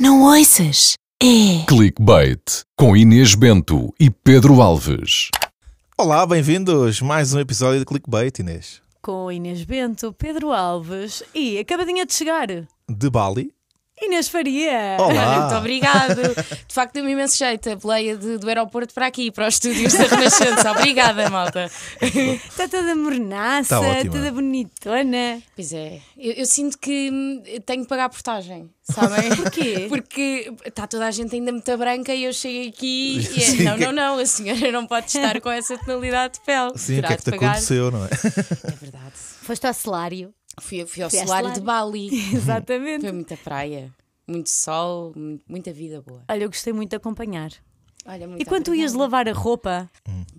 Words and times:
Não 0.00 0.22
ouças? 0.22 0.94
É. 1.20 1.66
Clickbait 1.66 2.40
com 2.76 2.96
Inês 2.96 3.34
Bento 3.34 3.92
e 3.98 4.08
Pedro 4.08 4.62
Alves. 4.62 5.28
Olá, 5.98 6.24
bem-vindos. 6.24 7.00
Mais 7.02 7.34
um 7.34 7.40
episódio 7.40 7.80
de 7.80 7.84
Clickbait, 7.84 8.38
Inês. 8.38 8.80
Com 9.02 9.32
Inês 9.32 9.64
Bento, 9.64 10.12
Pedro 10.12 10.52
Alves 10.52 11.24
e 11.34 11.58
acabadinha 11.58 12.06
de 12.06 12.14
chegar, 12.14 12.46
De 12.46 13.10
Bali. 13.10 13.52
Inês 14.00 14.28
Faria. 14.28 14.96
Olá. 15.00 15.40
Muito 15.40 15.54
obrigado. 15.56 16.16
De 16.66 16.74
facto, 16.74 16.94
deu-me 16.94 17.12
imenso 17.12 17.36
jeito 17.36 17.70
a 17.70 17.76
boleia 17.76 18.16
de- 18.16 18.38
do 18.38 18.48
aeroporto 18.48 18.94
para 18.94 19.06
aqui, 19.06 19.30
para 19.30 19.48
os 19.48 19.54
estúdios 19.54 19.92
da 19.92 20.04
Renascença. 20.04 20.70
Obrigada, 20.72 21.28
malta. 21.30 21.70
Está 22.00 22.68
toda 22.68 22.94
mornaça, 22.94 23.80
Tá 23.80 24.04
toda 24.10 24.30
bonitona. 24.32 25.42
Pois 25.54 25.72
é, 25.72 26.00
eu, 26.16 26.32
eu 26.34 26.46
sinto 26.46 26.78
que 26.78 27.10
hum, 27.12 27.42
tenho 27.66 27.82
que 27.82 27.88
pagar 27.88 28.04
a 28.04 28.08
portagem, 28.08 28.70
sabem? 28.82 29.28
Porquê? 29.36 29.86
Porque 29.88 30.52
está 30.64 30.86
toda 30.86 31.06
a 31.06 31.10
gente 31.10 31.34
ainda 31.34 31.50
muito 31.52 31.76
branca 31.76 32.14
e 32.14 32.24
eu 32.24 32.32
chego 32.32 32.68
aqui 32.68 33.18
e 33.36 33.42
é, 33.42 33.46
Sim, 33.46 33.62
não, 33.64 33.76
que- 33.76 33.84
não, 33.86 33.92
não, 33.92 34.18
a 34.18 34.26
senhora 34.26 34.70
não 34.72 34.86
pode 34.86 35.06
estar 35.06 35.40
com 35.40 35.50
essa 35.50 35.76
tonalidade 35.78 36.34
de 36.34 36.40
pele. 36.40 36.72
Sim, 36.76 36.92
o 36.92 36.96
Terá 36.96 37.08
que 37.08 37.14
é 37.14 37.16
que 37.16 37.22
te 37.24 37.30
pagar. 37.32 37.50
aconteceu, 37.50 37.90
não 37.90 38.04
é? 38.04 38.08
É 38.08 38.70
verdade. 38.80 39.12
Foste 39.42 39.66
ao 39.66 39.74
celário. 39.74 40.32
Fui, 40.60 40.84
fui 40.86 41.02
ao 41.02 41.10
Fui 41.10 41.18
solário 41.20 41.52
de 41.52 41.60
Bali. 41.60 42.08
Exatamente. 42.34 43.02
Foi 43.02 43.12
muita 43.12 43.36
praia, 43.36 43.92
muito 44.26 44.48
sol, 44.50 45.12
mu- 45.16 45.40
muita 45.48 45.72
vida 45.72 46.00
boa. 46.02 46.22
Olha, 46.28 46.44
eu 46.44 46.48
gostei 46.48 46.72
muito 46.72 46.90
de 46.90 46.96
acompanhar. 46.96 47.50
Olha, 48.06 48.26
muito 48.26 48.40
E 48.40 48.44
quando 48.46 48.64
tu 48.64 48.74
ias 48.74 48.94
lavar 48.94 49.28
a 49.28 49.32
roupa, 49.32 49.90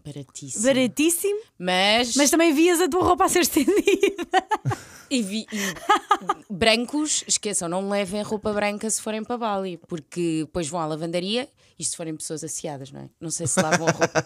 Baratíssimo. 0.04 0.64
baratíssimo, 0.64 1.40
Mas, 1.60 2.16
mas 2.16 2.32
também 2.32 2.52
vias 2.54 2.82
a 2.82 2.88
tua 2.90 3.04
roupa 3.04 3.26
a 3.26 3.30
ser 3.30 3.42
estendida. 3.42 3.80
E, 5.12 5.24
vi- 5.24 5.48
e 5.52 6.54
brancos, 6.54 7.24
esqueçam, 7.28 7.68
não 7.68 7.90
levem 7.90 8.22
roupa 8.22 8.54
branca 8.54 8.88
se 8.88 9.02
forem 9.02 9.24
para 9.24 9.40
Bali, 9.40 9.78
porque 9.88 10.42
depois 10.46 10.68
vão 10.68 10.80
à 10.80 10.86
lavandaria, 10.86 11.50
isto 11.80 11.92
se 11.92 11.98
forem 11.98 12.16
pessoas 12.16 12.44
asseadas, 12.44 12.92
não 12.92 13.02
é? 13.02 13.10
Não 13.20 13.32
sei 13.32 13.48
se 13.48 13.60
lavam 13.60 13.88
a 13.88 13.92
roupa. 13.92 14.26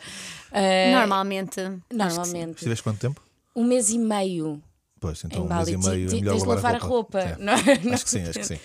Ah, 0.51 0.91
Normalmente. 0.99 1.61
Normalmente. 1.89 2.55
Estiveste 2.57 2.83
quanto 2.83 2.99
tempo? 2.99 3.21
Um 3.55 3.63
mês 3.63 3.91
e 3.91 3.97
meio 3.97 4.61
Pois, 5.03 5.23
então 5.23 5.41
em 5.41 5.45
um 5.45 5.47
mês 5.55 5.59
Bali. 5.69 5.71
e 5.71 5.77
Ti- 5.77 5.87
meio 5.89 6.07
é 6.07 6.13
melhor 6.21 6.31
tens 6.33 6.43
de 6.43 6.47
lavar 6.49 6.75
a 6.75 6.77
roupa. 6.79 7.19
É. 7.19 7.37
não 7.37 7.53
é? 7.53 7.79
Não 7.83 7.93
Acho 7.93 8.03
que 8.05 8.09
sim, 8.09 8.21
acho 8.27 8.39
que 8.39 8.45
sim. 8.45 8.59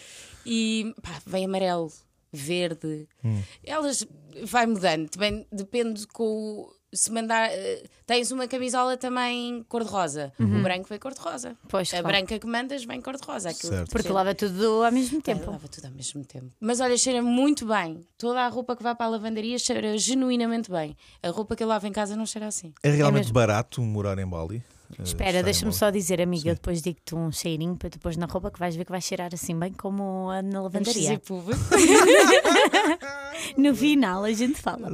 E 0.47 0.95
pá, 1.03 1.20
vem 1.27 1.45
amarelo, 1.45 1.92
verde. 2.33 3.06
Hum. 3.25 3.42
Elas 3.64 4.06
vai 4.45 4.67
mudando, 4.67 5.08
também 5.08 5.47
depende 5.53 6.06
com 6.06 6.25
o- 6.25 6.78
se 6.95 7.12
mandar. 7.12 7.50
eh, 7.50 7.83
tens 8.06 8.30
uma 8.30 8.48
camisola 8.48 8.97
também 8.97 9.62
cor-de-rosa. 9.69 10.33
O 10.41 10.62
branco 10.62 10.86
vem 10.89 10.98
cor-de-rosa. 10.98 11.55
Pois, 11.69 11.89
a 11.92 12.00
claro. 12.00 12.06
branca 12.06 12.39
que 12.39 12.47
mandas 12.47 12.83
vem 12.84 12.98
cor-de-rosa. 13.02 13.50
Porque 13.91 14.08
lava 14.08 14.34
tudo 14.34 14.84
ao 14.84 14.91
mesmo 14.92 15.19
É, 15.19 15.23
tempo. 15.23 15.50
lava 15.50 15.69
tudo 15.69 15.84
ao 15.84 15.91
mesmo 15.92 16.25
tempo. 16.25 16.50
Mas 16.58 16.80
olha, 16.80 16.97
cheira 16.97 17.20
muito 17.20 17.67
bem. 17.67 18.00
Toda 18.17 18.41
a 18.41 18.48
roupa 18.48 18.75
que 18.75 18.83
vai 18.83 18.95
para 18.95 19.05
a 19.05 19.08
lavandaria 19.11 19.58
cheira 19.58 19.98
genuinamente 19.98 20.70
bem. 20.70 20.97
A 21.23 21.28
roupa 21.28 21.55
que 21.55 21.62
eu 21.62 21.69
lavo 21.69 21.86
em 21.86 21.92
casa 21.92 22.17
não 22.17 22.25
cheira 22.25 22.47
assim. 22.47 22.73
É 22.83 22.91
realmente 22.91 23.25
mesmo. 23.25 23.34
barato 23.34 23.83
morar 23.83 24.19
em 24.19 24.27
Bali? 24.27 24.62
Eh, 24.98 25.03
Espera, 25.03 25.41
em 25.41 25.42
deixa-me 25.42 25.72
só 25.72 25.91
dizer, 25.91 26.20
amiga, 26.20 26.42
Sim. 26.44 26.48
eu 26.50 26.55
depois 26.55 26.81
digo-te 26.81 27.14
um 27.14 27.31
cheirinho 27.33 27.77
para 27.77 27.91
tu 27.91 27.98
pôs 27.98 28.17
na 28.17 28.27
roupa 28.27 28.50
que 28.50 28.58
vais 28.58 28.75
ver 28.77 28.84
que 28.84 28.91
vai 28.91 29.00
cheirar 29.00 29.30
assim 29.34 29.58
bem 29.58 29.72
como 29.72 30.30
a 30.30 30.41
na 30.42 30.62
lavandaria. 30.62 31.20
No 33.56 33.75
final 33.75 34.25
a 34.25 34.33
gente 34.33 34.61
fala. 34.61 34.89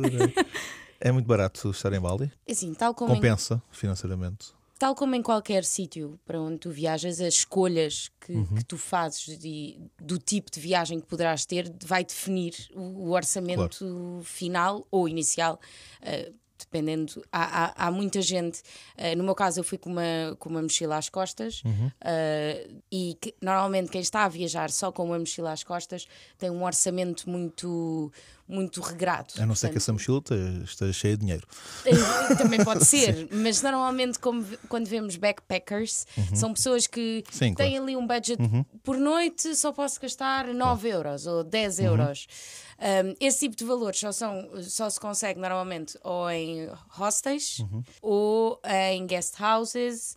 É 1.01 1.13
muito 1.13 1.27
barato 1.27 1.71
estar 1.71 1.93
em 1.93 2.01
Bali? 2.01 2.31
Assim, 2.49 2.73
tal 2.75 2.95
como, 2.95 3.13
em, 3.13 3.17
Compensa 3.17 3.63
financeiramente? 3.71 4.53
tal 4.79 4.95
como 4.95 5.15
em 5.15 5.23
qualquer 5.23 5.65
sítio 5.65 6.19
para 6.27 6.41
onde 6.41 6.59
tu 6.59 6.71
viajas, 6.71 7.21
as 7.21 7.35
escolhas 7.35 8.11
que, 8.21 8.35
que 8.57 8.65
tu 8.65 8.77
fazes 8.77 9.39
de- 9.39 9.79
do 10.01 10.19
tipo 10.19 10.51
de 10.51 10.61
viagem 10.61 11.01
que 11.01 11.07
poderás 11.07 11.47
ter 11.47 11.73
vai 11.85 12.05
definir 12.05 12.55
o, 12.75 12.81
o 13.09 13.11
orçamento 13.13 14.21
final 14.25 14.87
ou 14.91 15.09
inicial. 15.09 15.59
eh, 16.03 16.33
Dependendo, 16.65 17.23
há, 17.31 17.65
há, 17.65 17.87
há 17.87 17.91
muita 17.91 18.21
gente. 18.23 18.63
eh, 18.97 19.15
no 19.15 19.23
meu 19.23 19.35
caso, 19.35 19.61
eu 19.61 19.65
fui 19.65 19.79
com 19.79 19.91
uma, 19.91 20.37
com 20.39 20.49
uma 20.49 20.63
mochila 20.63 20.97
às 20.97 21.09
costas, 21.09 21.63
eh, 22.01 22.69
e 22.91 23.17
que, 23.21 23.35
normalmente 23.41 23.91
quem 23.91 24.01
está 24.01 24.25
a 24.25 24.29
viajar 24.29 24.71
só 24.71 24.91
com 24.91 25.05
uma 25.05 25.19
mochila 25.19 25.53
às 25.53 25.63
costas 25.63 26.07
tem 26.39 26.51
um 26.51 26.65
orçamento 26.65 27.29
muito, 27.29 28.11
muito 28.47 28.81
regrado. 28.81 29.33
A 29.39 29.47
não 29.47 29.55
ser 29.55 29.69
que 29.69 29.75
Portanto, 29.75 29.77
essa 29.77 29.93
mochila 29.93 30.21
te- 30.21 30.65
esteja 30.65 30.93
cheia 30.93 31.17
de 31.17 31.21
dinheiro. 31.21 31.47
Também 32.39 32.63
pode 32.65 32.85
ser, 32.87 33.29
mas 33.33 33.63
normalmente, 33.63 34.19
como 34.19 34.45
quando 34.69 34.87
vemos 34.87 35.17
backpackers, 35.17 36.07
são 36.35 36.53
pessoas 36.53 36.87
que 36.87 37.25
Sim, 37.31 37.55
têm 37.55 37.71
claro. 37.73 37.83
ali 37.83 37.97
um 37.97 38.07
budget 38.07 38.39
por 38.83 38.97
noite, 38.99 39.55
só 39.57 39.73
posso 39.73 40.01
gastar 40.01 40.47
9 40.49 40.89
euros 40.89 41.27
ou 41.27 41.43
10 41.43 41.79
euros. 41.81 42.27
Um, 42.77 43.15
esse 43.21 43.39
tipo 43.39 43.57
de 43.57 43.65
valores 43.65 44.01
só, 44.01 44.11
são, 44.13 44.51
só 44.63 44.91
se 44.91 44.99
consegue 44.99 45.39
normalmente 45.41 45.97
ou 46.03 46.29
em 46.31 46.69
hostels 46.91 47.59
ou 48.03 48.61
em 48.93 49.07
guest 49.07 49.37
houses. 49.41 50.17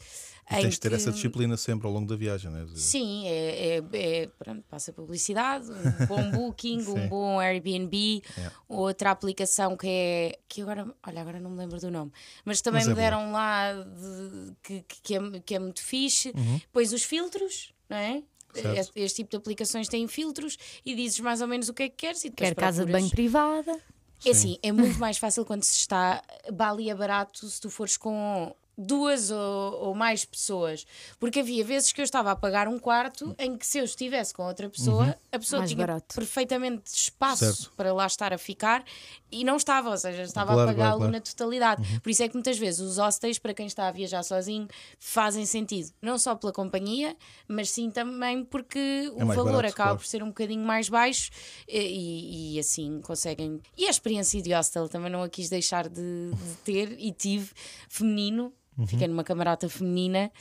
Em 0.49 0.61
Tens 0.61 0.73
de 0.75 0.79
ter 0.79 0.89
que- 0.89 0.95
essa 0.95 1.11
disciplina 1.11 1.57
sempre 1.57 1.87
ao 1.87 1.93
longo 1.93 2.07
da 2.07 2.15
viagem, 2.15 2.49
não 2.49 2.59
é? 2.59 2.67
Sim, 2.75 3.27
é, 3.27 3.77
é, 3.79 3.83
é- 3.93 4.27
pronto, 4.39 4.63
passa 4.69 4.93
publicidade, 4.93 5.67
um 5.69 5.73
bom 6.07 6.31
booking, 6.31 6.77
um 6.83 6.95
Sim. 6.95 7.07
bom 7.07 7.39
Airbnb, 7.39 8.21
Yeah. 8.37 8.55
outra 8.69 9.11
aplicação 9.11 9.75
que 9.75 9.87
é 9.87 10.39
que 10.47 10.61
agora, 10.61 10.87
olha, 11.05 11.21
agora 11.21 11.39
não 11.39 11.49
me 11.51 11.57
lembro 11.57 11.79
do 11.79 11.91
nome, 11.91 12.11
mas 12.45 12.61
também 12.61 12.79
Mas 12.79 12.87
é 12.87 12.89
me 12.89 12.95
boa. 12.95 13.03
deram 13.03 13.31
lá 13.31 13.73
de- 13.73 14.53
que, 14.63 14.85
que, 15.03 15.15
é, 15.15 15.39
que 15.45 15.55
é 15.55 15.59
muito 15.59 15.81
fixe. 15.83 16.29
Uhum. 16.35 16.57
Depois 16.59 16.93
os 16.93 17.03
filtros, 17.03 17.73
não 17.89 17.97
é? 17.97 18.23
Certo. 18.53 18.77
Este, 18.79 18.99
este 19.01 19.15
tipo 19.17 19.31
de 19.31 19.37
aplicações 19.37 19.87
têm 19.87 20.07
filtros 20.07 20.57
e 20.85 20.95
dizes 20.95 21.19
mais 21.19 21.41
ou 21.41 21.47
menos 21.47 21.67
o 21.69 21.73
que 21.73 21.83
é 21.83 21.89
que 21.89 21.95
queres 21.97 22.23
e 22.25 22.31
Quer 22.31 22.55
casa 22.55 22.85
de 22.85 22.91
banho 22.91 23.09
privada. 23.09 23.77
É 24.25 24.31
assim, 24.31 24.57
é 24.63 24.71
muito 24.71 24.97
mais 24.97 25.17
fácil 25.19 25.45
quando 25.45 25.63
se 25.63 25.75
está. 25.75 26.23
Bali 26.51 26.89
é 26.89 26.95
barato 26.95 27.47
se 27.47 27.61
tu 27.61 27.69
fores 27.69 27.97
com 27.97 28.55
duas 28.77 29.31
ou, 29.31 29.73
ou 29.87 29.95
mais 29.95 30.23
pessoas. 30.23 30.85
Porque 31.19 31.39
havia 31.39 31.63
vezes 31.63 31.91
que 31.91 31.99
eu 31.99 32.05
estava 32.05 32.31
a 32.31 32.35
pagar 32.35 32.67
um 32.67 32.77
quarto 32.77 33.35
em 33.39 33.57
que 33.57 33.65
se 33.65 33.79
eu 33.79 33.83
estivesse 33.83 34.33
com 34.33 34.43
outra 34.45 34.69
pessoa, 34.69 35.17
a 35.31 35.39
pessoa 35.39 35.59
Mais 35.61 35.71
tinha 35.71 35.85
barato. 35.85 36.13
perfeitamente 36.15 36.91
espaço 36.93 37.45
Certo. 37.53 37.71
para 37.75 37.91
lá 37.93 38.05
estar 38.05 38.31
a 38.33 38.37
ficar 38.37 38.83
e 39.31 39.43
não 39.43 39.57
estava, 39.57 39.89
ou 39.89 39.97
seja, 39.97 40.21
estava 40.21 40.53
Claro, 40.53 40.61
a 40.61 40.65
pagá-lo 40.73 40.97
claro, 40.97 40.97
claro. 40.99 41.11
na 41.13 41.19
totalidade. 41.21 41.99
Por 41.99 42.09
isso 42.09 42.21
é 42.23 42.27
que 42.29 42.35
muitas 42.35 42.57
vezes 42.57 42.79
os 42.79 42.97
hostels, 42.97 43.39
para 43.39 43.53
quem 43.53 43.65
está 43.65 43.87
a 43.87 43.91
viajar 43.91 44.21
sozinho, 44.23 44.67
fazem 44.99 45.45
sentido. 45.45 45.91
Não 46.01 46.17
só 46.19 46.35
pela 46.35 46.53
companhia, 46.53 47.15
mas 47.47 47.69
sim 47.71 47.89
também 47.89 48.45
porque 48.45 49.11
o 49.15 49.21
É 49.21 49.25
mais 49.25 49.35
valor 49.37 49.53
barato, 49.53 49.73
acaba 49.73 49.89
claro. 49.89 49.97
por 49.99 50.05
ser 50.05 50.21
um 50.23 50.27
bocadinho 50.27 50.63
mais 50.63 50.87
baixo 50.87 51.31
e, 51.67 52.55
e 52.55 52.59
assim 52.59 53.01
conseguem. 53.01 53.59
E 53.77 53.85
a 53.87 53.89
experiência 53.89 54.41
de 54.41 54.53
hostel 54.53 54.87
também 54.87 55.11
não 55.11 55.23
a 55.23 55.29
quis 55.29 55.49
deixar 55.49 55.89
de, 55.89 56.31
de 56.31 56.55
ter 56.63 56.95
e 56.99 57.11
tive 57.11 57.51
feminino. 57.89 58.53
Uhum. 58.77 58.85
Fiquei 58.87 59.07
numa 59.07 59.23
camarata 59.23 59.67
feminina 59.67 60.31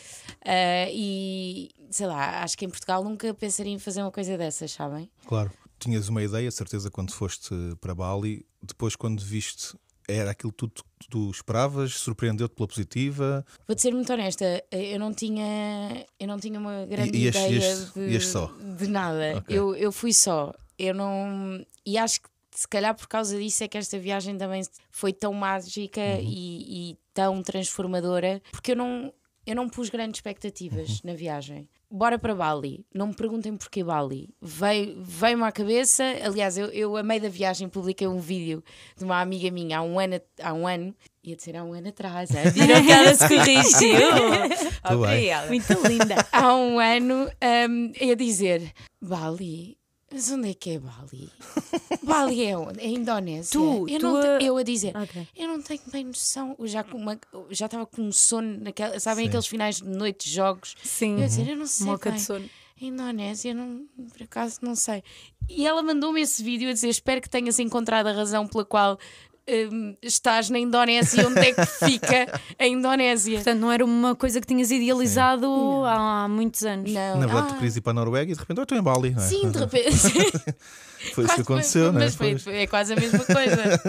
ah, 0.45 0.87
e 0.91 1.71
sei 1.91 2.07
lá, 2.07 2.43
acho 2.43 2.57
que 2.59 2.65
em 2.65 2.69
Portugal 2.69 3.03
nunca 3.03 3.33
pensaria 3.33 3.73
em 3.73 3.79
fazer 3.79 4.03
uma 4.03 4.13
coisa 4.13 4.37
dessas, 4.37 4.73
sabem? 4.73 5.11
Claro. 5.27 5.51
Tinhas 5.79 6.09
uma 6.09 6.23
ideia, 6.23 6.51
certeza, 6.51 6.91
quando 6.91 7.13
foste 7.13 7.55
para 7.81 7.95
Bali. 7.95 8.47
Depois, 8.63 8.97
quando 8.97 9.21
viste, 9.23 9.75
era 10.09 10.31
aquilo 10.31 10.53
que 10.53 10.67
tu 11.11 11.31
esperavas? 11.31 11.93
Surpreendeu-te 11.95 12.55
pela 12.55 12.67
positiva? 12.67 13.45
Vou-te 13.67 13.83
ser 13.83 13.93
muito 13.93 14.11
honesta, 14.13 14.63
eu 14.73 14.99
não 14.99 15.13
tinha, 15.13 16.07
eu 16.19 16.27
não 16.27 16.39
tinha 16.39 16.59
uma 16.59 16.87
grande 16.87 17.17
E- 17.19 17.25
ias- 17.25 17.37
ideia 17.37 17.51
ias- 17.59 17.93
de, 17.95 18.21
só? 18.21 18.47
de 18.77 18.87
nada. 18.87 19.39
Ok. 19.39 19.57
Eu, 19.57 19.75
eu 19.75 19.93
fui 19.93 20.13
só. 20.13 20.53
Eu 20.79 20.95
não. 20.95 21.65
E 21.85 21.97
acho 21.99 22.21
que 22.23 22.29
se 22.59 22.67
calhar 22.69 22.95
por 22.95 23.07
causa 23.07 23.39
disso 23.39 23.63
é 23.65 23.69
que 23.69 23.79
esta 23.79 23.99
viagem 23.99 24.37
também 24.39 24.63
foi 24.91 25.13
tão 25.13 25.33
mágica 25.33 26.01
Uhum. 26.01 26.21
e, 26.23 26.91
e 26.93 26.97
tão 27.15 27.43
transformadora, 27.43 28.41
porque 28.51 28.73
eu 28.73 28.77
não, 28.77 29.13
eu 29.47 29.55
não 29.55 29.69
pus 29.69 29.89
grandes 29.91 30.19
expectativas 30.19 30.89
Uhum. 30.91 31.01
na 31.05 31.15
viagem. 31.15 31.69
Bora 31.89 32.19
para 32.19 32.35
Bali. 32.35 32.85
Não 32.93 33.07
me 33.07 33.15
perguntem 33.15 33.57
porquê 33.57 33.85
Bali. 33.85 34.29
Veio- 34.43 34.97
Veio-me 35.01 35.45
à 35.45 35.53
cabeça. 35.53 36.03
Aliás, 36.25 36.59
eu, 36.59 36.67
eu, 36.71 36.97
a 36.97 37.03
meio 37.05 37.23
da 37.23 37.29
viagem, 37.29 37.69
publiquei 37.69 38.09
um 38.09 38.19
vídeo 38.19 38.63
de 38.97 39.05
uma 39.05 39.21
amiga 39.21 39.49
minha 39.53 39.79
há 39.79 39.83
um 39.83 39.97
ano, 40.01 40.21
há 40.43 40.53
um 40.53 40.67
ano 40.67 40.93
ia 41.23 41.37
dizer 41.37 41.57
há 41.57 41.63
um 41.63 41.73
ano 41.75 41.89
atrás. 41.89 42.33
é? 42.35 42.51
Viram 42.51 42.85
que 42.85 42.91
ela 42.91 43.15
se 43.15 43.29
corrigiu. 43.29 44.01
Bem. 44.83 44.97
Obrigada 44.97 45.47
Muito 45.47 45.73
linda. 45.87 46.17
há 46.33 46.57
um 46.57 46.81
ano 46.81 47.31
um, 47.71 48.11
a 48.11 48.15
dizer 48.17 48.73
Bali. 49.01 49.79
Mas 50.17 50.31
onde 50.31 50.49
é 50.49 50.55
que 50.55 50.71
é 50.71 50.79
Bali? 50.79 51.31
Bali 52.03 52.45
é 52.47 52.57
onde? 52.57 52.81
É 52.81 52.85
a 52.85 52.89
Indonésia. 52.89 53.51
Tu- 53.53 53.87
eu, 53.87 53.99
tu 54.01 54.03
não 54.07 54.17
a- 54.17 54.39
eu 54.43 54.57
a 54.57 54.63
dizer, 54.63 54.97
Ok. 54.97 55.29
eu 55.37 55.47
não 55.47 55.61
tenho 55.61 55.81
bem 55.93 56.05
noção. 56.05 56.57
Eu 56.59 56.67
já 56.67 56.83
com 56.83 56.97
uma- 56.97 57.21
já 57.51 57.67
estava 57.67 57.85
com 57.85 58.01
um 58.01 58.11
sono, 58.11 58.59
naquela, 58.61 58.99
sabem 58.99 59.25
Sim. 59.25 59.29
aqueles 59.29 59.47
finais 59.47 59.77
de 59.77 59.85
noite 59.85 60.27
de 60.27 60.35
jogos? 60.35 60.75
Sim. 60.83 61.19
Eu 61.19 61.25
a 61.25 61.27
dizer, 61.27 61.49
eu 61.51 61.57
não 61.57 61.67
sei. 61.67 61.85
Moca 61.87 62.09
bem. 62.09 62.19
de 62.19 62.25
sono. 62.25 62.49
Indonésia, 62.81 63.53
não, 63.55 63.87
por 64.13 64.23
acaso 64.23 64.59
não 64.63 64.75
sei. 64.75 65.03
E 65.49 65.67
ela 65.67 65.83
mandou-me 65.83 66.21
esse 66.21 66.43
vídeo 66.43 66.69
a 66.71 66.73
dizer: 66.73 66.89
Espero 66.89 67.21
que 67.23 67.29
tenhas 67.29 67.59
encontrado 67.59 68.07
a 68.07 68.13
razão 68.13 68.47
pela 68.47 68.65
qual 68.65 68.99
hum, 69.49 69.97
estás 70.03 70.51
na 70.51 70.59
Indonésia, 70.59 71.27
onde 71.27 71.39
é 71.41 71.53
que 71.53 71.67
fica 71.87 72.41
a 72.59 72.67
Indonésia? 72.67 73.37
Portanto, 73.37 73.61
não 73.61 73.71
era 73.73 73.85
uma 73.85 74.15
coisa 74.15 74.41
que 74.41 74.47
tinhas 74.47 74.71
idealizado 74.71 75.47
há, 75.85 76.25
há 76.25 76.29
muitos 76.29 76.63
anos. 76.65 76.93
Não. 76.93 77.19
Na 77.19 77.27
verdade, 77.27 77.47
Ah, 77.49 77.51
tu 77.51 77.55
querias 77.57 77.77
ir 77.77 77.81
para 77.81 77.91
a 77.93 77.95
Noruega 77.95 78.31
e 78.31 78.35
de 78.35 78.41
repente, 78.41 78.59
oh, 78.59 78.63
estou 78.63 78.79
em 78.79 78.83
Bali. 78.83 79.11
não 79.11 79.23
é? 79.23 79.27
Sim, 79.27 79.51
de 79.51 79.59
repente. 79.59 79.91
Foi 81.15 81.25
isso 81.25 81.35
que 81.37 81.41
aconteceu, 81.43 81.93
não 81.93 82.01
é? 82.01 82.05
Mas 82.05 82.15
foi, 82.17 82.39
foi- 82.39 82.57
é 82.63 82.67
quase 82.67 82.93
a 82.93 82.97
mesma 82.97 83.25
coisa. 83.25 83.81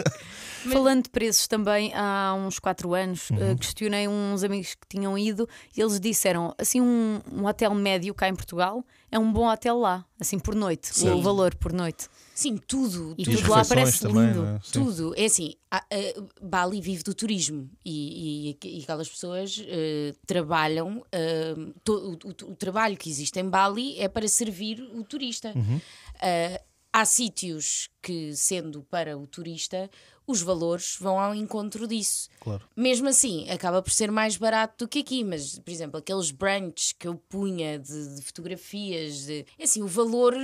Falando 0.72 1.04
de 1.04 1.10
preços 1.10 1.48
também, 1.48 1.94
há 1.96 2.34
uns 2.38 2.60
4 2.60 2.94
anos, 2.94 3.30
Uhum. 3.30 3.38
eh, 3.52 3.56
questionei 3.56 4.08
uns 4.08 4.44
amigos 4.44 4.76
que 4.76 4.88
tinham 4.90 5.18
ido 5.18 5.48
e 5.76 5.82
eles 5.82 6.00
disseram: 6.00 6.54
assim, 6.58 6.82
um, 6.82 7.20
um 7.32 7.46
hotel 7.46 7.74
médio 7.74 8.14
cá 8.14 8.28
em 8.28 8.36
Portugal 8.36 8.84
é 9.12 9.18
um 9.20 9.32
bom 9.32 9.48
hotel 9.50 9.78
lá, 9.80 10.06
assim 10.20 10.38
por 10.40 10.54
noite, 10.56 10.92
o 10.92 10.94
Certo. 10.94 11.22
valor 11.22 11.56
por 11.56 11.72
noite. 11.74 12.08
Sim, 12.36 12.56
tudo. 12.58 13.16
E 13.18 13.24
tudo 13.24 13.50
lá 13.50 13.66
parece 13.66 14.02
também, 14.02 14.28
lindo. 14.28 14.46
é? 14.46 14.60
Sim. 14.64 14.72
Tudo. 14.74 15.14
É 15.18 15.26
assim, 15.26 15.54
a- 15.72 15.78
a- 15.78 16.24
Bali 16.46 16.80
vive 16.80 17.02
do 17.04 17.14
turismo 17.16 17.68
e, 17.84 18.52
e- 18.62 18.78
e 18.80 18.84
aquelas 18.84 19.10
pessoas 19.10 19.64
eh, 19.68 20.14
trabalham. 20.26 21.04
eh, 21.12 21.56
to- 21.84 22.20
o, 22.24 22.28
o- 22.30 22.52
o 22.52 22.56
trabalho 22.56 22.96
que 22.96 23.10
existe 23.10 23.40
em 23.40 23.50
Bali 23.50 23.98
é 24.00 24.08
para 24.08 24.28
servir 24.28 24.82
o 24.94 25.04
turista. 25.04 25.52
Uhum. 25.56 25.82
Eh, 26.22 26.62
há 26.94 27.06
sítios 27.06 27.90
que, 28.04 28.36
sendo 28.36 28.84
para 28.84 29.18
o 29.18 29.26
turista, 29.26 29.90
os 30.28 30.42
valores 30.42 30.98
vão 31.00 31.18
ao 31.18 31.34
encontro 31.34 31.88
disso. 31.88 32.30
Claro. 32.42 32.62
Mesmo 32.76 33.08
assim, 33.08 33.50
acaba 33.50 33.82
por 33.82 33.92
ser 33.92 34.12
mais 34.12 34.36
barato 34.36 34.86
do 34.86 34.88
que 34.88 35.00
aqui, 35.00 35.24
mas, 35.24 35.58
por 35.58 35.72
exemplo, 35.72 35.98
aqueles 35.98 36.30
brunches 36.32 36.92
que 36.92 37.08
eu 37.08 37.16
punha 37.16 37.80
de, 37.80 38.16
de 38.16 38.22
fotografias, 38.22 39.26
de, 39.26 39.46
é 39.58 39.64
assim, 39.64 39.82
o 39.82 39.88
valor, 39.88 40.36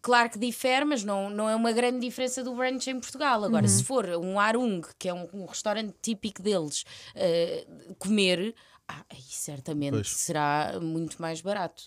claro 0.00 0.30
que 0.30 0.38
difere, 0.38 0.86
mas 0.86 1.04
não, 1.04 1.28
não 1.28 1.48
é 1.48 1.54
uma 1.54 1.70
grande 1.72 2.00
diferença 2.00 2.42
do 2.42 2.54
brunch 2.54 2.88
em 2.88 2.98
Portugal. 2.98 3.44
Agora, 3.44 3.68
se 3.68 3.84
for 3.84 4.06
um 4.06 4.40
Arung, 4.40 4.80
que 4.98 5.08
é 5.08 5.12
um, 5.12 5.28
um 5.34 5.44
restaurante 5.44 5.94
típico 6.00 6.42
deles, 6.42 6.84
eh, 7.14 7.66
comer. 7.98 8.54
Ah, 8.88 9.04
aí 9.10 9.20
certamente 9.28 9.90
Pois. 9.94 10.08
Uhum. 10.12 10.16
será 10.16 10.78
muito 10.80 11.20
mais 11.20 11.40
barato. 11.40 11.82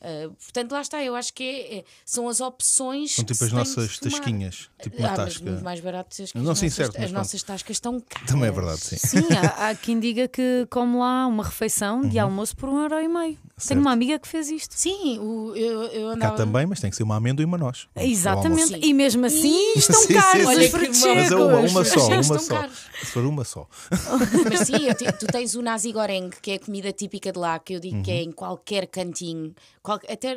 Eh, 0.00 0.28
portanto, 0.28 0.72
lá 0.72 0.80
está, 0.80 1.00
eu 1.02 1.14
acho 1.14 1.32
que 1.32 1.44
é- 1.44 1.78
é- 1.78 1.84
são 2.04 2.28
as 2.28 2.40
opções. 2.40 3.14
São 3.14 3.24
tipo 3.24 3.44
as 3.44 3.52
nossas 3.52 3.98
tasquinhas. 3.98 4.68
Tipo 4.82 4.98
uma 4.98 5.12
ah, 5.12 5.14
tasca. 5.14 5.44
muito 5.44 5.62
mais 5.62 5.78
barato 5.78 6.20
as, 6.20 6.34
Não, 6.34 6.50
as 6.50 6.58
sim, 6.58 6.64
nossas, 6.66 6.74
certo, 6.74 7.00
as 7.00 7.12
nossas 7.12 7.42
tascas 7.44 7.76
estão 7.76 8.00
caras. 8.00 8.28
Também 8.28 8.48
é 8.48 8.52
verdade, 8.52 8.80
sim. 8.80 8.96
Sim, 8.96 9.28
há, 9.32 9.68
há 9.68 9.74
quem 9.76 10.00
diga 10.00 10.26
que 10.26 10.66
come 10.70 10.96
lá 10.96 11.24
uma 11.28 11.44
refeição 11.44 12.00
de 12.00 12.18
almoço 12.18 12.56
por 12.56 12.68
um 12.68 12.80
euro 12.80 13.00
e 13.00 13.06
meio. 13.08 13.38
Uhum. 13.62 13.68
Tenho 13.68 13.80
uma 13.80 13.92
amiga 13.92 14.18
que 14.18 14.26
fez 14.28 14.50
isto. 14.50 14.74
Sim, 14.76 15.18
o, 15.18 15.54
eu, 15.54 15.82
eu 15.84 16.06
Cá 16.08 16.14
andava. 16.14 16.36
também, 16.36 16.66
mas 16.66 16.80
tem 16.80 16.90
que 16.90 16.96
ser 16.96 17.02
uma 17.02 17.16
amêndoa 17.16 17.42
e 17.42 17.46
uma 17.46 17.58
noz. 17.58 17.88
Exatamente, 17.96 18.68
Sim. 18.68 18.80
e 18.82 18.92
mesmo 18.94 19.24
assim 19.26 19.72
estão 19.76 20.00
Sim, 20.02 20.14
caros 20.14 20.46
sim, 20.48 20.68
sim. 20.68 20.70
Que 20.70 20.78
bom. 20.78 21.14
Mas 21.14 21.30
é 21.32 21.36
uma, 21.36 21.58
uma 21.60 21.84
só, 21.84 22.06
uma 22.08 22.22
só. 22.38 22.54
caros. 22.54 22.78
Se 23.00 23.06
for 23.06 23.24
uma 23.24 23.44
só. 23.44 23.68
Mas 24.50 24.60
sim, 24.66 24.92
te- 24.94 25.12
tu 25.12 25.26
tens 25.32 25.54
o 25.54 25.62
nasi 25.62 25.92
goreng, 25.92 26.30
que 26.42 26.52
é 26.52 26.54
a 26.54 26.58
comida 26.60 26.92
típica 26.92 27.32
de 27.32 27.38
lá, 27.38 27.58
que 27.58 27.74
eu 27.74 27.80
digo 27.80 28.02
que 28.02 28.10
Uhum. 28.10 28.16
é 28.16 28.22
em 28.22 28.32
qualquer 28.32 28.86
cantinho. 28.86 29.54
qual- 29.82 30.00
até. 30.08 30.36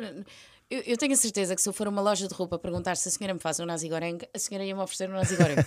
Eu, 0.74 0.82
eu 0.86 0.96
tenho 0.96 1.12
a 1.12 1.16
certeza 1.16 1.54
que 1.54 1.62
se 1.62 1.68
eu 1.68 1.72
for 1.72 1.86
a 1.86 1.90
uma 1.90 2.02
loja 2.02 2.26
de 2.26 2.34
roupa 2.34 2.58
perguntar 2.58 2.96
se 2.96 3.08
a 3.08 3.10
senhora 3.10 3.34
me 3.34 3.40
faz 3.40 3.60
um 3.60 3.66
nasi 3.66 3.88
goreng, 3.88 4.18
a 4.34 4.38
senhora 4.38 4.64
ia 4.64 4.74
me 4.74 4.80
oferecer 4.82 5.08
um 5.08 5.12
nasi 5.14 5.36
goreng. 5.36 5.56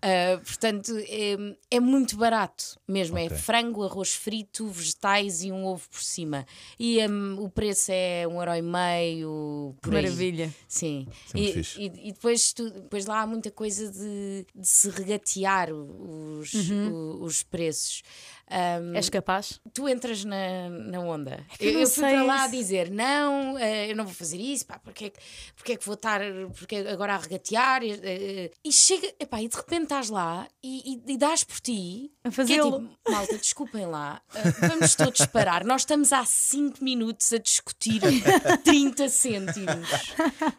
Ah, 0.00 0.38
portanto, 0.46 0.92
é, 1.08 1.56
é 1.72 1.80
muito 1.80 2.16
barato 2.16 2.78
mesmo. 2.86 3.18
É 3.18 3.24
Ok. 3.24 3.36
frango, 3.36 3.82
arroz 3.82 4.14
frito, 4.14 4.68
vegetais 4.68 5.42
e 5.42 5.50
um 5.50 5.64
ovo 5.66 5.88
por 5.90 6.00
cima. 6.00 6.46
E 6.78 7.04
hum, 7.04 7.34
o 7.40 7.50
preço 7.50 7.90
é 7.90 8.24
um 8.28 8.38
euro 8.38 8.54
e 8.54 8.62
meio. 8.62 9.74
Por 9.82 9.92
aí. 9.96 10.02
maravilha. 10.04 10.54
Sim, 10.68 11.04
Isso 11.34 11.76
é 11.76 11.82
e, 11.82 11.86
e, 11.88 12.08
e 12.10 12.12
depois, 12.12 12.52
tu- 12.52 12.70
depois 12.70 13.06
lá 13.06 13.22
há 13.22 13.26
muita 13.26 13.50
coisa 13.50 13.90
de, 13.90 14.46
de 14.54 14.68
se 14.68 14.88
regatear 14.88 15.72
os, 15.72 16.54
Uhum. 16.54 16.92
o- 16.92 17.24
os 17.24 17.42
preços. 17.42 18.02
Um, 18.50 18.94
És 18.94 19.10
capaz? 19.10 19.60
tu 19.74 19.86
entras 19.88 20.24
na, 20.24 20.70
na 20.70 21.00
onda. 21.00 21.44
que 21.58 21.66
eu 21.66 21.72
eu, 21.80 21.86
fui 21.86 22.02
sei 22.02 22.12
para 22.14 22.22
lá 22.22 22.42
isso. 22.46 22.50
dizer: 22.56 22.90
não, 22.90 23.58
eh, 23.58 23.90
eu 23.90 23.96
não 23.96 24.04
vou 24.04 24.14
fazer 24.14 24.38
isso, 24.38 24.64
pá, 24.66 24.78
porque 24.78 25.04
é 25.06 25.10
que, 25.10 25.18
porque 25.54 25.72
é 25.72 25.76
que 25.76 25.84
vou 25.84 25.94
estar 25.94 26.20
porque 26.56 26.76
agora 26.76 27.14
a 27.14 27.18
regatear? 27.18 27.82
Eh, 27.84 28.50
E 28.64 28.72
chega, 28.72 29.12
epá, 29.20 29.42
e 29.42 29.48
de 29.48 29.56
repente 29.56 29.82
estás 29.84 30.08
lá 30.08 30.48
e, 30.62 30.94
e, 31.06 31.12
e 31.12 31.18
dás 31.18 31.44
por 31.44 31.60
ti. 31.60 32.10
A 32.24 32.30
que 32.30 32.40
é 32.40 32.44
tipo, 32.62 32.88
malta, 33.08 33.36
desculpem 33.38 33.86
lá, 33.86 34.20
vamos 34.60 34.94
todos 34.94 35.24
parar. 35.26 35.64
Nós 35.64 35.82
estamos 35.82 36.12
há 36.12 36.24
5 36.24 36.82
minutos 36.82 37.32
a 37.32 37.38
discutir 37.38 38.00
30 38.64 39.08
cêntimos. 39.08 39.88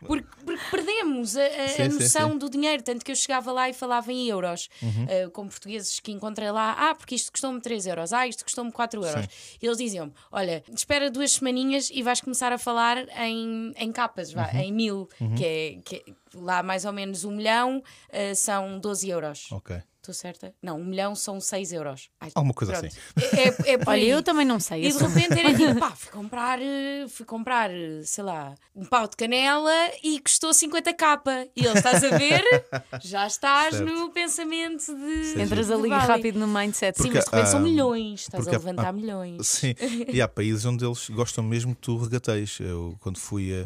Porque, 0.05 0.27
porque 0.45 0.63
perdemos 0.71 1.35
a, 1.37 1.43
a- 1.45 1.67
Sim, 1.69 1.89
sim, 1.91 1.99
noção 1.99 2.31
sim. 2.33 2.37
do 2.37 2.49
dinheiro. 2.49 2.83
Tanto 2.83 3.03
que 3.05 3.11
eu 3.11 3.15
chegava 3.15 3.51
lá 3.51 3.69
e 3.69 3.73
falava 3.73 4.11
em 4.11 4.27
euros, 4.27 4.69
Uhum. 4.81 5.29
com 5.31 5.47
portugueses 5.47 5.99
que 5.99 6.11
encontrei 6.11 6.51
lá. 6.51 6.75
Ah, 6.77 6.95
porque 6.95 7.15
isto 7.15 7.31
custou-me 7.31 7.59
3 7.61 7.78
euros. 7.85 8.13
Ah, 8.13 8.27
isto 8.27 8.43
custou-me 8.43 8.71
4 8.71 9.03
euros. 9.05 9.25
E 9.61 9.65
eles 9.65 9.77
diziam-me: 9.77 10.13
Olha, 10.31 10.63
espera 10.73 11.09
duas 11.11 11.31
semaninhas 11.33 11.89
e 11.93 12.01
vais 12.03 12.21
começar 12.21 12.51
a 12.51 12.57
falar 12.57 12.97
em, 13.19 13.73
em 13.77 13.91
capas, 13.91 14.31
vá, 14.31 14.49
Uhum. 14.53 14.59
em 14.59 14.71
mil, 14.71 15.09
que, 15.37 15.45
é, 15.45 15.79
que 15.83 15.95
é 15.97 16.03
lá 16.35 16.61
mais 16.63 16.85
ou 16.85 16.93
menos 16.93 17.23
um 17.23 17.31
milhão 17.31 17.81
eh, 18.11 18.35
são 18.35 18.79
12 18.79 19.09
euros. 19.09 19.51
Ok. 19.51 19.77
Estou 20.09 20.13
certa? 20.21 20.55
Não, 20.61 20.79
um 20.79 20.85
milhão 20.85 21.13
são 21.13 21.39
6 21.39 21.71
euros. 21.71 22.09
Ai, 22.19 22.31
Alguma 22.33 22.51
coisa 22.53 22.73
pronto. 22.73 22.87
assim. 22.87 22.97
É, 23.37 23.69
é, 23.71 23.73
é 23.75 23.79
Olha, 23.85 24.01
eu 24.03 24.23
também 24.23 24.43
não 24.43 24.59
sei. 24.59 24.85
E 24.87 24.91
de 24.91 24.97
repente 24.97 25.39
era 25.39 25.53
tipo, 25.55 25.75
pá, 25.79 25.91
fui 25.91 26.11
comprar, 26.11 26.59
eh, 26.59 27.05
fui 27.07 27.25
comprar, 27.27 27.69
eh, 27.69 28.01
sei 28.03 28.23
lá, 28.23 28.55
um 28.75 28.83
pau 28.85 29.07
de 29.07 29.15
canela 29.15 29.71
e 30.03 30.19
custou 30.19 30.51
50 30.51 30.91
capa. 30.95 31.45
E 31.55 31.63
ele, 31.63 31.77
estás 31.77 32.03
a 32.03 32.17
ver? 32.17 32.43
Já 33.03 33.27
estás 33.27 33.75
Certo. 33.75 33.85
no 33.93 34.09
pensamento 34.11 34.95
de. 34.95 35.41
Entras 35.43 35.67
de 35.67 35.73
ali 35.73 35.89
Bali. 35.89 36.07
rápido 36.07 36.39
no 36.39 36.47
mindset. 36.47 36.97
Sim, 36.97 37.03
Porque, 37.03 37.17
mas 37.17 37.25
de 37.25 37.31
repente 37.31 37.49
são 37.51 37.59
ah, 37.59 37.63
milhões, 37.63 38.21
estás 38.21 38.43
porque 38.43 38.55
a 38.55 38.59
levantar 38.59 38.87
há- 38.87 38.91
milhões. 38.93 39.45
Sim, 39.47 39.75
e 40.11 40.19
há 40.21 40.27
países 40.27 40.65
onde 40.65 40.83
eles 40.83 41.07
gostam 41.09 41.43
mesmo 41.43 41.75
que 41.75 41.81
tu 41.81 41.97
regateis. 41.97 42.57
Eu, 42.59 42.95
quando 42.99 43.19
fui 43.19 43.53
a. 43.53 43.57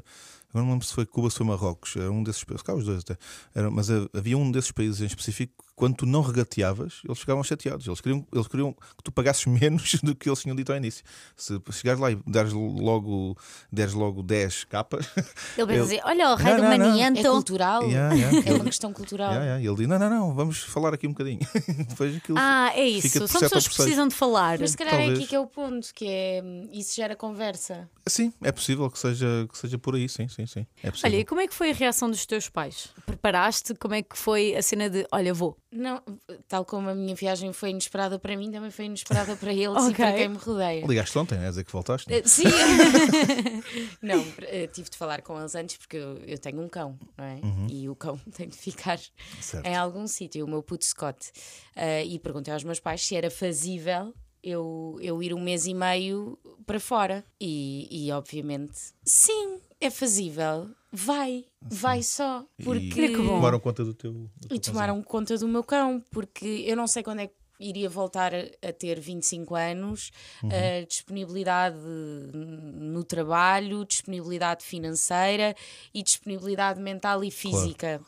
Eu 0.53 0.59
não 0.59 0.65
me 0.65 0.71
lembro 0.73 0.85
se 0.85 0.93
foi 0.93 1.05
Cuba 1.05 1.27
ou 1.27 1.31
se 1.31 1.37
foi 1.37 1.47
Marrocos, 1.47 1.95
era 1.95 2.11
um 2.11 2.21
desses 2.21 2.43
países, 2.43 2.63
os 2.67 2.85
dois 2.85 2.99
até, 2.99 3.17
Era- 3.55 3.71
mas 3.71 3.89
ha- 3.89 4.07
havia 4.13 4.37
um 4.37 4.51
desses 4.51 4.71
países 4.71 5.01
em 5.01 5.05
específico 5.05 5.62
quando 5.75 5.95
tu 5.95 6.05
não 6.05 6.21
regateavas, 6.21 7.01
eles 7.03 7.19
ficavam 7.19 7.43
chateados. 7.43 7.87
Eles 7.87 7.99
queriam, 7.99 8.25
eles 8.31 8.47
queriam 8.47 8.73
que 8.73 9.03
tu 9.03 9.11
pagasses 9.11 9.45
menos 9.47 9.95
do 10.03 10.15
que 10.15 10.29
eles 10.29 10.39
tinham 10.39 10.55
dito 10.55 10.71
ao 10.71 10.77
início. 10.77 11.03
Se 11.35 11.59
chegares 11.71 11.99
lá 11.99 12.11
e 12.11 12.15
deres 12.27 12.53
logo, 12.53 13.37
deres 13.71 13.93
logo 13.93 14.21
10 14.21 14.65
capas, 14.65 15.09
Ele 15.57 15.65
vai 15.65 15.77
Eu- 15.79 15.83
dizer: 15.83 16.01
Olha, 16.05 16.31
o 16.31 16.35
rei 16.35 16.55
do 16.55 16.61
não. 16.61 16.99
É 16.99 17.23
cultural. 17.23 17.83
Yeah, 17.83 18.15
yeah. 18.15 18.49
É 18.49 18.53
uma 18.53 18.65
questão 18.65 18.93
cultural. 18.93 19.31
yeah, 19.31 19.45
yeah. 19.45 19.63
e 19.63 19.67
ele 19.67 19.75
diz: 19.75 19.87
Não, 19.87 19.99
não, 19.99 20.09
não, 20.09 20.33
vamos 20.33 20.59
falar 20.59 20.93
aqui 20.93 21.07
um 21.07 21.11
bocadinho. 21.11 21.39
Depois 21.89 22.15
aquilo. 22.15 22.37
Ah, 22.39 22.71
é 22.75 22.87
isso. 22.87 23.27
São 23.27 23.41
pessoas 23.41 23.67
que 23.67 23.75
precisam 23.75 24.07
de 24.07 24.15
falar. 24.15 24.59
Mas 24.59 24.71
se 24.71 24.77
calhar 24.77 24.93
é 24.93 24.97
Talvez. 24.97 25.19
aqui 25.19 25.27
que 25.27 25.35
é 25.35 25.39
o 25.39 25.47
ponto, 25.47 25.93
que 25.93 26.05
é 26.07 26.41
hum, 26.43 26.69
isso 26.71 26.95
gera 26.95 27.15
conversa. 27.15 27.89
Sim, 28.07 28.33
é 28.41 28.51
possível 28.51 28.89
que 28.89 28.99
seja, 28.99 29.47
que 29.51 29.57
seja 29.57 29.77
por 29.77 29.95
aí, 29.95 30.07
sim, 30.07 30.27
sim, 30.27 30.45
sim. 30.45 30.65
É 30.81 30.91
possível. 30.91 31.11
Olha, 31.11 31.21
e 31.21 31.25
como 31.25 31.41
é 31.41 31.47
que 31.47 31.53
foi 31.53 31.71
a 31.71 31.73
reação 31.73 32.09
dos 32.09 32.25
teus 32.25 32.49
pais? 32.49 32.89
Preparaste? 33.05 33.73
Como 33.75 33.93
é 33.93 34.01
que 34.01 34.17
foi 34.17 34.55
a 34.55 34.61
cena 34.61 34.89
de 34.89 35.05
olha, 35.11 35.33
vou? 35.33 35.57
Não, 35.73 36.01
tal 36.47 36.63
como 36.63 36.89
a 36.89 36.95
minha 36.95 37.15
viagem 37.15 37.51
foi 37.51 37.71
inesperada 37.71 38.19
para 38.19 38.37
mim, 38.37 38.51
também 38.51 38.69
foi 38.69 38.85
inesperada 38.85 39.35
para 39.35 39.51
eles 39.51 39.83
e 39.83 39.87
Ok. 39.89 39.95
para 39.95 40.13
quem 40.13 40.29
me 40.29 40.37
rodeia. 40.37 40.85
Ligaste 40.85 41.17
ontem, 41.17 41.35
é 41.39 41.49
dizer 41.49 41.63
que 41.63 41.71
voltaste? 41.71 42.13
Eh, 42.13 42.21
Sim. 42.25 42.43
não, 44.01 44.23
eh, 44.41 44.67
tive 44.67 44.89
de 44.89 44.97
falar 44.97 45.21
com 45.21 45.39
eles 45.39 45.55
antes 45.55 45.77
porque 45.77 45.97
eu, 45.97 46.17
eu 46.25 46.37
tenho 46.37 46.61
um 46.61 46.67
cão, 46.69 46.97
não 47.17 47.25
é? 47.25 47.39
E 47.69 47.89
o 47.89 47.95
cão 47.95 48.17
tem 48.35 48.47
de 48.47 48.57
ficar 48.57 48.99
Certo. 49.41 49.65
em 49.65 49.75
algum 49.75 50.05
sítio, 50.07 50.45
o 50.45 50.49
meu 50.49 50.61
puto 50.61 50.85
Scott. 50.85 51.31
Eh, 51.75 52.05
e 52.05 52.19
perguntei 52.19 52.53
aos 52.53 52.63
meus 52.63 52.79
pais 52.79 53.01
se 53.05 53.15
era 53.15 53.29
fazível 53.31 54.13
eu, 54.43 54.97
eu 55.01 55.23
ir 55.23 55.33
um 55.33 55.39
mês 55.39 55.65
e 55.65 55.73
meio 55.73 56.37
para 56.65 56.79
fora. 56.79 57.23
E, 57.39 57.87
e 57.89 58.11
obviamente, 58.11 58.73
sim, 59.03 59.59
é 59.79 59.89
fazível. 59.89 60.69
Vai, 60.91 61.45
vai 61.61 62.03
só. 62.03 62.45
Porque 62.63 63.05
E 63.05 63.15
tomaram 63.15 63.59
conta 63.59 63.83
do 63.83 63.93
teu. 63.93 64.13
do 64.13 64.47
teu 64.47 64.55
e 64.57 64.59
tomaram 64.59 65.01
conta 65.01 65.37
do 65.37 65.47
meu 65.47 65.63
cão, 65.63 66.03
porque 66.11 66.63
eu 66.67 66.75
não 66.75 66.85
sei 66.87 67.01
quando 67.01 67.19
é 67.21 67.27
que 67.27 67.33
iria 67.59 67.89
voltar 67.89 68.33
a, 68.33 68.67
a 68.67 68.73
ter 68.73 68.99
25 68.99 69.55
anos, 69.55 70.11
a 70.43 70.85
disponibilidade 70.85 71.77
no 71.77 73.03
trabalho, 73.03 73.85
disponibilidade 73.85 74.63
financeira 74.65 75.55
e 75.93 76.03
disponibilidade 76.03 76.79
mental 76.81 77.23
e 77.23 77.31
física. 77.31 78.01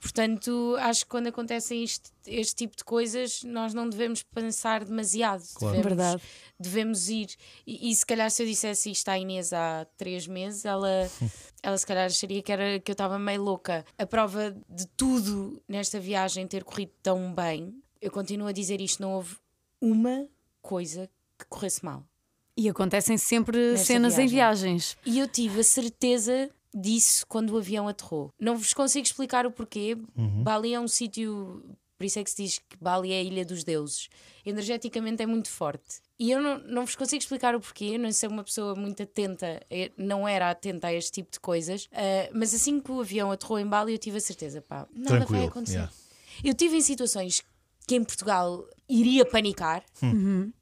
Portanto, 0.00 0.76
acho 0.78 1.00
que 1.04 1.10
quando 1.10 1.26
acontecem 1.26 1.82
isto- 1.82 2.10
este 2.26 2.54
tipo 2.54 2.76
de 2.76 2.84
coisas, 2.84 3.42
nós 3.42 3.74
não 3.74 3.88
devemos 3.88 4.22
pensar 4.22 4.84
demasiado. 4.84 5.42
Claro. 5.54 5.76
Devemos, 5.76 5.96
Verdade. 5.96 6.22
devemos 6.58 7.08
ir. 7.08 7.28
E, 7.66 7.90
e 7.90 7.94
se 7.94 8.06
calhar, 8.06 8.30
se 8.30 8.42
eu 8.42 8.46
dissesse 8.46 8.90
isto 8.90 9.08
à 9.08 9.18
Inês 9.18 9.52
há 9.52 9.86
três 9.96 10.26
meses, 10.26 10.64
ela, 10.64 10.88
ela 11.62 11.76
se 11.76 11.86
calhar 11.86 12.06
acharia 12.06 12.42
que, 12.42 12.52
era, 12.52 12.78
que 12.80 12.90
eu 12.90 12.94
estava 12.94 13.18
meio 13.18 13.42
louca. 13.42 13.84
A 13.98 14.06
prova 14.06 14.56
de 14.68 14.86
tudo 14.96 15.60
nesta 15.68 15.98
viagem 15.98 16.46
ter 16.46 16.62
corrido 16.64 16.92
tão 17.02 17.34
bem, 17.34 17.74
eu 18.00 18.10
continuo 18.10 18.46
a 18.46 18.52
dizer 18.52 18.80
isto: 18.80 19.02
não 19.02 19.14
houve 19.14 19.36
uma 19.80 20.28
coisa 20.62 21.10
que 21.38 21.44
corresse 21.46 21.84
mal. 21.84 22.04
E 22.56 22.68
acontecem 22.68 23.16
sempre 23.16 23.56
Nesta 23.72 23.86
cenas 23.86 24.18
em 24.18 24.26
viagem. 24.26 24.70
viagens. 24.76 24.96
E 25.06 25.18
eu 25.20 25.28
tive 25.28 25.60
a 25.60 25.64
certeza 25.64 26.50
disso 26.74 27.26
quando 27.26 27.50
o 27.50 27.58
avião 27.58 27.88
aterrou. 27.88 28.32
Não 28.38 28.56
vos 28.56 28.72
consigo 28.72 29.06
explicar 29.06 29.46
o 29.46 29.50
porquê. 29.50 29.96
Bali 30.42 30.74
é 30.74 30.80
um 30.80 30.88
sítio 30.88 31.62
por 31.98 32.04
isso 32.04 32.20
é 32.20 32.24
que 32.24 32.30
se 32.30 32.42
diz 32.44 32.58
que 32.58 32.76
Bali 32.80 33.12
é 33.12 33.18
a 33.18 33.22
ilha 33.22 33.44
dos 33.44 33.64
deuses. 33.64 34.08
Energeticamente 34.46 35.20
é 35.20 35.26
muito 35.26 35.50
forte. 35.50 36.00
E 36.16 36.30
eu 36.30 36.40
não, 36.40 36.58
não 36.58 36.86
vos 36.86 36.94
consigo 36.94 37.20
explicar 37.20 37.56
o 37.56 37.60
porquê, 37.60 37.86
eu 37.94 37.98
não 37.98 38.12
sou 38.12 38.30
uma 38.30 38.44
pessoa 38.44 38.76
muito 38.76 39.02
atenta, 39.02 39.60
eh, 39.68 39.90
não 39.96 40.26
era 40.26 40.48
atenta 40.48 40.86
a 40.86 40.94
este 40.94 41.10
tipo 41.10 41.32
de 41.32 41.40
coisas, 41.40 41.86
uh, 41.86 42.30
mas 42.32 42.54
assim 42.54 42.80
que 42.80 42.90
o 42.90 43.00
avião 43.00 43.32
aterrou 43.32 43.58
em 43.58 43.66
Bali, 43.66 43.92
eu 43.92 43.98
tive 43.98 44.18
a 44.18 44.20
certeza, 44.20 44.62
pá, 44.62 44.86
nada 44.92 45.16
Tranquilo, 45.18 45.40
vai 45.40 45.48
acontecer. 45.48 45.74
yeah. 45.74 45.92
Eu 46.44 46.54
tive 46.54 46.76
em 46.76 46.80
situações 46.80 47.42
que 47.86 47.96
em 47.96 48.04
Portugal 48.04 48.64
iria 48.88 49.24
panicar 49.24 49.84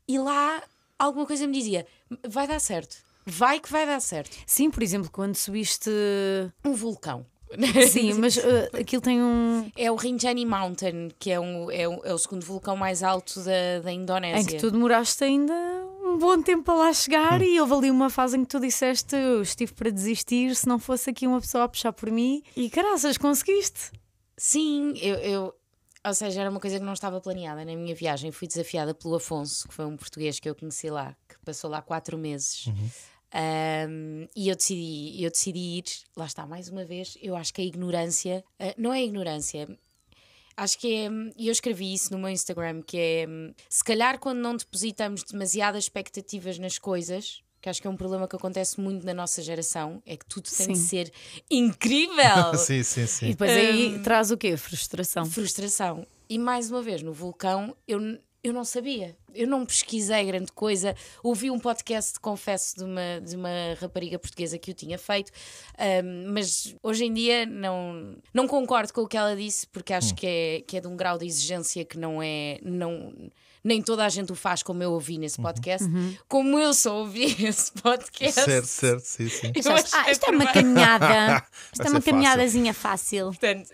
e 0.08 0.18
lá 0.18 0.62
alguma 0.98 1.26
coisa 1.26 1.46
me 1.46 1.52
dizia: 1.52 1.86
vai 2.26 2.46
dar 2.46 2.60
certo, 2.60 2.96
vai 3.26 3.59
que 3.61 3.71
vai 3.71 3.85
dar 3.85 4.00
certo. 4.00 4.37
Sim, 4.47 4.71
por 4.71 4.83
exemplo, 4.83 5.11
quando 5.11 5.35
subiste. 5.35 5.90
Um 6.64 6.73
vulcão. 6.73 7.26
Sim, 7.90 8.14
mas 8.14 8.37
uh, 8.37 8.40
aquilo 8.80 9.00
tem 9.02 9.23
um. 9.23 9.71
É 9.76 9.90
o 9.90 9.95
Rinjani 9.97 10.45
Mountain, 10.45 11.11
que 11.18 11.30
é, 11.30 11.38
um, 11.38 11.71
é, 11.71 11.88
um- 11.88 12.00
é 12.04 12.12
o 12.12 12.18
segundo 12.18 12.45
vulcão 12.45 12.76
mais 12.76 13.02
alto 13.02 13.40
da, 13.40 13.80
da 13.85 13.92
Indonésia. 13.92 14.40
Em 14.40 14.45
que 14.47 14.56
tu 14.56 14.71
demoraste 14.71 15.23
ainda 15.25 15.52
um 16.04 16.18
bom 16.18 16.40
tempo 16.42 16.64
para 16.64 16.75
lá 16.75 16.92
chegar 16.92 17.40
e 17.42 17.61
houve 17.61 17.73
ali 17.75 17.90
uma 17.90 18.09
fase 18.11 18.37
em 18.37 18.42
que 18.45 18.49
tu 18.49 18.59
disseste 18.61 19.14
eu 19.16 19.42
estive 19.42 19.73
para 19.75 19.90
desistir 19.90 20.54
se 20.56 20.66
não 20.66 20.78
fosse 20.78 21.11
aqui 21.11 21.26
uma 21.26 21.40
pessoa 21.40 21.64
a 21.64 21.68
puxar 21.68 21.92
por 21.92 22.11
mim 22.11 22.42
e 22.56 22.68
caraças, 22.71 23.16
conseguiste. 23.18 23.90
Sim, 24.37 24.92
eu, 25.00 25.14
eu- 25.16 25.54
Ou 26.04 26.14
seja, 26.14 26.40
era 26.40 26.50
uma 26.50 26.61
coisa 26.61 26.78
que 26.78 26.85
não 26.85 26.92
estava 26.92 27.21
planeada 27.21 27.64
na 27.64 27.75
minha 27.76 27.95
viagem. 27.95 28.30
Fui 28.33 28.47
desafiada 28.49 28.92
pelo 28.95 29.14
Afonso, 29.16 29.66
que 29.68 29.75
foi 29.75 29.85
um 29.87 29.97
português 29.97 30.38
que 30.40 30.49
eu 30.49 30.54
conheci 30.54 30.90
lá, 30.90 31.16
que 31.28 31.37
passou 31.45 31.68
lá 31.71 31.80
quatro 31.83 32.16
meses. 32.18 32.66
Um, 33.35 34.26
e 34.35 34.49
eu 34.49 34.56
decidi, 34.56 35.23
eu 35.23 35.30
decidi 35.30 35.59
ir, 35.59 35.85
lá 36.16 36.26
está, 36.26 36.47
mais 36.47 36.68
uma 36.68 36.85
vez. 36.85 37.18
Eu 37.21 37.37
acho 37.37 37.52
que 37.52 37.61
a 37.61 37.64
ignorância, 37.64 38.45
uh, 38.61 38.75
não 38.78 38.92
é 38.92 39.02
ignorância, 39.02 39.68
Acho 40.59 40.78
que 40.78 40.95
é, 40.95 41.11
e 41.37 41.49
eu 41.49 41.52
escrevi 41.52 41.92
isso 41.92 42.11
no 42.14 42.18
meu 42.18 42.30
Instagram, 42.30 42.80
que 42.80 42.97
é 42.97 43.26
se 43.68 43.85
calhar 43.85 44.18
quando 44.18 44.38
não 44.38 44.56
depositamos 44.56 45.23
demasiadas 45.23 45.85
expectativas 45.85 46.59
nas 46.59 46.78
coisas, 46.78 47.42
que 47.61 47.68
acho 47.68 47.83
que 47.83 47.87
é 47.87 47.90
um 47.90 47.97
problema 47.97 48.26
que 48.26 48.37
acontece 48.37 48.80
muito 48.80 49.04
na 49.04 49.12
nossa 49.12 49.42
geração, 49.42 50.02
é 50.06 50.16
que 50.16 50.25
tudo 50.25 50.49
tem 50.49 50.68
de 50.68 50.78
Sim. 50.78 50.87
ser 50.87 51.12
incrível. 51.50 52.54
sim, 52.56 52.83
sim, 52.83 53.02
E 53.02 53.06
sim. 53.06 53.30
depois 53.30 53.50
aí 53.50 53.99
traz 54.02 54.30
o 54.30 54.37
quê? 54.37 54.56
Frustração. 54.56 55.26
Frustração. 55.26 56.06
E 56.28 56.38
mais 56.38 56.71
uma 56.71 56.80
vez, 56.80 57.02
no 57.02 57.12
vulcão, 57.12 57.76
eu, 57.87 58.00
eu 58.47 58.53
não 58.53 58.65
sabia. 58.65 59.17
Eu 59.35 59.49
não 59.49 59.67
pesquisei 59.67 60.25
grande 60.25 60.53
coisa. 60.53 60.95
Ouvi 61.23 61.50
um 61.50 61.59
podcast, 61.59 62.19
confesso, 62.21 62.76
de 62.76 62.85
uma, 62.85 63.21
de 63.21 63.35
uma 63.35 63.75
rapariga 63.81 64.19
portuguesa 64.19 64.57
que 64.57 64.71
o 64.71 64.75
tinha 64.75 64.97
feito, 64.97 65.33
ahm, 65.76 66.33
mas 66.33 66.75
hoje 66.83 67.05
em 67.05 67.12
dia 67.12 67.45
não, 67.45 68.17
não 68.33 68.47
concordo 68.47 68.93
com 68.93 69.03
o 69.03 69.09
que 69.09 69.17
ela 69.17 69.35
disse, 69.35 69.67
porque 69.67 69.93
acho 69.93 70.15
que, 70.15 70.26
é, 70.26 70.61
que 70.67 70.76
é 70.76 70.81
de 70.81 70.87
um 70.87 70.97
grau 70.97 71.19
de 71.19 71.26
exigência 71.26 71.85
que 71.85 71.99
não 71.99 72.23
é. 72.23 72.59
Não, 72.62 73.12
nem 73.66 73.82
toda 73.82 74.04
a 74.04 74.08
gente 74.08 74.30
o 74.30 74.35
faz 74.37 74.62
como 74.62 74.80
eu 74.82 74.92
ouvi 74.92 75.18
nesse 75.18 75.40
podcast, 75.40 75.88
como 76.28 76.58
eu 76.58 76.73
só 76.73 76.99
ouvi 77.00 77.25
esse 77.44 77.73
podcast. 77.73 78.40
Certo, 78.40 78.66
certo, 78.66 79.02
sim, 79.04 79.28
sim. 79.28 79.52
Achei 79.58 79.90
Ah, 79.92 80.11
isto 80.11 80.25
é 80.25 80.30
uma 80.30 80.46
caminhada. 80.52 81.44
Isto 81.73 81.87
é 81.87 81.90
uma 81.90 82.00
caminhadazinha 82.00 82.73
fácil. 82.73 83.26
Portanto, 83.26 83.70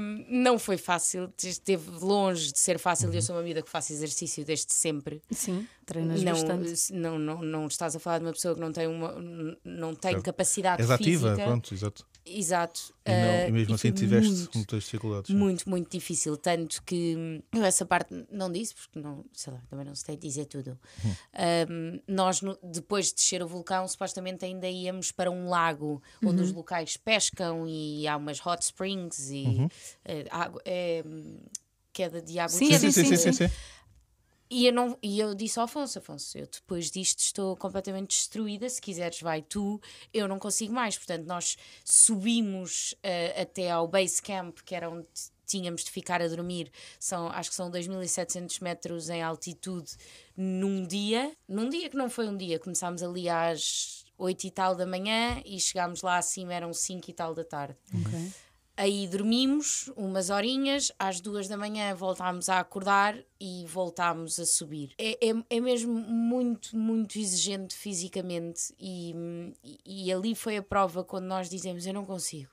hum, 0.00 0.24
não 0.28 0.58
foi 0.58 0.76
fácil, 0.76 1.30
esteve 1.42 1.90
longe 1.90 2.52
de 2.52 2.58
ser 2.58 2.78
fácil. 2.78 3.12
Eu 3.12 3.20
sou 3.20 3.34
uma 3.36 3.42
vida 3.42 3.60
que 3.62 3.68
faço 3.68 3.92
exercício 3.92 4.44
desde 4.44 4.72
sempre. 4.72 5.20
Sim, 5.30 5.66
treinas 5.84 6.22
Não, 6.22 6.32
bastante. 6.32 6.92
não, 6.92 7.18
não, 7.18 7.42
não 7.42 7.66
estás 7.66 7.96
a 7.96 7.98
falar 7.98 8.18
de 8.18 8.24
uma 8.26 8.32
pessoa 8.32 8.54
que 8.54 8.60
não 8.60 8.72
tem, 8.72 8.86
uma, 8.86 9.14
não 9.64 9.94
tem 9.94 10.20
capacidade 10.20 10.80
És 10.80 10.90
ativa, 10.90 11.30
física. 11.30 11.44
pronto, 11.48 11.74
exato. 11.74 12.06
Exato. 12.24 12.94
E, 13.04 13.10
não- 13.10 13.16
Ah, 13.44 13.48
e 13.48 13.52
mesmo 13.52 13.72
e 13.72 13.74
assim 13.74 13.90
tiveste 13.92 14.30
muito, 14.30 14.50
muitas 14.54 14.84
dificuldades. 14.84 15.26
sim. 15.26 15.34
muito, 15.36 15.68
muito 15.68 15.90
difícil. 15.90 16.36
Tanto 16.36 16.82
que 16.84 17.16
hum, 17.16 17.42
eu 17.52 17.64
essa 17.64 17.84
parte 17.84 18.14
não 18.30 18.50
disse, 18.50 18.74
porque 18.74 18.98
não, 19.00 19.24
sei 19.32 19.52
lá, 19.52 19.60
também 19.68 19.84
não 19.84 19.94
se 19.94 20.04
tem 20.04 20.16
de 20.16 20.22
dizer 20.28 20.46
tudo. 20.46 20.78
Hum. 21.04 21.14
Um, 21.68 22.00
nós, 22.14 22.40
no- 22.40 22.56
depois 22.62 23.06
de 23.08 23.14
descer 23.14 23.42
o 23.42 23.48
vulcão, 23.48 23.86
supostamente 23.88 24.44
ainda 24.44 24.68
íamos 24.68 25.10
para 25.10 25.30
um 25.30 25.48
lago 25.48 26.00
onde 26.24 26.40
Uhum. 26.40 26.46
os 26.48 26.52
locais 26.52 26.96
pescam 26.96 27.66
e 27.66 28.06
há 28.06 28.16
umas 28.16 28.44
hot 28.44 28.62
springs 28.62 29.28
e 29.30 29.44
Uhum. 29.44 29.68
eh, 30.04 30.24
água- 30.30 30.62
é, 30.64 31.02
hum, 31.04 31.38
queda 31.92 32.22
de 32.22 32.38
água 32.38 32.56
Sim, 32.56 32.68
quente. 32.68 32.80
Sim, 32.80 32.90
sim, 32.92 33.04
sim, 33.04 33.16
sim, 33.16 33.32
sim. 33.48 33.54
E 34.54 34.66
eu, 34.66 34.72
não, 34.74 34.98
e 35.02 35.18
eu 35.18 35.34
disse 35.34 35.58
ao 35.58 35.64
Afonso, 35.64 35.98
Afonso, 35.98 36.36
eu 36.36 36.46
depois 36.46 36.90
disto 36.90 37.20
estou 37.20 37.56
completamente 37.56 38.10
destruída, 38.10 38.68
se 38.68 38.82
quiseres 38.82 39.18
vai 39.22 39.40
tu, 39.40 39.80
eu 40.12 40.28
não 40.28 40.38
consigo 40.38 40.74
mais. 40.74 40.94
Portanto, 40.98 41.24
nós 41.24 41.56
subimos 41.82 42.94
eh, 43.02 43.40
até 43.40 43.70
ao 43.70 43.88
base 43.88 44.20
camp, 44.20 44.58
que 44.62 44.74
era 44.74 44.90
onde 44.90 45.06
tínhamos 45.46 45.82
de 45.84 45.90
ficar 45.90 46.20
a 46.20 46.28
dormir, 46.28 46.70
são, 47.00 47.28
acho 47.28 47.48
que 47.48 47.56
são 47.56 47.70
2.700 47.70 48.62
metros 48.62 49.08
em 49.08 49.22
altitude 49.22 49.92
num 50.36 50.86
dia. 50.86 51.34
Num 51.48 51.70
dia 51.70 51.88
que 51.88 51.96
não 51.96 52.10
foi 52.10 52.28
um 52.28 52.36
dia, 52.36 52.58
começámos 52.58 53.02
ali 53.02 53.30
às 53.30 54.04
8 54.18 54.44
e 54.44 54.50
tal 54.50 54.74
da 54.74 54.84
manhã 54.84 55.40
e 55.46 55.58
chegámos 55.58 56.02
lá 56.02 56.18
acima, 56.18 56.52
eram 56.52 56.74
5 56.74 57.08
e 57.08 57.14
tal 57.14 57.34
da 57.34 57.42
tarde. 57.42 57.78
Aí 58.76 59.06
dormimos 59.06 59.90
umas 59.96 60.30
horinhas, 60.30 60.90
às 60.98 61.20
duas 61.20 61.46
da 61.46 61.56
manhã 61.58 61.94
voltámos 61.94 62.48
a 62.48 62.58
acordar 62.58 63.14
e 63.38 63.66
voltámos 63.66 64.38
a 64.38 64.46
subir. 64.46 64.92
É, 64.98 65.28
é, 65.28 65.34
é 65.50 65.60
mesmo 65.60 65.92
muito, 65.92 66.74
muito 66.76 67.18
exigente 67.18 67.74
fisicamente 67.74 68.74
e, 68.80 69.14
e, 69.62 70.06
e 70.06 70.12
ali 70.12 70.34
foi 70.34 70.56
a 70.56 70.62
prova 70.62 71.04
quando 71.04 71.26
nós 71.26 71.50
dizemos 71.50 71.86
eu 71.86 71.92
não 71.92 72.04
consigo, 72.04 72.50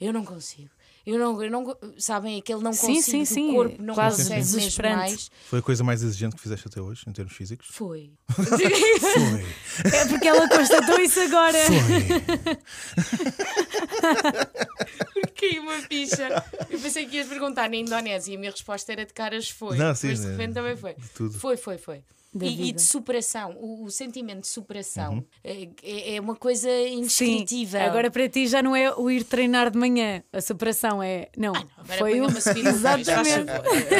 eu 0.00 0.12
não 0.12 0.24
consigo. 0.24 0.70
Eu 1.06 1.18
não, 1.18 1.42
eu 1.42 1.50
não, 1.50 1.76
sabem, 1.96 2.38
aquele 2.38 2.62
não 2.62 2.74
Sim, 2.74 2.94
consigo, 2.94 3.02
sim, 3.02 3.24
sim, 3.24 3.50
o 3.50 3.54
corpo 3.54 3.82
não 3.82 3.94
quase 3.94 4.18
consegue 4.18 4.40
mesmo 4.40 4.58
desesperante. 4.58 4.96
mais. 4.96 5.30
Foi 5.46 5.58
a 5.58 5.62
coisa 5.62 5.82
mais 5.82 6.02
exigente 6.02 6.36
que 6.36 6.42
fizeste 6.42 6.68
até 6.68 6.78
hoje, 6.80 7.04
em 7.08 7.12
termos 7.12 7.34
físicos? 7.34 7.68
Foi. 7.70 8.12
Foi. 8.28 9.92
É 9.92 10.04
porque 10.06 10.28
ela 10.28 10.46
constatou 10.46 11.00
isso 11.00 11.18
agora. 11.20 11.58
Caiu 15.38 15.62
uma 15.62 15.78
ficha. 15.82 16.44
Eu 16.68 16.78
pensei 16.78 17.06
que 17.06 17.16
ias 17.16 17.26
perguntar 17.28 17.68
na 17.70 17.76
Indonésia 17.76 18.32
e 18.32 18.36
a 18.36 18.38
minha 18.38 18.50
resposta 18.50 18.92
era 18.92 19.04
de 19.06 19.12
caras 19.12 19.48
foi. 19.48 19.76
Não, 19.76 19.94
sim, 19.94 20.08
Mas 20.08 20.20
de 20.20 20.30
repente 20.30 20.54
também 20.54 20.76
foi. 20.76 20.94
tudo. 21.14 21.38
Foi, 21.38 21.56
foi, 21.56 21.78
foi. 21.78 22.02
E, 22.40 22.68
e 22.68 22.72
de 22.72 22.80
superação, 22.80 23.56
o, 23.58 23.82
o 23.86 23.90
sentimento 23.90 24.42
de 24.42 24.46
superação 24.46 25.14
Uhum. 25.14 25.24
é, 25.42 25.68
é- 25.82 26.14
é 26.14 26.20
uma 26.20 26.36
coisa 26.36 26.68
Sim, 26.68 26.98
indescritível. 26.98 27.80
agora 27.80 28.08
para 28.08 28.28
ti 28.28 28.46
já 28.46 28.62
não 28.62 28.76
é 28.76 28.94
o 28.94 29.10
ir 29.10 29.24
treinar 29.24 29.68
de 29.68 29.76
manhã, 29.76 30.22
a 30.32 30.40
superação 30.40 31.02
é. 31.02 31.28
Não, 31.36 31.52
Agora 31.56 31.98
foi 31.98 32.20
o. 32.20 32.26
Exatamente. 32.30 33.50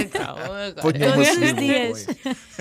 Então, 0.05 0.37
agora. 0.39 1.55
Dias. 1.55 2.07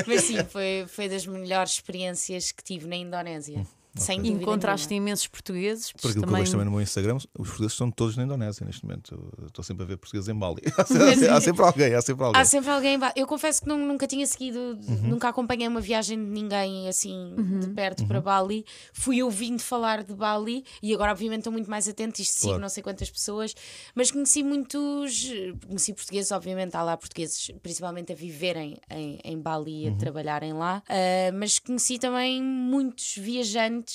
Mas 0.07 0.21
sim, 0.23 0.43
foi, 0.49 0.85
foi 0.87 1.07
das 1.07 1.27
melhores 1.27 1.73
experiências 1.73 2.51
que 2.51 2.63
tive 2.63 2.87
na 2.87 2.95
Indonésia. 2.95 3.63
Sem 3.99 4.17
dúvida 4.21 4.41
Encontraste 4.41 4.89
nenhuma. 4.89 5.09
imensos 5.09 5.27
portugueses. 5.27 5.91
Por 5.91 5.97
aquilo 5.99 6.13
que 6.13 6.19
eu 6.19 6.23
também... 6.23 6.41
vejo 6.41 6.51
também 6.51 6.65
no 6.65 6.71
meu 6.71 6.81
Instagram, 6.81 7.15
os 7.17 7.25
portugueses 7.27 7.73
estão 7.73 7.91
todos 7.91 8.15
na 8.17 8.23
Indonésia 8.23 8.65
neste 8.65 8.83
momento. 8.85 9.13
Eu 9.39 9.47
Estou 9.47 9.63
sempre 9.63 9.83
a 9.83 9.85
ver 9.87 9.97
portugueses 9.97 10.27
em 10.29 10.35
Bali. 10.35 10.61
Há 10.77 10.85
sempre, 10.85 11.27
há 11.27 11.41
sempre 11.41 11.61
alguém, 11.63 11.93
há 11.93 12.01
sempre 12.01 12.23
alguém. 12.25 12.41
Há 12.41 12.45
sempre 12.45 12.69
alguém. 12.69 12.95
em 12.95 12.99
Eu 13.15 13.27
confesso 13.27 13.61
que 13.61 13.67
nu- 13.67 13.77
nunca 13.77 14.07
tinha 14.07 14.25
seguido, 14.25 14.59
Uhum. 14.59 15.09
nunca 15.09 15.29
acompanhei 15.29 15.67
uma 15.67 15.81
viagem 15.81 16.17
de 16.17 16.29
ninguém 16.29 16.87
assim 16.87 17.35
de 17.59 17.67
perto 17.69 18.01
Uhum. 18.01 18.07
para 18.07 18.21
Bali. 18.21 18.65
Fui 18.93 19.21
ouvindo 19.21 19.59
falar 19.61 20.03
de 20.03 20.13
Bali 20.13 20.63
e 20.81 20.93
agora, 20.93 21.11
obviamente, 21.11 21.39
estou 21.41 21.51
muito 21.53 21.69
mais 21.69 21.87
atento. 21.87 22.21
Isto 22.21 22.33
sigo 22.35 22.47
Claro. 22.47 22.61
não 22.61 22.69
sei 22.69 22.81
quantas 22.83 23.09
pessoas, 23.09 23.53
mas 23.95 24.11
conheci 24.11 24.43
muitos. 24.43 25.29
Conheci 25.67 25.93
portugueses, 25.93 26.31
obviamente, 26.31 26.75
há 26.75 26.83
lá 26.83 26.95
portugueses, 26.97 27.51
principalmente 27.61 28.11
a 28.11 28.15
viverem 28.15 28.77
em, 28.89 29.19
em 29.23 29.37
Bali 29.39 29.85
e 29.85 29.87
Uhum. 29.89 29.93
a 29.95 29.97
trabalharem 29.97 30.53
lá. 30.53 30.81
Ah, 30.87 31.31
mas 31.33 31.59
conheci 31.59 31.97
também 31.99 32.41
muitos 32.41 33.15
viajantes 33.17 33.88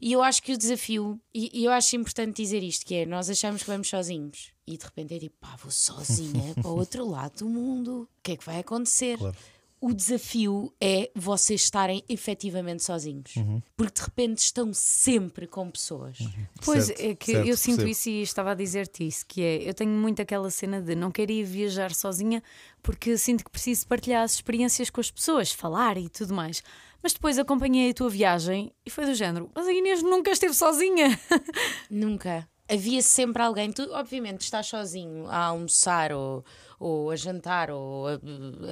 e 0.00 0.12
eu 0.12 0.22
acho 0.22 0.42
que 0.42 0.52
o 0.52 0.58
desafio, 0.58 1.20
e, 1.34 1.50
e 1.60 1.64
eu 1.64 1.72
acho 1.72 1.96
importante 1.96 2.42
dizer 2.42 2.62
isto: 2.62 2.84
que 2.84 2.94
é 2.94 3.06
nós 3.06 3.30
achamos 3.30 3.62
que 3.62 3.68
vamos 3.68 3.88
sozinhos. 3.88 4.52
E 4.66 4.76
de 4.76 4.84
repente 4.84 5.14
é 5.14 5.18
tipo, 5.18 5.36
pá, 5.40 5.56
vou 5.56 5.70
sozinha 5.70 6.54
para 6.60 6.68
o 6.70 6.76
outro 6.76 7.08
lado 7.08 7.38
do 7.38 7.48
mundo. 7.48 8.08
O 8.18 8.22
que 8.22 8.32
é 8.32 8.36
que 8.36 8.44
vai 8.44 8.58
acontecer? 8.58 9.16
Claro. 9.18 9.36
O 9.80 9.92
desafio 9.92 10.72
é 10.80 11.10
vocês 11.14 11.62
estarem 11.62 12.02
efetivamente 12.08 12.82
sozinhos. 12.82 13.36
Uhum. 13.36 13.62
Porque 13.76 14.00
de 14.00 14.02
repente 14.06 14.38
estão 14.38 14.72
sempre 14.72 15.46
com 15.46 15.70
pessoas. 15.70 16.18
Pois 16.64 16.86
Certo, 16.86 17.00
é 17.00 17.14
que 17.14 17.32
certo, 17.32 17.46
eu 17.46 17.56
sinto 17.56 17.76
percebo. 17.76 17.90
isso 17.90 18.08
e 18.08 18.22
estava 18.22 18.52
a 18.52 18.54
dizer-te 18.54 19.06
isso, 19.06 19.24
que 19.26 19.42
é 19.42 19.68
eu 19.68 19.74
tenho 19.74 19.90
muito 19.90 20.22
aquela 20.22 20.50
cena 20.50 20.80
de 20.80 20.94
não 20.94 21.10
querer 21.10 21.34
ir 21.34 21.44
viajar 21.44 21.94
sozinha 21.94 22.42
porque 22.82 23.18
sinto 23.18 23.44
que 23.44 23.50
preciso 23.50 23.86
partilhar 23.86 24.22
as 24.22 24.32
experiências 24.34 24.88
com 24.90 25.00
as 25.00 25.10
pessoas, 25.10 25.52
falar 25.52 25.98
e 25.98 26.08
tudo 26.08 26.34
mais. 26.34 26.62
Mas 27.02 27.12
depois 27.12 27.38
acompanhei 27.38 27.90
a 27.90 27.94
tua 27.94 28.08
viagem 28.08 28.72
e 28.84 28.90
foi 28.90 29.04
do 29.04 29.14
género, 29.14 29.50
mas 29.54 29.66
a 29.66 29.72
Inês 29.72 30.02
nunca 30.02 30.30
esteve 30.30 30.54
sozinha. 30.54 31.18
Nunca. 31.90 32.48
Havia 32.68 33.00
sempre 33.02 33.42
alguém. 33.42 33.70
Tu, 33.72 33.82
obviamente, 33.92 34.40
estás 34.42 34.66
sozinho 34.66 35.26
a 35.28 35.44
almoçar 35.46 36.12
ou, 36.12 36.44
ou 36.80 37.10
a 37.10 37.16
jantar 37.16 37.70
ou 37.70 38.08
a, 38.08 38.14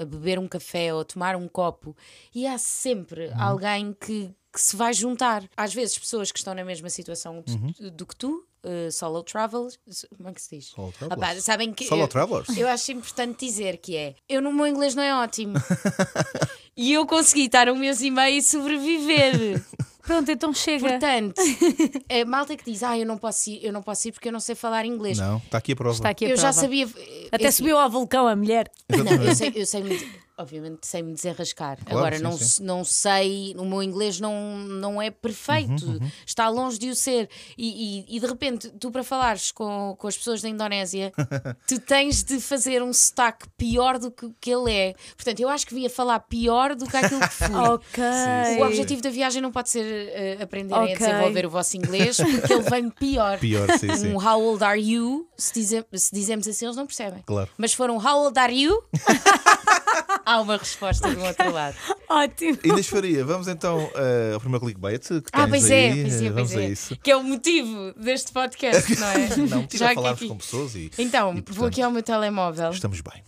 a 0.02 0.04
beber 0.04 0.38
um 0.38 0.48
café 0.48 0.92
ou 0.92 1.00
a 1.00 1.04
tomar 1.04 1.36
um 1.36 1.46
copo 1.48 1.96
e 2.34 2.46
há 2.46 2.58
sempre 2.58 3.30
alguém 3.38 3.92
que, 3.92 4.30
que 4.52 4.60
se 4.60 4.74
vai 4.76 4.92
juntar. 4.92 5.44
Às 5.56 5.72
vezes, 5.72 5.98
pessoas 5.98 6.32
que 6.32 6.38
estão 6.38 6.54
na 6.54 6.64
mesma 6.64 6.90
situação 6.90 7.42
do, 7.78 7.90
do 7.90 8.06
que 8.06 8.16
tu. 8.16 8.44
uh, 8.64 8.90
solo 8.90 9.22
travelers. 9.22 9.78
Como 10.16 10.28
é 10.28 10.32
que 10.32 10.42
se 10.42 10.56
diz? 10.56 10.66
Solo 10.66 10.92
travelers. 10.92 11.44
sabem 11.44 11.72
que 11.72 11.86
Solo 11.86 12.02
eu, 12.02 12.08
travelers? 12.08 12.48
eu 12.56 12.66
acho 12.68 12.90
importante 12.92 13.46
dizer 13.46 13.76
que 13.78 13.96
é 13.96 14.14
eu 14.28 14.42
no 14.42 14.52
meu 14.52 14.66
inglês 14.66 14.94
não 14.94 15.02
é 15.02 15.14
ótimo. 15.14 15.54
e 16.76 16.92
eu 16.92 17.06
consegui 17.06 17.44
estar 17.46 17.68
um 17.68 17.76
mês 17.76 18.00
e 18.00 18.10
meio 18.10 18.38
e 18.38 18.42
sobreviver. 18.42 19.62
Pronto, 20.06 20.30
então 20.30 20.52
chega. 20.52 20.88
Portanto, 20.88 21.40
a 22.10 22.24
malta 22.26 22.56
que 22.56 22.64
diz, 22.70 22.82
ah, 22.82 22.98
eu 22.98 23.06
não 23.06 23.16
posso 23.16 23.50
ir, 23.50 23.64
eu 23.64 23.72
não 23.72 23.82
posso 23.82 24.08
ir 24.08 24.12
porque 24.12 24.28
eu 24.28 24.32
não 24.32 24.40
sei 24.40 24.54
falar 24.54 24.84
inglês. 24.84 25.18
Não, 25.18 25.38
está 25.38 25.58
aqui 25.58 25.72
a 25.72 25.76
prova. 25.76 25.94
Está 25.94 26.08
aqui 26.10 26.26
a 26.26 26.28
eu 26.28 26.36
já 26.36 26.42
prova. 26.52 26.60
sabia. 26.60 26.88
Até 27.32 27.48
assim, 27.48 27.58
subiu 27.58 27.78
ao 27.78 27.88
vulcão 27.88 28.26
a 28.26 28.36
mulher. 28.36 28.70
Não, 28.88 29.24
eu 29.24 29.34
sei, 29.34 29.52
eu 29.54 29.66
sei 29.66 29.82
me, 29.82 29.98
obviamente 30.36 30.86
sei 30.86 31.02
me 31.02 31.12
desenrascar. 31.12 31.78
Claro, 31.84 31.98
Agora 31.98 32.16
sim, 32.16 32.22
não, 32.22 32.32
sim. 32.38 32.62
não 32.64 32.84
sei, 32.84 33.54
o 33.56 33.64
meu 33.64 33.82
inglês 33.82 34.18
não, 34.20 34.56
não 34.58 35.00
é 35.00 35.10
perfeito, 35.10 35.86
Uhum, 35.86 36.10
está 36.26 36.48
longe 36.48 36.78
de 36.78 36.90
o 36.90 36.96
ser. 36.96 37.28
E, 37.56 38.00
e- 38.08 38.16
e 38.16 38.20
de 38.20 38.26
repente, 38.26 38.68
tu 38.80 38.90
para 38.90 39.04
falares 39.04 39.52
com, 39.52 39.94
com 39.98 40.06
as 40.08 40.16
pessoas 40.16 40.42
da 40.42 40.48
Indonésia, 40.48 41.12
tu 41.68 41.78
tens 41.78 42.22
de 42.24 42.40
fazer 42.40 42.82
um 42.82 42.92
sotaque 42.92 43.46
pior 43.56 43.98
do 43.98 44.10
que 44.10 44.26
o 44.26 44.34
que 44.40 44.50
ele 44.50 44.72
é. 44.72 44.94
Portanto, 45.16 45.40
eu 45.40 45.48
acho 45.48 45.66
que 45.66 45.74
vim 45.74 45.86
a 45.86 45.90
falar 45.90 46.18
pior 46.20 46.74
do 46.74 46.86
que 46.86 46.96
aquilo 46.96 47.20
que 47.20 47.28
fui. 47.34 47.54
Ok. 47.74 48.02
O 48.60 48.64
objetivo 48.66 49.00
da 49.02 49.10
viagem 49.10 49.40
não 49.40 49.50
pode 49.52 49.70
ser 49.70 49.84
eh, 49.84 50.38
aprenderem 50.42 50.92
Ok. 50.92 50.94
a 50.94 50.98
desenvolver 50.98 51.46
o 51.46 51.50
vosso 51.50 51.76
inglês, 51.76 52.16
porque 52.16 52.52
ele 52.52 52.62
vem 52.62 52.90
pior. 52.90 53.38
Pior, 53.38 53.68
sim, 53.78 53.94
sim. 53.96 54.12
Um 54.12 54.16
how 54.16 54.40
old 54.42 54.62
are 54.64 54.80
you? 54.80 55.28
Se, 55.36 55.52
dize- 55.54 55.84
se 55.94 56.14
dizemos 56.14 56.46
assim, 56.48 56.64
eles 56.66 56.76
não 56.76 56.86
percebem. 56.86 57.22
Claro. 57.24 57.48
Mas 57.56 57.70
se 57.72 57.76
for 57.76 57.90
um 57.90 57.96
how 57.98 58.24
old 58.24 58.38
are 58.38 58.52
you? 58.52 58.82
Há 60.26 60.40
uma 60.40 60.56
resposta 60.56 61.12
do 61.14 61.22
outro 61.22 61.52
lado. 61.52 61.76
Ótimo. 62.08 62.58
Inês 62.64 62.86
Faria, 62.88 63.24
vamos 63.24 63.46
então 63.48 63.90
eh, 63.94 64.32
ao 64.34 64.40
primeiro 64.40 64.64
clickbait 64.64 65.00
que 65.00 65.08
tens 65.08 65.22
Ah, 65.32 65.46
pois 65.48 65.70
é, 65.70 65.90
aí. 65.90 66.02
pois 66.02 66.14
é, 66.14 66.18
pois 66.20 66.34
vamos 66.34 66.56
a 66.56 66.62
é. 66.62 66.66
isso. 66.68 66.96
Que 67.02 67.10
é 67.10 67.16
o 67.16 67.22
motivo 67.22 67.92
deste 67.96 68.32
podcast, 68.32 68.98
não 68.98 69.06
é? 69.08 69.28
Não, 69.36 69.66
Já 69.72 69.86
a 69.86 69.88
que 69.90 69.94
falarmos 69.96 70.20
aqui- 70.20 70.28
com 70.28 70.36
pessoas 70.36 70.74
e 70.74 70.90
Então, 70.98 71.30
E, 71.30 71.34
vou 71.34 71.42
portanto, 71.42 71.66
aqui 71.66 71.82
ao 71.82 71.90
meu 71.90 72.02
telemóvel. 72.02 72.70
estamos 72.70 73.00
bem. 73.00 73.22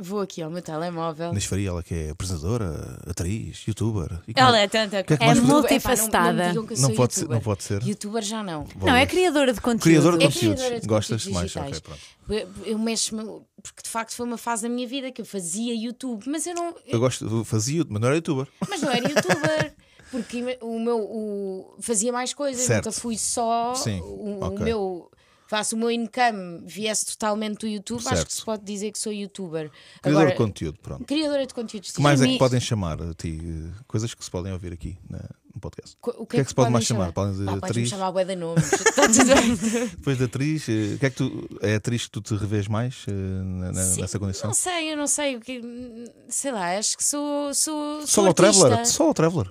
Vou 0.00 0.20
aqui 0.20 0.40
ao 0.42 0.50
meu 0.50 0.62
telemóvel. 0.62 1.30
Inês 1.30 1.44
Faria, 1.44 1.68
ela 1.68 1.82
que 1.82 1.94
é 1.94 2.10
apresentadora, 2.10 2.98
atriz, 3.06 3.64
youtuber. 3.68 4.20
E 4.26 4.32
que 4.32 4.40
Ela 4.40 4.58
é 4.58 4.66
tanta. 4.66 5.02
que 5.02 5.12
é 5.12 5.16
que 5.16 5.22
É 5.24 5.34
multifacetada. 5.34 6.44
Epá, 6.44 6.54
não, 6.54 6.62
não 6.62 6.68
Não 6.70 6.76
sou 6.76 6.94
pode 6.94 7.14
ser- 7.14 7.20
youtuber. 7.20 7.36
não 7.36 7.40
pode 7.42 7.62
ser. 7.64 7.82
Youtuber 7.82 8.22
já 8.22 8.42
não. 8.42 8.66
Não, 8.80 8.94
é 8.96 9.04
criadora 9.06 9.52
de 9.52 9.60
conteúdo. 9.60 9.82
Criadora 9.82 10.18
de 10.18 10.24
É 10.24 10.26
conteúdos. 10.28 10.54
criadora 10.60 10.80
de 10.80 10.86
Gostas 10.86 11.24
conteúdos 11.24 11.54
mais? 11.54 11.68
Ok, 11.68 11.80
pronto. 11.80 12.00
Eu- 12.64 12.78
mexo-me, 12.78 13.24
porque 13.62 13.82
de 13.82 13.88
facto 13.88 14.14
foi 14.14 14.24
uma 14.26 14.38
fase 14.38 14.62
da 14.62 14.68
minha 14.68 14.86
vida 14.88 15.10
que 15.12 15.20
eu 15.20 15.26
fazia 15.26 15.74
YouTube, 15.74 16.24
mas 16.28 16.46
eu 16.46 16.54
não. 16.54 16.74
Eu 16.86 16.98
gosto, 17.00 17.26
eu 17.26 17.44
fazia, 17.44 17.84
mas 17.88 18.00
não 18.00 18.08
era 18.08 18.16
youtuber. 18.16 18.46
Mas 18.68 18.80
não 18.80 18.90
era 18.90 19.06
youtuber. 19.08 19.74
Porque 20.10 20.58
o 20.60 20.80
meu 20.80 20.98
o, 20.98 21.76
fazia 21.80 22.12
mais 22.12 22.34
coisas, 22.34 22.64
Certo. 22.64 22.86
nunca 22.86 22.98
fui 23.00 23.16
só 23.16 23.74
Sim, 23.74 24.00
o, 24.00 24.04
o 24.04 24.44
ok. 24.44 24.58
meu. 24.64 25.10
Faço 25.50 25.74
o 25.74 25.78
meu 25.80 25.90
income 25.90 26.62
viesse 26.64 27.04
totalmente 27.06 27.58
do 27.58 27.66
YouTube, 27.66 27.98
acho 27.98 28.08
Certo. 28.10 28.26
que 28.28 28.34
se 28.34 28.44
pode 28.44 28.62
dizer 28.64 28.92
que 28.92 28.98
sou 29.00 29.12
youtuber. 29.12 29.68
Criadora 30.00 30.26
Agora, 30.26 30.30
de 30.30 30.36
conteúdo, 30.36 30.78
pronto. 30.80 31.04
criadora 31.04 31.44
de 31.44 31.52
conteúdos. 31.52 31.90
O 31.90 31.94
que 31.94 32.00
mais 32.00 32.22
é 32.22 32.26
que 32.28 32.38
podem 32.38 32.60
chamar 32.60 33.02
a 33.02 33.12
ti? 33.14 33.40
Coisas 33.88 34.14
que 34.14 34.24
se 34.24 34.30
podem 34.30 34.52
ouvir 34.52 34.72
aqui 34.72 34.96
no 35.52 35.60
podcast. 35.60 35.96
Co- 36.00 36.14
O 36.18 36.24
que 36.24 36.36
é 36.36 36.44
que 36.44 36.50
se 36.50 36.54
pode 36.54 36.70
mais 36.70 36.84
chamar? 36.84 37.10
Podem 37.12 37.32
dizer 37.32 37.48
atriz? 37.50 37.88
chamar 37.88 38.12
bué 38.12 38.24
de 38.24 38.36
nomes. 38.36 38.62
Bem. 39.26 39.88
Depois 39.98 40.18
de 40.18 40.24
atriz, 40.24 40.68
eh, 40.68 40.94
o 40.94 40.98
que 41.00 41.06
é 41.06 41.10
que 41.10 41.16
tu. 41.16 41.48
É 41.60 41.74
atriz 41.74 42.04
que 42.04 42.10
tu 42.12 42.20
te 42.20 42.34
revês 42.36 42.68
mais 42.68 43.04
eh, 43.08 43.10
na- 43.12 43.72
na- 43.72 43.82
Sim, 43.82 44.02
nessa 44.02 44.20
condição? 44.20 44.46
Não 44.50 44.54
sei, 44.54 44.92
eu 44.92 44.96
não 44.96 45.08
sei 45.08 45.34
o 45.34 45.40
que. 45.40 45.60
Sei 46.28 46.52
lá, 46.52 46.78
acho 46.78 46.96
que 46.96 47.02
sou. 47.02 47.52
sou, 47.52 47.98
sou 48.02 48.06
Solo 48.06 48.28
artista. 48.28 48.52
Traveler? 48.52 48.86
Solo 48.86 49.14
Traveler. 49.14 49.50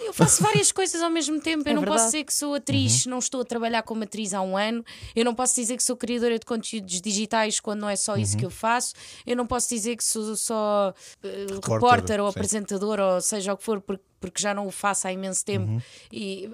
Eu 0.00 0.12
faço 0.12 0.42
várias 0.42 0.70
coisas 0.72 1.02
ao 1.02 1.10
mesmo 1.10 1.40
tempo. 1.40 1.68
Eu 1.68 1.72
É 1.72 1.74
não 1.74 1.82
verdade. 1.82 1.98
posso 2.02 2.12
dizer 2.12 2.24
que 2.24 2.32
sou 2.34 2.54
atriz, 2.54 3.04
Uhum. 3.04 3.10
não 3.12 3.18
estou 3.18 3.40
a 3.42 3.44
trabalhar 3.44 3.82
como 3.82 4.02
atriz 4.04 4.32
há 4.32 4.40
um 4.40 4.56
ano. 4.56 4.84
Eu 5.14 5.24
não 5.24 5.34
posso 5.34 5.54
dizer 5.54 5.76
que 5.76 5.82
sou 5.82 5.96
criadora 5.96 6.38
de 6.38 6.46
conteúdos 6.46 7.00
digitais 7.00 7.60
quando 7.60 7.80
não 7.80 7.88
é 7.88 7.96
só 7.96 8.14
Uhum. 8.14 8.18
isso 8.20 8.36
que 8.36 8.44
eu 8.46 8.50
faço. 8.50 8.94
Eu 9.26 9.36
não 9.36 9.46
posso 9.46 9.68
dizer 9.68 9.96
que 9.96 10.04
sou 10.04 10.34
só 10.36 10.94
eh, 11.22 11.46
Repórter, 11.50 11.72
repórter 11.74 12.20
ou 12.20 12.32
sim. 12.32 12.38
apresentador 12.38 12.98
ou 13.00 13.20
seja 13.20 13.52
o 13.52 13.56
que 13.56 13.64
for, 13.64 13.80
porque, 13.80 14.02
porque 14.20 14.40
já 14.42 14.54
não 14.54 14.66
o 14.66 14.70
faço 14.70 15.06
há 15.08 15.12
imenso 15.12 15.44
tempo. 15.44 15.66
Uhum. 15.72 15.80
E 16.12 16.50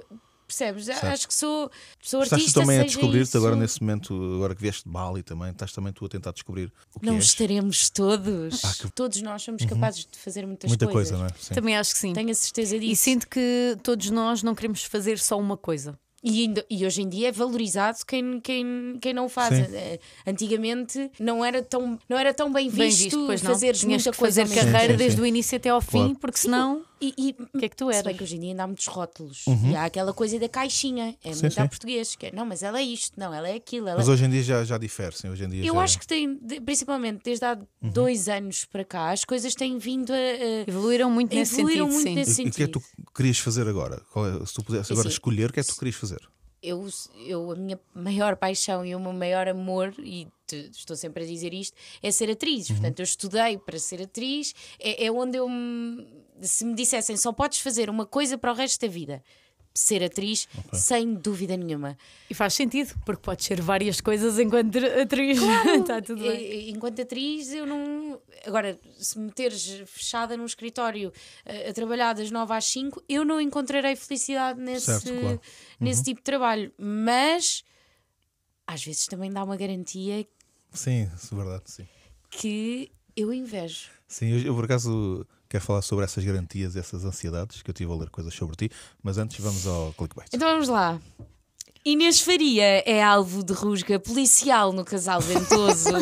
percebes? 0.47 0.89
Acho 0.89 1.27
que 1.29 1.35
sou, 1.35 1.71
sou 2.01 2.23
Estás 2.23 2.41
artista. 2.41 2.61
também 2.61 2.79
a 2.81 2.85
descobrir-te 2.85 3.37
agora 3.37 3.57
nesse 3.57 3.81
momento, 3.83 4.15
agora 4.37 4.55
que 4.55 4.63
vieste 4.63 4.85
de 4.85 4.91
Bali 4.91 5.23
também, 5.23 5.51
estás 5.51 5.73
também 5.73 5.93
tu 5.93 6.05
a 6.05 6.09
tentar 6.09 6.33
descobrir 6.33 6.73
o 6.95 7.01
que 7.01 7.07
Não 7.07 7.17
és. 7.17 7.25
estaremos 7.25 7.91
todos. 7.91 8.65
Ah, 8.65 8.73
que- 8.81 8.91
Todos 8.93 9.21
nós 9.23 9.43
somos 9.43 9.65
capazes 9.65 10.07
de 10.11 10.19
fazer 10.19 10.47
muitas 10.47 10.69
Muita 10.69 10.87
coisas. 10.87 11.11
coisa, 11.11 11.23
não 11.23 11.27
é? 11.29 11.39
Sim. 11.39 11.55
Também 11.55 11.77
acho 11.77 11.93
que 11.93 11.99
sim. 11.99 12.13
Tenho 12.13 12.31
a 12.31 12.35
certeza 12.35 12.79
disso. 12.79 12.93
E 12.93 12.97
sinto 12.97 13.29
que 13.29 13.77
todos 13.83 14.11
nós 14.11 14.43
não 14.43 14.55
queremos 14.55 14.83
fazer 14.85 15.19
só 15.19 15.39
uma 15.39 15.57
coisa. 15.57 15.99
E, 16.25 16.43
ainda- 16.43 16.67
e 16.69 16.85
hoje 16.85 17.03
em 17.03 17.09
dia 17.09 17.29
é 17.29 17.33
valorizado 17.33 17.99
quem, 18.07 18.41
quem, 18.41 18.99
quem 19.01 19.15
não 19.15 19.27
o 19.27 19.29
faz. 19.29 19.55
Sim. 19.55 19.77
Eh, 19.77 20.01
Antigamente 20.27 21.11
não 21.21 21.45
era 21.45 21.63
tão, 21.63 21.99
não 22.09 22.19
era 22.19 22.33
tão 22.35 22.53
bem 22.53 22.69
visto, 22.69 23.17
Bem 23.27 23.37
visto, 23.37 23.47
fazeres 23.47 23.85
muita 23.85 24.13
coisa 24.13 24.45
fazer 24.47 24.55
carreira 24.55 24.81
Sim, 24.81 24.91
sim, 24.93 24.97
desde 24.97 25.17
sim. 25.17 25.23
o 25.23 25.27
início 25.27 25.57
até 25.57 25.69
ao 25.69 25.81
fim, 25.81 25.91
Claro. 25.99 26.15
porque 26.17 26.39
senão 26.39 26.85
E, 27.01 27.35
o 27.55 27.59
que 27.59 27.65
é 27.67 27.69
que 27.69 27.77
tu 27.77 27.87
se 27.87 27.93
eras? 27.93 28.05
bem 28.07 28.17
que 28.17 28.23
hoje 28.23 28.37
em 28.37 28.41
dia 28.41 28.51
ainda 28.51 28.63
há 28.63 28.67
muitos 28.67 28.87
rótulos. 28.87 29.47
Uhum. 29.47 29.71
E 29.73 29.77
há 29.77 29.85
aquela 29.85 30.15
coisa 30.15 30.39
da 30.39 30.49
caixinha. 30.49 31.15
É 31.23 31.33
Sim, 31.35 31.41
muito 31.43 31.55
sim. 31.55 31.61
a 31.61 31.69
português. 31.69 32.17
Que 32.17 32.27
é, 32.27 32.33
não, 32.33 32.47
mas 32.47 32.63
ela 32.63 32.79
é 32.79 32.83
isto, 32.83 33.21
não, 33.21 33.35
ela 33.35 33.49
é 33.49 33.55
aquilo. 33.55 33.87
Ela... 33.89 33.99
Mas 33.99 34.09
hoje 34.09 34.25
em 34.25 34.31
dia 34.31 34.43
já, 34.43 34.65
já 34.65 34.79
difere, 34.79 35.15
sim. 35.15 35.29
Hoje 35.29 35.45
em 35.45 35.49
dia 35.49 35.65
Eu 35.67 35.75
já... 35.75 35.81
é. 35.81 35.85
acho 35.85 35.99
que 35.99 36.07
tem, 36.07 36.37
principalmente 36.65 37.21
desde 37.25 37.45
há 37.45 37.59
Uhum. 37.83 37.91
dois 37.91 38.29
anos 38.29 38.65
para 38.65 38.85
cá, 38.85 39.11
as 39.11 39.25
coisas 39.25 39.55
têm 39.55 39.77
vindo 39.79 40.11
a. 40.13 40.17
a- 40.17 40.65
Evoluíram 40.71 41.11
muito 41.11 41.35
nesse 41.35 41.55
Evoluíram 41.61 41.87
sentido, 41.91 42.03
muito 42.05 42.09
sim. 42.09 42.15
nesse- 42.15 42.43
E 42.43 42.49
o 42.49 42.53
que 42.53 42.63
é 42.63 42.67
que 42.67 42.73
tu 42.73 42.83
querias 43.15 43.39
fazer 43.39 43.69
agora? 43.69 44.01
É- 44.43 44.47
se 44.47 44.55
tu 44.55 44.63
pudesses 44.65 44.91
agora 44.91 45.09
Assim, 45.09 45.15
escolher, 45.15 45.51
o 45.51 45.53
que 45.53 45.61
é 45.61 45.63
que 45.63 45.69
tu 45.69 45.77
querias 45.79 45.97
fazer? 45.97 46.21
eu, 46.63 46.89
eu, 47.27 47.53
a 47.53 47.55
minha 47.55 47.79
maior 47.95 48.35
paixão 48.37 48.85
e 48.85 48.93
o 48.95 48.99
meu 48.99 49.13
maior 49.13 49.47
amor, 49.47 49.95
e 49.99 50.27
te- 50.49 50.69
estou 50.73 50.97
sempre 50.97 51.23
a 51.23 51.27
dizer 51.27 51.55
isto, 51.55 51.77
é 52.03 52.11
ser 52.11 52.29
atriz. 52.31 52.69
Uhum. 52.71 52.77
Portanto, 52.77 52.99
eu 53.01 53.05
estudei 53.05 53.59
para 53.59 53.79
ser 53.79 54.03
atriz, 54.03 54.53
é, 54.81 55.05
é 55.07 55.13
onde 55.13 55.37
eu. 55.39 55.49
me- 55.49 56.25
Se 56.43 56.65
me 56.65 56.75
dissessem 56.75 57.17
só 57.17 57.33
podes 57.33 57.61
fazer 57.61 57.89
uma 57.91 58.07
coisa 58.07 58.37
para 58.37 58.53
o 58.53 58.55
resto 58.55 58.81
da 58.87 58.93
vida, 58.93 59.23
ser 59.75 60.03
atriz, 60.03 60.49
sem 60.73 61.15
dúvida 61.15 61.57
nenhuma. 61.57 61.97
E 62.31 62.35
faz 62.35 62.55
sentido, 62.55 62.95
porque 63.05 63.23
podes 63.23 63.45
ser 63.47 63.61
várias 63.61 64.01
coisas 64.01 64.39
enquanto 64.39 64.79
atriz. 65.01 65.39
Está 65.81 66.01
tudo 66.03 66.23
bem. 66.23 66.71
Enquanto 66.71 67.03
atriz, 67.03 67.53
eu 67.53 67.67
não. 67.67 68.21
Agora, 68.47 68.79
se 68.99 69.19
me 69.19 69.27
meteres 69.27 69.83
fechada 69.87 70.37
num 70.37 70.47
escritório 70.47 71.13
a, 71.45 71.71
a 71.71 71.73
trabalhar 71.73 72.15
das 72.15 72.31
9 72.31 72.53
às 72.55 72.65
5, 72.67 73.03
eu 73.09 73.25
não 73.25 73.41
encontrarei 73.41 73.95
felicidade 73.97 74.61
nesse, 74.61 74.87
Certo, 74.87 75.21
claro. 75.21 75.41
nesse 75.79 76.03
tipo 76.03 76.21
de 76.21 76.25
trabalho. 76.25 76.73
Mas 76.79 77.63
às 78.67 78.83
vezes 78.85 79.07
também 79.07 79.31
dá 79.31 79.45
uma 79.45 79.57
garantia 79.57 80.27
Sim, 80.73 81.03
é 81.03 81.35
verdade, 81.35 81.65
sim. 81.67 81.87
que 82.31 82.91
eu 83.17 83.33
invejo. 83.33 83.89
Sim, 84.09 84.29
eu, 84.29 84.39
eu, 84.41 84.55
por 84.55 84.65
acaso 84.65 85.27
quero 85.49 85.65
falar 85.65 85.83
sobre 85.83 86.05
essas 86.05 86.25
garantias, 86.25 86.77
essas 86.77 87.05
ansiedades, 87.05 87.63
que 87.63 87.71
eu 87.71 87.73
estive 87.73 87.93
a 87.93 87.97
ler 87.97 88.11
coisas 88.11 88.35
sobre 88.35 88.57
ti, 88.57 88.71
mas 89.03 89.19
antes 89.19 89.39
vamos 89.41 89.67
ao 89.67 89.93
clickbait. 89.93 90.29
Então 90.33 90.49
vamos 90.51 90.69
lá. 90.69 91.01
Inês 91.85 92.21
Faria 92.21 92.83
é 92.85 93.03
alvo 93.03 93.45
de 93.45 93.53
rusga 93.53 93.99
policial 94.01 94.73
no 94.73 94.85
casal 94.85 95.21
ventoso. 95.21 95.91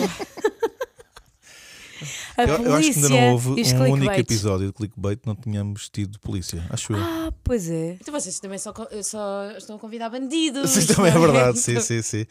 A 2.36 2.42
eu, 2.42 2.48
eu 2.64 2.74
acho 2.74 2.90
que 2.90 2.96
ainda 2.96 3.08
não 3.10 3.32
houve 3.32 3.48
um 3.50 3.52
único 3.52 3.76
clickbaits. 3.78 4.18
episódio 4.18 4.66
de 4.66 4.72
clickbait 4.72 5.20
que 5.20 5.26
não 5.26 5.36
tínhamos 5.36 5.88
tido 5.88 6.18
polícia, 6.18 6.66
acho 6.68 6.92
eu. 6.92 6.98
Ah, 6.98 7.32
pois 7.44 7.70
é. 7.70 7.96
então 8.00 8.12
vocês 8.12 8.40
também 8.40 8.58
só, 8.58 8.74
só 9.04 9.52
estão 9.56 9.76
a 9.76 9.78
convidar 9.78 10.10
bandidos. 10.10 10.68
Sim, 10.70 10.86
também 10.86 11.12
é 11.12 11.18
verdade, 11.18 11.60
sim, 11.60 11.78
sim, 11.80 12.02
sim. 12.02 12.26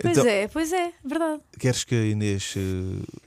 Pois 0.00 0.16
Então, 0.16 0.30
é, 0.30 0.46
pois 0.46 0.72
é, 0.72 0.92
verdade. 1.04 1.42
queres 1.58 1.82
que 1.82 1.96
a 1.96 2.04
Inês 2.06 2.54
eh, 2.56 2.60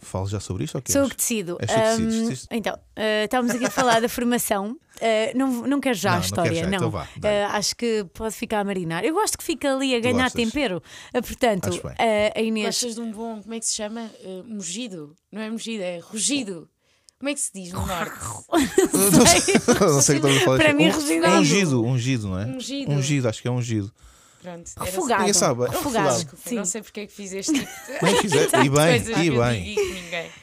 fale 0.02 0.28
já 0.28 0.40
sobre 0.40 0.64
isto? 0.64 0.76
Ou 0.76 0.84
Sou 0.88 1.02
eu 1.02 1.10
que 1.10 1.18
decido. 1.18 1.58
És 1.60 1.70
tu 1.70 1.76
que 1.76 1.82
decides, 1.82 2.16
decides. 2.22 2.48
então, 2.52 2.80
ah, 2.96 3.24
estávamos 3.26 3.56
aqui 3.56 3.66
a 3.66 3.70
falar 3.70 4.00
da 4.02 4.10
formação. 4.10 4.78
Ah, 5.02 5.32
não, 5.36 5.68
não 5.68 5.80
quero 5.82 5.96
já 5.98 6.10
Não, 6.12 6.16
a 6.18 6.20
não 6.20 6.26
história, 6.26 6.52
quero 6.52 6.66
já, 6.66 6.70
não. 6.72 6.78
então 6.78 6.92
vá. 6.92 7.08
Ah, 7.24 7.58
acho 7.58 7.76
que 7.76 8.06
pode 8.14 8.36
ficar 8.36 8.60
a 8.60 8.64
marinar. 8.64 9.04
Eu 9.04 9.14
gosto 9.14 9.38
que 9.38 9.44
fique 9.44 9.66
ali 9.68 9.96
a 9.96 10.00
ganhar 10.00 10.24
gostas? 10.30 10.34
tempero. 10.44 10.82
Portanto, 11.12 11.70
a 12.36 12.42
Inês. 12.42 12.66
Gostas 12.68 12.96
de 12.96 13.02
um 13.02 13.12
bom, 13.12 13.42
como 13.42 13.54
é 13.54 13.60
que 13.60 13.66
se 13.66 13.76
chama? 13.76 14.10
Uh, 14.24 14.44
mugido. 14.46 15.16
Não 15.32 15.42
é 15.42 15.50
mugido, 15.50 15.84
é 15.84 16.00
rugido. 16.00 16.70
Como 17.20 17.30
é 17.30 17.34
que 17.34 17.40
se 17.40 17.52
diz 17.54 17.72
no 17.72 17.86
norte? 17.86 18.20
não 19.80 20.02
sei 20.02 20.18
o 20.18 20.22
que 20.22 20.28
estás 20.28 20.42
a 20.42 20.46
falar. 20.46 20.58
Para 20.58 20.74
mim, 20.74 20.90
Um- 20.90 20.92
rugido 20.92 21.26
é 21.26 21.30
é 21.30 21.32
ungido, 21.40 21.84
ungido, 21.86 22.28
não 22.28 22.40
é? 22.40 22.46
Ungido. 22.46 22.92
Ungido, 22.92 23.30
acho 23.30 23.42
que 23.42 23.48
é 23.48 23.52
ungido. 23.52 23.92
Pronto. 24.44 24.72
era 24.76 24.86
Refogado. 24.86 25.20
Ninguém 25.22 25.34
sabe. 25.34 25.64
É 25.64 25.70
refogado. 25.70 26.16
Desculpa, 26.16 26.50
Sim. 26.50 26.56
não 26.56 26.66
sei 26.66 26.82
porque 26.82 27.00
é 27.00 27.08
que 27.08 27.14
fiz 27.14 27.32
este 27.32 27.54
tipo 27.54 27.72
de 27.72 28.12
Não 28.12 28.22
fizer. 28.22 28.44
E 28.64 28.70
bem, 28.70 29.04
coisas 29.04 29.18
e 29.18 29.32
bem. 29.32 29.76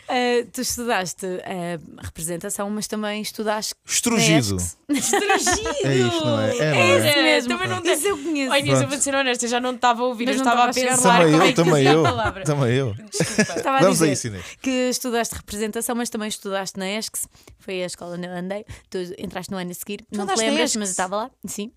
Ah, 0.09 0.47
tu 0.53 0.63
estudaste 0.63 1.27
ah, 1.27 2.03
representação, 2.03 2.69
mas 2.71 2.87
também 2.87 3.21
estudaste. 3.21 3.75
Estrugido. 3.87 4.57
Estrugido! 4.89 5.69
É 5.85 5.97
isto, 5.97 6.25
não 6.25 6.41
é? 6.41 6.57
É, 6.57 6.73
não 6.73 6.81
é? 6.81 6.97
Esse 6.97 7.23
mesmo. 7.23 7.49
Também 7.51 7.69
não 7.69 7.85
Isso 7.85 8.07
eu 8.09 8.19
conheço. 8.19 8.53
Olha, 8.53 8.61
Inês, 8.61 8.81
eu 8.81 8.89
vou 8.89 8.99
ser 8.99 9.15
honesta, 9.15 9.45
eu 9.45 9.51
já 9.51 9.61
não 9.61 9.75
estava 9.75 10.03
a 10.03 10.07
ouvir, 10.07 10.27
Mas 10.27 10.37
eu 10.37 10.45
não 10.45 10.51
estava 10.51 10.71
a 10.71 10.75
pensar 10.75 11.09
lá. 11.09 11.25
Também 11.25 11.33
como 11.33 11.43
é 11.43 11.45
eu, 11.45 11.49
que 11.49 11.55
também 11.55 11.87
eu. 11.87 12.01
a 12.01 12.09
palavra. 12.11 12.45
Também 12.45 12.75
eu. 12.75 12.95
Desculpa. 12.95 13.71
A 13.71 13.81
Vamos 13.81 13.99
dizer 13.99 14.09
a 14.09 14.13
isso, 14.13 14.27
Inês. 14.29 14.45
que 14.63 14.71
estudaste 14.89 15.35
representação, 15.35 15.95
mas 15.95 16.09
também 16.09 16.29
estudaste 16.29 16.79
na 16.79 16.89
ESCS, 16.91 17.29
foi 17.59 17.83
a 17.83 17.87
escola 17.87 18.17
onde 18.17 18.27
eu 18.27 18.33
andei. 18.33 18.65
Tu 18.89 18.99
entraste 19.19 19.53
no 19.53 19.59
ano 19.59 19.71
a 19.71 19.75
seguir, 19.75 20.05
não 20.11 20.27
te 20.27 20.37
lembras, 20.37 20.75
mas 20.77 20.89
eu 20.89 20.93
estava 20.93 21.17
lá, 21.17 21.31
sim. 21.47 21.71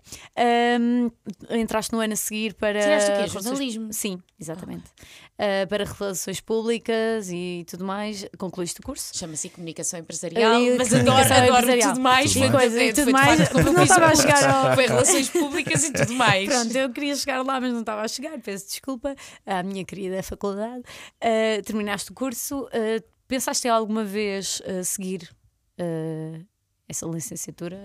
Entraste 1.50 1.92
no 1.92 2.00
ano 2.00 2.13
a 2.14 2.16
seguir 2.16 2.54
para. 2.54 2.80
Tiraste 2.80 3.10
o 3.10 3.14
quê? 3.16 3.26
Jornalismo? 3.28 3.92
Sim, 3.92 4.18
exatamente. 4.40 4.84
Uh, 5.34 5.66
para 5.68 5.84
relações 5.84 6.40
públicas 6.40 7.28
e 7.30 7.64
tudo 7.68 7.84
mais. 7.84 8.24
Concluíste 8.38 8.80
o 8.80 8.82
curso? 8.82 9.16
Chama-se 9.16 9.50
comunicação 9.50 9.98
empresarial, 10.00 10.60
E 10.60 10.76
mas 10.78 10.88
comunicação 10.88 11.36
adoro, 11.36 11.56
adoro 11.58 11.80
tudo 11.80 12.00
mais. 12.00 12.32
Tudo 12.32 12.50
mais. 12.50 12.72
foi- 12.72 12.88
Tudo 12.92 12.94
foi 12.94 13.04
de 13.04 13.12
mais. 13.12 13.40
facto 13.40 13.58
eu 13.58 13.72
Não 13.72 13.82
estava 13.82 14.06
a 14.06 14.14
chegar 14.14 14.48
ao- 14.50 14.74
Foi 14.74 14.86
relações 14.86 15.28
públicas 15.30 15.84
e 15.84 15.92
tudo 15.92 16.14
mais. 16.14 16.48
Pronto, 16.48 16.76
eu 16.76 16.90
queria 16.90 17.16
chegar 17.16 17.44
lá, 17.44 17.60
mas 17.60 17.72
não 17.72 17.80
estava 17.80 18.02
a 18.02 18.08
chegar. 18.08 18.38
Peço 18.40 18.66
desculpa 18.68 19.14
à 19.44 19.62
minha 19.62 19.84
querida 19.84 20.22
faculdade. 20.22 20.82
Uh, 21.22 21.62
terminaste 21.64 22.10
o 22.10 22.14
curso. 22.14 22.62
uh, 22.66 23.04
pensaste 23.28 23.66
alguma 23.68 24.04
vez 24.04 24.62
seguir 24.84 25.28
essa 26.88 27.06
licenciatura, 27.06 27.76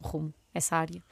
rumo, 0.00 0.32
essa 0.54 0.76
área? 0.76 1.02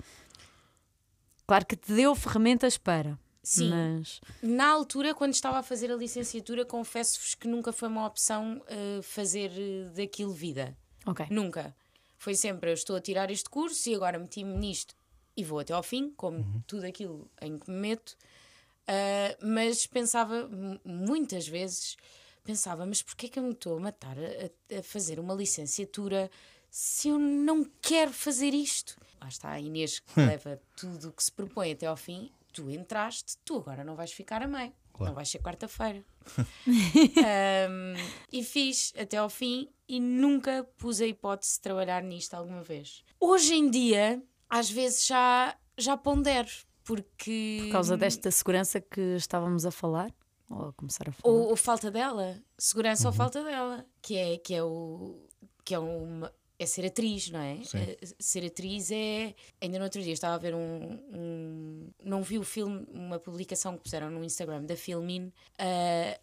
Claro 1.49 1.67
que 1.67 1.75
te 1.75 1.93
deu 1.95 2.15
ferramentas 2.15 2.79
para. 2.79 3.19
Sim. 3.43 3.71
Mas 3.71 4.21
Na 4.43 4.69
altura, 4.69 5.15
quando 5.15 5.33
estava 5.33 5.59
a 5.59 5.63
fazer 5.63 5.91
a 5.91 5.97
licenciatura, 5.97 6.65
confesso-vos 6.65 7.35
que 7.35 7.49
nunca 7.49 7.73
foi 7.73 7.89
uma 7.89 8.07
opção 8.07 8.63
eh, 8.69 9.01
fazer 9.03 9.51
eh, 9.57 9.89
daquilo 9.97 10.33
vida. 10.33 10.77
ok. 11.07 11.27
Nunca. 11.31 11.75
Foi 12.19 12.35
sempre, 12.35 12.69
eu 12.71 12.75
estou 12.75 12.95
a 12.97 13.01
tirar 13.01 13.31
este 13.31 13.49
curso 13.49 13.89
e 13.89 13.95
agora 13.95 14.19
meti-me 14.19 14.53
nisto 14.59 14.95
e 15.37 15.43
vou 15.43 15.59
até 15.61 15.73
ao 15.73 15.83
fim, 15.83 16.13
como 16.17 16.63
tudo 16.67 16.85
aquilo 16.85 17.31
em 17.41 17.59
que 17.59 17.71
me 17.71 17.79
meto. 17.81 18.15
Ah, 18.87 19.37
mas 19.43 19.87
pensava, 19.87 20.49
muitas 20.85 21.47
vezes, 21.49 21.97
pensava, 22.45 22.85
mas 22.85 23.01
porquê 23.03 23.27
é 23.27 23.29
que 23.31 23.39
eu 23.39 23.43
me 23.45 23.53
estou 23.53 23.77
a 23.79 23.81
matar 23.81 24.17
a- 24.19 24.79
a 24.79 24.83
fazer 24.83 25.19
uma 25.21 25.33
licenciatura 25.35 26.31
se 26.71 27.09
eu 27.09 27.19
não 27.19 27.65
quero 27.81 28.13
fazer 28.13 28.53
isto? 28.53 28.97
Lá 29.21 29.29
está 29.29 29.51
a 29.51 29.61
Inês 29.61 30.01
que 30.01 30.21
leva 30.21 30.61
tudo 30.77 31.09
o 31.09 31.13
que 31.13 31.23
se 31.23 31.33
propõe 31.33 31.73
até 31.73 31.87
ao 31.87 31.97
fim. 31.97 32.31
Tu 32.53 32.71
entraste, 32.71 33.37
tu 33.45 33.59
agora 33.59 33.85
não 33.85 33.95
vais 33.95 34.13
ficar 34.13 34.43
a 34.43 34.47
meio. 34.47 34.73
Não 34.99 35.15
vais 35.15 35.29
ser 35.29 35.39
quarta-feira. 35.39 36.03
Um, 36.69 37.95
e 38.31 38.45
fiz 38.45 38.93
até 38.99 39.17
ao 39.17 39.31
fim 39.31 39.69
e 39.89 39.99
nunca 39.99 40.69
pus 40.77 41.01
a 41.01 41.07
hipótese 41.07 41.55
de 41.55 41.61
trabalhar 41.61 42.03
nisto 42.03 42.35
alguma 42.35 42.63
vez. 42.63 43.03
Hoje 43.19 43.55
em 43.55 43.71
dia, 43.71 44.23
às 44.49 44.71
vezes 44.71 45.07
já, 45.07 45.57
já 45.77 45.97
pondero, 45.97 46.51
porque. 46.85 47.61
Por 47.65 47.73
causa 47.73 47.97
desta 47.97 48.31
segurança 48.31 48.81
que 48.81 49.01
estávamos 49.17 49.65
a 49.67 49.71
falar? 49.71 50.11
Ou 50.51 50.69
a 50.69 50.73
começar 50.73 51.09
a 51.09 51.13
falar? 51.13 51.35
Ou, 51.35 51.49
ou 51.49 51.57
falta 51.57 51.91
dela, 51.91 52.41
segurança 52.57 53.07
ou 53.09 53.13
falta 53.13 53.43
dela, 53.43 53.85
que 54.01 54.17
é, 54.17 54.39
que 54.39 54.55
é 54.55 54.63
o. 54.63 55.19
que 55.65 55.75
é 55.75 55.79
uma. 55.79 56.33
É 56.59 56.67
ser 56.67 56.85
atriz, 56.87 57.31
não 57.31 57.39
é? 57.41 57.63
Sim. 57.63 57.79
Eh, 57.79 57.99
Ser 58.19 58.45
atriz 58.45 58.91
é. 58.91 59.33
Ainda 59.61 59.79
no 59.79 59.85
outro 59.85 60.03
dia 60.03 60.13
estava 60.13 60.35
a 60.35 60.39
ver 60.39 60.55
um, 60.55 60.99
um- 61.15 61.91
Não 62.05 62.23
vi 62.23 62.37
o 62.39 62.43
filme, 62.43 62.85
uma 62.93 63.19
publicação 63.19 63.77
que 63.77 63.83
puseram 63.85 64.11
no 64.11 64.25
Instagram 64.25 64.65
da 64.65 64.77
Filmin, 64.77 65.33
eh, 65.57 66.19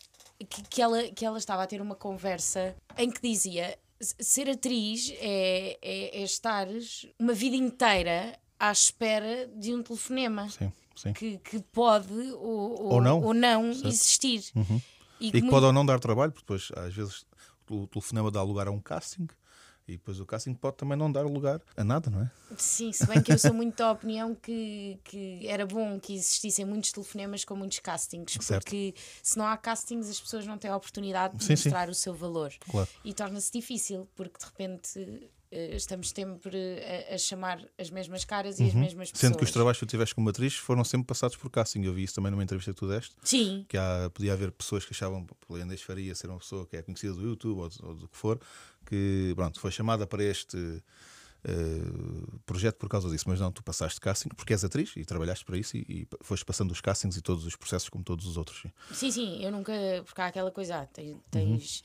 que, 0.49 0.61
que, 0.63 0.81
ela, 0.81 1.03
que 1.03 1.25
ela 1.25 1.37
estava 1.37 1.63
a 1.63 1.67
ter 1.67 1.81
uma 1.81 1.95
conversa 1.95 2.75
em 2.97 3.09
que 3.09 3.21
dizia: 3.21 3.77
"S- 3.99 4.15
ser 4.19 4.49
atriz 4.49 5.13
é, 5.19 5.77
é, 5.81 6.19
é 6.19 6.23
estar 6.23 6.67
uma 7.17 7.33
vida 7.33 7.55
inteira 7.55 8.37
à 8.59 8.71
espera 8.73 9.47
de 9.55 9.73
um 9.73 9.81
telefonema 9.81 10.49
Sim, 10.49 10.69
sim. 10.97 11.13
que, 11.13 11.37
que 11.37 11.61
pode 11.71 12.13
ou, 12.33 12.93
Ou 12.95 13.01
não. 13.01 13.21
ou 13.23 13.33
não 13.33 13.69
existir. 13.71 14.43
E 15.21 15.31
que 15.31 15.41
mu- 15.41 15.49
pode 15.49 15.65
ou 15.65 15.71
não 15.71 15.85
dar 15.85 15.97
trabalho, 16.01 16.33
porque 16.33 16.43
depois, 16.43 16.69
às 16.75 16.93
vezes, 16.93 17.25
o 17.69 17.87
telefonema 17.87 18.29
dá 18.29 18.41
lugar 18.43 18.67
a 18.67 18.71
um 18.71 18.81
casting 18.81 19.27
e 19.87 19.93
depois 19.93 20.19
o 20.19 20.25
casting 20.25 20.53
pode 20.53 20.77
também 20.77 20.97
não 20.97 21.11
dar 21.11 21.23
lugar 21.25 21.61
a 21.77 21.83
nada, 21.83 22.09
não 22.09 22.21
é? 22.21 22.31
Sim, 22.57 22.91
se 22.91 23.05
bem 23.05 23.21
que 23.21 23.31
eu 23.31 23.37
sou 23.39 23.53
muito 23.53 23.77
da 23.77 23.91
opinião 23.91 24.33
que, 24.35 24.99
que 25.03 25.47
era 25.47 25.65
bom 25.65 25.99
que 25.99 26.15
existissem 26.15 26.65
muitos 26.65 26.91
telefonemas 26.91 27.45
com 27.45 27.55
muitos 27.55 27.79
castings, 27.79 28.37
Certo. 28.41 28.63
porque 28.63 28.93
se 29.21 29.37
não 29.37 29.45
há 29.45 29.55
castings 29.57 30.09
as 30.09 30.19
pessoas 30.19 30.45
não 30.45 30.57
têm 30.57 30.71
a 30.71 30.75
oportunidade 30.77 31.37
de 31.37 31.43
Sim, 31.43 31.55
sim. 31.55 31.69
mostrar 31.69 31.89
o 31.89 31.93
seu 31.93 32.13
valor. 32.13 32.51
Claro. 32.69 32.87
E 33.03 33.13
torna-se 33.13 33.51
difícil, 33.51 34.07
porque 34.15 34.39
de 34.39 34.45
repente 34.45 35.29
eh, 35.51 35.75
estamos 35.75 36.09
sempre 36.09 36.57
a, 37.11 37.15
a 37.15 37.17
chamar 37.17 37.63
as 37.77 37.89
mesmas 37.89 38.25
caras 38.25 38.59
e 38.59 38.63
as 38.63 38.73
mesmas 38.73 39.11
pessoas. 39.11 39.23
Uhum. 39.23 39.29
Sendo 39.29 39.37
que 39.37 39.43
os 39.43 39.51
trabalhos 39.51 39.79
que 39.79 39.85
tu 39.85 39.89
tiveste 39.89 40.15
como 40.15 40.29
atriz 40.29 40.55
foram 40.55 40.83
sempre 40.83 41.05
passados 41.07 41.37
por 41.37 41.49
casting. 41.51 41.83
Eu 41.83 41.93
vi 41.93 42.03
isso 42.03 42.15
também 42.15 42.31
numa 42.31 42.43
entrevista 42.43 42.73
que 42.73 42.79
tu 42.79 42.87
deste. 42.87 43.15
Sim, 43.23 43.65
Que 43.69 43.77
há, 43.77 44.09
podia 44.13 44.33
haver 44.33 44.51
pessoas 44.51 44.83
que 44.85 44.91
achavam 44.93 45.25
pela 45.47 45.59
Inês 45.59 45.81
Faria 45.81 46.15
ser 46.15 46.29
uma 46.29 46.39
pessoa 46.39 46.65
que 46.65 46.75
é 46.75 46.81
conhecida 46.81 47.13
do 47.13 47.21
YouTube 47.21 47.59
ou, 47.59 47.69
ou 47.83 47.93
do 47.95 48.07
que 48.07 48.17
for, 48.17 48.39
que 48.85 49.33
pronto, 49.35 49.59
foi 49.59 49.71
chamada 49.71 50.05
para 50.07 50.23
este 50.23 50.81
eh, 51.43 51.81
projeto 52.45 52.77
por 52.77 52.89
causa 52.89 53.09
disso. 53.09 53.25
Mas 53.27 53.39
não, 53.39 53.51
tu 53.51 53.63
passaste 53.63 53.99
casting 53.99 54.29
porque 54.29 54.53
és 54.53 54.63
atriz 54.63 54.93
e 54.95 55.05
trabalhaste 55.05 55.43
para 55.45 55.57
isso 55.57 55.77
e, 55.77 55.81
e 55.89 56.07
foste 56.21 56.45
passando 56.45 56.71
os 56.71 56.81
castings 56.81 57.17
e 57.17 57.21
todos 57.21 57.45
os 57.45 57.55
processos 57.55 57.89
como 57.89 58.03
todos 58.03 58.25
os 58.25 58.37
outros. 58.37 58.63
sim. 58.93 59.11
Sim, 59.11 59.43
eu 59.43 59.51
nunca. 59.51 59.73
Porque 60.05 60.21
há 60.21 60.27
aquela 60.27 60.51
coisa, 60.51 60.81
ah, 60.81 60.85
tens. 60.87 61.11
Uhum. 61.11 61.21
tens- 61.29 61.83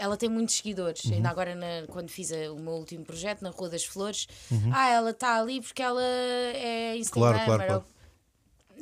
Ela 0.00 0.16
tem 0.16 0.28
muitos 0.28 0.54
seguidores. 0.54 1.04
Ainda 1.10 1.28
agora, 1.28 1.56
na- 1.56 1.84
quando 1.88 2.08
fiz 2.08 2.30
a- 2.30 2.52
o 2.52 2.60
meu 2.60 2.74
último 2.74 3.04
projeto, 3.04 3.42
na 3.42 3.50
Rua 3.50 3.68
das 3.68 3.84
Flores, 3.84 4.28
ah, 4.72 4.88
ela 4.90 5.10
está 5.10 5.40
ali 5.40 5.60
porque 5.60 5.82
ela 5.82 6.00
é 6.02 6.96
Instagram. 6.96 7.30
Uhum. 7.30 7.44
Claro, 7.44 7.44
claro, 7.44 7.66
claro. 7.66 7.84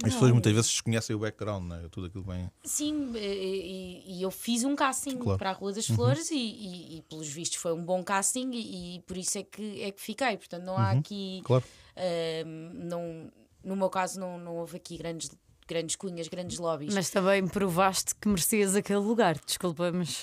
As 0.05 0.13
pessoas 0.13 0.31
muitas 0.33 0.53
vezes 0.53 0.71
desconhecem 0.71 1.17
o 1.17 1.19
background, 1.19 1.69
né? 1.69 1.89
tudo 1.91 2.07
aquilo 2.09 2.25
bem. 2.25 2.51
Sim, 2.65 3.13
e, 3.17 4.19
e- 4.19 4.23
eu 4.23 4.31
fiz 4.31 4.63
um 4.65 4.77
casting 4.77 5.13
Claro. 5.17 5.31
Uhum. 5.31 5.39
para 5.39 5.51
a 5.51 5.53
Rua 5.53 5.73
das 5.73 5.87
Flores 5.87 6.31
e, 6.31 6.37
e- 6.37 6.99
e, 6.99 7.03
pelos 7.03 7.29
vistos 7.29 7.59
foi 7.59 7.73
um 7.73 7.83
bom 7.85 8.03
casting 8.05 8.51
e, 8.53 8.97
e 8.97 9.01
por 9.03 9.17
isso 9.17 9.39
é 9.39 9.43
que, 9.43 9.83
é 9.83 9.91
que 9.91 10.01
fiquei. 10.01 10.37
Portanto, 10.37 10.63
não 10.65 10.77
há 10.77 10.91
aqui. 10.93 11.37
Uhum. 11.39 11.43
Claro. 11.45 11.65
ahm, 11.97 12.71
não, 12.75 13.33
no 13.65 13.75
meu 13.77 13.89
caso, 13.89 14.21
não, 14.21 14.39
não 14.39 14.57
houve 14.57 14.77
aqui 14.77 14.97
grandes, 14.99 15.31
grandes 15.67 15.97
cunhas, 15.97 16.29
grandes 16.29 16.59
lobbies. 16.59 16.95
Mas 16.95 17.11
também 17.11 17.47
provaste 17.49 18.15
que 18.15 18.29
merecias 18.29 18.77
aquele 18.77 18.99
lugar. 19.01 19.39
Desculpa, 19.45 19.91
mas 19.91 20.23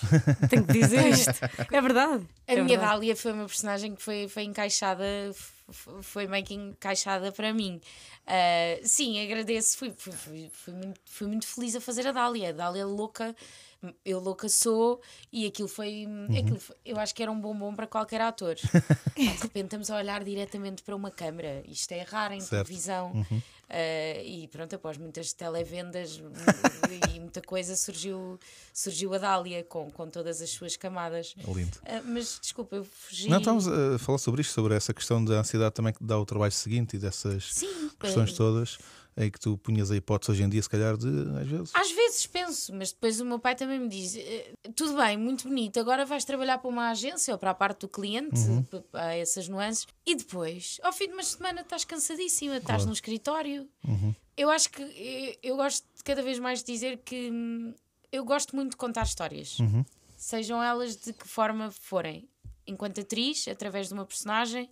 tenho 0.49 0.65
que 0.65 0.73
dizer 0.73 1.07
isto. 1.09 1.31
É 1.71 1.81
verdade. 1.81 2.25
A 2.47 2.51
é 2.53 2.55
minha 2.55 2.67
verdade. 2.67 2.91
Dália 2.93 3.15
foi 3.15 3.31
uma 3.33 3.45
personagem 3.45 3.95
que 3.95 4.01
foi, 4.01 4.27
foi 4.27 4.43
encaixada, 4.43 5.03
foi 6.01 6.27
meio 6.27 6.45
que 6.45 6.53
encaixada 6.53 7.31
para 7.31 7.53
mim. 7.53 7.79
Ah, 8.25 8.79
sim, 8.83 9.23
agradeço, 9.23 9.77
fui, 9.77 9.93
fui, 9.97 10.11
fui, 10.13 10.49
fui 10.53 10.73
muito, 10.73 11.01
fui 11.05 11.27
muito 11.27 11.47
feliz 11.47 11.75
a 11.75 11.81
fazer 11.81 12.07
a 12.07 12.11
Dália. 12.11 12.49
A 12.49 12.51
Dália 12.53 12.85
louca, 12.85 13.35
eu 14.05 14.19
louca 14.19 14.47
sou, 14.49 15.01
e 15.31 15.45
aquilo 15.45 15.67
foi, 15.67 16.05
aquilo 16.39 16.59
foi- 16.59 16.75
eu 16.85 16.99
acho 16.99 17.13
que 17.13 17.21
era 17.23 17.31
um 17.31 17.39
bombom 17.39 17.73
para 17.75 17.87
qualquer 17.87 18.21
ator. 18.21 18.55
De 19.15 19.25
repente 19.27 19.65
estamos 19.65 19.89
a 19.91 19.97
olhar 19.97 20.23
diretamente 20.23 20.81
para 20.83 20.95
uma 20.95 21.11
câmara, 21.11 21.63
isto 21.67 21.91
é 21.91 22.01
raro 22.01 22.33
em 22.33 22.41
Certo. 22.41 22.65
televisão. 22.67 23.25
Ah, 23.69 24.21
e 24.23 24.47
pronto, 24.49 24.75
após 24.75 24.97
muitas 24.97 25.33
televendas 25.33 26.21
e 27.15 27.19
muita 27.19 27.41
coisa, 27.41 27.75
surgiu, 27.75 28.39
surgiu 28.73 29.13
a 29.13 29.17
Dália 29.17 29.63
com, 29.63 29.89
com 29.89 30.07
todas 30.09 30.41
as 30.41 30.49
suas 30.51 30.75
camadas. 30.75 31.33
É 31.37 31.51
lindo. 31.51 31.77
Ah, 31.85 32.01
mas 32.05 32.39
desculpa, 32.41 32.75
eu 32.75 32.83
fugi. 32.83 33.29
Não, 33.29 33.37
estamos 33.39 33.67
a 33.67 33.97
falar 33.99 34.17
sobre 34.17 34.41
isto, 34.41 34.53
sobre 34.53 34.75
essa 34.75 34.93
questão 34.93 35.23
da 35.23 35.35
ansiedade 35.39 35.73
também 35.73 35.93
que 35.93 36.03
dá 36.03 36.19
o 36.19 36.25
trabalho 36.25 36.51
seguinte 36.51 36.95
e 36.95 36.99
dessas 36.99 37.53
Sim, 37.53 37.89
questões 37.99 38.31
eh, 38.31 38.35
todas 38.35 38.77
em 39.15 39.29
que 39.29 39.39
tu 39.39 39.57
punhas 39.57 39.91
a 39.91 39.95
hipótese 39.95 40.31
hoje 40.31 40.43
em 40.43 40.49
dia, 40.49 40.61
se 40.61 40.69
calhar, 40.69 40.97
de 40.97 41.07
às 41.39 41.47
vezes. 41.47 41.71
Às 41.73 41.91
vezes 41.91 42.25
penso, 42.27 42.73
mas 42.73 42.91
depois 42.91 43.19
o 43.19 43.25
meu 43.25 43.39
pai 43.39 43.55
também 43.55 43.79
me 43.79 43.87
diz: 43.87 44.15
eh, 44.15 44.53
tudo 44.75 44.95
bem, 44.97 45.15
muito 45.17 45.47
bonito, 45.47 45.79
agora 45.79 46.05
vais 46.05 46.25
trabalhar 46.25 46.57
para 46.57 46.69
uma 46.69 46.89
agência 46.89 47.33
ou 47.33 47.37
para 47.37 47.51
a 47.51 47.53
parte 47.53 47.81
do 47.81 47.87
cliente, 47.87 48.39
Uhum. 48.39 48.63
p- 48.63 48.83
há 48.93 49.15
essas 49.15 49.47
nuances, 49.47 49.85
e 50.05 50.15
depois, 50.15 50.79
ao 50.83 50.91
fim 50.93 51.07
de 51.07 51.13
uma 51.13 51.23
semana, 51.23 51.61
estás 51.61 51.83
cansadíssima, 51.85 52.57
estás 52.57 52.85
no 52.85 52.93
escritório. 52.93 53.67
Uhum. 53.87 54.13
Eu 54.35 54.49
acho 54.49 54.69
que 54.69 54.81
eh, 54.81 55.37
eu 55.43 55.55
gosto 55.55 55.85
de 55.95 56.03
cada 56.03 56.21
vez 56.23 56.39
mais 56.39 56.59
de 56.63 56.71
dizer 56.73 56.97
que 57.05 57.29
hum, 57.31 57.73
eu 58.11 58.25
gosto 58.25 58.55
muito 58.55 58.71
de 58.71 58.77
contar 58.77 59.03
histórias, 59.03 59.59
Uhum. 59.59 59.85
sejam 60.17 60.61
elas 60.63 60.95
de 60.95 61.13
que 61.13 61.27
forma 61.27 61.69
forem, 61.71 62.27
enquanto 62.65 62.99
atriz, 63.01 63.47
através 63.47 63.89
de 63.89 63.93
uma 63.93 64.05
personagem, 64.05 64.69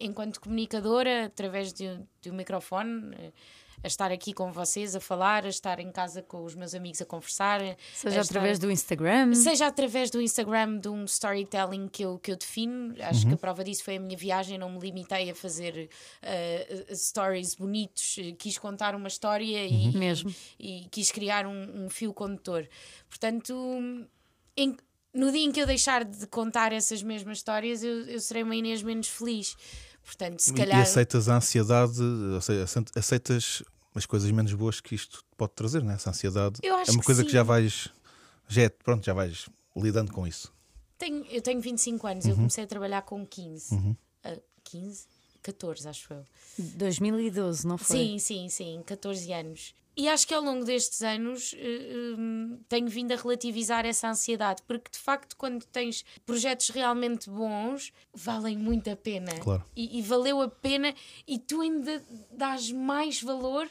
enquanto 0.00 0.40
comunicadora, 0.40 1.26
através 1.26 1.72
de, 1.72 1.86
um- 1.86 2.06
de 2.20 2.30
um 2.30 2.34
microfone. 2.34 3.14
A 3.84 3.86
estar 3.86 4.10
aqui 4.10 4.32
com 4.32 4.50
vocês 4.50 4.96
a 4.96 5.00
falar, 5.00 5.44
a 5.44 5.48
estar 5.50 5.78
em 5.78 5.92
casa 5.92 6.22
com 6.22 6.42
os 6.42 6.54
meus 6.54 6.74
amigos 6.74 7.02
a 7.02 7.04
conversar, 7.04 7.60
Seja 7.94 8.18
a 8.18 8.22
através 8.22 8.52
estar- 8.54 8.66
do 8.66 8.72
Instagram. 8.72 9.34
Seja 9.34 9.66
através 9.66 10.10
do 10.10 10.22
Instagram 10.22 10.78
de 10.78 10.88
um 10.88 11.04
storytelling 11.04 11.86
que 11.88 12.02
eu, 12.02 12.18
que 12.18 12.32
eu 12.32 12.36
defino, 12.36 12.94
acho 13.02 13.26
que 13.28 13.34
a 13.34 13.36
prova 13.36 13.62
disso 13.62 13.84
foi 13.84 13.96
a 13.96 14.00
minha 14.00 14.16
viagem, 14.16 14.56
não 14.56 14.70
me 14.70 14.80
limitei 14.80 15.30
a 15.30 15.34
fazer 15.34 15.90
uh, 16.22 16.96
stories 16.96 17.54
bonitos, 17.56 18.16
eh, 18.18 18.32
quis 18.32 18.56
contar 18.56 18.94
uma 18.94 19.06
história 19.08 19.66
e, 19.66 19.92
Mesmo. 19.94 20.34
e 20.58 20.86
quis 20.90 21.10
criar 21.12 21.46
um, 21.46 21.84
um 21.84 21.90
fio 21.90 22.14
condutor. 22.14 22.66
Portanto, 23.06 23.54
em- 24.56 24.76
no 25.12 25.30
dia 25.30 25.44
em 25.44 25.52
que 25.52 25.60
eu 25.60 25.66
deixar 25.66 26.04
de 26.06 26.26
contar 26.28 26.72
essas 26.72 27.02
mesmas 27.02 27.36
histórias, 27.36 27.84
eu, 27.84 28.06
eu 28.06 28.18
serei 28.18 28.42
uma 28.44 28.56
Inês 28.56 28.82
menos 28.82 29.08
feliz. 29.08 29.54
Portanto, 30.02 30.40
se 30.40 30.52
E- 30.52 30.54
calhar. 30.54 30.78
E 30.78 30.82
aceitas 30.82 31.28
a 31.28 31.36
ansiedade, 31.36 32.00
ou 32.02 32.40
seja, 32.40 32.64
aceit- 32.64 32.90
aceitas 32.96 33.62
as 33.94 34.06
coisas 34.06 34.30
menos 34.30 34.52
boas 34.54 34.80
que 34.80 34.94
isto 34.94 35.24
pode 35.36 35.52
trazer, 35.52 35.82
né? 35.82 35.94
essa 35.94 36.10
ansiedade. 36.10 36.60
Eu 36.62 36.74
acho 36.76 36.90
é 36.90 36.94
uma 36.94 37.00
que 37.00 37.06
coisa 37.06 37.22
que 37.22 37.30
sim. 37.30 37.36
já 37.36 37.42
vais, 37.42 37.88
já 38.48 38.62
é, 38.62 38.68
pronto, 38.68 39.04
já 39.04 39.12
vais 39.14 39.48
lidando 39.76 40.12
com 40.12 40.26
isso. 40.26 40.52
Tenho, 40.98 41.24
eu 41.26 41.42
tenho 41.42 41.60
25 41.60 42.06
anos, 42.06 42.24
Uhum. 42.24 42.30
eu 42.30 42.36
comecei 42.36 42.64
a 42.64 42.66
trabalhar 42.66 43.02
com 43.02 43.24
15. 43.26 43.96
Ah, 44.22 44.36
15? 44.64 45.06
14, 45.42 45.88
acho 45.88 46.12
eu. 46.12 46.24
2012, 46.58 47.66
não 47.66 47.76
foi? 47.76 47.96
Sim, 47.96 48.18
sim, 48.18 48.48
sim, 48.48 48.82
14 48.86 49.32
anos. 49.32 49.74
E 49.96 50.08
acho 50.08 50.26
que 50.26 50.34
ao 50.34 50.42
longo 50.42 50.64
destes 50.64 51.02
anos 51.02 51.52
uh, 51.52 52.18
um, 52.18 52.58
tenho 52.68 52.88
vindo 52.88 53.12
a 53.12 53.16
relativizar 53.16 53.86
essa 53.86 54.08
ansiedade, 54.08 54.60
porque 54.66 54.90
de 54.90 54.98
facto, 54.98 55.36
quando 55.36 55.64
tens 55.66 56.04
projetos 56.26 56.70
realmente 56.70 57.30
bons, 57.30 57.92
valem 58.12 58.58
muito 58.58 58.90
a 58.90 58.96
pena. 58.96 59.32
Claro. 59.38 59.64
E, 59.76 59.98
e 59.98 60.02
valeu 60.02 60.40
a 60.40 60.48
pena, 60.48 60.92
e 61.28 61.38
tu 61.38 61.60
ainda 61.60 62.02
dás 62.32 62.72
mais 62.72 63.22
valor 63.22 63.68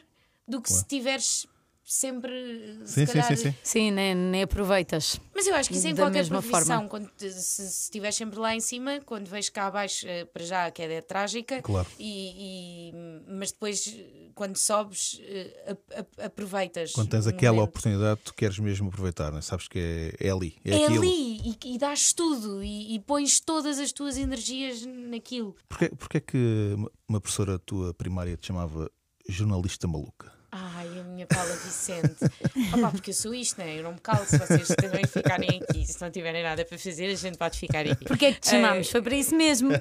do 0.47 0.62
que 0.62 0.69
claro. 0.69 0.84
se 0.84 0.88
tiveres 0.88 1.47
sempre. 1.84 2.79
Sim, 2.86 3.06
calhar... 3.06 3.27
sim, 3.27 3.36
sim, 3.36 3.51
sim. 3.51 3.58
Sim, 3.63 3.91
nem, 3.91 4.15
nem 4.15 4.43
aproveitas. 4.43 5.19
Mas 5.36 5.45
eu 5.45 5.56
acho 5.56 5.69
que 5.69 5.75
isso 5.75 5.88
é 5.88 5.89
em 5.91 5.95
qualquer 5.95 6.27
profissão, 6.27 6.88
quando 6.88 7.10
te, 7.10 7.29
se, 7.29 7.69
se 7.69 7.84
estiveres 7.84 8.15
sempre 8.15 8.39
lá 8.39 8.56
em 8.56 8.60
cima, 8.60 9.01
quando 9.06 9.27
vejo 9.27 9.51
cá 9.51 9.67
abaixo, 9.67 10.08
eh, 10.08 10.25
para 10.25 10.43
já 10.43 10.65
a 10.65 10.71
queda 10.71 10.93
é 10.93 11.01
trágica, 11.01 11.62
claro. 11.62 11.88
e, 11.99 12.89
e, 12.89 12.93
mas 13.27 13.51
depois, 13.51 13.93
quando 14.34 14.56
sobes, 14.58 15.19
eh, 15.23 15.77
aproveitas. 16.23 16.93
Quando 16.93 17.10
tens 17.10 17.27
aquela 17.27 17.56
momento. 17.56 17.69
oportunidade, 17.69 18.21
tu 18.23 18.34
queres 18.34 18.58
mesmo 18.60 18.88
aproveitar, 18.88 19.32
não 19.32 19.39
é? 19.39 19.41
sabes 19.41 19.67
que 19.67 19.79
é, 20.19 20.27
é 20.27 20.32
ali. 20.32 20.56
É, 20.63 20.77
é 20.77 20.86
ali 20.86 21.41
e, 21.43 21.58
e 21.65 21.77
dás 21.77 22.13
tudo 22.13 22.63
e, 22.63 22.95
e 22.95 22.99
pões 22.99 23.39
todas 23.39 23.79
as 23.79 23.91
tuas 23.91 24.17
energias 24.17 24.86
naquilo. 24.86 25.56
Porquê, 25.67 25.89
porquê 25.89 26.17
é 26.17 26.21
que 26.21 26.75
uma 27.08 27.19
professora 27.19 27.60
tua 27.60 27.93
primária 27.93 28.38
te 28.38 28.47
chamava 28.47 28.89
jornalista 29.27 29.88
maluca? 29.88 30.31
Ai, 30.55 30.99
a 30.99 31.03
minha 31.03 31.25
Paula 31.25 31.55
Vicente. 31.55 32.25
Opa, 32.77 32.91
porque 32.91 33.09
eu 33.09 33.13
sou 33.15 33.33
isto, 33.33 33.57
né? 33.57 33.79
Eu 33.79 33.81
não 33.81 33.93
me 33.93 33.99
calo 33.99 34.23
se 34.23 34.38
vocês 34.38 34.67
também 34.67 35.03
ficarem 35.07 35.59
aqui. 35.59 35.83
Se 35.83 35.99
não 35.99 36.12
tiverem 36.12 36.43
nada 36.43 36.63
para 36.63 36.77
fazer, 36.77 37.07
a 37.07 37.15
gente 37.15 37.39
pode 37.39 37.57
ficar 37.57 37.88
aqui. 37.88 38.05
Porquê 38.05 38.25
é 38.27 38.33
que 38.33 38.41
te 38.41 38.49
chamamos? 38.51 38.88
Uh, 38.88 38.91
Foi 38.91 39.01
para 39.01 39.15
isso 39.15 39.36
mesmo. 39.36 39.71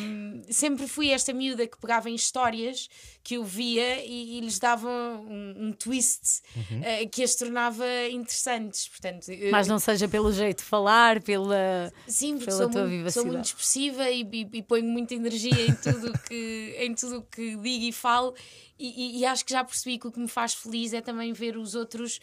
um, 0.00 0.42
sempre 0.50 0.88
fui 0.88 1.10
esta 1.10 1.32
miúda 1.32 1.64
que 1.68 1.78
pegava 1.78 2.10
em 2.10 2.14
histórias 2.16 2.88
que 3.22 3.34
eu 3.34 3.44
via 3.44 4.04
e, 4.04 4.38
e 4.38 4.40
lhes 4.40 4.58
dava 4.58 4.88
um, 4.88 5.68
um 5.68 5.72
twist 5.72 6.42
uhum. 6.56 6.80
uh, 6.80 7.08
que 7.10 7.22
as 7.22 7.34
tornava 7.34 7.84
interessantes. 8.10 8.88
Portanto, 8.88 9.26
Mas 9.50 9.68
não 9.68 9.78
seja 9.78 10.08
pelo 10.08 10.32
jeito 10.32 10.58
de 10.58 10.64
falar, 10.64 11.22
pela, 11.22 11.92
sim, 12.06 12.38
pela 12.38 12.50
sou 12.50 12.70
tua 12.70 12.82
muito, 12.82 12.90
vivacidade. 12.90 13.12
Sou 13.12 13.32
muito 13.32 13.44
expressiva 13.44 14.10
e, 14.10 14.22
e, 14.22 14.48
e 14.58 14.62
ponho 14.62 14.84
muita 14.84 15.14
energia 15.14 15.66
em 15.66 15.74
tudo 15.74 16.12
que, 16.26 16.76
em 16.78 16.94
tudo 16.94 17.22
que 17.22 17.56
digo 17.56 17.84
e 17.84 17.92
falo. 17.92 18.34
E, 18.78 19.20
e, 19.20 19.24
acho 19.24 19.44
que 19.44 19.52
já 19.52 19.62
percebi 19.62 19.98
que 19.98 20.08
o 20.08 20.12
que 20.12 20.18
me 20.18 20.26
faz 20.26 20.54
feliz 20.54 20.92
é 20.92 21.00
também 21.00 21.32
ver 21.32 21.56
os 21.56 21.76
outros 21.76 22.18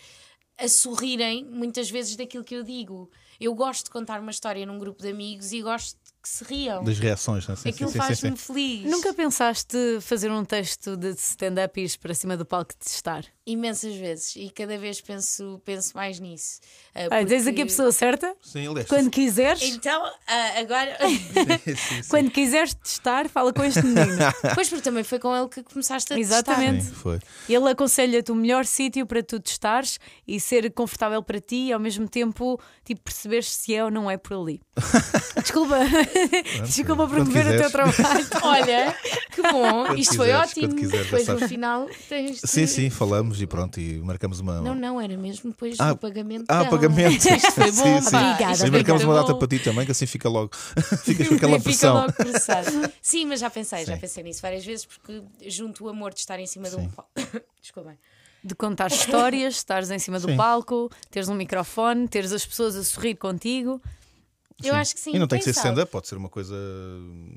a 0.58 0.68
sorrirem 0.68 1.46
muitas 1.46 1.90
vezes 1.90 2.18
daquilo 2.18 2.44
que 2.44 2.56
eu 2.56 2.64
digo. 2.64 3.10
Eu 3.40 3.56
gosto 3.56 3.86
de 3.86 3.92
contar 3.92 4.20
uma 4.20 4.32
história 4.32 4.66
num 4.66 4.78
grupo 4.78 5.02
de 5.02 5.10
amigos 5.10 5.54
e 5.54 5.62
gosto 5.62 5.98
que 6.22 6.30
se 6.30 6.44
riam. 6.44 6.84
Das 6.84 7.00
reações, 7.00 7.48
não 7.48 7.54
é? 7.54 7.58
Sim, 7.58 7.70
Aquilo 7.70 7.92
faz-me 7.92 8.36
feliz. 8.36 8.90
Nunca 8.90 9.14
pensaste 9.14 9.78
fazer 10.02 10.32
um 10.32 10.44
texto 10.44 10.96
de 10.98 11.10
stand-up 11.12 11.80
e 11.80 11.86
ir 11.86 11.98
para 11.98 12.14
cima 12.14 12.36
do 12.36 12.46
palco 12.46 12.74
de 12.74 12.80
testar? 12.80 13.26
Imensas 13.52 13.96
vezes 13.96 14.36
e 14.36 14.50
cada 14.50 14.78
vez 14.78 15.02
penso, 15.02 15.60
penso 15.66 15.96
mais 15.96 16.20
nisso. 16.20 16.60
Uh, 16.96 17.10
ah, 17.10 17.26
tens 17.26 17.48
aqui 17.48 17.64
a 17.64 17.66
pessoa 17.66 17.92
certa? 17.92 18.36
Sim, 18.42 18.68
aliás. 18.68 18.88
Quando 18.88 19.10
quiseres. 19.10 19.64
Então, 19.64 20.06
uh, 20.06 20.60
agora. 20.60 20.98
sim, 21.02 21.76
sim, 21.76 21.76
sim. 21.76 22.10
Quando 22.10 22.30
quiseres 22.30 22.76
testar, 22.76 23.28
fala 23.28 23.52
com 23.52 23.64
este 23.64 23.82
menino. 23.82 24.18
pois, 24.54 24.70
porque 24.70 24.84
também 24.84 25.04
foi 25.04 25.18
com 25.18 25.36
ele 25.36 25.48
que 25.50 25.64
começaste 25.64 26.14
a 26.14 26.20
Exatamente. 26.20 26.86
testar. 26.86 26.96
foi. 26.96 27.20
Ele 27.48 27.70
aconselha-te 27.70 28.32
o 28.32 28.36
melhor 28.36 28.66
sítio 28.66 29.06
para 29.08 29.24
tu 29.24 29.40
testares 29.40 30.00
e 30.28 30.40
ser 30.40 30.72
confortável 30.72 31.24
para 31.24 31.40
ti 31.40 31.68
e 31.68 31.74
ao 31.74 31.80
mesmo 31.80 32.08
tempo 32.08 32.60
tipo, 32.86 33.02
perceberes 33.02 33.50
se 33.52 33.74
é 33.74 33.84
ou 33.84 33.90
não 33.90 34.10
é 34.10 34.18
por 34.18 34.34
ali. 34.34 34.62
Desculpa. 35.42 35.80
Desculpa 36.66 37.08
promover 37.08 37.48
o 37.48 37.58
teu 37.58 37.72
trabalho. 37.72 37.96
Olha, 38.44 38.96
que 39.32 39.42
bom. 39.42 39.86
Quando 39.86 40.00
Isto 40.00 40.12
quiseres, 40.12 40.16
foi 40.16 40.32
ótimo. 40.32 40.76
Quiseres, 40.76 41.06
depois 41.06 41.28
no 41.28 41.48
final 41.48 41.90
tens. 42.08 42.42
Sim, 42.44 42.68
sim, 42.68 42.90
falamos 42.90 43.39
e 43.42 43.48
pronto, 43.48 43.80
e 43.80 44.00
marcamos 44.00 44.40
uma. 44.40 44.62
Não, 44.62 44.76
não, 44.76 45.00
era 45.02 45.16
mesmo 45.18 45.52
depois 45.52 45.80
ah, 45.80 45.92
o 45.94 45.98
pagamento. 45.98 46.46
Ah, 46.48 46.60
dela. 46.60 46.70
pagamento. 46.70 47.16
Isto 47.28 47.52
foi 47.52 47.72
bom, 47.72 48.02
sim, 48.02 48.10
sim. 48.10 48.16
Obrigada, 48.16 48.68
E 48.68 48.72
marcamos 48.72 49.04
uma 49.04 49.14
bom. 49.14 49.22
data 49.22 49.36
para 49.36 49.48
ti 49.48 49.60
também, 49.60 49.86
que 49.86 49.92
assim 49.92 50.06
fica 50.06 50.28
logo. 50.30 50.52
Ficas 51.04 51.28
com 51.28 51.36
aquela 51.36 51.54
Fica 51.60 51.64
pressão. 51.64 51.96
logo. 51.96 52.14
Sim, 53.02 53.26
mas 53.26 53.40
já 53.40 53.50
pensei, 53.50 53.86
já 53.86 53.96
Sim. 53.96 54.00
pensei 54.02 54.24
nisso 54.24 54.42
várias 54.42 54.66
vezes, 54.66 54.86
porque 54.86 55.22
junto 55.48 55.86
o 55.86 55.90
amor 55.90 56.14
de 56.14 56.20
estar 56.20 56.40
em 56.40 56.46
cima 56.48 56.70
de 56.70 56.76
um 56.76 56.82
Sim. 56.82 56.90
palco. 56.90 57.12
Desculpem. 57.62 57.98
De 58.44 58.56
contar 58.56 58.88
histórias, 58.88 59.56
estares 59.56 59.92
em 59.92 60.00
cima 60.00 60.20
do 60.20 60.30
Sim. 60.30 60.38
palco, 60.38 60.90
teres 61.12 61.28
um 61.28 61.36
microfone, 61.36 62.08
teres 62.08 62.32
as 62.32 62.46
pessoas 62.46 62.76
a 62.76 62.84
sorrir 62.84 63.16
contigo. 63.16 63.82
Eu 64.64 64.76
acho 64.76 64.94
que 64.94 65.00
sim. 65.00 65.16
E 65.16 65.20
não 65.20 65.28
tem 65.28 65.40
que 65.40 65.46
ser 65.46 65.52
stand-up, 65.52 65.90
pode 65.92 66.08
ser 66.08 66.16
uma 66.16 66.28
coisa 66.30 66.56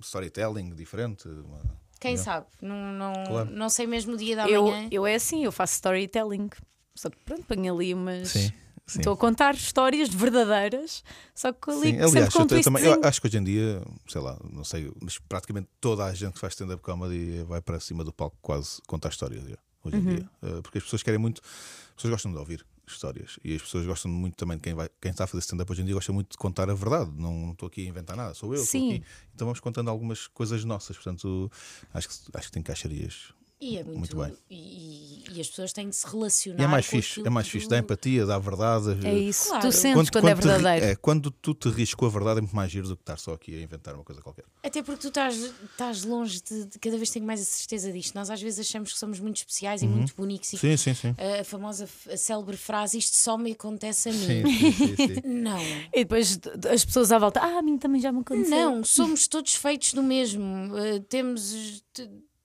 storytelling 0.00 0.74
diferente. 0.74 1.28
uma- 1.28 1.81
Quem 2.02 2.14
Yeah. 2.16 2.24
sabe? 2.24 2.46
Não, 2.60 2.92
não, 2.92 3.12
Claro. 3.26 3.50
não 3.50 3.68
sei 3.70 3.86
mesmo 3.86 4.14
o 4.14 4.16
dia 4.16 4.34
da 4.36 4.48
Eu, 4.48 4.64
manhã. 4.64 4.88
eu 4.90 5.06
é 5.06 5.14
assim, 5.14 5.44
eu 5.44 5.52
faço 5.52 5.74
storytelling. 5.74 6.50
Só 6.96 7.08
que 7.08 7.16
pronto, 7.24 7.44
ponho 7.44 7.72
ali 7.74 7.94
umas. 7.94 8.28
Sim. 8.30 8.52
Sim. 8.84 8.98
Estou 8.98 9.12
a 9.12 9.16
contar 9.16 9.54
histórias 9.54 10.08
verdadeiras, 10.08 11.04
só 11.34 11.52
que 11.52 11.70
ali 11.70 11.80
Sim, 11.80 11.86
sempre 11.92 12.04
aliás, 12.04 12.32
com 12.34 12.38
um 12.40 12.46
eu, 12.50 12.56
eu 12.58 12.62
também 12.64 12.84
eu 12.84 13.00
acho 13.04 13.20
que 13.20 13.26
hoje 13.28 13.38
em 13.38 13.44
dia, 13.44 13.80
sei 14.08 14.20
lá, 14.20 14.36
não 14.52 14.64
sei, 14.64 14.90
mas 15.00 15.18
praticamente 15.18 15.68
toda 15.80 16.04
a 16.04 16.12
gente 16.12 16.32
que 16.34 16.40
faz 16.40 16.52
stand-up 16.54 16.82
comedy 16.82 17.44
vai 17.44 17.62
para 17.62 17.78
cima 17.78 18.02
do 18.02 18.12
palco 18.12 18.36
quase 18.42 18.82
contar 18.88 19.10
histórias 19.10 19.44
hoje 19.84 19.96
Uhum. 19.96 19.98
em 20.02 20.16
dia. 20.16 20.30
Eh, 20.42 20.60
Porque 20.62 20.78
as 20.78 20.84
pessoas 20.84 21.02
querem 21.02 21.18
muito, 21.18 21.40
as 21.44 21.94
pessoas 21.94 22.10
gostam 22.10 22.32
de 22.32 22.38
ouvir 22.38 22.66
histórias 22.86 23.38
e 23.44 23.54
as 23.54 23.62
pessoas 23.62 23.86
gostam 23.86 24.10
muito 24.10 24.36
também 24.36 24.56
de 24.56 24.62
quem, 24.62 24.74
vai, 24.74 24.88
quem 25.00 25.10
está 25.10 25.24
a 25.24 25.26
fazer 25.26 25.40
stand-up 25.40 25.70
hoje 25.70 25.82
em 25.82 25.84
dia 25.84 25.94
gosta 25.94 26.12
muito 26.12 26.32
de 26.32 26.36
contar 26.36 26.68
a 26.68 26.74
verdade. 26.74 27.10
Não, 27.16 27.32
não 27.32 27.52
estou 27.52 27.66
aqui 27.66 27.86
a 27.86 27.88
inventar 27.88 28.16
nada, 28.16 28.34
sou 28.34 28.54
eu, 28.54 28.64
Sim. 28.64 28.94
aqui. 28.94 29.04
Então 29.34 29.46
vamos 29.46 29.60
contando 29.60 29.88
algumas 29.88 30.26
coisas 30.26 30.64
nossas. 30.64 30.96
Portanto, 30.96 31.50
acho 31.92 32.08
que, 32.08 32.14
acho 32.34 32.46
que 32.48 32.52
tem 32.52 32.62
caixarias. 32.62 33.32
E 33.64 33.78
é 33.78 33.84
muito, 33.84 33.98
Muito 34.00 34.16
bem. 34.16 34.36
E, 34.50 35.22
e 35.30 35.40
as 35.40 35.48
pessoas 35.48 35.72
têm 35.72 35.88
de 35.88 35.94
se 35.94 36.04
relacionar. 36.04 36.60
E 36.60 36.64
é 36.64 36.66
mais 36.66 36.84
com 36.84 36.96
fixe, 36.96 37.22
é 37.24 37.30
mais 37.30 37.46
fixe, 37.46 37.68
dá 37.68 37.78
empatia, 37.78 38.26
dá 38.26 38.36
verdade. 38.36 38.98
É 39.06 39.14
isso, 39.16 39.46
Claro. 39.50 39.68
tu 39.68 39.72
sentes 39.72 40.10
quando, 40.10 40.28
é 40.28 40.34
te 40.34 40.36
ri- 40.40 40.42
verdadeiro. 40.48 40.84
é, 40.86 40.96
quando 40.96 41.30
tu 41.30 41.54
te 41.54 41.68
rires 41.68 41.94
com 41.94 42.04
a 42.04 42.08
verdade 42.08 42.38
é 42.38 42.40
muito 42.40 42.56
mais 42.56 42.72
giro 42.72 42.88
do 42.88 42.96
que 42.96 43.02
estar 43.02 43.16
só 43.18 43.34
aqui 43.34 43.54
a 43.56 43.62
inventar 43.62 43.94
uma 43.94 44.02
coisa 44.02 44.20
qualquer. 44.20 44.44
Até 44.64 44.82
porque 44.82 45.02
tu 45.02 45.08
estás, 45.08 45.36
estás 45.36 46.02
longe 46.02 46.42
de, 46.42 46.64
de- 46.64 46.78
Cada 46.80 46.96
vez 46.96 47.10
tenho 47.10 47.24
mais 47.24 47.40
a 47.40 47.44
certeza 47.44 47.92
disto. 47.92 48.16
Nós 48.16 48.30
às 48.30 48.42
vezes 48.42 48.58
achamos 48.68 48.92
que 48.92 48.98
somos 48.98 49.20
muito 49.20 49.36
especiais 49.36 49.80
e 49.80 49.86
muito 49.86 50.12
bonitos. 50.16 50.52
E 50.54 50.56
Uhum. 50.56 50.60
Sim, 50.60 50.76
sim, 50.76 50.94
sim. 50.94 51.14
a 51.40 51.44
famosa, 51.44 51.88
a 52.10 52.16
célebre 52.16 52.56
frase: 52.56 52.98
Isto 52.98 53.14
só 53.16 53.38
me 53.38 53.52
acontece 53.52 54.08
a 54.08 54.12
mim. 54.12 54.26
Sim, 54.26 54.44
sim, 54.72 54.72
sim, 54.96 54.96
sim. 54.96 55.20
Não. 55.24 55.60
E 55.94 55.98
depois 56.04 56.36
as 56.68 56.84
pessoas 56.84 57.12
à 57.12 57.18
volta, 57.20 57.38
ah, 57.40 57.58
a 57.58 57.62
mim 57.62 57.78
também 57.78 58.00
já 58.00 58.10
me 58.10 58.22
aconteceu. 58.22 58.50
Não, 58.50 58.82
somos 58.82 59.28
todos 59.28 59.54
feitos 59.54 59.94
do 59.94 60.02
mesmo. 60.02 60.42
Uh, 60.74 60.98
temos. 61.08 61.80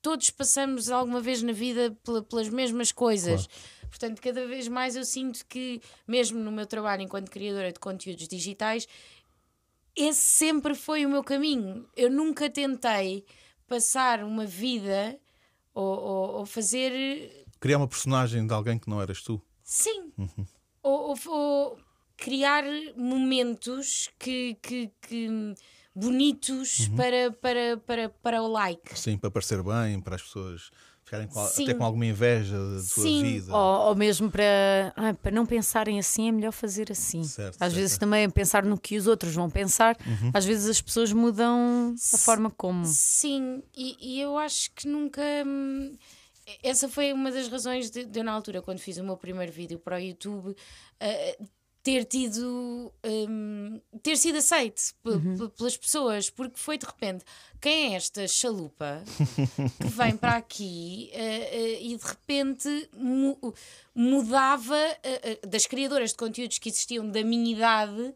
Todos 0.08 0.30
passamos 0.30 0.88
alguma 0.90 1.20
vez 1.20 1.42
na 1.42 1.52
vida 1.52 1.94
pela- 2.02 2.22
pelas 2.22 2.48
mesmas 2.48 2.90
coisas. 2.90 3.46
Portanto, 3.90 4.22
cada 4.22 4.46
vez 4.46 4.66
mais 4.66 4.96
eu 4.96 5.04
sinto 5.04 5.44
que, 5.46 5.82
mesmo 6.06 6.38
no 6.38 6.50
meu 6.50 6.66
trabalho 6.66 7.02
enquanto 7.02 7.30
criadora 7.30 7.70
de 7.70 7.78
conteúdos 7.78 8.26
digitais, 8.26 8.88
esse 9.94 10.20
sempre 10.22 10.74
foi 10.74 11.04
o 11.04 11.10
meu 11.10 11.22
caminho. 11.22 11.86
Eu 11.94 12.10
nunca 12.10 12.48
tentei 12.48 13.26
passar 13.66 14.24
uma 14.24 14.46
vida 14.46 15.20
ou, 15.74 15.84
ou- 15.84 16.30
ou 16.38 16.46
fazer 16.46 17.44
Criar 17.60 17.76
uma 17.76 17.86
personagem 17.88 18.46
de 18.46 18.54
alguém 18.54 18.78
que 18.78 18.88
não 18.88 19.02
eras 19.02 19.20
tu. 19.20 19.38
Sim. 19.62 20.10
Ou, 20.82 21.10
ou- 21.10 21.18
ou 21.26 21.78
criar 22.16 22.64
momentos 22.96 24.08
que, 24.18 24.56
que- 24.62 24.90
que 25.02 25.54
bonitos 25.98 26.88
para, 26.96 27.32
para, 27.32 27.76
para, 27.78 28.08
para 28.08 28.42
o 28.42 28.48
like. 28.48 28.98
Sim, 28.98 29.16
para 29.16 29.30
parecer 29.30 29.62
bem, 29.62 30.00
para 30.00 30.16
as 30.16 30.22
pessoas 30.22 30.70
ficarem 31.04 31.26
com, 31.26 31.40
até 31.40 31.72
com 31.74 31.84
alguma 31.84 32.04
inveja 32.04 32.56
da 32.56 32.82
sua 32.82 33.04
Sim. 33.04 33.22
vida. 33.22 33.56
Ou, 33.56 33.88
ou 33.88 33.94
mesmo 33.94 34.30
para, 34.30 34.92
ah, 34.94 35.14
para 35.14 35.32
não 35.32 35.46
pensarem 35.46 35.98
assim, 35.98 36.28
é 36.28 36.32
melhor 36.32 36.52
fazer 36.52 36.92
assim. 36.92 37.24
Certo, 37.24 37.54
às 37.54 37.58
certo. 37.58 37.74
vezes 37.74 37.98
também 37.98 38.28
pensar 38.28 38.62
no 38.64 38.78
que 38.78 38.96
os 38.96 39.06
outros 39.06 39.34
vão 39.34 39.48
pensar, 39.48 39.96
às 40.34 40.44
vezes 40.44 40.68
as 40.68 40.80
pessoas 40.82 41.12
mudam 41.12 41.94
a 42.14 42.18
forma 42.18 42.50
como. 42.50 42.84
Sim, 42.84 43.62
e, 43.76 43.96
e 44.16 44.20
eu 44.20 44.36
acho 44.36 44.70
que 44.74 44.86
nunca. 44.86 45.22
hum, 45.46 45.96
Essa 46.62 46.88
foi 46.88 47.12
uma 47.12 47.30
das 47.30 47.48
razões 47.48 47.90
de, 47.90 48.04
de 48.04 48.18
eu, 48.20 48.24
na 48.24 48.32
altura, 48.32 48.60
quando 48.62 48.78
fiz 48.78 48.98
o 48.98 49.04
meu 49.04 49.16
primeiro 49.16 49.52
vídeo 49.52 49.78
para 49.78 49.96
o 49.96 50.00
YouTube, 50.00 50.54
eh, 51.00 51.38
ter 51.88 52.04
tido. 52.04 52.92
hum, 53.04 53.80
ter 54.02 54.16
sido 54.18 54.36
aceite 54.38 54.92
pe- 55.02 55.48
pelas 55.56 55.76
pessoas, 55.76 56.28
porque 56.28 56.58
foi 56.58 56.76
de 56.76 56.84
repente. 56.84 57.24
Quem 57.60 57.92
é 57.94 57.96
esta 57.96 58.28
chalupa 58.28 59.02
que 59.80 59.88
vem 59.88 60.16
para 60.16 60.36
aqui 60.36 61.08
eh, 61.12 61.48
eh, 61.50 61.82
e 61.82 61.96
de 61.96 62.04
repente 62.04 62.88
mu- 62.94 63.54
mudava 63.94 64.76
eh, 65.02 65.40
das 65.46 65.66
criadoras 65.66 66.10
de 66.10 66.16
conteúdos 66.16 66.58
que 66.58 66.68
existiam 66.68 67.08
da 67.10 67.24
minha 67.24 67.52
idade? 67.52 68.14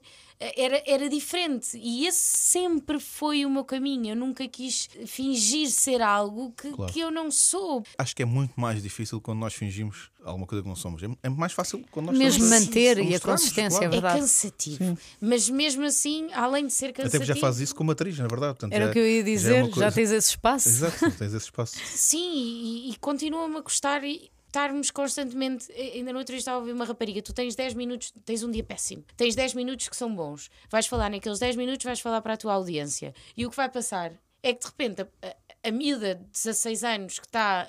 Era, 0.56 0.82
era 0.86 1.08
diferente. 1.08 1.76
E 1.78 2.06
esse 2.06 2.36
sempre 2.38 2.98
foi 3.00 3.44
o 3.46 3.50
meu 3.50 3.64
caminho. 3.64 4.10
Eu 4.10 4.16
nunca 4.16 4.46
quis 4.48 4.88
fingir 5.06 5.70
ser 5.70 6.00
algo 6.02 6.52
que, 6.52 6.70
Claro. 6.70 6.92
que 6.92 7.00
eu 7.00 7.10
não 7.10 7.30
sou. 7.30 7.82
Acho 7.98 8.14
que 8.16 8.22
é 8.22 8.26
muito 8.26 8.58
mais 8.60 8.82
difícil 8.82 9.20
quando 9.20 9.38
nós 9.38 9.54
fingimos 9.54 10.10
alguma 10.24 10.46
coisa 10.46 10.62
que 10.62 10.68
não 10.68 10.76
somos. 10.76 11.02
É- 11.02 11.08
É 11.22 11.28
mais 11.28 11.52
fácil 11.52 11.84
quando 11.90 12.06
nós 12.06 12.18
Mesmo 12.18 12.48
manter 12.48 12.98
e 12.98 13.14
a 13.14 13.20
consistência, 13.20 13.78
claro. 13.80 13.84
é 13.84 13.86
É 13.86 13.90
verdade. 13.90 14.20
cansativo. 14.20 14.98
Mas 15.20 15.48
mesmo 15.48 15.84
assim, 15.84 16.28
além 16.32 16.66
de 16.66 16.72
ser 16.72 16.86
Até 16.86 17.02
cansativo. 17.02 17.24
porque 17.24 17.34
já 17.34 17.40
fazes 17.40 17.60
isso 17.62 17.74
como 17.74 17.90
atriz, 17.92 18.18
na 18.18 18.26
verdade. 18.28 18.54
Portanto, 18.54 18.72
Era 18.72 18.84
já- 18.86 18.90
o 18.90 18.92
que 18.92 18.98
eu 18.98 19.06
ia 19.06 19.16
já 19.16 19.20
é 19.20 19.22
dizer, 19.34 19.52
uma 19.62 19.68
já, 19.68 19.74
coisa- 19.74 19.92
tens 19.92 20.10
esse 20.12 20.28
espaço. 20.30 20.68
Exato, 20.68 20.98
tens 21.18 21.34
esse 21.34 21.44
espaço. 21.46 21.76
Sim, 21.84 22.32
e, 22.34 22.90
e 22.90 22.96
continua-me 23.00 23.56
a 23.56 23.60
gostar 23.60 24.02
e 24.04 24.30
estarmos 24.52 24.90
constantemente. 24.90 25.72
Ainda 25.72 26.12
no 26.12 26.18
outro 26.18 26.32
dia 26.32 26.38
estava 26.38 26.58
a 26.58 26.60
ouvir 26.60 26.72
uma 26.72 26.84
rapariga. 26.84 27.22
Tu 27.22 27.32
tens 27.32 27.54
10 27.56 27.74
minutos, 27.74 28.12
tens 28.24 28.42
um 28.42 28.50
dia 28.50 28.62
péssimo. 28.62 29.02
Tens 29.16 29.34
10 29.34 29.54
minutos 29.54 29.88
que 29.88 29.96
são 29.96 30.14
bons. 30.14 30.50
Vais 30.70 30.86
falar 30.86 31.10
naqueles 31.10 31.38
10 31.38 31.56
minutos, 31.56 31.84
vais 31.84 32.00
falar 32.00 32.20
para 32.20 32.34
a 32.34 32.36
tua 32.36 32.52
audiência. 32.52 33.14
E 33.36 33.46
o 33.46 33.50
que 33.50 33.56
vai 33.56 33.68
passar 33.70 34.12
é 34.42 34.52
que 34.52 34.60
de 34.60 34.66
repente 34.66 35.02
a, 35.02 35.06
a, 35.26 35.68
a 35.68 35.70
miúda 35.70 36.16
de 36.16 36.24
16 36.32 36.84
anos 36.84 37.18
que 37.18 37.26
está 37.26 37.62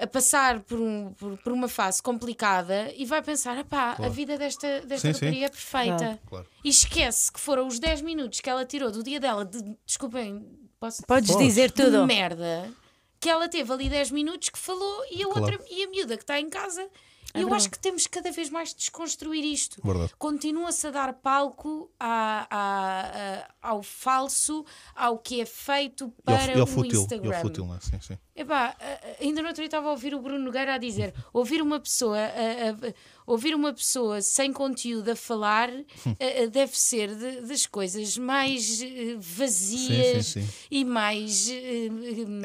a, 0.00 0.04
a- 0.04 0.06
passar 0.08 0.60
por, 0.60 0.78
um- 0.80 1.12
por, 1.14 1.38
por 1.38 1.52
uma 1.52 1.68
fase 1.68 2.02
complicada 2.02 2.92
e 2.96 3.06
vai 3.06 3.22
pensar: 3.22 3.56
"Epá, 3.56 3.96
a 3.98 4.08
vida 4.08 4.36
desta, 4.36 4.80
desta 4.80 5.08
Sim, 5.08 5.14
sim. 5.14 5.24
rapariga 5.24 5.46
é 5.46 5.48
perfeita. 5.48 5.96
Claro. 5.96 6.18
Claro. 6.28 6.46
E 6.64 6.68
esquece 6.68 7.32
que 7.32 7.40
foram 7.40 7.66
os 7.68 7.78
10 7.78 8.02
minutos 8.02 8.40
que 8.40 8.50
ela 8.50 8.64
tirou 8.66 8.90
do 8.90 9.02
dia 9.02 9.18
dela 9.20 9.44
de. 9.44 9.62
Desculpem, 9.86 10.44
posso 10.80 11.02
Podes 11.06 11.30
Podes. 11.30 11.46
dizer 11.46 11.68
de 11.70 11.84
tudo. 11.84 12.04
merda 12.06 12.70
que 13.20 13.28
ela 13.28 13.48
teve 13.48 13.72
ali 13.72 13.88
10 13.88 14.10
minutos 14.10 14.48
que 14.48 14.58
falou 14.58 15.04
e 15.10 15.22
a 15.22 15.26
Claro. 15.26 15.40
outra 15.52 15.64
e 15.70 15.84
a 15.84 15.88
miúda 15.90 16.16
que 16.16 16.22
está 16.22 16.38
em 16.40 16.48
casa. 16.48 16.82
É 17.34 17.40
eu 17.40 17.42
verdade. 17.42 17.56
acho 17.56 17.70
que 17.70 17.78
temos 17.78 18.06
cada 18.06 18.32
vez 18.32 18.48
mais 18.48 18.70
de 18.70 18.76
desconstruir 18.76 19.44
isto. 19.44 19.82
Continua-se 20.18 20.86
a 20.86 20.90
dar 20.90 21.12
palco 21.12 21.90
à- 22.00 22.46
à- 22.50 23.42
à- 23.44 23.70
ao 23.70 23.82
falso, 23.82 24.64
ao 24.94 25.18
que 25.18 25.40
é 25.42 25.44
feito 25.44 26.10
E 26.18 26.22
para 26.22 26.40
ao, 26.52 26.56
e 26.56 26.60
ao 26.60 26.62
o 26.62 26.66
fútil. 26.66 27.00
E 27.00 27.02
Instagram. 27.02 27.34
ao 27.36 27.42
fútil, 27.42 27.66
não 27.66 27.74
é? 27.76 27.80
Sim, 27.80 28.00
sim. 28.00 28.18
Epá, 28.40 28.76
ainda 29.20 29.42
no 29.42 29.48
outro 29.48 29.60
dia 29.62 29.66
estava 29.66 29.88
a 29.88 29.90
ouvir 29.90 30.14
o 30.14 30.20
Bruno 30.20 30.38
Nogueira 30.38 30.74
a 30.74 30.78
dizer: 30.78 31.12
ouvir 31.32 31.60
uma 31.60 31.80
pessoa, 31.80 32.16
a- 32.16 32.20
a- 32.22 32.88
a- 32.88 32.94
ouvir 33.26 33.54
uma 33.54 33.72
pessoa 33.72 34.22
sem 34.22 34.52
conteúdo 34.52 35.10
a 35.10 35.16
falar 35.16 35.70
deve 36.52 36.78
ser 36.78 37.14
de- 37.14 37.40
das 37.42 37.66
coisas 37.66 38.16
mais 38.16 38.80
eh, 38.80 39.16
vazias 39.18 40.26
Sim, 40.26 40.40
sim, 40.42 40.46
sim. 40.46 40.48
e 40.70 40.84
mais. 40.84 41.48
eh, 41.50 41.88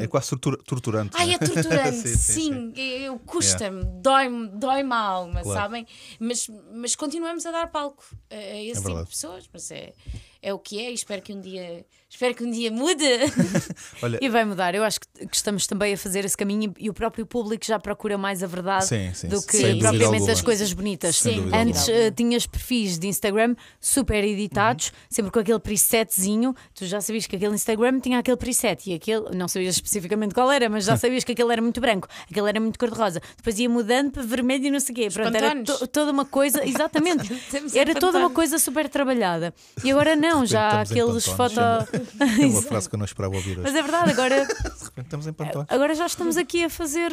É 0.03 0.07
quase 0.07 0.29
tortura- 0.29 0.57
torturante. 0.65 1.11
Ai, 1.15 1.27
não 1.27 1.33
é 1.33 1.37
torturante, 1.37 2.07
Sim, 2.09 2.15
sim, 2.17 2.73
sim, 2.73 2.73
eu 3.05 3.19
custa-me, 3.19 3.83
dói-me, 4.01 4.47
dói-me 4.49 4.93
a 4.93 4.97
alma, 4.97 5.41
Claro. 5.41 5.59
sabem? 5.59 5.87
Mas, 6.19 6.49
mas 6.73 6.95
continuamos 6.95 7.45
a 7.45 7.51
dar 7.51 7.67
palco 7.71 8.03
a, 8.31 8.35
esse 8.35 8.73
tipo 8.73 8.87
verdade. 8.87 9.05
de 9.05 9.09
pessoas, 9.11 9.49
mas 9.53 9.69
é, 9.71 9.93
é 10.41 10.53
o 10.53 10.59
que 10.59 10.79
é, 10.79 10.89
e 10.91 10.93
espero 10.93 11.21
que 11.21 11.31
um 11.33 11.39
dia, 11.39 11.85
espero 12.13 12.35
que 12.35 12.43
um 12.43 12.51
dia 12.51 12.71
mude. 12.71 13.03
Olha, 14.01 14.19
E 14.21 14.29
vai 14.29 14.45
mudar. 14.45 14.75
Eu 14.75 14.83
acho 14.83 14.99
que 14.99 15.07
que 15.25 15.35
estamos 15.35 15.65
também 15.67 15.93
a 15.93 15.97
fazer 15.97 16.25
esse 16.25 16.35
caminho 16.35 16.73
e 16.77 16.89
o 16.89 16.93
próprio 16.93 17.25
público 17.25 17.65
já 17.65 17.79
procura 17.79 18.17
mais 18.17 18.43
a 18.43 18.47
verdade 18.47 18.85
Sim, 18.87 19.11
sim, 19.13 19.27
do 19.27 19.41
que 19.41 19.57
propriamente 19.75 20.05
alguma. 20.15 20.31
as 20.31 20.41
coisas 20.41 20.73
bonitas. 20.73 21.21
Dúvida 21.21 21.55
Antes 21.57 21.87
eh, 21.87 22.11
tinhas 22.11 22.45
perfis 22.45 22.97
de 22.99 23.07
Instagram 23.07 23.55
super 23.79 24.23
editados, 24.23 24.91
sempre 25.09 25.31
com 25.31 25.39
aquele 25.39 25.59
presetzinho. 25.59 26.53
Tu 26.75 26.85
já 26.85 26.99
sabias 26.99 27.25
que 27.27 27.35
aquele 27.35 27.53
Instagram 27.55 27.99
tinha 27.99 28.19
aquele 28.19 28.37
preset 28.37 28.89
e 28.89 28.93
aquele, 28.95 29.29
não 29.35 29.47
sabias 29.47 29.75
especificamente 29.75 30.33
qual 30.33 30.51
era, 30.51 30.67
mas 30.69 30.85
já 30.85 30.97
sabias 30.97 31.23
que 31.23 31.31
aquele 31.31 31.51
era 31.51 31.61
muito 31.61 31.79
branco, 31.79 32.07
aquele 32.29 32.49
era 32.49 32.59
muito 32.59 32.77
cor-de-rosa. 32.77 33.21
Depois 33.37 33.57
ia 33.59 33.69
mudando 33.69 34.11
para 34.11 34.23
vermelho 34.23 34.65
e 34.65 34.71
não 34.71 34.79
sei 34.79 34.93
o 34.93 34.95
quê. 34.95 35.07
Pronto, 35.13 35.35
era 35.35 35.63
to- 35.63 35.87
toda 35.87 36.11
uma 36.11 36.25
coisa, 36.25 36.63
exatamente. 36.67 37.29
Era 37.75 37.93
toda 37.95 38.17
uma 38.19 38.29
coisa 38.29 38.57
super 38.59 38.89
trabalhada. 38.89 39.53
E 39.83 39.91
agora 39.91 40.15
não, 40.15 40.45
já 40.45 40.81
aqueles 40.81 41.25
foto. 41.25 41.53
É 42.41 42.45
uma 42.45 42.61
frase 42.61 42.89
que 42.89 42.95
eu 42.95 42.99
não 42.99 43.05
esperava 43.05 43.35
ouvir 43.35 43.51
hoje. 43.51 43.61
Mas 43.63 43.75
é 43.75 43.81
verdade, 43.81 44.11
agora 44.11 44.45
De 44.45 44.83
repente 44.85 45.05
estamos 45.05 45.27
em 45.27 45.33
pantone. 45.33 45.65
Agora 45.69 45.93
já 45.95 46.05
estamos 46.05 46.37
aqui 46.37 46.63
a 46.65 46.69
fazer 46.69 47.11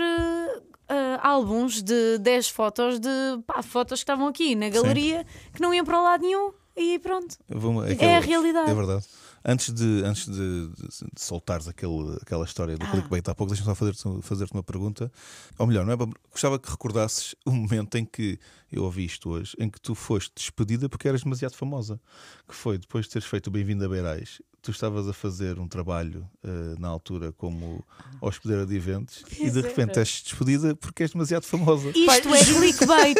eh, 0.88 1.18
álbuns 1.22 1.83
de 1.83 2.18
10 2.18 2.48
fotos 2.48 2.98
de 3.00 3.09
pá, 3.46 3.62
fotos 3.62 4.00
que 4.00 4.03
estavam 4.05 4.26
aqui 4.29 4.55
na 4.55 4.68
galeria 4.68 5.24
que 5.55 5.61
não 5.61 5.72
iam 5.72 5.85
para 5.85 5.98
o 6.00 6.03
lado 6.05 6.22
nenhum 6.22 6.53
e 6.76 6.98
pronto. 6.98 7.37
Vamos- 7.48 7.87
É 7.88 7.92
aquele- 7.92 8.12
a 8.12 8.20
realidade. 8.20 8.70
É 8.70 8.74
verdade. 8.74 9.05
Antes 9.42 9.72
de, 9.72 10.03
antes 10.05 10.26
de, 10.26 10.68
de, 10.68 11.07
de 11.14 11.20
soltares 11.20 11.66
aquele, 11.66 12.18
aquela 12.20 12.44
história 12.44 12.76
do 12.76 12.85
Ah. 12.85 12.90
clickbait 12.90 13.26
há 13.26 13.35
pouco, 13.35 13.50
deixa-me 13.50 13.70
só 13.70 13.74
fazer-te 13.74 14.03
fazer 14.20 14.46
uma 14.53 14.62
pergunta. 14.62 15.11
Ou 15.59 15.66
melhor, 15.66 15.87
não 15.87 15.94
é? 15.94 15.96
Gostava 16.31 16.59
que 16.59 16.70
recordasses 16.70 17.35
o 17.46 17.50
momento 17.50 17.94
em 17.96 18.05
que 18.05 18.38
eu 18.70 18.85
ouvi 18.85 19.07
isto 19.07 19.31
hoje, 19.31 19.57
em 19.59 19.70
que 19.70 19.81
tu 19.81 19.94
foste 19.94 20.31
despedida 20.37 20.90
porque 20.90 21.09
eras 21.09 21.22
demasiado 21.22 21.55
famosa. 21.55 21.98
Que 22.46 22.55
foi 22.55 22.76
depois 22.76 23.07
de 23.07 23.12
teres 23.12 23.26
feito 23.26 23.46
o 23.46 23.50
Bem-vindo 23.50 23.83
a 23.83 23.88
Beirais, 23.88 24.42
tu 24.62 24.70
estavas 24.70 25.08
a 25.08 25.12
fazer 25.12 25.58
um 25.58 25.66
trabalho 25.66 26.28
eh, 26.44 26.48
na 26.78 26.88
altura 26.88 27.32
como 27.32 27.84
hospedeira 28.20 28.66
de 28.66 28.76
eventos 28.76 29.24
e 29.38 29.50
de 29.50 29.60
repente 29.60 29.98
és 29.98 30.22
despedida 30.22 30.74
porque 30.76 31.02
és 31.04 31.12
demasiado 31.12 31.44
famosa. 31.44 31.90
Isto 31.94 32.34
é 32.34 32.44
clickbait, 32.44 33.18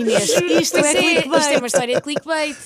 Inês. 0.00 0.22
Isto 0.30 0.42
é 0.42 0.52
é, 0.52 0.60
isto 0.60 0.76
é 0.78 0.94
clickbait. 0.94 1.58
uma 1.58 1.66
história 1.66 1.94
de 1.96 2.00
clickbait. 2.00 2.56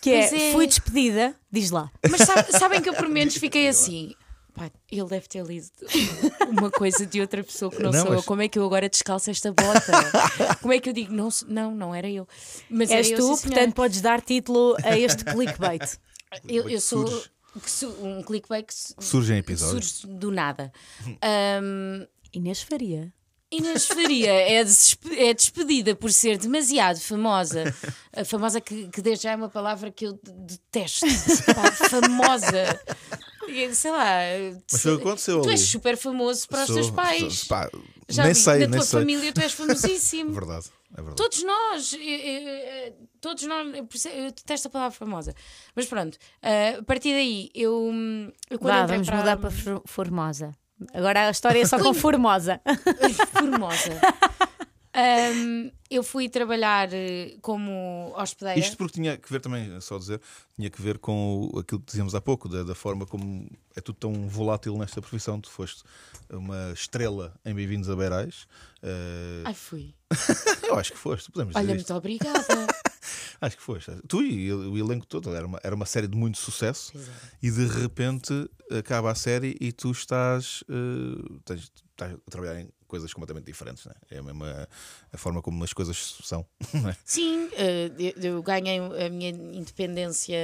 Que 0.00 0.10
é, 0.10 0.48
é. 0.50 0.52
fui 0.52 0.66
despedida, 0.66 1.34
diz 1.50 1.70
lá. 1.70 1.90
Mas 2.08 2.20
sabe- 2.22 2.52
sabem 2.52 2.80
que 2.80 2.88
eu 2.88 2.94
por 2.94 3.08
menos 3.08 3.36
fiquei 3.36 3.68
assim. 3.68 4.14
Pá, 4.54 4.70
ele 4.90 5.04
deve 5.08 5.28
ter 5.28 5.44
lido 5.44 5.66
uma 6.48 6.70
coisa 6.70 7.04
de 7.04 7.20
outra 7.20 7.44
pessoa 7.44 7.70
que 7.70 7.82
não, 7.82 7.90
Não, 7.92 8.00
sou 8.00 8.08
eu. 8.12 8.16
mas- 8.16 8.24
Como 8.24 8.40
é 8.40 8.48
que 8.48 8.58
eu 8.58 8.64
agora 8.64 8.88
descalço 8.88 9.30
esta 9.30 9.52
bota? 9.52 10.56
Como 10.62 10.72
é 10.72 10.78
que 10.80 10.88
eu 10.88 10.94
digo? 10.94 11.12
Não, 11.12 11.28
não, 11.46 11.74
não 11.74 11.94
era 11.94 12.08
eu. 12.08 12.26
Mas 12.70 12.90
És 12.90 13.08
era 13.08 13.16
eu, 13.16 13.20
tu, 13.20 13.34
sim, 13.34 13.42
senhora. 13.42 13.48
portanto 13.60 13.74
podes 13.74 14.00
dar 14.00 14.20
título 14.22 14.74
a 14.82 14.98
este 14.98 15.24
clickbait. 15.24 15.98
eu, 16.48 16.70
eu 16.70 16.80
sou 16.80 17.04
que 17.04 17.28
um 18.02 18.22
clickbait 18.22 18.66
que 18.66 18.74
su- 18.74 18.94
Surge 19.00 19.32
em 19.32 19.42
que 19.42 19.50
episódios. 19.52 19.90
surge 19.90 20.14
do 20.18 20.30
nada. 20.30 20.72
Ahm, 21.22 22.06
Inês 22.32 22.62
Faria. 22.62 23.12
Inês 23.50 23.86
Faria 23.86 24.32
é, 24.32 24.64
despe- 24.64 25.16
é 25.18 25.32
despedida 25.32 25.94
por 25.94 26.10
ser 26.12 26.36
demasiado 26.36 26.98
famosa. 27.00 27.72
A 28.14 28.24
famosa 28.24 28.60
que, 28.60 28.88
que 28.88 29.00
desde 29.00 29.24
já 29.24 29.32
é 29.32 29.36
uma 29.36 29.48
palavra 29.48 29.90
que 29.90 30.06
eu 30.06 30.12
de- 30.14 30.20
detesto. 30.56 31.06
Pá, 31.54 31.70
famosa. 31.72 32.80
Sei 33.72 33.90
lá. 33.92 34.06
Mas 34.70 34.82
foi 34.82 34.94
o 34.94 34.96
que 34.98 35.02
aconteceu 35.06 35.40
Tu 35.42 35.50
és 35.50 35.60
super 35.60 35.96
famoso 35.96 36.48
para 36.48 36.64
os 36.64 36.66
teus 36.66 36.86
Sou- 36.86 36.94
pais. 36.94 37.44
pá, 37.44 37.70
Já 38.08 38.22
nem 38.24 38.32
vi, 38.34 38.38
sei, 38.40 38.52
na 38.54 38.58
nem 38.60 38.70
tua 38.70 38.82
sei. 38.84 39.00
família 39.00 39.32
tu 39.32 39.40
és 39.40 39.52
famosíssimo. 39.54 40.32
Verdade, 40.32 40.66
é 40.92 40.96
verdade. 40.96 41.16
Todos 41.16 41.42
nós, 41.42 41.92
eh, 41.94 41.98
eh, 41.98 42.86
eh, 42.88 42.92
todos 43.20 43.42
nós, 43.44 43.66
eu 44.06 44.26
detesto 44.32 44.68
a 44.68 44.70
palavra 44.70 44.96
famosa. 44.96 45.34
Mas 45.74 45.86
pronto, 45.86 46.16
a 46.78 46.82
partir 46.84 47.12
daí, 47.12 47.50
eu, 47.54 47.74
hum, 47.92 48.30
eu 48.48 48.58
quando 48.58 48.74
Vá, 48.74 48.86
vamos 48.86 49.06
para 49.08 49.16
mudar 49.16 49.36
para 49.38 49.50
For- 49.50 49.82
Formosa. 49.86 50.52
Agora 50.94 51.26
a 51.26 51.30
história 51.30 51.60
é 51.60 51.64
só 51.64 51.78
com 51.78 51.92
Formosa. 51.94 52.60
Formosa. 53.32 54.00
Hum, 54.98 55.70
eu 55.90 56.02
fui 56.02 56.28
trabalhar 56.28 56.88
eh, 56.92 57.36
como 57.42 58.14
hospedeira. 58.16 58.58
Isto 58.58 58.76
porque 58.78 58.94
tinha 58.94 59.16
que 59.16 59.30
ver 59.30 59.40
também, 59.40 59.78
só 59.80 59.98
dizer, 59.98 60.20
tinha 60.56 60.70
que 60.70 60.80
ver 60.80 60.98
com 60.98 61.50
aquilo 61.58 61.80
que 61.80 61.86
dizíamos 61.86 62.14
há 62.14 62.20
pouco, 62.20 62.48
da, 62.48 62.62
da 62.62 62.74
forma 62.74 63.04
como 63.04 63.46
é 63.76 63.80
tudo 63.80 63.96
tão 63.96 64.26
volátil 64.28 64.76
nesta 64.78 65.00
profissão. 65.02 65.38
Tu 65.40 65.50
foste 65.50 65.82
uma 66.30 66.72
estrela 66.72 67.34
em 67.44 67.54
Bem-vindos 67.54 67.90
a 67.90 67.94
Beirais. 67.96 68.46
Eh, 68.82 69.42
Ai, 69.44 69.54
fui. 69.54 69.94
eu 70.66 70.78
acho 70.78 70.92
que 70.92 70.98
foste, 70.98 71.30
podemos 71.30 71.54
dizer 71.54 71.66
Olha, 71.66 71.76
isto. 71.76 71.92
muito 71.92 71.98
obrigada. 71.98 72.66
Acho 73.38 73.56
que 73.58 73.62
foste. 73.62 73.92
Tu 74.08 74.22
e 74.22 74.50
o 74.52 74.78
elenco 74.78 75.06
todo. 75.06 75.32
Era 75.34 75.46
uma, 75.46 75.60
era 75.62 75.74
uma 75.74 75.84
série 75.84 76.08
de 76.08 76.16
muito 76.16 76.38
sucesso 76.38 76.92
e 77.42 77.50
de 77.50 77.66
repente 77.66 78.32
acaba 78.70 79.10
a 79.10 79.14
série 79.14 79.54
e 79.60 79.72
tu 79.72 79.90
estás, 79.90 80.64
eh, 80.70 81.38
tens- 81.44 81.70
estás 81.90 82.14
a 82.14 82.30
trabalhar 82.30 82.60
em 82.60 82.68
coisas 82.86 83.12
completamente 83.12 83.46
diferentes. 83.46 83.84
Né? 83.84 83.92
É 84.10 84.18
a 84.18 84.22
mesma 84.22 84.68
a 85.12 85.16
forma 85.18 85.42
como 85.42 85.62
as 85.64 85.72
coisas 85.72 86.16
são. 86.22 86.46
é? 86.88 86.96
Sim, 87.04 87.48
eh, 87.54 87.90
eu, 88.22 88.42
ganhei 88.42 88.78
a 88.78 89.08
minha 89.08 89.30
independência 89.30 90.36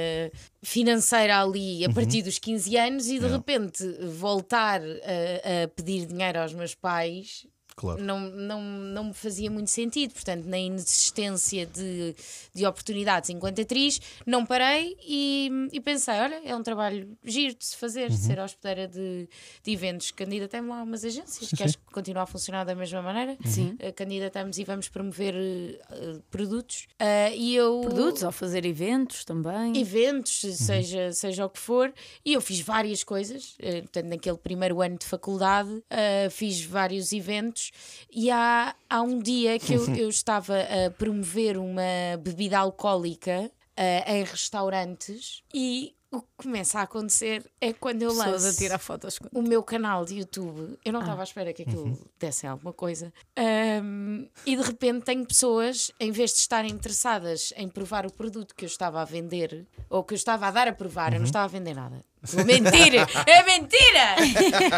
financeira 0.61 1.41
ali 1.41 1.83
a 1.85 1.91
partir 1.91 2.21
dos 2.21 2.39
15 2.39 2.77
anos 2.77 3.07
e 3.07 3.19
de 3.19 3.25
Uhum. 3.25 3.33
Yeah. 3.33 3.37
repente 3.37 3.83
voltar 4.07 4.81
a, 4.81 5.63
a 5.63 5.67
pedir 5.69 6.05
dinheiro 6.05 6.39
aos 6.39 6.53
meus 6.53 6.75
pais 6.75 7.45
Claro. 7.75 8.01
não, 8.03 8.19
não, 8.19 8.61
não 8.61 9.03
me 9.05 9.13
fazia 9.13 9.49
muito 9.49 9.69
sentido. 9.71 10.13
Portanto, 10.13 10.45
na 10.45 10.57
inexistência 10.57 11.65
de, 11.65 12.15
de 12.53 12.65
oportunidades 12.65 13.29
enquanto 13.29 13.61
atriz, 13.61 13.99
não 14.25 14.45
parei 14.45 14.95
e, 15.05 15.49
e 15.71 15.79
pensei: 15.81 16.13
olha, 16.15 16.41
é 16.45 16.55
um 16.55 16.63
trabalho 16.63 17.17
giro 17.23 17.55
de 17.55 17.65
se 17.65 17.75
fazer, 17.77 18.03
Uhum. 18.09 18.15
de 18.15 18.17
ser 18.17 18.39
hospedeira 18.39 18.87
de, 18.87 19.27
de 19.63 19.71
eventos. 19.71 20.11
Candidatei-me 20.11 20.67
lá 20.69 20.79
a 20.79 20.83
umas 20.83 21.03
agências, 21.03 21.49
que 21.49 21.63
acho 21.63 21.77
que 21.77 21.85
continua 21.91 22.23
a 22.23 22.25
funcionar 22.25 22.63
da 22.63 22.75
mesma 22.75 23.01
maneira. 23.01 23.37
Sim. 23.45 23.77
Uh, 23.81 23.93
Candidatamos 23.95 24.57
e 24.57 24.63
vamos 24.63 24.89
promover 24.89 25.33
uh, 25.35 26.21
produtos. 26.29 26.87
Uh, 26.99 27.33
e 27.35 27.55
eu, 27.55 27.81
Produtos, 27.81 28.23
ao 28.23 28.31
fazer 28.31 28.65
eventos 28.65 29.23
também. 29.25 29.77
eventos, 29.79 30.41
seja, 30.57 31.11
seja 31.13 31.45
o 31.45 31.49
que 31.49 31.59
for, 31.59 31.93
e 32.25 32.33
eu 32.33 32.41
fiz 32.41 32.59
várias 32.61 33.03
coisas. 33.03 33.55
eh, 33.59 33.81
Portanto, 33.81 34.05
naquele 34.07 34.37
primeiro 34.37 34.81
ano 34.81 34.97
de 34.97 35.05
faculdade, 35.05 35.83
fiz 36.31 36.63
vários 36.63 37.11
eventos. 37.13 37.62
E 38.11 38.29
há, 38.31 38.75
há 38.89 39.01
um 39.01 39.19
dia 39.19 39.57
que 39.59 39.73
eu, 39.73 39.85
eu 39.95 40.09
estava 40.09 40.55
a 40.59 40.91
promover 40.91 41.57
uma 41.57 41.81
bebida 42.19 42.57
alcoólica. 42.59 43.51
ah, 43.75 44.13
em 44.15 44.23
restaurantes 44.23 45.41
e 45.53 45.95
o 46.11 46.21
que 46.21 46.27
começa 46.37 46.77
a 46.79 46.83
acontecer 46.83 47.43
é 47.59 47.73
quando 47.73 48.03
eu 48.03 48.09
Pessoas 48.09 48.43
lanço 48.43 48.47
a 48.49 48.53
tirar 48.53 48.77
fotos. 48.77 49.19
o 49.33 49.41
meu 49.41 49.63
canal 49.63 50.05
de 50.05 50.19
YouTube. 50.19 50.77
Eu 50.85 50.93
não 50.93 50.99
Ah. 50.99 51.03
estava 51.03 51.21
à 51.21 51.23
espera 51.23 51.51
que 51.51 51.63
aquilo 51.63 51.85
Uhum. 51.85 51.97
desse 52.19 52.45
alguma 52.45 52.71
coisa. 52.71 53.11
Ahm, 53.35 54.27
e 54.45 54.55
de 54.55 54.61
repente 54.61 55.05
tenho 55.05 55.25
pessoas, 55.25 55.91
em 55.99 56.11
vez 56.11 56.31
de 56.33 56.37
estarem 56.41 56.71
interessadas 56.71 57.51
em 57.57 57.67
provar 57.67 58.05
o 58.05 58.11
produto 58.13 58.53
que 58.53 58.63
eu 58.63 58.67
estava 58.67 59.01
a 59.01 59.05
vender 59.05 59.65
ou 59.89 60.03
que 60.03 60.13
eu 60.13 60.17
estava 60.17 60.45
a 60.47 60.51
dar 60.51 60.67
a 60.67 60.73
provar, 60.73 61.07
eu 61.09 61.13
Uhum. 61.15 61.19
não 61.21 61.25
estava 61.25 61.45
a 61.45 61.47
vender 61.47 61.73
nada. 61.73 62.05
Mentira! 62.45 63.07
é 63.27 63.43
mentira! 63.43 64.15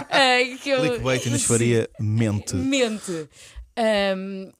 Ah, 0.09 0.57
que 0.63 0.69
eu- 0.69 0.79
Clickbait 0.81 1.25
Inês 1.27 1.43
Faria 1.43 1.89
mente. 1.99 2.55
mente. 2.55 3.29
Um, 4.17 4.51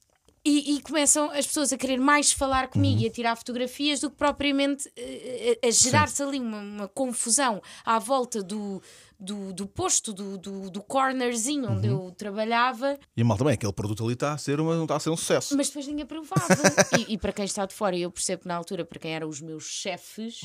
e, 0.47 0.75
e 0.75 0.81
começam 0.81 1.31
as 1.31 1.47
pessoas 1.47 1.73
a 1.73 1.77
querer 1.77 1.97
mais 1.97 2.31
falar 2.31 2.67
comigo 2.67 3.01
e 3.01 3.07
a 3.07 3.09
tirar 3.09 3.35
fotografias 3.35 4.01
do 4.01 4.11
que 4.11 4.15
propriamente 4.15 4.87
eh, 4.95 5.57
a, 5.63 5.67
a 5.67 5.71
gerar-se 5.71 6.21
ali 6.21 6.39
uma, 6.39 6.59
uma 6.59 6.87
confusão 6.87 7.59
à 7.83 7.97
volta 7.97 8.43
do, 8.43 8.79
do, 9.19 9.53
do 9.53 9.65
posto, 9.67 10.13
do, 10.13 10.37
do, 10.37 10.69
do 10.69 10.81
cornerzinho 10.83 11.69
onde 11.71 11.87
eu 11.87 12.11
trabalhava, 12.17 12.97
E 13.15 13.21
a 13.21 13.25
malta, 13.25 13.43
bem, 13.43 13.53
aquele 13.53 13.73
produto 13.73 14.03
ali 14.03 14.13
está 14.13 14.33
a 14.33 14.37
ser, 14.37 14.59
uma, 14.59 14.81
está 14.81 14.95
a 14.95 14.99
ser 14.99 15.09
um 15.09 15.17
sucesso. 15.17 15.55
mas 15.55 15.67
depois 15.67 15.87
ninguém 15.87 16.05
provava. 16.05 16.45
e, 16.99 17.13
e 17.13 17.17
para 17.17 17.31
quem 17.33 17.45
está 17.45 17.65
de 17.65 17.73
fora, 17.73 17.97
eu 17.97 18.11
percebo 18.11 18.43
que 18.43 18.47
na 18.47 18.55
altura, 18.55 18.85
para 18.85 18.99
quem 18.99 19.13
eram 19.13 19.27
os 19.27 19.41
meus 19.41 19.63
chefes, 19.65 20.41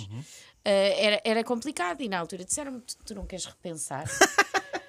eh, 0.65 1.05
era, 1.05 1.21
era 1.25 1.45
complicado. 1.45 2.01
E 2.03 2.09
na 2.09 2.19
altura 2.19 2.45
disseram-me: 2.45 2.81
tu, 2.81 2.97
tu 3.05 3.15
não 3.15 3.27
queres 3.27 3.45
repensar? 3.47 4.05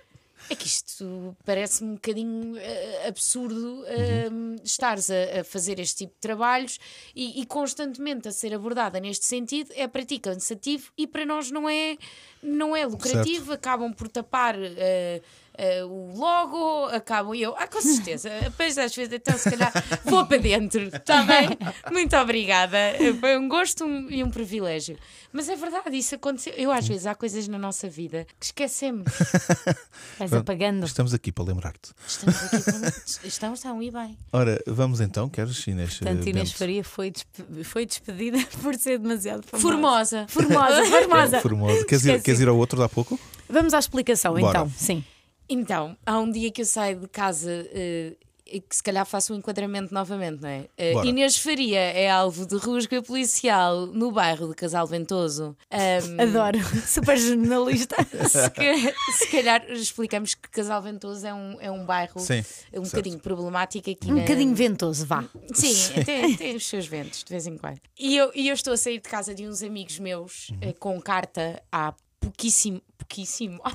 É 0.51 0.55
que 0.55 0.67
isto 0.67 1.33
parece-me 1.45 1.91
um 1.91 1.93
bocadinho 1.93 2.57
eh, 2.57 3.07
absurdo 3.07 3.85
eh, 3.87 4.29
estares 4.65 5.09
a, 5.09 5.39
a 5.39 5.43
fazer 5.45 5.79
este 5.79 5.99
tipo 5.99 6.13
de 6.15 6.19
trabalhos 6.19 6.77
e, 7.15 7.39
e 7.41 7.45
constantemente 7.45 8.27
a 8.27 8.33
ser 8.33 8.53
abordada 8.53 8.99
neste 8.99 9.23
sentido. 9.25 9.71
É 9.77 9.87
para 9.87 10.03
ti 10.03 10.19
cansativo 10.19 10.91
e 10.97 11.07
para 11.07 11.25
nós 11.25 11.49
não 11.51 11.69
é, 11.69 11.97
não 12.43 12.75
é 12.75 12.85
lucrativo, 12.85 13.53
acabam 13.53 13.93
por 13.93 14.09
tapar 14.09 14.55
eh, 14.59 15.21
eh, 15.57 15.83
o 15.83 16.13
logo, 16.15 16.85
acabam 16.87 17.33
e 17.35 17.41
eu, 17.41 17.55
ah, 17.57 17.67
com 17.67 17.81
certeza, 17.81 18.29
depois 18.43 18.77
às 18.77 18.95
vezes 18.95 19.13
então 19.13 19.37
se 19.37 19.49
calhar 19.49 19.71
vou 20.05 20.25
para 20.25 20.37
dentro, 20.37 20.81
está 20.83 21.23
bem? 21.23 21.49
Muito 21.91 22.15
obrigada, 22.17 22.77
foi 23.19 23.37
um 23.37 23.47
gosto 23.47 23.85
um- 23.85 24.09
e 24.09 24.23
um 24.23 24.29
privilégio. 24.29 24.97
Mas 25.33 25.47
é 25.47 25.55
verdade, 25.55 25.95
isso 25.95 26.15
aconteceu. 26.15 26.51
Eu 26.57 26.71
às 26.73 26.85
vezes 26.85 27.05
há 27.05 27.15
coisas 27.15 27.47
na 27.47 27.57
nossa 27.57 27.87
vida 27.89 28.27
que 28.37 28.47
esquecemos. 28.47 29.05
Vais 30.19 30.33
apagando. 30.33 30.85
Estamos 30.85 31.13
aqui 31.13 31.31
para 31.31 31.45
lembrar-te. 31.45 31.91
Estamos 32.05 32.35
aqui 32.43 32.61
para... 32.63 32.93
Estamos 33.27 33.59
tão 33.61 33.81
e 33.81 33.89
bem. 33.89 34.17
Ora, 34.33 34.61
vamos 34.67 34.99
então, 34.99 35.29
queres 35.29 35.65
Inês? 35.67 35.97
Portanto, 35.99 36.25
eh, 36.27 36.29
Inês 36.31 36.49
Bento? 36.49 36.57
Faria 36.57 36.83
foi, 36.83 37.11
despe- 37.11 37.63
foi 37.63 37.85
despedida 37.85 38.39
por 38.61 38.75
ser 38.75 38.99
demasiado 38.99 39.43
famosa. 39.47 39.61
Formosa. 39.61 40.25
Formosa, 40.27 40.85
formosa. 40.85 41.39
Formoso. 41.41 41.85
Queres 41.85 42.05
ir, 42.05 42.21
queres 42.21 42.39
ir 42.41 42.49
ao 42.49 42.57
outro 42.57 42.77
de 42.77 42.83
há 42.83 42.89
pouco? 42.89 43.17
Vamos 43.49 43.73
à 43.73 43.79
explicação, 43.79 44.33
Bora. 44.33 44.49
então. 44.49 44.71
Sim. 44.75 45.01
Então, 45.53 45.97
há 46.05 46.17
um 46.19 46.31
dia 46.31 46.49
que 46.51 46.61
eu 46.61 46.65
saio 46.65 46.99
de 47.01 47.07
casa 47.07 47.51
eh, 47.73 48.15
e 48.53 48.59
que 48.59 48.75
se 48.75 48.83
calhar 48.83 49.05
faço 49.05 49.33
um 49.33 49.37
enquadramento 49.37 49.93
novamente, 49.93 50.41
não 50.41 50.49
é? 50.49 50.67
Bora. 50.93 51.07
Inês 51.07 51.37
Faria 51.37 51.79
é 51.79 52.09
alvo 52.09 52.45
de 52.45 52.55
rusga 52.57 53.01
policial 53.01 53.85
no 53.87 54.11
bairro 54.11 54.47
de 54.49 54.55
Casal 54.55 54.85
Ventoso. 54.87 55.55
Ahm, 55.69 56.19
Adoro. 56.21 56.59
Super 56.85 57.17
jornalista. 57.17 57.95
se, 58.29 58.49
ca- 58.49 58.93
se 59.17 59.27
calhar 59.31 59.71
explicamos 59.71 60.33
que 60.33 60.49
Casal 60.49 60.81
Ventoso 60.81 61.25
é 61.27 61.33
um, 61.33 61.57
é 61.61 61.71
um 61.71 61.85
bairro 61.85 62.19
Sim, 62.19 62.39
um 62.39 62.43
certo. 62.43 62.83
bocadinho 62.85 63.19
problemático 63.19 63.89
aqui 63.89 64.11
Um 64.11 64.15
na- 64.15 64.21
bocadinho 64.21 64.53
ventoso, 64.55 65.05
vá. 65.05 65.23
Sim, 65.53 66.03
tem, 66.03 66.35
tem 66.35 66.55
os 66.55 66.65
seus 66.67 66.85
ventos 66.87 67.23
de 67.23 67.29
vez 67.29 67.45
em 67.47 67.57
quando. 67.57 67.79
E 67.99 68.15
eu, 68.17 68.31
e 68.35 68.47
eu 68.49 68.53
estou 68.53 68.73
a 68.73 68.77
sair 68.77 68.99
de 68.99 69.07
casa 69.09 69.33
de 69.35 69.47
uns 69.47 69.61
amigos 69.63 69.97
meus 69.99 70.49
Uhum. 70.49 70.57
eh, 70.61 70.73
com 70.73 70.99
carta 71.01 71.61
há 71.71 71.93
pouquíssimo. 72.21 72.81
Pouquíssimo. 72.97 73.59
Ai, 73.65 73.73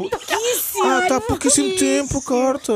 Ah, 0.85 1.01
está 1.03 1.17
há 1.17 1.21
pouquíssimo 1.21 1.77
tempo, 1.77 2.23
carta. 2.23 2.73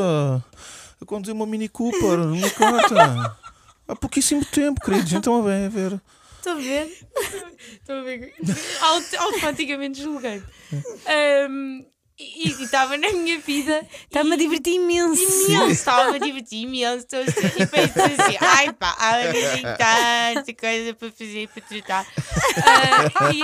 Eu 1.00 1.06
conduzi 1.06 1.32
uma 1.32 1.46
Mini 1.46 1.68
Cooper, 1.68 2.20
uma 2.20 2.50
carta. 2.50 3.36
Há 3.88 3.96
pouquíssimo 3.96 4.44
tempo, 4.44 4.80
queridos. 4.84 5.12
Então, 5.12 5.40
a 5.40 5.42
ver, 5.42 5.66
a 5.66 5.68
ver. 5.68 6.00
Estou 6.38 6.52
a 6.52 6.56
ver. 6.56 6.86
Estou 7.80 7.96
a 7.96 8.02
ver. 8.02 8.34
Aut- 8.82 9.16
Automaticamente 9.16 10.02
julguei. 10.02 10.42
Ahm, 11.06 11.84
e 12.18 12.50
estava 12.62 12.96
na 12.98 13.10
minha 13.12 13.38
vida. 13.40 13.86
Está-me 14.04 14.34
a 14.34 14.36
divertir 14.36 14.74
imenso. 14.74 15.22
Imenso, 15.22 15.70
estava 15.70 16.14
a 16.16 16.18
divertir 16.18 16.62
imenso. 16.64 16.98
estou 17.06 17.20
E 17.20 17.66
pensei 17.66 18.02
assim: 18.04 18.36
ai 18.40 18.72
pá, 18.74 18.94
ai, 18.98 19.32
tem 19.32 19.62
tanta 19.62 20.54
coisa 20.54 20.94
para 20.94 21.10
fazer, 21.10 21.48
para 21.48 21.62
tratar. 21.62 22.06
Ah, 22.66 23.32
e, 23.32 23.42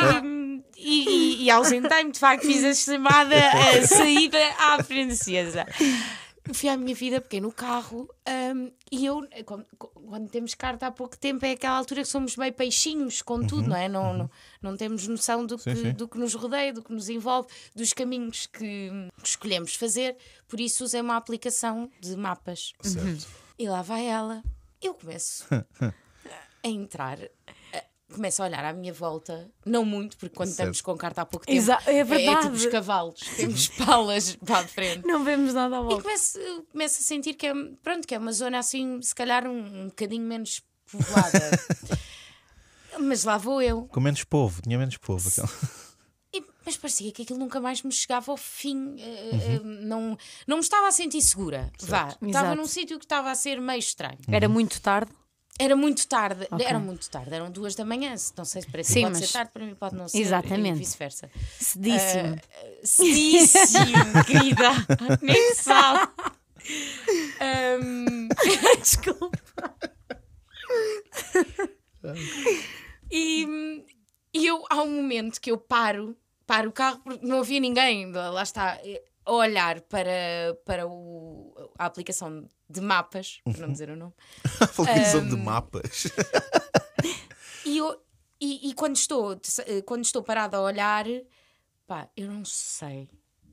e, 0.76 1.44
e, 1.44 1.50
ausentei-me, 1.50 2.12
de 2.12 2.18
facto, 2.18 2.46
fiz 2.46 2.64
a 2.64 2.74
chamada 2.74 3.34
a 3.36 3.86
saída 3.86 4.38
à 4.58 4.82
princesa. 4.82 5.66
Fui 6.52 6.68
à 6.68 6.76
minha 6.76 6.94
vida, 6.94 7.20
peguei 7.20 7.40
no 7.40 7.50
carro 7.50 8.08
ahm, 8.24 8.70
e 8.90 9.04
eu, 9.04 9.26
quando, 9.44 9.66
quando 9.76 10.28
temos 10.28 10.54
carta 10.54 10.86
há 10.86 10.92
pouco 10.92 11.18
tempo, 11.18 11.44
é 11.44 11.52
aquela 11.52 11.76
altura 11.76 12.02
que 12.02 12.08
somos 12.08 12.36
meio 12.36 12.52
peixinhos 12.52 13.20
com 13.20 13.44
tudo, 13.44 13.68
não 13.68 13.76
é? 13.76 13.88
Não, 13.88 14.14
não, 14.14 14.30
não 14.62 14.76
temos 14.76 15.08
noção 15.08 15.44
do 15.44 15.58
que, 15.58 15.64
Sim, 15.64 15.76
sim. 15.76 15.92
do 15.92 16.06
que 16.06 16.18
nos 16.18 16.34
rodeia, 16.34 16.72
do 16.72 16.82
que 16.82 16.92
nos 16.92 17.08
envolve, 17.08 17.48
dos 17.74 17.92
caminhos 17.92 18.46
que, 18.46 18.90
escolhemos 19.24 19.74
fazer. 19.74 20.16
Por 20.46 20.60
isso 20.60 20.84
usei 20.84 21.00
uma 21.00 21.16
aplicação 21.16 21.90
de 22.00 22.14
mapas. 22.16 22.72
Certo. 22.80 23.26
E 23.58 23.68
lá 23.68 23.82
vai 23.82 24.06
ela. 24.06 24.42
Eu 24.80 24.94
começo 24.94 25.44
a 26.62 26.68
entrar, 26.68 27.18
começo 28.12 28.42
a 28.42 28.46
olhar 28.46 28.64
à 28.64 28.72
minha 28.72 28.92
volta, 28.92 29.50
não 29.64 29.84
muito, 29.84 30.16
porque 30.16 30.34
quando 30.34 30.48
Certo. 30.48 30.58
estamos 30.60 30.80
com 30.80 30.96
carta 30.96 31.22
há 31.22 31.26
pouco 31.26 31.44
tempo 31.46 31.58
Exa- 31.58 31.80
é 31.86 31.98
é, 31.98 32.04
verdade. 32.04 32.42
tipo 32.42 32.54
os 32.54 32.66
cavalos, 32.66 33.20
temos 33.36 33.68
palas 33.68 34.36
para 34.36 34.60
a 34.60 34.68
frente. 34.68 35.06
Não 35.06 35.24
vemos 35.24 35.52
nada 35.52 35.76
à 35.76 35.80
E 35.80 35.82
volta. 35.82 36.02
começo, 36.02 36.38
começo 36.72 36.98
a 37.00 37.02
sentir 37.02 37.34
que 37.34 37.46
é, 37.46 37.52
pronto, 37.82 38.06
que 38.06 38.14
é 38.14 38.18
uma 38.18 38.32
zona 38.32 38.58
assim, 38.58 39.00
se 39.02 39.14
calhar 39.14 39.46
um, 39.46 39.82
um 39.82 39.86
bocadinho 39.88 40.24
menos 40.24 40.62
povoada. 40.90 41.50
Mas 42.98 43.24
lá 43.24 43.36
vou 43.36 43.60
eu. 43.60 43.84
Com 43.86 44.00
menos 44.00 44.24
povo, 44.24 44.62
tinha 44.62 44.78
menos 44.78 44.96
povo. 44.96 45.28
aquela. 45.28 45.48
E- 46.32 46.42
mas 46.64 46.76
parecia 46.76 47.12
que 47.12 47.22
aquilo 47.22 47.38
nunca 47.38 47.60
mais 47.60 47.82
me 47.82 47.92
chegava 47.92 48.32
ao 48.32 48.36
fim. 48.36 48.96
eh, 48.98 49.30
eh, 49.32 49.60
não, 49.62 50.16
não 50.46 50.56
me 50.56 50.62
estava 50.62 50.88
a 50.88 50.90
sentir 50.92 51.20
segura. 51.22 51.70
Vá. 51.82 52.08
Estava 52.22 52.54
num 52.54 52.66
sítio 52.66 52.98
que 52.98 53.04
estava 53.04 53.30
a 53.30 53.34
ser 53.34 53.60
meio 53.60 53.78
estranho. 53.78 54.18
Era 54.28 54.48
muito 54.48 54.80
tarde. 54.80 55.10
Era 55.58 55.74
muito 55.74 56.06
tarde. 56.06 56.46
Ok. 56.50 56.66
Era 56.66 56.78
muito 56.78 57.08
tarde. 57.10 57.34
Eram 57.34 57.50
duas 57.50 57.74
da 57.74 57.84
manhã. 57.84 58.14
Não 58.36 58.44
sei 58.44 58.62
se 58.62 58.68
para 58.70 58.82
ti 58.82 58.88
Sim, 58.92 59.02
pode 59.02 59.14
mas- 59.20 59.26
ser 59.26 59.32
tarde, 59.32 59.50
para 59.52 59.64
mim 59.66 59.74
pode 59.74 59.94
não 59.96 60.06
ser. 60.08 60.18
Exatamente. 60.18 60.76
E 60.76 60.78
vice-versa. 60.80 61.30
Cedíssimo. 61.58 62.36
Cedíssimo, 62.84 64.24
querida. 64.26 64.70
Nem 65.22 65.54
se 65.54 65.62
sabe. 65.64 66.10
Ahm, 67.40 68.28
Desculpa. 68.80 69.30
E, 73.10 73.84
e 74.34 74.46
eu, 74.46 74.64
há 74.68 74.82
um 74.82 74.90
momento 74.90 75.40
que 75.40 75.50
eu 75.50 75.58
paro, 75.58 76.16
paro 76.46 76.68
o 76.70 76.72
carro 76.72 77.00
porque 77.02 77.24
não 77.26 77.38
havia 77.40 77.60
ninguém, 77.60 78.10
lá 78.12 78.42
está, 78.42 78.78
eh, 78.84 79.02
a 79.24 79.32
olhar 79.32 79.80
para, 79.82 80.56
para 80.64 80.86
o, 80.86 81.52
a 81.78 81.86
aplicação 81.86 82.46
de 82.68 82.80
mapas, 82.80 83.40
para 83.44 83.66
não 83.66 83.72
dizer 83.72 83.90
o 83.90 83.96
nome. 83.96 84.12
Atualização 84.60 85.28
de 85.28 85.36
mapas. 85.36 86.08
E, 87.64 87.78
eu, 87.78 88.00
e, 88.40 88.70
e 88.70 88.74
quando, 88.74 88.94
estou, 88.94 89.36
quando 89.84 90.04
estou 90.04 90.22
parada 90.22 90.56
a 90.56 90.60
olhar, 90.62 91.04
pá, 91.84 92.08
eu 92.16 92.30
não 92.30 92.44
sei, 92.44 93.08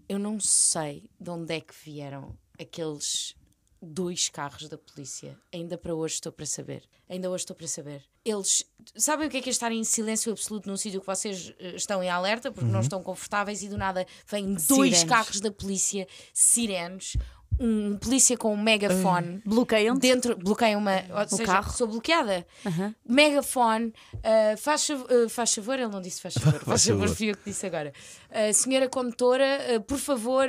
eu 0.07 0.20
não 0.20 0.39
sei 0.39 1.09
de 1.20 1.32
onde 1.32 1.55
é 1.55 1.59
que 1.59 1.74
vieram 1.84 2.38
aqueles 2.59 3.36
dois 3.82 4.30
carros 4.30 4.70
da 4.70 4.78
polícia. 4.78 5.38
Ainda 5.51 5.78
para 5.78 5.93
hoje 5.95 6.14
estou 6.16 6.32
para 6.32 6.45
saber. 6.45 6.84
Ainda 7.09 7.30
hoje 7.30 7.41
estou 7.41 7.55
para 7.55 7.68
saber. 7.68 8.03
Eles 8.24 8.64
sabem 8.95 9.28
o 9.28 9.30
que 9.32 9.38
é 9.38 9.41
que 9.41 9.49
é 9.49 9.51
estar 9.51 9.72
em 9.72 9.84
silêncio 9.84 10.32
absoluto 10.32 10.70
num 10.70 10.78
sítio 10.78 11.01
que 11.01 11.07
vocês 11.07 11.53
eh, 11.59 11.76
estão 11.76 12.01
em 12.01 12.09
alerta 12.09 12.51
porque 12.51 12.70
não 12.70 12.80
estão 12.80 13.03
confortáveis 13.03 13.61
e 13.64 13.68
do 13.68 13.78
nada 13.78 14.05
vêm 14.28 14.53
dois 14.53 14.68
Sirenes. 14.68 15.03
carros 15.03 15.41
da 15.41 15.51
polícia, 15.51 16.07
sirenes, 16.34 17.18
um 17.60 17.97
polícia 17.97 18.38
com 18.38 18.54
um 18.54 18.62
megafone. 18.62 19.41
Bloqueiam-te. 19.45 20.01
Dentro, 20.01 20.36
bloqueiam 20.36 20.80
uma. 20.80 21.04
Ou 21.22 21.28
seja, 21.28 21.45
carro. 21.45 21.72
sou 21.72 21.88
bloqueada. 21.88 22.45
Aham. 22.66 22.95
Megafone, 23.08 23.93
ah, 24.24 24.58
faz, 24.58 24.88
ah, 24.89 25.30
faz 25.30 25.54
favor, 25.54 25.80
ele 25.80 25.88
não 25.88 26.01
disse 26.01 26.22
faz 26.22 26.34
favor, 26.36 26.60
faz, 26.64 26.66
Faz 26.66 26.88
favor, 26.88 27.10
fui 27.10 27.32
eu 27.32 27.38
que 27.38 27.45
disse 27.45 27.66
agora. 27.66 27.93
Ah, 28.32 28.51
senhora 28.54 28.89
condutora, 28.89 29.82
por 29.88 29.97
favor, 29.97 30.47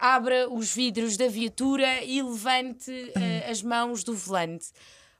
abra 0.00 0.48
os 0.50 0.72
vidros 0.74 1.16
da 1.16 1.28
viatura 1.28 2.02
e 2.04 2.22
levante 2.22 3.12
ah, 3.16 3.50
as 3.50 3.62
mãos 3.62 4.02
do 4.04 4.14
volante. 4.14 4.66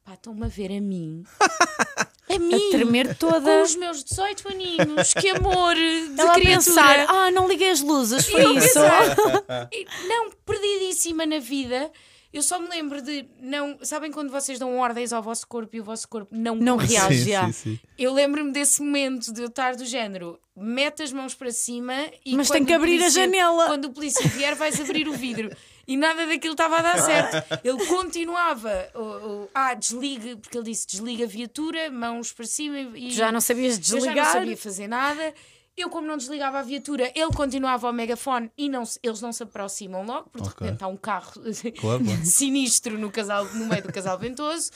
Pá, 0.04 0.14
estão-me 0.14 0.44
a 0.44 0.48
ver 0.48 0.72
a 0.72 0.80
mim. 0.80 1.24
A 2.28 2.38
mim. 2.38 2.68
A 2.68 2.70
tremer 2.70 3.16
toda. 3.16 3.40
Com 3.40 3.62
os 3.62 3.74
meus 3.76 4.04
18 4.04 4.48
aninhos, 4.48 5.14
que 5.14 5.28
amor 5.30 5.74
de 5.74 6.20
Ela 6.20 6.32
a 6.32 6.34
criatura. 6.34 6.42
pensar, 6.44 7.06
ah, 7.08 7.30
não 7.30 7.48
liguei 7.48 7.70
as 7.70 7.80
luzes, 7.80 8.26
foi 8.28 8.44
Eu, 8.44 8.54
isso. 8.56 8.78
Não, 10.08 10.30
perdidíssima 10.44 11.26
na 11.26 11.38
vida. 11.38 11.90
Eu 12.30 12.42
só 12.42 12.58
me 12.60 12.68
lembro 12.68 13.00
de 13.00 13.26
não. 13.40 13.78
Sabem 13.82 14.12
quando 14.12 14.30
vocês 14.30 14.58
dão 14.58 14.76
ordens 14.78 15.14
ao 15.14 15.22
vosso 15.22 15.46
corpo 15.46 15.74
e 15.74 15.80
o 15.80 15.84
vosso 15.84 16.06
corpo 16.06 16.28
não, 16.30 16.56
Não 16.56 16.76
reage. 16.76 17.24
Sim, 17.24 17.30
já. 17.30 17.46
sim, 17.46 17.52
sim. 17.52 17.78
Eu 17.98 18.12
lembro-me 18.12 18.52
desse 18.52 18.82
momento 18.82 19.32
de 19.32 19.40
eu 19.40 19.46
estar 19.46 19.74
do 19.74 19.86
género, 19.86 20.38
mete 20.54 21.02
as 21.02 21.10
mãos 21.10 21.34
para 21.34 21.50
cima 21.50 21.94
e 22.26 22.36
Mas 22.36 22.50
tem 22.50 22.66
que 22.66 22.72
abrir 22.74 22.96
a 22.96 22.98
polícia- 22.98 23.22
janela. 23.22 23.66
Quando 23.66 23.86
o 23.86 23.90
polícia 23.92 24.28
vier, 24.28 24.54
vais 24.54 24.78
abrir 24.78 25.08
o 25.08 25.12
vidro. 25.14 25.50
E 25.88 25.96
nada 25.96 26.26
daquilo 26.26 26.52
estava 26.52 26.76
a 26.76 26.82
dar 26.82 26.98
certo. 26.98 27.60
Ele 27.64 27.86
continuava, 27.86 28.90
o, 28.94 29.00
o, 29.00 29.48
ah, 29.54 29.72
desligue, 29.72 30.36
porque 30.36 30.58
ele 30.58 30.70
disse 30.70 30.86
desliga 30.86 31.24
a 31.24 31.26
viatura, 31.26 31.90
mãos 31.90 32.30
para 32.30 32.44
cima 32.44 32.78
e. 32.78 33.08
Tu 33.08 33.14
já 33.14 33.32
não 33.32 33.40
sabias 33.40 33.78
Eu 33.78 33.82
já 33.82 33.92
não 33.94 34.00
desligar. 34.02 34.32
sabia 34.32 34.56
fazer 34.56 34.86
nada. 34.86 35.34
Eu, 35.74 35.88
como 35.88 36.06
não 36.06 36.16
desligava 36.16 36.58
a 36.58 36.62
viatura, 36.62 37.10
ele 37.14 37.32
continuava 37.32 37.86
ao 37.86 37.92
megafone 37.92 38.50
e 38.58 38.68
não, 38.68 38.82
eles 39.02 39.20
não 39.22 39.32
se 39.32 39.44
aproximam 39.44 40.04
logo, 40.04 40.28
porque 40.28 40.48
Ok. 40.48 40.56
de 40.58 40.64
repente 40.64 40.84
há 40.84 40.88
um 40.88 40.96
carro 40.96 41.32
claro. 41.80 42.04
sinistro 42.26 42.98
no, 42.98 43.10
casal, 43.12 43.44
no 43.54 43.64
meio 43.66 43.82
do 43.82 43.92
casal 43.92 44.18
ventoso, 44.18 44.70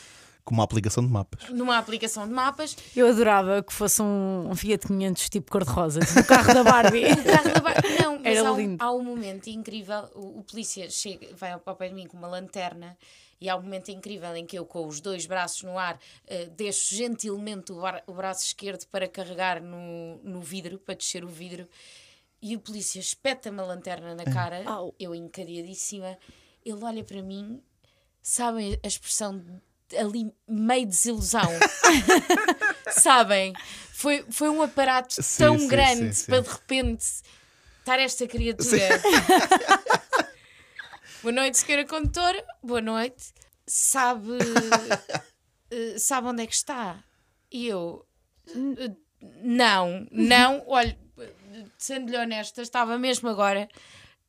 Com 0.45 0.55
uma 0.55 0.65
aplicação 0.65 1.05
de 1.07 1.11
mapas. 1.13 1.49
numa 1.51 1.79
aplicação 1.79 2.27
de 2.27 2.33
mapas. 2.35 2.77
Eu 2.97 3.07
adorava 3.09 3.63
que 3.63 3.73
fosse 3.73 4.03
um, 4.03 4.49
um 4.51 4.55
Fiat 4.57 4.87
500 4.89 5.29
tipo 5.31 5.51
cor-de-rosa, 5.51 6.01
tipo 6.01 6.21
o 6.21 6.25
carro 6.27 6.53
da 6.55 6.65
Barbie. 6.65 7.05
O 7.13 7.25
carro 7.25 7.55
da 7.55 7.61
bar- 7.61 7.83
Não, 8.03 8.19
mas 8.23 8.37
Era 8.39 8.49
há, 8.49 8.53
um, 8.53 8.57
lindo. 8.57 8.83
há 8.85 8.93
um 8.93 9.05
momento 9.05 9.49
incrível. 9.49 10.11
O, 10.15 10.41
o 10.41 10.43
polícia 10.43 10.91
chega, 10.91 11.29
vai 11.37 11.53
ao 11.53 11.61
pé 11.61 11.89
de 11.89 11.95
mim 11.95 12.07
com 12.07 12.17
uma 12.17 12.27
lanterna. 12.29 12.97
E 13.41 13.49
há 13.49 13.57
um 13.57 13.63
momento 13.63 13.91
incrível 13.91 14.35
em 14.37 14.47
que 14.47 14.57
eu, 14.59 14.65
com 14.65 14.87
os 14.87 15.01
dois 15.01 15.27
braços 15.27 15.63
no 15.65 15.77
ar, 15.77 15.99
eh, 16.29 16.47
deixo 16.57 16.95
gentilmente 16.95 17.73
o, 17.73 17.81
bar- 17.81 18.03
o 18.07 18.13
braço 18.13 18.45
esquerdo 18.47 18.85
para 18.87 19.09
carregar 19.09 19.61
no, 19.61 20.19
no 20.23 20.41
vidro, 20.41 20.79
para 20.79 20.95
descer 20.95 21.25
o 21.25 21.29
vidro. 21.29 21.69
E 22.41 22.55
o 22.55 22.61
polícia 22.61 23.01
espeta-me 23.01 23.59
a 23.61 23.65
lanterna 23.65 24.15
na 24.15 24.25
cara, 24.25 24.63
Au. 24.65 24.95
eu 24.99 25.13
encadeadíssima. 25.13 26.17
Ele 26.65 26.85
olha 26.85 27.03
para 27.03 27.21
mim, 27.21 27.61
sabem 28.21 28.79
a 28.83 28.87
expressão 28.87 29.37
de- 29.39 29.61
ali 29.97 30.33
meio 30.49 30.87
desilusão. 30.87 31.49
Sabem? 32.91 33.53
Foi, 33.93 34.25
foi 34.31 34.49
um 34.49 34.63
aparato 34.63 35.15
Sim, 35.23 35.39
tão 35.39 35.59
sim, 35.59 35.69
grande 35.69 36.15
sim, 36.15 36.27
para 36.27 36.41
de 36.43 36.49
repente 36.49 37.05
estar 37.81 37.99
esta 37.99 38.27
criatura. 38.27 38.89
Boa 41.23 41.33
noite, 41.33 41.59
senhora 41.59 41.85
condutora. 41.87 42.45
Boa 42.63 42.81
noite. 42.81 43.33
Sabe. 43.67 44.39
eh, 45.71 45.99
sabe 45.99 46.29
onde 46.29 46.43
é 46.43 46.47
que 46.47 46.55
está? 46.55 46.99
E 47.51 47.69
eu. 47.69 48.05
eh, 48.49 48.91
Não, 49.43 50.07
não. 50.11 50.65
Olha, 50.67 50.99
sendo-lhe 51.79 52.17
honesta, 52.17 52.61
estava 52.63 52.99
mesmo 52.99 53.29
agora 53.29 53.69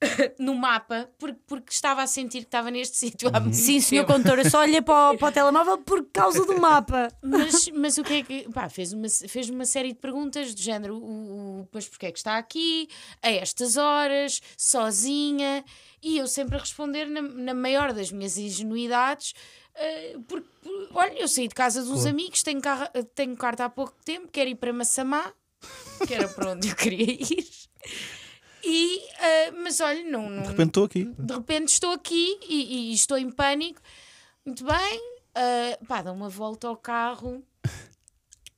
no 0.39 0.54
mapa 0.56 1.10
porque, 1.18 1.39
porque 1.47 1.72
estava 1.74 2.01
a 2.04 2.08
sentir 2.08 2.39
que 2.39 2.45
estava 2.45 2.70
neste 2.72 2.97
sítio 2.97 3.30
há 3.34 3.39
muito 3.39 3.56
Sim, 3.56 3.80
senhor 3.80 4.04
tempo. 4.06 4.14
condutor, 4.14 4.39
eu 4.39 4.49
só 4.49 4.62
olhei 4.62 4.82
para 4.82 5.12
o, 5.12 5.18
para 5.18 5.28
o 5.28 5.32
telemóvel 5.34 5.78
por 5.80 6.06
causa 6.12 6.45
do 6.45 6.60
mapa. 6.60 7.08
Mas, 7.22 7.70
mas 7.70 7.97
o 7.97 8.04
que 8.04 8.14
é 8.14 8.24
que. 8.24 8.49
Pá, 8.51 8.68
fez 8.70 8.93
uma, 8.93 9.08
fez 9.10 9.49
uma 9.49 9.66
série 9.66 9.89
de 9.93 9.99
perguntas 9.99 10.54
do 10.54 10.62
género: 10.62 10.95
o, 10.97 11.62
o, 11.62 11.68
pois 11.72 11.88
porque 11.88 12.08
é 12.08 12.12
que 12.12 12.18
está 12.18 12.38
aqui, 12.38 12.88
a 13.22 13.32
estas 13.32 13.78
horas, 13.78 14.41
sozinha, 14.58 15.64
e 16.01 16.18
eu 16.18 16.28
sempre 16.28 16.56
a 16.56 16.60
responder 16.60 17.06
na, 17.06 17.22
na 17.22 17.54
maior 17.54 17.93
das 17.93 18.12
minhas 18.12 18.38
ingenuidades. 18.38 19.34
eh, 19.76 20.18
porque, 20.28 20.47
por- 20.62 20.89
olha, 20.93 21.14
eu 21.20 21.28
saí 21.28 21.47
de 21.47 21.56
casa 21.56 21.82
de 21.84 21.89
uns 21.89 22.06
amigos, 22.06 22.43
tenho, 22.43 22.62
carro, 22.62 22.88
tenho 23.16 23.36
carta 23.38 23.66
há 23.66 23.70
pouco 23.70 23.93
tempo, 24.04 24.28
quero 24.32 24.49
ir 24.49 24.56
para 24.56 24.74
Massamá, 24.74 25.32
que 26.06 26.14
era 26.14 26.28
para 26.28 26.51
onde 26.51 26.68
eu 26.70 26.76
queria 26.76 27.12
ir. 27.12 27.47
E, 28.64 28.99
eh, 29.20 29.51
mas 29.51 29.80
olha, 29.82 30.03
não, 30.03 30.30
não, 30.30 30.43
De 30.43 30.49
repente 30.49 30.68
estou 30.70 30.84
aqui. 30.86 31.05
de 31.18 31.34
repente 31.34 31.68
estou 31.70 31.91
aqui 31.91 32.39
e, 32.47 32.91
e 32.91 32.93
estou 32.93 33.18
em 33.18 33.30
pânico. 33.30 33.82
Muito 34.45 34.64
bem, 34.66 34.99
uh, 35.38 35.86
pá, 35.86 36.01
dá 36.01 36.11
uma 36.11 36.30
volta 36.30 36.68
ao 36.68 36.78
carro. 36.78 37.43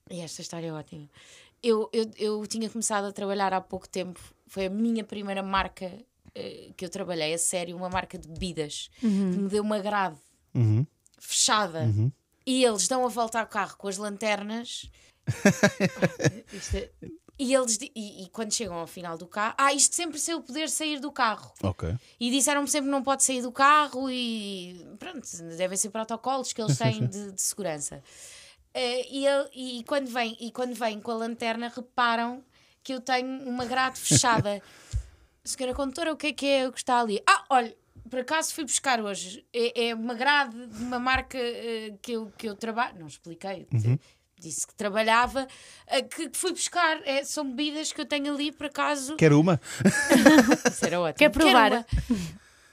E 0.10 0.20
esta 0.22 0.42
história 0.42 0.68
é 0.68 0.72
ótima. 0.74 1.10
Eu, 1.64 1.90
eu, 1.92 2.12
eu 2.18 2.46
tinha 2.48 2.70
começado 2.70 3.06
a 3.06 3.12
trabalhar 3.12 3.52
há 3.54 3.60
pouco 3.62 3.90
tempo, 3.90 4.20
foi 4.48 4.68
a 4.68 4.70
minha 4.70 5.04
primeira 5.04 5.42
marca 5.42 5.86
uh, 5.88 6.74
que 6.76 6.86
eu 6.86 6.90
trabalhei 6.90 7.34
a 7.34 7.38
sério, 7.40 7.76
uma 7.76 7.90
marca 7.90 8.18
de 8.18 8.28
bebidas, 8.28 8.90
que 9.00 9.06
me 9.08 9.50
deu 9.50 9.64
uma 9.64 9.80
grade 9.80 10.18
Uhum. 10.54 10.86
fechada. 11.20 11.92
E 12.46 12.64
eles 12.64 12.88
dão 12.88 13.04
a 13.06 13.10
volta 13.10 13.40
ao 13.40 13.48
carro 13.48 13.76
com 13.78 13.88
as 13.88 13.98
lanternas. 13.98 14.90
Isto 16.54 16.78
é- 16.78 16.92
E 17.38 17.54
eles 17.54 17.78
e, 17.82 18.24
e 18.24 18.30
quando 18.30 18.54
chegam 18.54 18.76
ao 18.78 18.88
final 18.88 19.18
do 19.18 19.28
carro, 19.28 19.56
ah, 19.58 19.74
isto 19.74 19.94
sempre 19.94 20.18
sem 20.18 20.34
eu 20.34 20.42
poder 20.42 20.70
sair 20.70 21.00
do 21.00 21.12
carro. 21.12 21.54
Ok. 21.62 21.94
E 22.20 22.32
disseram-me 22.32 22.68
sempre 22.68 22.86
que 22.88 22.92
não 22.92 23.04
pode 23.04 23.24
sair 23.24 23.42
do 23.42 23.52
carro 23.52 24.10
e 24.10 24.86
pronto, 24.98 25.28
devem 25.58 25.78
ser 25.78 25.90
protocolos 25.90 26.54
que 26.54 26.62
eles 26.62 26.78
têm 26.78 27.06
de, 27.08 27.32
de 27.34 27.42
segurança. 27.42 28.02
Eh, 28.74 29.08
e, 29.14 29.26
ele- 29.28 29.50
e 29.54 29.84
quando 29.84 30.08
vem, 30.08 30.38
e 30.40 30.50
quando 30.52 30.74
vem 30.74 31.00
com 31.02 31.12
a 31.12 31.16
lanterna, 31.16 31.72
reparam 31.76 32.44
que 32.84 32.94
eu 32.94 33.02
tenho 33.02 33.28
uma 33.50 33.66
grade 33.66 34.00
fechada. 34.00 34.62
Senhora 35.44 35.76
condutora, 35.76 36.14
o 36.14 36.18
que 36.18 36.28
é 36.28 36.34
que 36.34 36.46
é 36.48 36.68
o 36.68 36.72
que 36.72 36.80
está 36.80 37.00
ali? 37.00 37.22
Ah, 37.28 37.44
olha, 37.50 37.76
por 38.10 38.20
acaso 38.20 38.54
fui 38.54 38.64
buscar 38.64 39.00
hoje. 39.02 39.46
É, 39.54 39.88
é 39.90 39.96
uma 39.96 40.14
grade 40.14 40.68
de 40.68 40.84
uma 40.84 41.00
marca 41.00 41.38
eh, 41.38 41.94
que, 42.02 42.14
eu, 42.14 42.32
que 42.38 42.48
eu 42.50 42.56
trabalho. 42.56 42.98
Não 43.00 43.08
expliquei. 43.08 43.68
Disse 44.38 44.68
que 44.68 44.76
trabalhava, 44.76 45.48
eh, 45.88 46.02
que, 46.02 46.30
fui 46.34 46.52
buscar. 46.52 47.02
É, 47.08 47.24
são 47.24 47.50
bebidas 47.50 47.92
que 47.92 48.02
eu 48.02 48.06
tenho 48.06 48.34
ali, 48.34 48.52
por 48.52 48.68
acaso. 48.68 49.16
Quer 49.16 49.34
uma? 49.34 49.60
Isso 50.70 50.86
era 50.86 51.00
ótimo. 51.00 51.18
Quer 51.18 51.30
provar? 51.30 51.72
uma. 51.72 51.86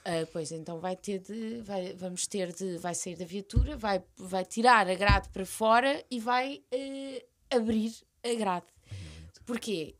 Ah, 0.05 0.27
pois 0.33 0.51
então 0.51 0.79
vai 0.79 0.97
ter 0.97 1.19
de. 1.19 1.61
Vai, 1.61 1.93
vamos 1.93 2.27
ter 2.27 2.51
de. 2.51 2.77
Vai 2.77 2.93
sair 2.93 3.15
da 3.15 3.23
viatura, 3.23 3.77
vai, 3.77 4.03
vai 4.17 4.43
tirar 4.43 4.89
a 4.89 4.95
grade 4.95 5.29
para 5.29 5.45
fora 5.45 6.03
e 6.11 6.19
vai 6.19 6.61
eh, 6.71 7.25
abrir 7.49 7.93
a 8.23 8.33
grade. 8.33 8.65
Porquê? 9.45 9.95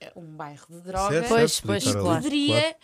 É 0.00 0.12
um 0.16 0.36
bairro 0.36 0.66
de 0.68 0.80
droga. 0.80 1.14
Certo, 1.14 1.28
Pois, 1.28 1.52
certo, 1.52 1.66
pois, 1.66 1.86
estar 1.86 2.16
ali, 2.16 2.46
claro. 2.48 2.76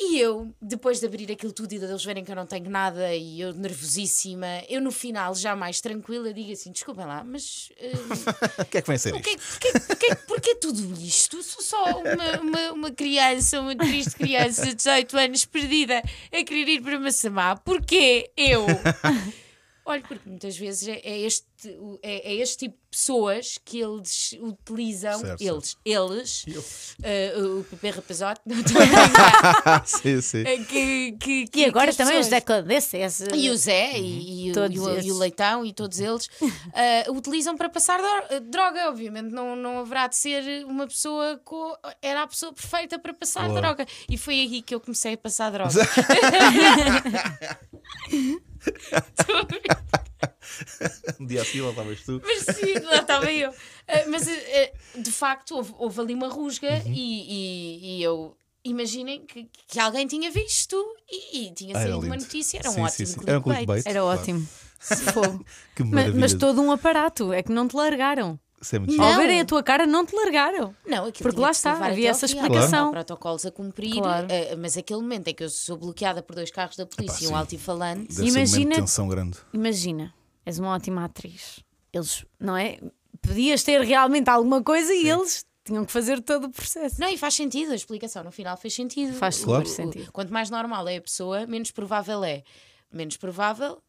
E 0.00 0.18
eu, 0.18 0.54
depois 0.60 1.00
de 1.00 1.06
abrir 1.06 1.30
aquilo 1.30 1.52
tudo 1.52 1.72
e 1.72 1.78
de 1.78 1.84
eles 1.84 2.02
verem 2.04 2.24
que 2.24 2.30
eu 2.32 2.36
não 2.36 2.46
tenho 2.46 2.70
nada 2.70 3.14
e 3.14 3.40
eu 3.40 3.52
nervosíssima, 3.52 4.46
eu 4.68 4.80
no 4.80 4.90
final, 4.90 5.34
já 5.34 5.54
mais 5.54 5.80
tranquila, 5.82 6.32
digo 6.32 6.50
assim: 6.50 6.72
desculpem 6.72 7.04
lá, 7.04 7.22
mas. 7.22 7.70
eh, 7.78 7.92
O 8.62 8.64
que 8.64 8.78
é 8.78 8.80
que 8.80 8.86
vai 8.88 8.98
ser 8.98 9.14
o 9.14 9.20
que, 9.20 9.30
isto? 9.30 9.60
porquê, 9.60 9.72
porquê, 9.86 10.14
porquê 10.26 10.54
tudo 10.54 10.98
isto? 11.02 11.42
Sou 11.42 11.62
só 11.62 12.00
uma, 12.00 12.40
uma, 12.40 12.72
uma 12.72 12.90
criança, 12.90 13.60
uma 13.60 13.76
triste 13.76 14.16
criança 14.16 14.66
de 14.66 14.74
18 14.76 15.16
anos 15.18 15.44
perdida 15.44 15.98
a 16.32 16.44
querer 16.44 16.68
ir 16.68 16.80
para 16.82 16.98
Massamá. 16.98 17.56
Porquê 17.56 18.30
eu? 18.36 18.64
Olha, 19.84 20.00
porque 20.02 20.28
muitas 20.28 20.56
vezes 20.56 20.86
é, 20.86 21.00
é 21.02 21.18
este, 21.20 21.44
o- 21.78 21.98
é, 22.02 22.32
é 22.32 22.34
este 22.36 22.56
tipo 22.66 22.76
de 22.76 22.82
pessoas 22.92 23.58
que 23.64 23.80
eles 23.80 24.32
utilizam, 24.40 25.18
Certo, 25.18 25.40
eles, 25.42 25.76
eles, 25.84 26.44
eh, 27.02 27.34
o 27.36 27.64
Pepe 27.64 27.90
Rapazote, 27.90 28.40
não 28.46 28.60
estou 28.60 28.80
a 28.80 28.86
brincar, 28.86 29.86
sim, 29.86 30.20
sim. 30.20 30.44
eh, 30.46 30.58
que, 30.64 31.12
que, 31.18 31.46
que- 31.48 31.60
E 31.60 31.64
agora 31.64 31.90
que 31.90 31.96
também 31.96 32.14
os 32.20 32.26
pessoas- 32.26 32.42
decadências. 32.42 33.20
e 33.34 33.50
o 33.50 33.56
Zé 33.56 33.98
e, 33.98 34.48
e 34.48 34.52
o- 34.52 34.54
e 34.70 34.78
o, 34.78 35.00
e 35.00 35.10
o. 35.12 35.18
Leitão 35.18 35.64
e 35.66 35.72
todos 35.72 35.98
eles 35.98 36.28
ah, 36.74 37.10
utilizam 37.10 37.56
para 37.56 37.68
passar 37.68 37.98
dro- 38.00 38.40
droga. 38.42 38.88
Obviamente, 38.88 39.30
não, 39.32 39.56
não 39.56 39.78
haverá 39.80 40.06
de 40.06 40.16
ser 40.16 40.64
uma 40.66 40.86
pessoa 40.86 41.40
com. 41.44 41.74
Era 42.00 42.22
a 42.22 42.26
pessoa 42.28 42.52
perfeita 42.52 42.98
para 43.00 43.12
passar 43.14 43.46
Claro. 43.46 43.60
droga. 43.60 43.86
E 44.08 44.16
foi 44.16 44.34
aí 44.34 44.62
que 44.62 44.74
eu 44.74 44.80
comecei 44.80 45.14
a 45.14 45.18
passar 45.18 45.50
droga. 45.50 45.72
Um 51.20 51.26
dia 51.26 51.42
assim 51.42 51.60
lá 51.60 51.70
estavas 51.70 52.02
tu. 52.02 52.20
Mas 52.24 52.38
sim, 52.44 52.78
lá 52.80 53.00
estava 53.00 53.30
eu. 53.32 53.50
Ah, 53.88 54.04
mas 54.08 54.26
ah, 54.28 54.32
ah, 54.94 54.98
de 55.00 55.12
facto 55.12 55.56
houve, 55.56 55.74
houve 55.78 56.00
ali 56.00 56.14
uma 56.14 56.28
rusga 56.28 56.68
Uhum. 56.68 56.92
e, 56.94 56.98
e- 57.28 57.98
e 57.98 58.02
eu. 58.02 58.36
Imaginem 58.64 59.26
que, 59.26 59.48
que 59.66 59.80
alguém 59.80 60.06
tinha 60.06 60.30
visto 60.30 60.76
e, 61.10 61.48
e 61.48 61.52
tinha 61.52 61.76
Ah, 61.76 61.82
saído 61.82 61.98
uma 62.06 62.16
notícia. 62.16 62.58
Era 62.58 62.70
um 62.70 62.74
Sim, 62.74 62.82
ótimo 62.82 63.06
sim. 63.08 63.20
Era 63.26 63.38
um 63.38 63.42
clickbait. 63.42 63.86
Era 63.86 64.00
Claro. 64.00 64.20
ótimo. 64.20 64.48
Que 65.74 65.84
mas, 65.84 66.14
mas 66.14 66.34
todo 66.34 66.60
um 66.60 66.70
aparato, 66.70 67.32
é 67.32 67.42
que 67.42 67.50
não 67.52 67.66
te 67.66 67.74
largaram. 67.74 68.38
Isso 68.62 68.76
é 68.76 68.78
muito 68.78 68.96
Não. 68.96 69.04
Ao 69.04 69.16
verem 69.16 69.40
a 69.40 69.44
tua 69.44 69.62
cara, 69.62 69.84
não 69.86 70.06
te 70.06 70.14
largaram. 70.14 70.74
Não, 70.86 71.06
aquilo 71.06 71.22
Porque 71.28 71.40
lá 71.40 71.50
está, 71.50 71.72
havia 71.84 72.10
essa 72.10 72.28
fim. 72.28 72.36
explicação. 72.36 72.88
Há 72.88 72.92
protocolos 72.92 73.44
a 73.44 73.50
cumprir, 73.50 73.96
Claro. 73.96 74.26
eh, 74.30 74.54
mas 74.56 74.76
aquele 74.78 75.00
momento 75.00 75.28
em 75.28 75.34
que 75.34 75.42
eu 75.44 75.50
sou 75.50 75.76
bloqueada 75.76 76.22
por 76.22 76.36
dois 76.36 76.50
carros 76.50 76.76
da 76.76 76.86
polícia 76.86 77.24
e 77.24 77.28
um 77.28 77.36
altifalante. 77.36 78.02
Deve 78.08 78.14
ser 78.14 78.20
momento 78.22 78.36
Imagina- 78.48 78.74
de 78.76 78.80
tensão 78.80 79.08
grande. 79.08 79.38
Imagina, 79.52 80.14
és 80.46 80.58
uma 80.58 80.70
ótima 80.74 81.04
atriz. 81.04 81.60
Eles, 81.92 82.24
não 82.38 82.56
é? 82.56 82.78
Podias 83.20 83.62
ter 83.62 83.80
realmente 83.82 84.28
alguma 84.30 84.62
coisa 84.62 84.92
e 84.94 85.08
eles 85.08 85.44
tinham 85.64 85.84
que 85.84 85.92
fazer 85.92 86.20
todo 86.22 86.44
o 86.46 86.50
processo. 86.50 87.00
Não, 87.00 87.08
e 87.08 87.16
faz 87.18 87.34
sentido, 87.34 87.72
a 87.72 87.74
explicação 87.74 88.24
no 88.24 88.32
final 88.32 88.56
fez 88.56 88.74
sentido. 88.74 89.12
Faz 89.14 89.36
O- 89.36 89.40
super 89.40 89.62
o- 89.62 89.66
sentido. 89.66 90.10
Quanto 90.12 90.32
mais 90.32 90.50
normal 90.50 90.88
é 90.88 90.96
a 90.96 91.00
pessoa, 91.02 91.46
menos 91.46 91.70
provável 91.70 92.24
é. 92.24 92.42
Menos 92.92 93.16
provável 93.16 93.80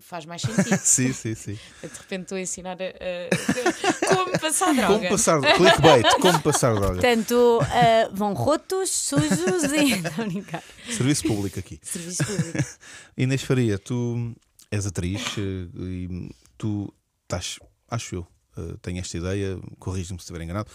faz 0.00 0.24
mais 0.26 0.42
sentido. 0.42 0.76
sim, 0.82 1.12
sim, 1.12 1.34
sim. 1.34 1.58
De 1.82 1.88
repente 1.98 2.22
estou 2.22 2.36
a 2.38 2.40
ensinar 2.40 2.76
a, 2.80 2.84
a- 2.84 4.06
como 4.14 4.38
passar 4.38 4.74
droga. 4.74 4.94
Como 4.98 5.08
passar. 5.08 5.40
Clickbait, 5.56 6.06
como 6.20 6.42
passar 6.42 6.74
droga. 6.74 6.94
Portanto, 6.94 7.58
ah, 7.62 8.10
vão 8.12 8.32
rotos, 8.34 8.90
sujos 8.90 9.64
e. 9.72 9.96
Brincar. 10.26 10.62
Serviço 10.90 11.24
público 11.26 11.58
aqui. 11.58 11.78
Serviço 11.82 12.24
público. 12.24 12.68
Inês 13.16 13.42
Faria, 13.42 13.78
tu 13.78 14.34
és 14.70 14.86
atriz 14.86 15.20
eh, 15.38 15.68
e 15.78 16.30
tu 16.56 16.92
estás, 17.24 17.58
acho 17.90 18.14
eu, 18.16 18.26
eh, 18.56 18.74
tenho 18.80 18.98
esta 19.00 19.18
ideia, 19.18 19.58
corrige-me 19.78 20.18
se 20.18 20.22
estiver 20.22 20.40
enganado, 20.42 20.70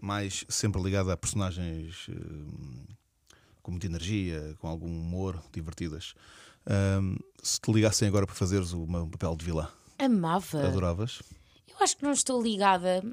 mais 0.00 0.44
sempre 0.48 0.80
ligada 0.80 1.12
a 1.12 1.16
personagens 1.16 2.06
eh, 2.08 2.94
com 3.62 3.72
muita 3.72 3.86
energia, 3.86 4.54
com 4.60 4.68
algum 4.68 4.86
humor, 4.86 5.42
divertidas. 5.52 6.14
Ahm, 6.68 7.16
se 7.42 7.60
te 7.60 7.70
ligassem 7.72 8.08
agora 8.08 8.26
para 8.26 8.34
fazeres 8.34 8.72
o 8.72 8.86
meu 8.86 9.06
papel 9.06 9.36
de 9.36 9.44
vilã, 9.44 9.68
Amava. 9.98 10.66
adoravas? 10.66 11.22
Eu 11.68 11.76
acho 11.80 11.96
que 11.96 12.02
não 12.02 12.12
estou 12.12 12.42
ligada. 12.42 13.04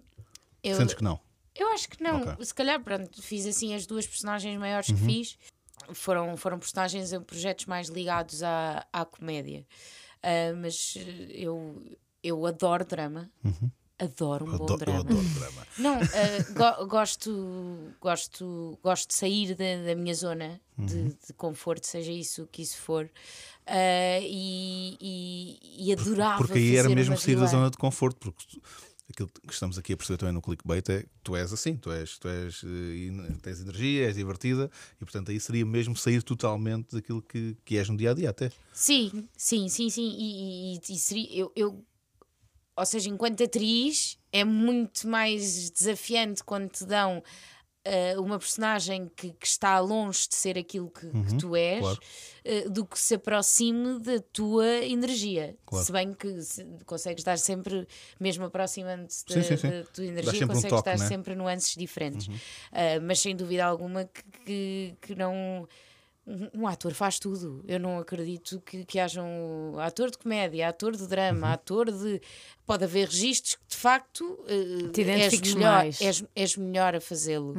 Eu, 0.63 0.75
Sentes 0.75 0.95
que 0.95 1.03
não? 1.03 1.19
eu 1.55 1.67
acho 1.73 1.87
que 1.89 2.01
não. 2.01 2.21
Ok. 2.23 2.45
Se 2.45 2.53
calhar, 2.53 2.81
pronto, 2.81 3.21
fiz 3.21 3.45
assim 3.45 3.75
as 3.75 3.85
duas 3.85 4.07
personagens 4.07 4.57
maiores 4.59 4.89
Uhum. 4.89 4.95
que 4.95 5.01
fiz. 5.05 5.37
Foram, 5.93 6.35
foram 6.37 6.57
personagens 6.57 7.11
em 7.11 7.21
projetos 7.21 7.65
mais 7.65 7.89
ligados 7.89 8.41
à, 8.41 8.85
à 8.91 9.03
comédia. 9.05 9.65
Ah, 10.23 10.53
mas 10.55 10.95
eu, 11.29 11.83
eu 12.23 12.45
adoro 12.45 12.85
drama. 12.85 13.29
Adoro 13.99 14.45
um 14.45 14.57
bom 14.57 14.77
drama. 14.77 14.99
adoro 14.99 15.29
drama. 15.29 15.67
Não, 15.77 15.99
ah, 15.99 16.45
go- 16.77 16.87
gosto, 16.87 17.95
gosto, 18.01 18.77
gosto 18.83 19.07
de 19.09 19.13
sair 19.13 19.55
da, 19.55 19.85
da 19.87 19.95
minha 19.95 20.13
zona 20.15 20.59
de, 20.77 20.95
Uhum. 20.95 21.07
de 21.27 21.33
conforto, 21.37 21.85
seja 21.87 22.11
isso 22.11 22.43
o 22.43 22.47
que 22.47 22.61
isso 22.63 22.77
for, 22.77 23.09
ah, 23.67 24.19
e, 24.21 24.97
e, 24.99 25.87
e 25.87 25.93
adorava. 25.93 26.37
Porque 26.37 26.57
aí 26.57 26.75
era 26.75 26.89
mesmo 26.89 27.17
sair 27.17 27.35
da 27.35 27.45
zona 27.45 27.69
de 27.69 27.77
conforto, 27.77 28.17
porque 28.19 28.59
aquilo 29.09 29.29
que 29.29 29.53
estamos 29.53 29.77
aqui 29.77 29.93
a 29.93 29.97
perceber 29.97 30.17
também 30.17 30.33
no 30.33 30.41
clickbait 30.41 30.89
é 30.89 31.03
que 31.03 31.09
tu 31.23 31.35
és 31.35 31.53
assim, 31.53 31.75
tu 31.75 31.91
és, 31.91 32.17
tu 32.17 32.27
és 32.27 32.63
eh, 32.63 33.35
tens 33.41 33.61
energia, 33.61 34.07
és 34.07 34.15
divertida 34.15 34.69
e 34.99 35.05
portanto 35.05 35.29
aí 35.29 35.39
seria 35.39 35.65
mesmo 35.65 35.95
sair 35.95 36.23
totalmente 36.23 36.95
daquilo 36.95 37.21
que, 37.21 37.55
que 37.63 37.77
és 37.77 37.87
no 37.89 37.95
dia 37.97 38.11
a 38.11 38.13
dia 38.13 38.29
até. 38.31 38.51
Sim, 38.73 39.27
sim, 39.37 39.69
sim, 39.69 39.89
sim. 39.89 40.15
E, 40.17 40.75
e- 40.75 40.79
e 40.89 40.97
seria, 40.97 41.29
eu, 41.35 41.51
eu, 41.55 41.85
ou 42.75 42.85
seja, 42.85 43.09
enquanto 43.09 43.43
atriz, 43.43 44.17
é 44.31 44.43
muito 44.43 45.07
mais 45.07 45.69
desafiante 45.69 46.43
quando 46.43 46.69
te 46.69 46.85
dão 46.85 47.21
ah, 47.85 48.19
uma 48.19 48.39
personagem 48.39 49.11
que, 49.15 49.31
que 49.33 49.45
está 49.45 49.77
longe 49.79 50.27
de 50.29 50.35
ser 50.35 50.57
aquilo 50.57 50.89
que, 50.89 51.05
que 51.07 51.37
tu 51.37 51.55
és 51.55 51.81
claro. 51.81 51.99
ah, 52.45 52.69
do 52.69 52.85
que 52.85 52.97
se 52.97 53.15
aproxime 53.15 53.99
da 53.99 54.19
tua 54.31 54.65
energia. 54.85 55.55
Claro. 55.65 55.85
Se 55.85 55.91
bem 55.91 56.13
que 56.13 56.41
se- 56.41 56.65
consegues 56.85 57.23
dar 57.23 57.37
sempre, 57.37 57.85
mesmo 58.19 58.45
aproximando-te 58.45 59.25
da, 59.27 59.69
da 59.69 59.83
tua 59.85 60.05
energia, 60.05 60.31
sempre 60.31 60.45
um 60.45 60.47
consegues 60.47 60.69
toque, 60.77 60.85
dar 60.89 60.97
né? 60.97 61.07
sempre 61.07 61.35
nuances 61.35 61.75
diferentes. 61.75 62.27
Ah, 62.71 62.99
mas 63.01 63.19
sem 63.19 63.35
dúvida 63.35 63.65
alguma 63.65 64.09
que, 64.45 64.95
que 65.01 65.13
não. 65.13 65.67
Um 66.25 66.65
ator 66.67 66.93
faz 66.93 67.19
tudo. 67.19 67.63
Eu 67.67 67.79
não 67.79 67.99
acredito 67.99 68.61
que, 68.61 68.85
que 68.85 68.97
haja 68.97 69.21
um 69.21 69.77
ator 69.79 70.09
de 70.09 70.17
comédia, 70.17 70.69
ator 70.69 70.95
de 70.95 71.05
drama, 71.05 71.47
Uhum. 71.47 71.53
ator 71.53 71.91
de. 71.91 72.21
Pode 72.65 72.85
haver 72.85 73.07
registros 73.09 73.55
que 73.55 73.67
de 73.67 73.75
facto 73.75 74.39
eh, 74.47 74.87
Te 74.93 75.01
és 75.03 75.41
melhor, 75.41 75.71
mais. 75.83 75.99
és, 76.01 76.23
és 76.33 76.55
melhor 76.55 76.95
a 76.95 77.01
fazê-lo. 77.01 77.53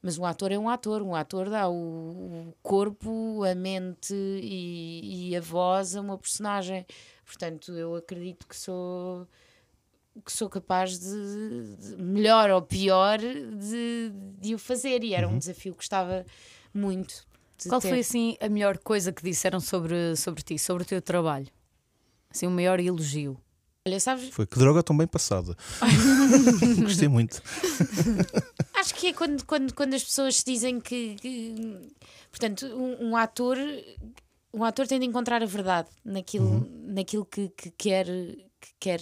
Mas 0.00 0.18
um 0.18 0.24
ator 0.24 0.52
é 0.52 0.58
um 0.58 0.68
ator, 0.68 1.02
um 1.02 1.16
ator 1.16 1.50
dá 1.50 1.68
o, 1.68 1.74
o 1.74 2.54
corpo, 2.62 3.42
a 3.42 3.56
mente 3.56 4.14
e, 4.14 5.30
e 5.30 5.36
a 5.36 5.40
voz 5.40 5.96
a 5.96 6.00
uma 6.00 6.16
personagem. 6.16 6.86
Portanto, 7.24 7.72
eu 7.72 7.96
acredito 7.96 8.46
que 8.46 8.56
sou 8.56 9.26
que 10.24 10.32
sou 10.32 10.48
capaz 10.48 10.98
de, 10.98 11.76
de- 11.76 11.96
melhor 12.02 12.50
ou 12.50 12.62
pior 12.62 13.18
de, 13.18 14.12
de 14.38 14.54
o 14.54 14.58
fazer 14.58 15.02
e 15.04 15.12
era 15.12 15.28
um 15.28 15.36
desafio 15.38 15.72
que 15.72 15.78
gostava 15.80 16.24
muito 16.72 17.26
Qual 17.68 17.80
ter. 17.80 17.88
foi 17.88 18.00
assim 18.00 18.36
a 18.40 18.48
melhor 18.48 18.78
coisa 18.78 19.12
que 19.12 19.22
disseram 19.22 19.60
sobre, 19.60 20.14
sobre 20.16 20.42
ti, 20.42 20.58
sobre 20.58 20.82
o 20.82 20.86
teu 20.86 21.00
trabalho? 21.02 21.48
Assim, 22.30 22.46
o 22.46 22.50
maior 22.50 22.78
elogio. 22.80 23.40
Olha, 23.86 24.00
sabes, 24.00 24.30
Foi 24.30 24.46
que 24.46 24.58
droga 24.58 24.82
tão 24.82 24.96
bem 24.96 25.06
passada. 25.06 25.56
Gostei 26.82 27.06
muito. 27.08 27.40
acho 28.74 28.94
que 28.94 29.08
é 29.08 29.12
quando, 29.12 29.44
quando, 29.44 29.72
quando 29.74 29.94
as 29.94 30.02
pessoas 30.04 30.42
dizem 30.44 30.80
que, 30.80 31.14
que- 31.16 31.92
portanto, 32.30 32.66
um, 32.66 33.10
um 33.10 33.16
ator 33.16 33.56
um 34.52 34.64
ator 34.64 34.86
tem 34.86 34.98
de 34.98 35.06
encontrar 35.06 35.42
a 35.42 35.46
verdade 35.46 35.88
naquilo, 36.04 36.66
naquilo 36.84 37.24
que, 37.26 37.48
que 37.50 37.70
quer 37.70 38.06
que 38.06 38.72
quer, 38.80 39.00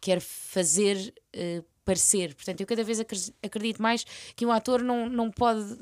quer 0.00 0.20
fazer 0.20 1.12
eh, 1.32 1.62
parecer. 1.84 2.34
Portanto, 2.34 2.60
eu 2.60 2.66
cada 2.66 2.84
vez 2.84 3.00
acre- 3.00 3.34
acredito 3.42 3.82
mais 3.82 4.04
que 4.36 4.46
um 4.46 4.52
ator 4.52 4.82
não, 4.82 5.08
não 5.08 5.30
pode 5.30 5.76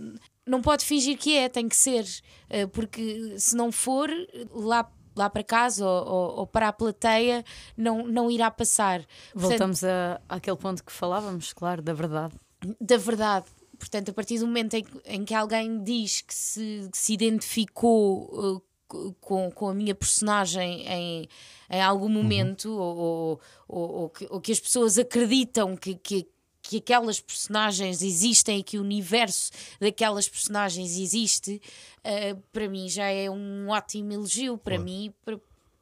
não 0.46 0.60
pode 0.62 0.84
fingir 0.84 1.16
que 1.18 1.36
é, 1.36 1.48
tem 1.48 1.68
que 1.68 1.76
ser, 1.76 2.04
Eh, 2.50 2.66
porque 2.66 3.34
se 3.38 3.56
não 3.56 3.70
for 3.72 4.08
lá 4.52 4.90
lá 5.16 5.30
para 5.30 5.44
casa 5.44 5.86
ou, 5.86 6.06
ou- 6.08 6.36
ou 6.40 6.46
para 6.46 6.66
a 6.68 6.72
plateia 6.72 7.44
não, 7.76 8.04
não 8.04 8.28
irá 8.28 8.50
passar. 8.50 8.98
Portanto, 9.32 9.48
Voltamos 9.50 9.84
a, 9.84 10.20
àquele 10.28 10.56
ponto 10.56 10.82
que 10.84 10.90
falávamos, 10.90 11.52
claro, 11.52 11.80
da 11.80 11.92
verdade. 11.94 12.34
da 12.80 12.96
verdade. 12.96 13.46
Portanto, 13.78 14.08
a 14.10 14.12
partir 14.12 14.38
do 14.40 14.46
momento 14.46 14.74
em, 14.74 14.82
que- 14.82 15.00
em 15.06 15.24
que 15.24 15.32
alguém 15.32 15.82
diz 15.84 16.20
que 16.20 16.34
se, 16.34 16.88
que 16.90 16.98
se 16.98 17.12
identificou 17.14 18.24
uh, 18.56 18.62
co- 18.88 19.14
com, 19.20 19.50
com 19.52 19.68
a 19.68 19.74
minha 19.74 19.94
personagem 19.94 20.84
em, 20.86 21.28
em 21.70 21.80
algum 21.82 22.08
momento, 22.08 22.70
ou, 22.72 22.96
ou, 22.96 23.40
ou- 23.68 23.90
ou 24.02 24.08
que, 24.10 24.26
ou 24.30 24.40
que 24.40 24.50
as 24.52 24.58
pessoas 24.60 24.98
acreditam 24.98 25.76
que, 25.76 25.94
que, 25.94 26.26
que 26.64 26.78
aquelas 26.78 27.20
personagens 27.20 28.02
existem 28.02 28.60
e 28.60 28.62
que 28.62 28.78
o 28.78 28.80
universo 28.80 29.50
daquelas 29.78 30.26
personagens 30.26 30.98
existe, 30.98 31.60
uh, 31.98 32.42
para 32.50 32.68
mim 32.68 32.88
já 32.88 33.04
é 33.04 33.28
um 33.28 33.68
ótimo 33.68 34.12
elogio. 34.12 34.56
Para 34.56 34.78
mim, 34.78 35.12
para, 35.22 35.38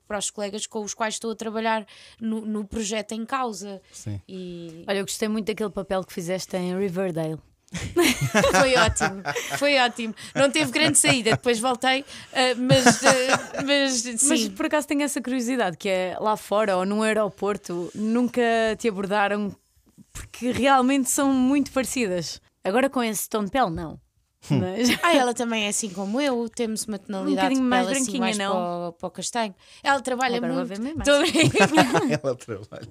para 0.09 0.19
os 0.19 0.29
colegas 0.29 0.67
com 0.67 0.83
os 0.83 0.93
quais 0.93 1.15
estou 1.15 1.31
a 1.31 1.37
trabalhar 1.37 1.87
no, 2.21 2.41
no 2.41 2.65
projeto 2.65 3.13
em 3.13 3.25
causa. 3.25 3.81
Sim. 3.93 4.21
E, 4.29 4.85
Olha, 4.89 4.99
eu 4.99 5.05
gostei 5.05 5.29
muito 5.29 5.47
daquele 5.47 5.71
papel 5.71 6.03
que 6.05 6.13
fizeste 6.13 6.57
em 6.57 6.77
Riverdale. 6.77 7.39
Foi 8.53 8.75
ótimo, 8.77 9.23
foi 9.59 9.79
ótimo. 9.79 10.15
Não 10.35 10.51
teve 10.51 10.71
grande 10.71 10.99
saída, 10.99 11.31
depois 11.31 11.59
voltei, 11.59 12.05
ah, 12.31 12.55
mas, 12.59 13.03
ah, 13.03 13.63
mas 13.65 13.93
sim. 13.95 14.29
Mas 14.29 14.49
por 14.51 14.67
acaso 14.67 14.87
tenho 14.87 15.01
essa 15.03 15.23
curiosidade, 15.23 15.79
que 15.79 15.89
é 15.89 16.17
lá 16.21 16.37
fora 16.37 16.77
ou 16.77 16.85
no 16.85 17.03
aeroporto, 17.03 17.91
nunca 17.95 18.43
te 18.79 18.89
abordaram 18.89 19.57
porque 20.13 20.51
realmente 20.53 21.11
são 21.11 21.33
muito 21.33 21.71
parecidas. 21.73 22.41
Agora 22.65 22.89
com 22.91 23.03
esse 23.03 23.29
tom 23.29 23.45
de 23.45 23.51
pele, 23.51 23.71
não. 23.71 24.01
Mas 24.51 24.89
Ah, 25.03 25.15
ela 25.15 25.33
também 25.33 25.67
é 25.67 25.69
assim 25.69 25.89
como 25.91 26.21
eu, 26.21 26.49
temos 26.49 26.85
uma 26.85 26.99
tonalidade 26.99 27.33
Um 27.33 27.37
bocadinho 27.37 27.63
de 27.63 27.69
mais 27.69 27.87
assim 27.87 27.95
branquinha, 28.03 28.21
mais 28.21 28.39
não? 28.39 28.53
Para, 28.53 28.89
o, 28.89 28.93
para 28.93 29.07
o 29.07 29.11
castanho. 29.11 29.55
Ela 29.83 30.01
trabalha 30.01 30.37
Agora 30.39 30.53
vou 30.53 30.67
muito. 30.67 30.83
ver 30.83 30.95
mais. 30.95 31.09
Tô 31.09 31.15
a 31.15 31.67
brincar. 31.67 32.11
Ela 32.25 32.35
trabalha. 32.37 32.89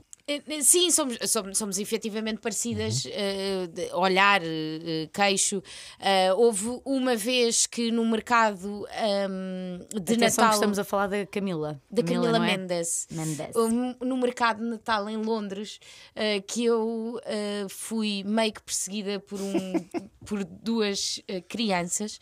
Eh, 0.47 0.61
Sim, 0.61 0.89
somos, 0.91 1.17
somos, 1.27 1.57
somos 1.57 1.77
efetivamente 1.79 2.39
parecidas, 2.39 3.05
Uhum. 3.05 3.11
eh, 3.13 3.67
de 3.67 3.89
olhar, 3.93 4.41
eh, 4.43 5.09
queixo. 5.13 5.61
Eh, 5.99 6.34
houve 6.34 6.79
uma 6.86 7.15
vez 7.15 7.65
que 7.65 7.91
no 7.91 8.05
mercado 8.05 8.86
ahm, 8.91 9.79
de 9.93 10.13
atenção 10.13 10.43
Natal. 10.45 10.53
estamos 10.59 10.79
a 10.79 10.84
falar 10.84 11.07
da 11.07 11.25
Camila. 11.25 11.82
da 11.89 12.03
Camila 12.03 12.32
não 12.38 12.43
é? 12.43 12.57
Mendes. 12.57 13.07
Mendes. 13.11 13.55
Um, 13.55 13.95
no 14.05 14.17
mercado 14.17 14.59
de 14.63 14.69
Natal 14.69 15.09
em 15.09 15.17
Londres 15.17 15.79
uh, 16.15 16.41
que 16.47 16.65
eu 16.65 17.19
uh, 17.19 17.69
fui 17.69 18.23
meio 18.25 18.53
que 18.53 18.61
perseguida 18.61 19.19
por, 19.19 19.39
um, 19.39 19.73
por 20.25 20.43
duas 20.43 21.17
uh, 21.29 21.41
crianças 21.47 22.19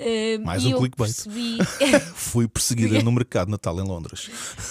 uh, 0.00 0.44
Mais 0.44 0.62
e 0.62 0.68
um 0.68 0.70
eu 0.72 0.78
clickbait. 0.78 1.12
percebi 1.14 1.58
Fui 2.14 2.48
perseguida 2.48 3.02
no 3.02 3.12
mercado 3.12 3.46
de 3.46 3.52
Natal 3.52 3.78
em 3.78 3.84
Londres. 3.86 4.30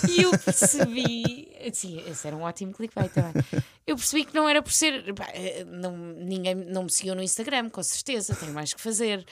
e 0.09 0.21
eu 0.23 0.31
percebi 0.38 1.51
sim, 1.72 2.03
esse 2.07 2.28
era 2.28 2.36
um 2.36 2.41
ótimo 2.41 2.74
clickbait 2.74 3.11
também. 3.14 3.34
Eu 3.86 3.95
percebi 3.95 4.26
que 4.26 4.34
não 4.34 4.47
era 4.47 4.61
por 4.61 4.72
ser 4.72 5.14
pá, 5.14 5.28
eh, 5.34 5.64
não, 5.66 5.95
ninguém 5.95 6.55
não 6.55 6.84
me 6.84 6.91
seguiu 6.91 7.16
no 7.16 7.22
Instagram 7.22 7.70
com 7.70 7.84
certeza, 7.84 8.36
tenho 8.36 8.53
mais 8.53 8.74
que 8.74 8.82
fazer. 8.82 9.26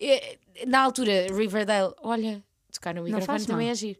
Eh, 0.00 0.38
na 0.66 0.80
altura 0.80 1.26
Riverdale, 1.32 1.94
olha 2.02 2.42
tocar 2.72 2.94
no 2.94 3.02
microfone 3.02 3.46
também 3.46 3.68
é 3.68 3.74
giro 3.74 3.98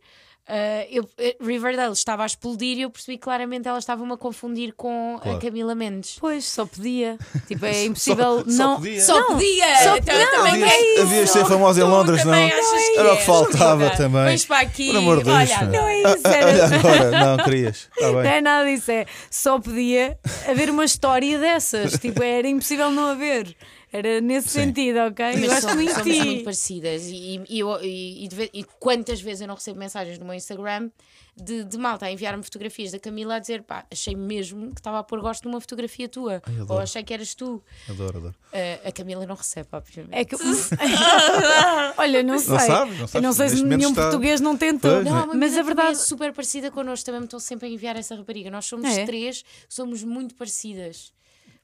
Uh, 0.51 0.86
eu, 0.90 1.09
eh, 1.16 1.36
Riverdale 1.40 1.92
estava 1.92 2.24
a 2.24 2.26
explodir 2.26 2.76
e 2.78 2.82
eu 2.82 2.90
percebi 2.90 3.16
claramente 3.16 3.68
ela 3.68 3.78
estava-me 3.78 4.12
a 4.12 4.16
confundir 4.16 4.72
com 4.76 5.16
Claro. 5.22 5.38
a 5.38 5.40
Camila 5.40 5.76
Mendes. 5.76 6.16
Pois, 6.18 6.44
só 6.44 6.66
podia. 6.66 7.16
Tipo, 7.46 7.66
é 7.66 7.84
impossível 7.86 8.44
só 8.51 8.64
não. 8.64 8.76
podia. 8.76 9.01
Só 9.01 9.22
podia! 9.28 9.76
só- 9.84 9.96
Então, 9.96 10.18
não, 10.18 10.30
também 10.32 10.61
não 10.61 10.66
é 10.66 10.70
é 10.70 10.92
isso. 10.94 11.03
Havias 11.03 11.24
de 11.26 11.30
ser 11.30 11.44
famosa 11.46 11.80
em 11.80 11.84
Londres, 11.84 12.24
não? 12.24 12.32
achas 12.32 12.88
que 12.88 12.98
Era 12.98 13.11
o 13.11 13.12
é, 13.12 13.16
que 13.18 13.24
faltava 13.26 13.76
querida? 13.84 13.96
também. 13.96 14.24
Vens 14.24 14.44
para 14.44 14.59
aqui. 14.59 14.86
Por 14.88 14.96
amor 14.96 15.18
de 15.18 15.24
Deus. 15.24 15.36
Olha. 15.36 15.62
Não 15.66 15.86
é 15.88 15.98
isso, 16.03 16.20
Ah, 16.24 16.30
era. 16.34 16.46
Olha 16.51 16.64
agora, 16.76 17.11
não 17.36 17.44
querias. 17.44 17.88
Está 17.96 18.11
Não 18.12 18.20
é 18.20 18.40
nada 18.40 18.64
disso, 18.68 18.90
é 18.90 19.07
só 19.30 19.59
podia 19.61 20.18
haver 20.48 20.68
uma 20.68 20.84
história 20.84 21.38
dessas. 21.38 21.92
Tipo, 21.92 22.24
era 22.24 22.48
impossível 22.48 22.90
não 22.90 23.05
haver. 23.11 23.55
Era 23.93 24.20
nesse 24.20 24.49
Sim. 24.51 24.61
sentido, 24.66 24.99
ok? 25.01 25.24
Eu 25.26 25.38
Mas 25.41 25.47
gosto 25.49 25.61
somos, 25.62 25.74
muito 25.76 25.95
somos 25.95 26.18
muito 26.24 26.45
parecidas. 26.45 27.03
E, 27.07 27.43
e, 27.49 27.59
eu- 27.59 27.82
e- 27.82 28.24
e 28.26 28.28
e 28.61 28.64
quantas 28.78 29.20
vezes 29.20 29.41
eu 29.41 29.49
não 29.49 29.57
recebo 29.57 29.78
mensagens 29.78 30.16
no 30.18 30.24
meu 30.24 30.34
Instagram 30.34 30.91
de, 31.36 31.64
de 31.64 31.76
malta 31.78 32.07
a 32.07 32.12
enviar-me 32.12 32.43
fotografias 32.43 32.93
da 32.93 32.99
Camila 33.01 33.36
a 33.36 33.38
dizer 33.41 33.62
pá, 33.62 33.84
achei 33.91 34.14
mesmo 34.14 34.72
que 34.72 34.80
estava 34.80 34.99
a 35.01 35.03
pôr 35.03 35.20
gosto 35.20 35.49
numa 35.49 35.61
fotografia 35.61 36.09
tua. 36.09 36.41
Ai, 36.47 36.55
ou 36.68 36.78
achei 36.78 37.03
que 37.03 37.12
eras 37.12 37.34
tu. 37.34 37.62
Adoro, 37.88 38.18
adoro. 38.18 38.34
Uh, 38.53 38.88
a 38.88 38.93
Camila 38.93 39.26
não 39.26 39.34
recebe, 39.34 39.68
obviamente. 39.72 40.14
É 40.14 40.24
que... 40.24 40.36
Olha, 41.97 42.22
não 42.22 42.38
sei. 42.38 42.53
Não 42.53 42.59
sabes, 42.61 42.95
não 42.95 43.01
Eu 43.03 43.09
sabes. 43.09 43.22
não 43.26 43.32
sei 43.32 43.49
se 43.49 43.62
nenhum 43.64 43.91
está- 43.91 44.03
português 44.03 44.41
não 44.41 44.57
tentou. 44.57 44.91
Pois, 44.93 45.05
Não, 45.05 45.26
né? 45.26 45.32
Mas 45.36 45.57
a 45.57 45.62
verdade. 45.62 45.91
é 45.93 45.95
super 45.95 46.32
parecida 46.32 46.70
connosco, 46.70 47.07
também 47.07 47.20
me 47.20 47.26
estão 47.26 47.41
sempre 47.41 47.68
a 47.68 47.70
enviar 47.70 47.97
essa 47.97 48.14
rapariga. 48.14 48.51
Nós 48.51 48.66
somos 48.66 48.88
É? 48.97 49.05
três, 49.05 49.45
somos 49.68 50.03
muito 50.05 50.34
parecidas. 50.34 51.12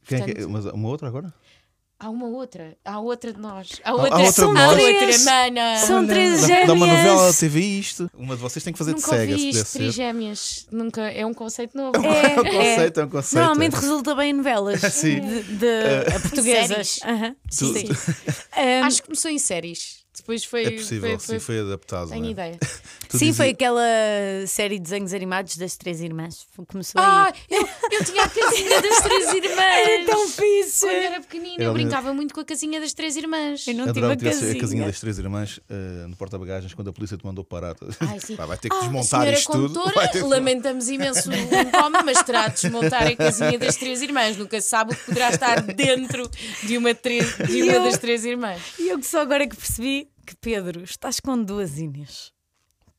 Quem 0.07 0.19
é 0.21 0.25
que 0.25 0.31
é? 0.31 0.35
Portanto, 0.35 0.51
Mas 0.53 0.65
uma 0.67 0.89
outra 0.89 1.09
agora? 1.09 1.33
Há 1.99 2.11
uma 2.11 2.27
outra, 2.27 2.77
há 2.85 3.01
outra 3.01 3.33
de 3.33 3.41
nós. 3.41 3.81
Há 3.83 3.89
há 3.91 3.95
outra, 3.95 4.19
outra 4.19 4.33
de 4.33 4.51
há 4.51 4.53
nós? 4.53 4.83
outra, 4.83 5.19
mana. 5.25 5.77
São 5.79 6.07
três 6.07 6.41
gêmeas. 6.47 6.67
Dá 6.67 6.73
uma 6.75 6.87
novela 6.87 7.33
TV 7.33 7.61
isto. 7.61 8.11
Uma 8.15 8.37
de 8.37 8.43
vocês 8.43 8.63
tem 8.63 8.71
que 8.73 8.79
fazer 8.79 8.91
Nunca 8.93 9.11
de 9.13 9.17
cega, 9.17 9.33
isto, 9.35 9.65
ser. 9.67 9.79
trigêmeas. 9.79 10.67
Nunca, 10.71 11.01
é 11.11 11.25
um 11.25 11.33
conceito 11.33 11.75
novo. 11.75 11.97
É 12.05 12.39
um 12.39 12.45
conceito, 12.45 13.01
é 13.01 13.05
um 13.05 13.09
conceito. 13.09 13.37
Normalmente 13.43 13.75
resulta 13.77 14.15
bem 14.15 14.31
em 14.31 14.35
novelas 14.35 14.81
Sim. 14.93 15.21
de, 15.21 15.43
de- 15.45 16.21
portuguesas. 16.21 16.69
Séries. 16.69 17.01
Aham. 17.03 17.37
Tu- 17.49 17.73
Sim. 17.73 17.85
tu- 17.87 17.97
Um, 18.59 18.85
Acho 18.85 18.97
que 19.01 19.09
começou 19.09 19.31
em 19.31 19.39
séries. 19.39 20.05
Depois 20.17 20.45
foi. 20.45 20.65
É 20.65 20.71
possível, 20.73 21.11
foi, 21.11 21.19
sim, 21.19 21.27
foi, 21.27 21.41
foi 21.41 21.61
adaptado. 21.61 22.09
Tenho 22.09 22.21
não 22.23 22.29
é? 22.29 22.33
ideia. 22.33 22.59
Tu 23.09 23.19
sim, 23.19 23.27
dizia- 23.27 23.35
foi 23.35 23.51
aquela 23.51 23.83
série 24.49 24.79
de 24.79 24.83
desenhos 24.83 25.13
animados 25.15 25.57
das 25.57 25.77
três 25.77 26.01
irmãs. 26.01 26.45
Começou 26.67 27.01
Ah, 27.01 27.27
aí. 27.27 27.33
eu, 27.49 27.69
eu 27.93 28.05
tinha 28.05 28.25
a 28.25 28.29
casinha 28.29 28.83
das 28.83 29.01
três 29.01 29.29
irmãs. 29.45 29.61
Era 29.89 30.07
tão 30.07 30.29
fixe! 30.29 30.81
Quando 30.81 30.93
era 30.93 31.21
pequenina, 31.21 31.63
eu 31.63 31.73
brincava 31.73 32.13
muito 32.13 32.35
com 32.35 32.41
a 32.41 32.45
casinha 32.45 32.81
das 32.81 32.93
três 32.93 33.17
irmãs. 33.17 33.65
Eu 33.69 33.75
não 33.75 33.85
tive 33.87 33.91
Adorava 34.01 34.13
a 34.13 34.17
que 34.17 34.23
tivesse 34.25 34.41
casinha. 34.41 34.57
a 34.59 34.61
casinha 34.61 34.87
das 34.87 34.99
três 35.01 35.19
irmãs 35.21 35.61
eh, 35.71 36.07
no 36.09 36.17
porta-bagagens 36.17 36.75
quando 36.75 36.89
a 36.91 36.93
polícia 36.93 37.17
te 37.17 37.25
mandou 37.25 37.45
parar. 37.45 37.77
Ai. 38.01 38.19
Pá, 38.37 38.45
vai 38.47 38.59
ter 38.59 38.71
que 38.71 38.75
Ah, 38.77 38.81
desmontar 38.81 39.21
a 39.23 39.31
isto 39.31 39.53
tudo. 39.53 39.69
condutora, 39.69 39.95
Vai 39.95 40.09
ter 40.11 40.23
que- 40.23 40.29
lamentamos 40.29 40.89
imenso 40.89 41.31
o 41.31 41.71
coma, 41.71 42.03
mas 42.03 42.21
terá 42.25 42.49
de 42.49 42.61
desmontar 42.61 43.07
a 43.07 43.15
casinha 43.15 43.57
das 43.57 43.77
três 43.77 44.03
irmãs. 44.03 44.37
Nunca 44.37 44.61
se 44.61 44.69
sabe 44.69 44.95
o 44.95 44.97
que 44.97 45.05
poderá 45.05 45.31
estar 45.31 45.63
dentro 45.63 46.29
de 46.65 46.77
uma, 46.77 46.93
tre- 46.93 47.21
de 47.47 47.63
uma 47.63 47.73
Eu- 47.73 47.85
das 47.85 47.99
três 47.99 48.25
irmãs. 48.25 48.61
E 48.81 48.89
eu 48.89 48.99
que 48.99 49.07
só 49.07 49.21
agora 49.21 49.47
que 49.47 49.55
percebi 49.55 50.06
que 50.27 50.37
Pedro, 50.37 50.83
estás 50.85 51.21
com 51.21 51.43
duas 51.43 51.79
Inês. 51.79 52.33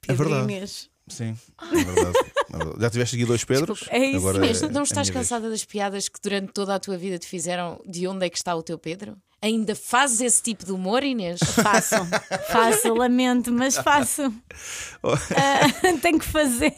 É 0.03 0.07
Pedro 0.07 0.29
verdade. 0.29 0.43
Inês. 0.53 0.89
Sim, 1.09 1.37
é 1.61 1.75
verdade. 1.83 2.17
É 2.53 2.57
verdade. 2.57 2.81
Já 2.81 2.89
tiveste 2.89 3.15
aqui 3.15 3.25
dois 3.25 3.43
Pedros? 3.43 3.79
Desculpa, 3.79 3.95
é 3.97 4.05
isso 4.07 4.17
Agora 4.17 4.37
Inês, 4.37 4.63
é- 4.63 4.69
não 4.69 4.81
é 4.81 4.83
estás 4.83 5.07
a 5.07 5.11
minha 5.11 5.13
vez. 5.19 5.29
cansada 5.29 5.49
das 5.49 5.63
piadas 5.65 6.09
que 6.09 6.19
durante 6.21 6.51
toda 6.51 6.75
a 6.75 6.79
tua 6.79 6.97
vida 6.97 7.17
te 7.19 7.27
fizeram 7.27 7.81
de 7.85 8.07
onde 8.07 8.25
é 8.25 8.29
que 8.29 8.37
está 8.37 8.55
o 8.55 8.63
teu 8.63 8.77
Pedro? 8.77 9.17
Ainda 9.41 9.75
fazes 9.75 10.19
esse 10.19 10.41
tipo 10.41 10.65
de 10.65 10.71
humor, 10.71 11.03
Inês? 11.03 11.39
Faço, 11.39 11.95
faço, 12.51 12.93
lamento, 12.93 13.51
mas 13.53 13.77
faço. 13.77 14.33
Ah, 15.03 15.93
tenho 16.01 16.17
que 16.19 16.25
fazer. 16.25 16.73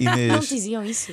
Não 0.00 0.12
Inês, 0.14 0.48
te 0.48 0.54
diziam 0.54 0.84
isso? 0.84 1.12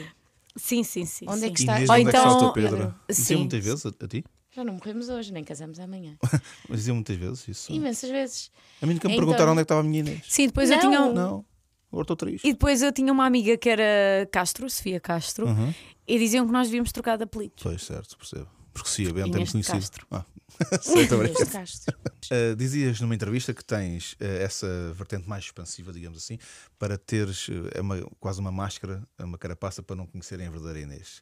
Sim, 0.56 0.84
sim, 0.84 1.06
sim. 1.06 1.26
Onde 1.28 1.46
é 1.46 1.48
sim. 1.48 1.54
que 1.54 1.60
está? 1.62 1.76
Inês, 1.78 1.90
Ou 1.90 1.96
onde 1.96 2.08
é 2.08 2.12
que 2.12 2.18
está 2.18 2.30
o 2.32 2.38
teu 2.38 2.50
então- 2.50 2.54
Pedro? 2.54 2.96
Sim. 3.10 3.22
Diziam 3.22 3.40
muitas 3.40 3.66
vezes 3.66 3.86
a, 3.88 3.90
a 3.90 4.08
ti? 4.08 4.24
Já 4.56 4.64
não 4.64 4.74
morremos 4.74 5.10
hoje, 5.10 5.34
nem 5.34 5.44
casamos 5.44 5.80
amanhã. 5.80 6.16
Mas 6.70 6.80
diziam 6.80 6.96
muitas 6.96 7.16
vezes 7.18 7.48
isso. 7.48 7.72
Imensas 7.72 8.10
vezes. 8.10 8.52
A 8.82 8.86
mim 8.86 8.94
nunca 8.94 9.08
me 9.08 9.14
Então- 9.16 9.26
perguntaram 9.26 9.52
onde 9.54 9.62
é 9.62 9.64
que 9.64 9.66
estava 9.66 9.82
a 9.82 9.84
minha 9.84 10.00
Inês. 10.02 10.22
Sim, 10.28 10.48
depois 10.48 10.70
eu 10.70 10.76
Não. 10.78 10.82
tinha. 10.82 11.02
um- 11.02 11.14
Não, 11.14 11.46
agora 11.92 12.04
estou 12.04 12.16
triste. 12.16 12.48
E 12.48 12.54
depois 12.54 12.82
eu 12.82 12.92
tinha 12.92 13.12
uma 13.12 13.26
amiga 13.26 13.58
que 13.58 13.70
era 13.70 14.28
Castro, 14.32 14.70
Sofia 14.70 15.00
Castro, 15.00 15.48
Uhum. 15.48 15.74
e 16.08 16.20
diziam 16.20 16.46
que 16.46 16.52
nós 16.52 16.68
devíamos 16.68 16.92
trocar 16.92 17.18
de 17.18 17.24
apelidos. 17.24 17.64
Pois, 17.64 17.82
certo, 17.84 18.18
percebo. 18.18 18.48
Porque 18.74 19.04
Bento 19.06 19.18
é 19.20 19.22
Inês 19.38 19.54
muito 19.54 19.66
de 19.66 19.72
conhecido. 19.72 19.80
Castro. 19.82 20.08
Ah. 20.12 20.26
Sei, 20.82 21.08
Castro. 21.52 21.96
Uh, 22.32 22.56
dizias 22.58 23.00
numa 23.02 23.14
entrevista 23.16 23.54
que 23.54 23.64
tens 23.66 24.14
uh, 24.14 24.18
essa 24.42 24.68
vertente 24.96 25.28
mais 25.28 25.46
expansiva, 25.46 25.92
digamos 25.94 26.18
assim, 26.20 26.38
para 26.78 26.96
teres 26.98 27.48
uh, 27.50 27.70
é 27.74 27.82
uma- 27.82 28.02
quase 28.20 28.40
uma 28.40 28.52
máscara, 28.52 29.04
uma 29.20 29.38
carapaça 29.38 29.82
para 29.84 29.96
não 29.96 30.06
conhecerem 30.06 30.46
a 30.48 30.50
verdadeira 30.52 30.80
Inês. 30.82 31.22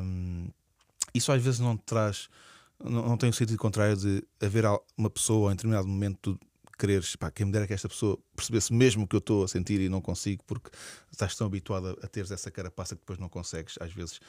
Um, 0.00 0.48
isso 1.14 1.30
às 1.32 1.42
vezes 1.42 1.60
não 1.60 1.76
traz, 1.76 2.28
não, 2.82 3.08
não 3.08 3.16
tem 3.16 3.30
o 3.30 3.32
sentido 3.32 3.56
contrário 3.58 3.96
de 3.96 4.22
haver 4.42 4.64
uma 4.96 5.08
pessoa, 5.08 5.52
em 5.52 5.56
determinado 5.56 5.86
momento, 5.86 6.38
quereres, 6.78 7.14
pá, 7.16 7.30
quem 7.30 7.46
me 7.46 7.52
dera 7.52 7.66
que 7.66 7.72
esta 7.72 7.88
pessoa 7.88 8.18
percebesse 8.34 8.72
mesmo 8.72 9.04
o 9.04 9.06
que 9.06 9.14
eu 9.16 9.20
estou 9.20 9.44
a 9.44 9.48
sentir 9.48 9.80
e 9.80 9.88
não 9.88 10.00
consigo, 10.00 10.42
porque 10.44 10.70
estás 11.10 11.34
tão 11.36 11.46
habituado 11.46 11.88
a, 12.02 12.04
a 12.04 12.08
teres 12.08 12.30
essa 12.30 12.50
carapaça 12.50 12.94
que 12.94 13.00
depois 13.00 13.18
não 13.18 13.28
consegues, 13.28 13.76
às 13.80 13.92
vezes, 13.92 14.20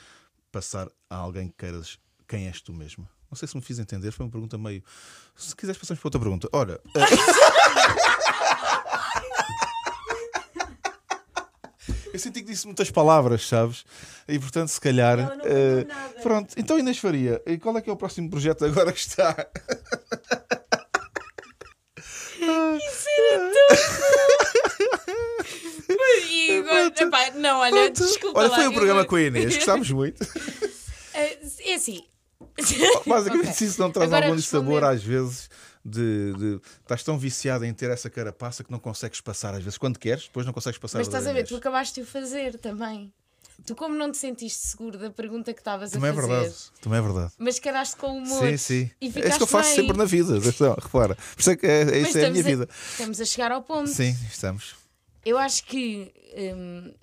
passar 0.51 0.87
a 1.09 1.15
alguém 1.15 1.47
que 1.47 1.55
queiras 1.57 1.99
quem 2.27 2.47
és 2.47 2.61
tu 2.61 2.71
mesmo. 2.71 3.07
Não 3.29 3.35
sei 3.35 3.47
se 3.47 3.55
me 3.55 3.61
fiz 3.61 3.79
entender, 3.79 4.11
foi 4.11 4.25
uma 4.25 4.31
pergunta 4.31 4.57
meio. 4.57 4.83
Se 5.35 5.55
quiseres, 5.55 5.79
passamos 5.79 5.99
para 5.99 6.07
outra 6.07 6.19
pergunta. 6.19 6.47
Ora. 6.53 6.79
eh, 6.95 8.24
Eu 12.15 12.19
senti 12.19 12.41
que 12.41 12.47
disse 12.51 12.65
muitas 12.65 12.89
palavras, 12.89 13.45
sabes? 13.45 13.83
E 14.25 14.39
portanto, 14.39 14.69
se 14.69 14.79
calhar. 14.79 15.19
eh, 15.43 15.85
pronto, 16.23 16.53
então 16.55 16.79
Inês 16.79 16.97
Faria, 16.97 17.41
e 17.45 17.57
qual 17.57 17.77
é 17.77 17.81
que 17.81 17.89
é 17.89 17.93
o 17.93 17.97
próximo 17.97 18.29
projeto 18.29 18.63
agora 18.63 18.93
que 18.93 18.99
está? 18.99 19.35
E 26.29 26.57
agora, 26.59 26.93
epá, 26.97 27.31
não, 27.31 27.59
olha, 27.59 27.89
desculpa 27.91 28.39
Olha, 28.39 28.49
lá, 28.49 28.55
foi 28.55 28.65
o 28.65 28.69
eu- 28.69 28.73
programa 28.73 29.05
com 29.05 29.15
a 29.15 29.21
Inês, 29.21 29.55
gostámos 29.55 29.89
muito. 29.91 30.23
É 31.13 31.37
é 31.65 31.73
assim. 31.75 32.03
Basicamente, 33.05 33.45
Ok. 33.47 33.53
se 33.53 33.65
isso 33.65 33.81
não 33.81 33.91
traz 33.91 34.07
Agora 34.11 34.27
algum 34.27 34.41
sabor, 34.41 34.83
às 34.83 35.03
vezes, 35.03 35.49
de, 35.85 36.33
de- 36.33 36.61
Estás 36.81 37.03
tão 37.03 37.17
viciado 37.17 37.63
em 37.63 37.73
ter 37.73 37.89
essa 37.91 38.09
carapaça 38.09 38.63
que 38.63 38.71
não 38.71 38.79
consegues 38.79 39.21
passar, 39.21 39.53
às 39.53 39.63
vezes, 39.63 39.77
quando 39.77 39.99
queres, 39.99 40.23
depois 40.23 40.45
não 40.45 40.51
consegues 40.53 40.79
passar 40.79 40.97
Mas 40.97 41.07
estás 41.07 41.27
a 41.27 41.31
ver, 41.33 41.45
tu 41.45 41.55
acabaste 41.55 41.95
de 41.95 42.01
o 42.01 42.05
fazer 42.05 42.57
também. 42.57 43.13
Tu, 43.65 43.73
como 43.73 43.95
não 43.95 44.11
te 44.11 44.17
sentiste 44.17 44.59
seguro 44.59 44.97
da 44.97 45.09
pergunta 45.09 45.53
que 45.53 45.61
estavas 45.61 45.93
a 45.93 45.97
é 45.97 45.99
fazer, 46.01 46.13
verdade. 46.27 46.55
Também 46.81 46.99
é 46.99 47.01
verdade. 47.01 47.31
mas 47.37 47.57
caraste 47.57 47.95
com 47.95 48.17
humor. 48.17 48.39
Sim, 48.49 48.57
sim. 48.57 48.91
E 48.99 49.05
É 49.15 49.27
isso 49.29 49.37
que 49.37 49.43
eu 49.43 49.47
faço 49.47 49.69
bem. 49.69 49.75
sempre 49.77 49.97
na 49.97 50.03
vida. 50.05 50.37
atenção, 50.37 50.75
repara. 50.81 51.15
Por 51.15 51.39
isso 51.39 51.49
é 51.51 51.55
que 51.55 51.65
é, 51.65 51.81
é, 51.83 51.99
isso 51.99 52.17
é 52.17 52.25
a 52.25 52.29
minha 52.31 52.41
estamos 52.41 52.43
vida. 52.43 52.69
Estamos 52.91 53.21
a 53.21 53.25
chegar 53.25 53.51
ao 53.53 53.61
ponto. 53.61 53.89
Sim, 53.89 54.13
estamos. 54.29 54.75
Eu 55.25 55.37
acho 55.37 55.63
que 55.63 56.11
hum, 56.53 56.93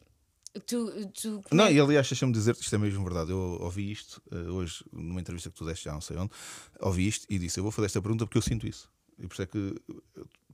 tu, 0.60 0.90
tu 1.12 1.42
Não, 1.50 1.70
e 1.70 1.80
aliás, 1.80 2.08
deixa-me 2.08 2.32
dizer 2.32 2.54
que 2.54 2.62
isto 2.62 2.74
é 2.74 2.78
mesmo 2.78 3.04
verdade. 3.04 3.30
Eu 3.30 3.38
ouvi 3.60 3.90
isto 3.90 4.22
eh, 4.30 4.50
hoje, 4.50 4.84
numa 4.92 5.20
entrevista 5.20 5.50
que 5.50 5.56
tu 5.56 5.64
deste 5.64 5.84
já 5.84 5.92
não 5.92 6.00
sei 6.00 6.16
onde, 6.16 6.32
ouvi 6.80 7.06
isto 7.06 7.26
e 7.28 7.38
disse: 7.38 7.58
Eu 7.58 7.64
vou 7.64 7.72
fazer 7.72 7.86
esta 7.86 8.02
pergunta 8.02 8.26
porque 8.26 8.38
eu 8.38 8.42
sinto 8.42 8.66
isso. 8.66 8.90
E 9.18 9.26
por 9.26 9.34
isso 9.34 9.42
é 9.42 9.46
que, 9.46 9.74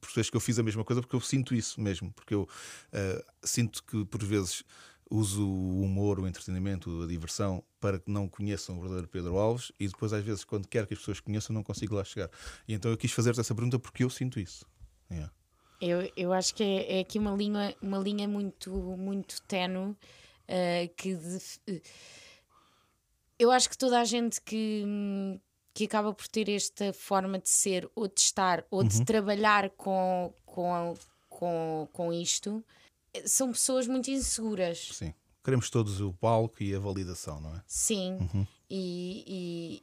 por 0.01 0.09
isso 0.11 0.21
é 0.21 0.25
que 0.25 0.37
eu 0.37 0.41
fiz 0.41 0.59
a 0.59 0.63
mesma 0.63 0.85
coisa, 0.85 1.01
porque 1.01 1.17
eu 1.17 1.21
sinto 1.21 1.55
isso 1.55 1.81
mesmo. 1.81 2.13
Porque 2.13 2.35
eu 2.35 2.49
eh, 2.93 3.25
sinto 3.43 3.83
que, 3.85 4.05
por 4.05 4.23
vezes, 4.23 4.65
uso 5.11 5.47
o 5.47 5.83
humor, 5.83 6.21
o 6.21 6.27
entretenimento, 6.27 7.03
a 7.03 7.07
diversão 7.07 7.65
para 7.81 7.99
que 7.99 8.11
não 8.11 8.29
conheçam 8.29 8.77
o 8.77 8.81
verdadeiro 8.81 9.09
Pedro 9.09 9.37
Alves 9.39 9.73
e 9.79 9.89
depois, 9.89 10.13
às 10.13 10.25
vezes, 10.25 10.45
quando 10.45 10.69
quero 10.69 10.87
que 10.87 10.95
as 10.95 11.01
pessoas 11.01 11.21
conheçam, 11.21 11.55
não 11.55 11.63
consigo 11.63 11.95
lá 11.95 12.05
chegar. 12.05 12.31
E 12.67 12.75
então 12.75 12.91
eu 12.91 12.97
quis 12.97 13.13
fazer-te 13.13 13.41
essa 13.41 13.55
pergunta 13.55 13.79
porque 13.79 14.05
eu 14.05 14.11
sinto 14.11 14.39
isso. 14.39 14.67
Yeah. 15.11 15.33
Eu, 15.81 16.11
eu 16.17 16.33
acho 16.33 16.55
que 16.55 16.63
é, 16.63 16.99
é 16.99 17.01
aqui 17.01 17.19
uma 17.19 17.33
linha, 17.33 17.75
uma 17.81 17.99
linha 17.99 18.27
muito, 18.27 18.71
muito 18.71 19.41
tenue 19.43 19.95
eh, 20.49 20.89
que 20.97 21.17
eh, 21.67 21.81
eu 23.39 23.51
acho 23.51 23.69
que 23.69 23.79
toda 23.79 24.01
a 24.01 24.05
gente 24.05 24.41
que, 24.41 24.85
que 25.75 25.85
acaba 25.85 26.13
por 26.13 26.27
ter 26.27 26.49
esta 26.49 26.93
forma 26.93 27.39
de 27.39 27.49
ser 27.49 27.89
ou 27.95 28.09
de 28.09 28.21
estar 28.21 28.65
ou 28.71 28.83
de 28.83 29.05
trabalhar 29.05 29.71
com, 29.71 30.33
com, 30.45 30.95
com, 31.29 31.89
com 31.93 32.13
isto 32.13 32.65
eh, 33.13 33.29
são 33.29 33.53
pessoas 33.53 33.87
muito 33.87 34.11
inseguras. 34.11 34.91
Sim. 34.95 35.15
Queremos 35.45 35.71
todos 35.71 36.01
o 36.01 36.13
palco 36.13 36.63
e 36.63 36.75
a 36.75 36.79
validação, 36.79 37.41
não 37.41 37.55
é? 37.55 37.63
Sim, 37.67 38.19
e, 38.69 39.25
e, 39.27 39.83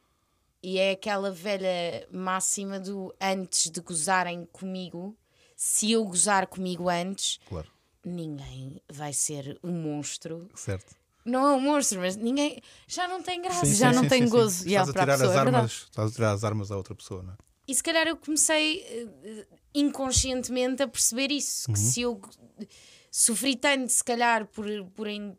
e 0.61 0.77
é 0.77 0.91
aquela 0.91 1.31
velha 1.31 2.07
máxima 2.11 2.79
do 2.79 3.15
antes 3.19 3.71
de 3.71 3.81
gozarem 3.81 4.45
comigo, 4.51 5.17
se 5.55 5.91
eu 5.91 6.03
gozar 6.05 6.47
comigo 6.47 6.89
antes, 6.89 7.39
Claro. 7.47 7.69
ninguém 8.03 8.81
vai 8.91 9.13
ser 9.13 9.57
um 9.63 9.71
monstro. 9.71 10.49
Certo. 10.55 10.95
Não 11.25 11.47
é 11.47 11.53
um 11.55 11.59
monstro, 11.59 11.99
mas 12.01 12.15
ninguém 12.15 12.61
já 12.87 13.07
não 13.07 13.21
tem 13.23 13.41
graça. 13.41 13.65
Já 13.65 13.91
não 13.91 14.07
tem 14.07 14.29
gozo, 14.29 14.69
já, 14.69 14.81
Estás 14.81 14.89
a 14.89 14.93
tirar 14.93 15.05
pessoa, 15.17 15.29
as 15.29 15.35
é 15.35 15.43
verdade. 15.43 15.55
armas, 15.55 15.71
estás 15.89 16.11
a 16.11 16.13
tirar 16.13 16.31
as 16.33 16.43
armas 16.43 16.71
à 16.71 16.77
outra 16.77 16.93
pessoa, 16.93 17.23
não 17.23 17.33
é? 17.33 17.37
E 17.67 17.73
se 17.73 17.81
calhar 17.81 18.07
eu 18.07 18.15
comecei 18.15 18.81
eh, 18.83 19.47
inconscientemente 19.73 20.83
a 20.83 20.87
perceber 20.87 21.31
isso, 21.31 21.71
que 21.71 21.79
se 21.79 22.01
eu 22.01 22.21
sofri 23.09 23.55
tanto, 23.55 23.91
se 23.91 24.03
calhar, 24.03 24.45
por, 24.45 24.65
por 24.93 25.07
em, 25.07 25.35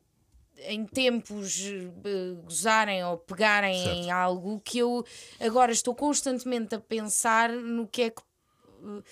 em 0.58 0.84
tempos 0.86 1.60
eh, 1.60 2.34
gozarem 2.42 3.04
ou 3.04 3.16
pegarem 3.18 3.80
Certo. 3.80 3.96
em 3.98 4.10
algo, 4.10 4.60
que 4.60 4.78
eu 4.78 5.04
agora 5.38 5.70
estou 5.70 5.94
constantemente 5.94 6.74
a 6.74 6.80
pensar 6.80 7.48
no 7.50 7.86
que 7.86 8.02
é 8.02 8.10
que 8.10 8.22
eh, 8.82 9.02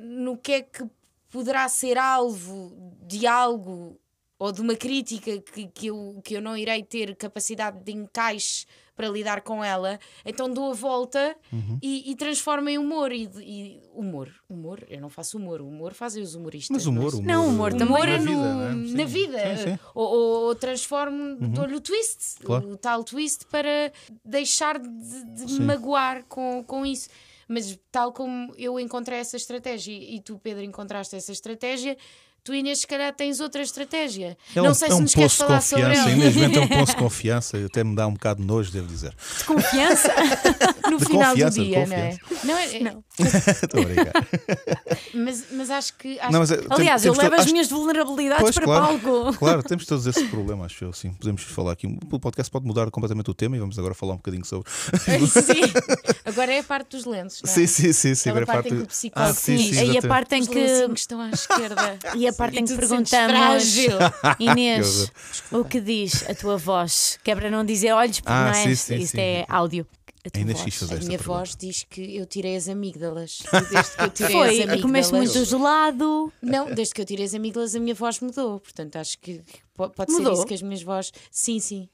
no 0.00 0.36
que 0.36 0.52
é 0.52 0.62
que 0.62 0.84
poderá 1.30 1.68
ser 1.68 1.98
alvo 1.98 2.76
de 3.02 3.26
algo 3.26 3.98
ou 4.38 4.52
de 4.52 4.60
uma 4.60 4.74
crítica 4.76 5.38
que, 5.40 5.66
que, 5.68 5.86
eu, 5.86 6.20
que 6.22 6.34
eu 6.34 6.42
não 6.42 6.56
irei 6.56 6.82
ter 6.82 7.14
capacidade 7.16 7.82
de 7.82 7.92
encaixe 7.92 8.66
para 8.94 9.08
lidar 9.08 9.42
com 9.42 9.62
ela, 9.62 9.98
então 10.24 10.48
dou 10.50 10.70
a 10.70 10.74
volta 10.74 11.36
Uhum. 11.52 11.78
e, 11.82 12.10
e 12.10 12.16
transformo 12.16 12.66
em 12.68 12.78
humor. 12.78 13.12
E, 13.12 13.24
e- 13.42 13.82
humor, 13.94 14.30
humor, 14.48 14.82
eu 14.88 15.00
não 15.02 15.10
faço 15.10 15.36
humor, 15.36 15.60
o 15.60 15.68
humor 15.68 15.92
fazem 15.92 16.22
os 16.22 16.34
humoristas. 16.34 16.74
Mas 16.74 16.86
humor, 16.86 17.12
não 17.12 17.34
é? 17.34 17.36
humor, 17.38 17.44
Não, 17.44 17.48
humor 17.48 17.72
uh, 17.72 17.76
também. 17.78 17.94
Humor 17.94 18.06
na 18.06 18.12
é 18.14 18.18
no- 18.18 18.24
vida, 18.24 18.48
é? 18.48 18.72
Sim. 18.86 18.94
na 18.96 19.04
vida. 19.04 19.56
Sim, 19.56 19.62
sim. 19.72 19.78
Ou, 19.94 20.06
ou, 20.06 20.42
ou 20.48 20.54
transformo, 20.54 21.36
dou-lhe 21.48 21.74
o 21.74 21.80
twist, 21.80 22.36
Claro. 22.42 22.70
o 22.70 22.76
tal 22.78 23.04
twist 23.04 23.44
para 23.46 23.92
deixar 24.24 24.78
de, 24.78 25.24
de 25.46 25.52
me 25.54 25.60
magoar 25.60 26.24
com, 26.24 26.64
com 26.66 26.84
isso. 26.86 27.08
Mas 27.48 27.78
tal 27.92 28.12
como 28.12 28.52
eu 28.56 28.78
encontrei 28.80 29.18
essa 29.18 29.36
estratégia 29.36 29.92
e 29.92 30.20
tu, 30.20 30.38
Pedro, 30.38 30.64
encontraste 30.64 31.14
essa 31.14 31.32
estratégia, 31.32 31.96
tu, 32.46 32.54
Inês, 32.54 32.78
se 32.78 32.86
calhar 32.86 33.12
tens 33.12 33.40
outra 33.40 33.60
estratégia. 33.60 34.38
É 34.54 34.60
não 34.62 34.70
um, 34.70 34.74
sei 34.74 34.86
é 34.88 34.90
se 34.92 34.96
um 34.96 35.00
nos 35.00 35.14
queres 35.14 35.34
falar 35.34 35.60
sobre 35.60 35.84
confiança. 35.84 36.08
ela. 36.08 36.16
Inês 36.18 36.34
Bento 36.36 36.58
é 36.58 36.62
um 36.62 36.68
poço 36.68 36.92
de 36.92 36.96
confiança. 37.02 37.58
Até 37.66 37.82
me 37.84 37.94
dá 37.96 38.06
um 38.06 38.12
bocado 38.12 38.40
de 38.40 38.46
nojo, 38.46 38.70
devo 38.70 38.86
dizer. 38.86 39.14
De 39.38 39.44
confiança. 39.44 40.10
No 40.86 40.98
De 40.98 41.04
final 41.04 41.30
confiança, 41.32 41.58
do 41.58 41.64
dia, 41.64 41.84
não 41.86 41.96
é? 41.96 42.16
Não, 42.44 42.56
é- 42.58 42.78
Não. 42.78 43.04
Estou 43.18 43.82
a 43.82 43.84
brincar. 43.84 44.12
Mas, 45.12 45.44
mas 45.50 45.70
acho 45.70 45.94
que. 45.94 46.18
Acho 46.20 46.30
Não, 46.32 46.38
mas 46.38 46.50
é- 46.52 46.60
Aliás, 46.70 47.04
eu 47.04 47.12
levo 47.12 47.34
as 47.34 47.40
acho- 47.40 47.50
minhas 47.52 47.68
vulnerabilidades 47.68 48.40
Pois, 48.42 48.54
para 48.54 48.64
claro. 48.64 49.00
palco. 49.00 49.36
Claro, 49.36 49.62
temos 49.64 49.84
todos 49.84 50.06
esse 50.06 50.24
problema, 50.28 50.64
acho 50.66 50.84
eu. 50.84 50.92
Sim, 50.92 51.12
podemos 51.14 51.42
falar 51.42 51.72
aqui. 51.72 51.86
O 52.12 52.20
podcast 52.20 52.48
pode 52.52 52.66
mudar 52.66 52.88
completamente 52.92 53.28
o 53.28 53.34
tema 53.34 53.56
e 53.56 53.58
vamos 53.58 53.76
agora 53.80 53.94
falar 53.94 54.12
um 54.12 54.18
bocadinho 54.18 54.44
sobre. 54.44 54.70
Sim. 54.70 55.62
Agora 56.24 56.52
é 56.52 56.60
a 56.60 56.64
parte 56.64 56.90
dos 56.96 57.04
lenços, 57.04 57.42
não 57.42 57.50
é? 57.50 57.54
Sim, 57.54 57.66
sim, 57.66 57.92
sim. 57.92 58.14
sim 58.14 58.30
agora 58.30 58.46
parte 58.46 58.68
em 58.68 58.76
que 58.76 58.76
o 58.76 58.82
Ah, 58.84 58.86
psicólogo 58.86 59.34
sim, 59.34 59.56
diz. 59.56 59.76
sim, 59.76 59.90
Aí 59.90 59.98
a 59.98 60.02
parte 60.02 60.34
em 60.36 60.40
Os 60.42 60.48
que. 60.48 60.58
estão 60.94 61.20
à 61.20 61.30
esquerda. 61.30 61.98
E 62.14 62.28
a 62.28 62.32
parte 62.36 62.58
em 62.58 62.64
E 62.64 62.66
que 62.68 62.76
perguntamos, 62.76 63.10
frágil. 63.10 63.98
Inês, 64.38 65.10
o 65.50 65.64
que 65.64 65.80
diz 65.80 66.28
a 66.28 66.34
tua 66.34 66.56
voz? 66.56 67.18
Que 67.24 67.30
é 67.30 67.34
para 67.36 67.50
não 67.50 67.64
dizer 67.64 67.92
olhos, 67.92 68.20
porque 68.20 68.32
Ah, 68.32 68.44
não 68.44 68.50
é? 68.50 68.62
sim, 68.64 68.74
sim, 68.74 68.94
Isto 68.96 69.12
sim. 69.16 69.20
é 69.20 69.46
áudio. 69.48 69.86
A 70.34 70.38
Ainda 70.38 70.54
voz. 70.54 70.82
A 70.82 70.86
minha 70.86 70.98
pergunta. 71.10 71.22
voz 71.24 71.54
diz 71.56 71.84
que 71.88 72.16
eu 72.16 72.26
tirei 72.26 72.56
as 72.56 72.68
amígdalas. 72.68 73.38
E 73.46 73.60
Desde 73.70 73.96
que 73.96 74.02
eu 74.02 74.10
tirei 74.10 74.26
as 74.26 74.32
Foi, 74.32 74.48
amígdalas. 74.56 74.82
comeste 74.82 75.12
muito 75.14 75.44
gelado. 75.44 76.32
Não, 76.42 76.74
desde 76.74 76.94
que 76.94 77.00
eu 77.00 77.04
tirei 77.04 77.24
as 77.24 77.32
amígdalas, 77.34 77.76
a 77.76 77.78
minha 77.80 77.94
voz 77.94 78.18
mudou. 78.18 78.58
Portanto, 78.58 78.96
acho 78.96 79.16
que 79.20 79.38
que 79.38 79.60
po- 79.74 79.88
pode 79.90 80.10
ser 80.10 80.18
Mudou? 80.18 80.32
isso 80.32 80.44
que 80.44 80.54
as 80.54 80.62
minhas 80.62 80.82
vozes. 80.82 81.12
Sim, 81.30 81.60
sim. 81.60 81.88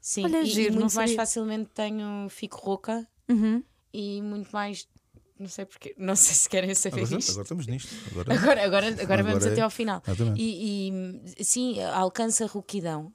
Sim, 0.00 0.24
Olha, 0.24 0.38
e, 0.38 0.42
e 0.42 0.46
giro, 0.46 0.74
não 0.74 0.82
muito 0.82 0.94
mais 0.94 1.10
sabia. 1.10 1.16
facilmente 1.16 1.70
tenho, 1.74 2.28
fico 2.30 2.58
rouca 2.58 3.04
Uhum. 3.28 3.60
e 3.92 4.22
muito 4.22 4.50
mais. 4.52 4.86
Não 5.38 5.48
sei 5.48 5.64
porquê. 5.64 5.94
Não 5.96 6.16
sei 6.16 6.34
se 6.34 6.48
querem 6.48 6.74
saber 6.74 7.02
Agora, 7.02 7.18
isto. 7.18 7.30
agora 7.30 7.42
estamos 7.42 7.66
nisto. 7.66 7.94
Agora, 8.10 8.34
Agora, 8.34 8.64
agora, 8.64 8.86
agora, 8.88 9.02
Agora 9.02 9.22
vamos 9.22 9.46
é- 9.46 9.52
até 9.52 9.60
ao 9.60 9.70
final. 9.70 10.02
Exatamente. 10.06 10.40
E, 10.42 10.90
e, 11.38 11.44
sim, 11.44 11.80
alcança 11.82 12.44
a 12.44 12.48
rouquidão. 12.48 13.12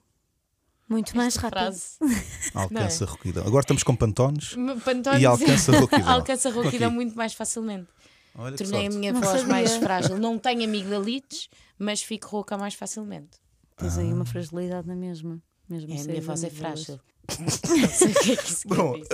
Muito 0.88 1.16
mais 1.16 1.34
Esta 1.36 1.48
rápido. 1.48 1.60
frase. 1.60 1.84
alcança 2.54 3.04
a 3.04 3.06
rouquidão. 3.08 3.46
Agora 3.46 3.62
estamos 3.62 3.82
com 3.82 3.96
pantones 3.96 4.54
Pantones 4.84 5.22
e 5.22 5.26
alcança 5.26 5.72
a 5.74 5.78
rouquidão. 5.80 6.08
alcança 6.12 6.48
a 6.48 6.52
rouquidão 6.52 6.88
Aqui. 6.88 6.94
muito 6.96 7.16
mais 7.16 7.32
facilmente. 7.32 7.88
Olha 8.36 8.56
Tornei 8.56 8.86
a 8.86 8.90
minha 8.90 9.12
Não 9.12 9.20
voz 9.20 9.32
sabia. 9.40 9.46
mais 9.54 9.76
frágil. 9.76 10.18
Não 10.18 10.38
tenho 10.38 10.64
amigdalites, 10.64 11.48
mas 11.78 12.02
fico 12.02 12.26
rouca 12.28 12.58
mais 12.58 12.74
facilmente. 12.74 13.38
Tens 13.76 13.96
aí 13.96 14.12
uma 14.12 14.24
fragilidade 14.26 14.86
na 14.86 14.94
mesma. 14.96 15.40
Mesmo 15.68 15.90
É, 15.92 16.00
a 16.00 16.04
minha 16.04 16.20
voz 16.20 16.44
é 16.44 16.50
frágil. 16.50 17.00
Não 17.38 17.88
sei 17.88 18.10
o 18.10 18.14
que 18.14 18.32
é 18.32 18.36
que 18.36 18.50
isso 18.52 18.68
quer 18.68 18.74
Bom, 18.74 18.92
dizer. 18.94 19.08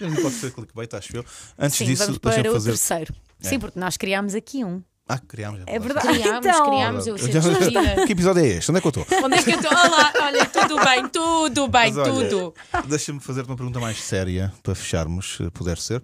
eh, 0.00 0.04
não 0.08 0.16
pode 0.22 0.34
ser 0.34 0.52
clickbait, 0.52 0.92
acho 0.94 1.16
eu. 1.16 1.24
Antes 1.58 1.78
Sim, 1.78 1.84
disso, 1.86 2.04
vamos 2.04 2.18
para 2.18 2.48
o 2.50 2.52
fazer. 2.52 2.70
terceiro. 2.70 3.14
É. 3.42 3.48
Sim, 3.48 3.58
porque 3.58 3.78
nós 3.78 3.96
criámos 3.96 4.34
aqui 4.34 4.64
um. 4.64 4.82
Ah, 5.08 5.18
criámos. 5.18 5.60
É 5.66 5.78
verdade. 5.78 6.06
Criámos, 6.08 6.46
Então- 6.46 6.66
criámos, 6.70 7.06
eu 7.06 7.18
Já-. 7.18 7.26
Que 8.06 8.12
episódio 8.12 8.42
é 8.42 8.46
este? 8.46 8.70
Onde 8.70 8.78
é 8.78 8.80
que 8.80 8.86
eu 8.86 9.02
estou? 9.02 9.06
Onde 9.24 9.34
é 9.36 9.42
que 9.42 9.50
eu 9.50 9.56
estou? 9.56 9.70
Olá, 9.72 10.12
olha, 10.22 10.46
tudo 10.46 10.76
bem, 10.84 11.08
tudo 11.08 11.68
bem, 11.68 11.92
Mas 11.92 12.08
olha, 12.08 12.28
tudo. 12.28 12.54
Deixa-me 12.86 13.20
fazer-te 13.20 13.48
uma 13.48 13.56
pergunta 13.56 13.80
mais 13.80 14.00
séria 14.00 14.52
para 14.62 14.74
fecharmos, 14.74 15.36
se 15.36 15.50
puder 15.50 15.76
ser. 15.76 16.02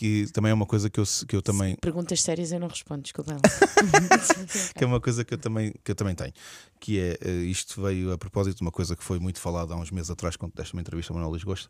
Que 0.00 0.24
também 0.32 0.50
é 0.50 0.54
uma 0.54 0.64
coisa 0.64 0.88
que 0.88 0.98
eu, 0.98 1.04
que 1.28 1.36
eu 1.36 1.42
também 1.42 1.76
Perguntas 1.76 2.22
sérias 2.22 2.50
eu 2.52 2.58
não 2.58 2.68
respondo, 2.68 3.02
desculpa. 3.02 3.36
que 4.74 4.82
é 4.82 4.86
uma 4.86 4.98
coisa 4.98 5.22
que 5.26 5.34
eu 5.34 5.38
também, 5.38 5.74
que 5.84 5.90
eu 5.90 5.94
também 5.94 6.14
tenho, 6.14 6.32
que 6.80 6.98
é 6.98 7.18
eh, 7.20 7.30
isto 7.42 7.82
veio 7.82 8.10
a 8.10 8.16
propósito 8.16 8.56
de 8.56 8.62
uma 8.62 8.70
coisa 8.70 8.96
que 8.96 9.04
foi 9.04 9.18
muito 9.18 9.38
falada 9.38 9.74
há 9.74 9.76
uns 9.76 9.90
meses 9.90 10.10
atrás, 10.10 10.36
quando 10.36 10.54
deste 10.54 10.72
uma 10.72 10.80
entrevista 10.80 11.12
ao 11.12 11.16
Manuel 11.16 11.32
Luís 11.32 11.44
Gosto. 11.44 11.68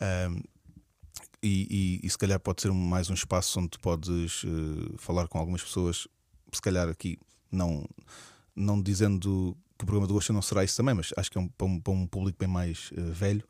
ahm, 0.00 0.40
e, 1.42 1.98
e- 2.02 2.06
e 2.06 2.08
se 2.10 2.16
calhar 2.16 2.38
pode 2.38 2.62
ser 2.62 2.70
um- 2.70 2.74
mais 2.74 3.10
um 3.10 3.14
espaço 3.14 3.58
onde 3.58 3.70
tu 3.70 3.80
podes 3.80 4.44
eh, 4.44 4.94
falar 4.98 5.26
com 5.26 5.38
algumas 5.38 5.60
pessoas, 5.64 6.06
se 6.52 6.62
calhar 6.62 6.88
aqui 6.88 7.18
não, 7.50 7.84
não 8.54 8.80
dizendo 8.80 9.56
que 9.82 9.84
o 9.84 9.86
programa 9.86 10.06
do 10.06 10.14
Gosto 10.14 10.32
não 10.32 10.40
será 10.40 10.62
isso 10.62 10.76
também, 10.76 10.94
mas 10.94 11.12
acho 11.16 11.30
que 11.30 11.36
é 11.36 11.40
um, 11.40 11.48
para, 11.48 11.66
um, 11.66 11.80
para 11.80 11.92
um 11.92 12.06
público 12.06 12.38
bem 12.38 12.48
mais 12.48 12.90
eh, 12.96 13.00
velho 13.00 13.42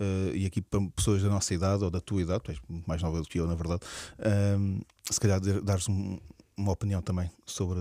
eh, 0.00 0.32
e 0.34 0.46
aqui 0.46 0.62
para 0.62 0.80
pessoas 0.96 1.22
da 1.22 1.28
nossa 1.28 1.52
idade 1.52 1.84
ou 1.84 1.90
da 1.90 2.00
tua 2.00 2.22
idade, 2.22 2.42
tu 2.42 2.50
és 2.50 2.58
mais 2.86 3.02
nova 3.02 3.20
do 3.20 3.28
que 3.28 3.38
eu, 3.38 3.46
na 3.46 3.54
verdade, 3.54 3.82
ahm, 4.18 4.80
se 5.10 5.20
calhar 5.20 5.38
dar- 5.40 5.60
dares 5.60 5.88
um- 5.88 6.18
uma 6.56 6.72
opinião 6.72 7.02
também 7.02 7.30
sobre 7.44 7.78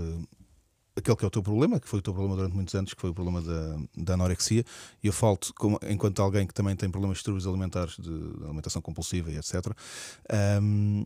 aquele 0.96 1.16
que 1.16 1.24
é 1.24 1.28
o 1.28 1.32
teu 1.32 1.42
problema, 1.42 1.80
que 1.80 1.88
foi 1.88 2.00
o 2.00 2.02
teu 2.02 2.14
problema 2.14 2.36
durante 2.36 2.56
muitos 2.56 2.76
anos, 2.76 2.94
que 2.94 3.00
foi 3.02 3.10
o 3.10 3.14
problema 3.14 3.42
da, 3.42 3.78
da 3.96 4.14
anorexia, 4.16 4.64
e 5.02 5.08
eu 5.08 5.14
falo 5.14 5.40
como, 5.56 5.80
enquanto 5.90 6.22
alguém 6.22 6.46
que 6.46 6.54
também 6.54 6.76
tem 6.76 6.90
problemas 6.90 7.16
de 7.16 7.20
distúrbios 7.20 7.48
alimentares, 7.48 7.96
de, 7.96 8.04
de 8.38 8.44
alimentação 8.44 8.82
compulsiva 8.82 9.32
e 9.32 9.38
etc. 9.38 9.54
Ahm, 10.30 11.06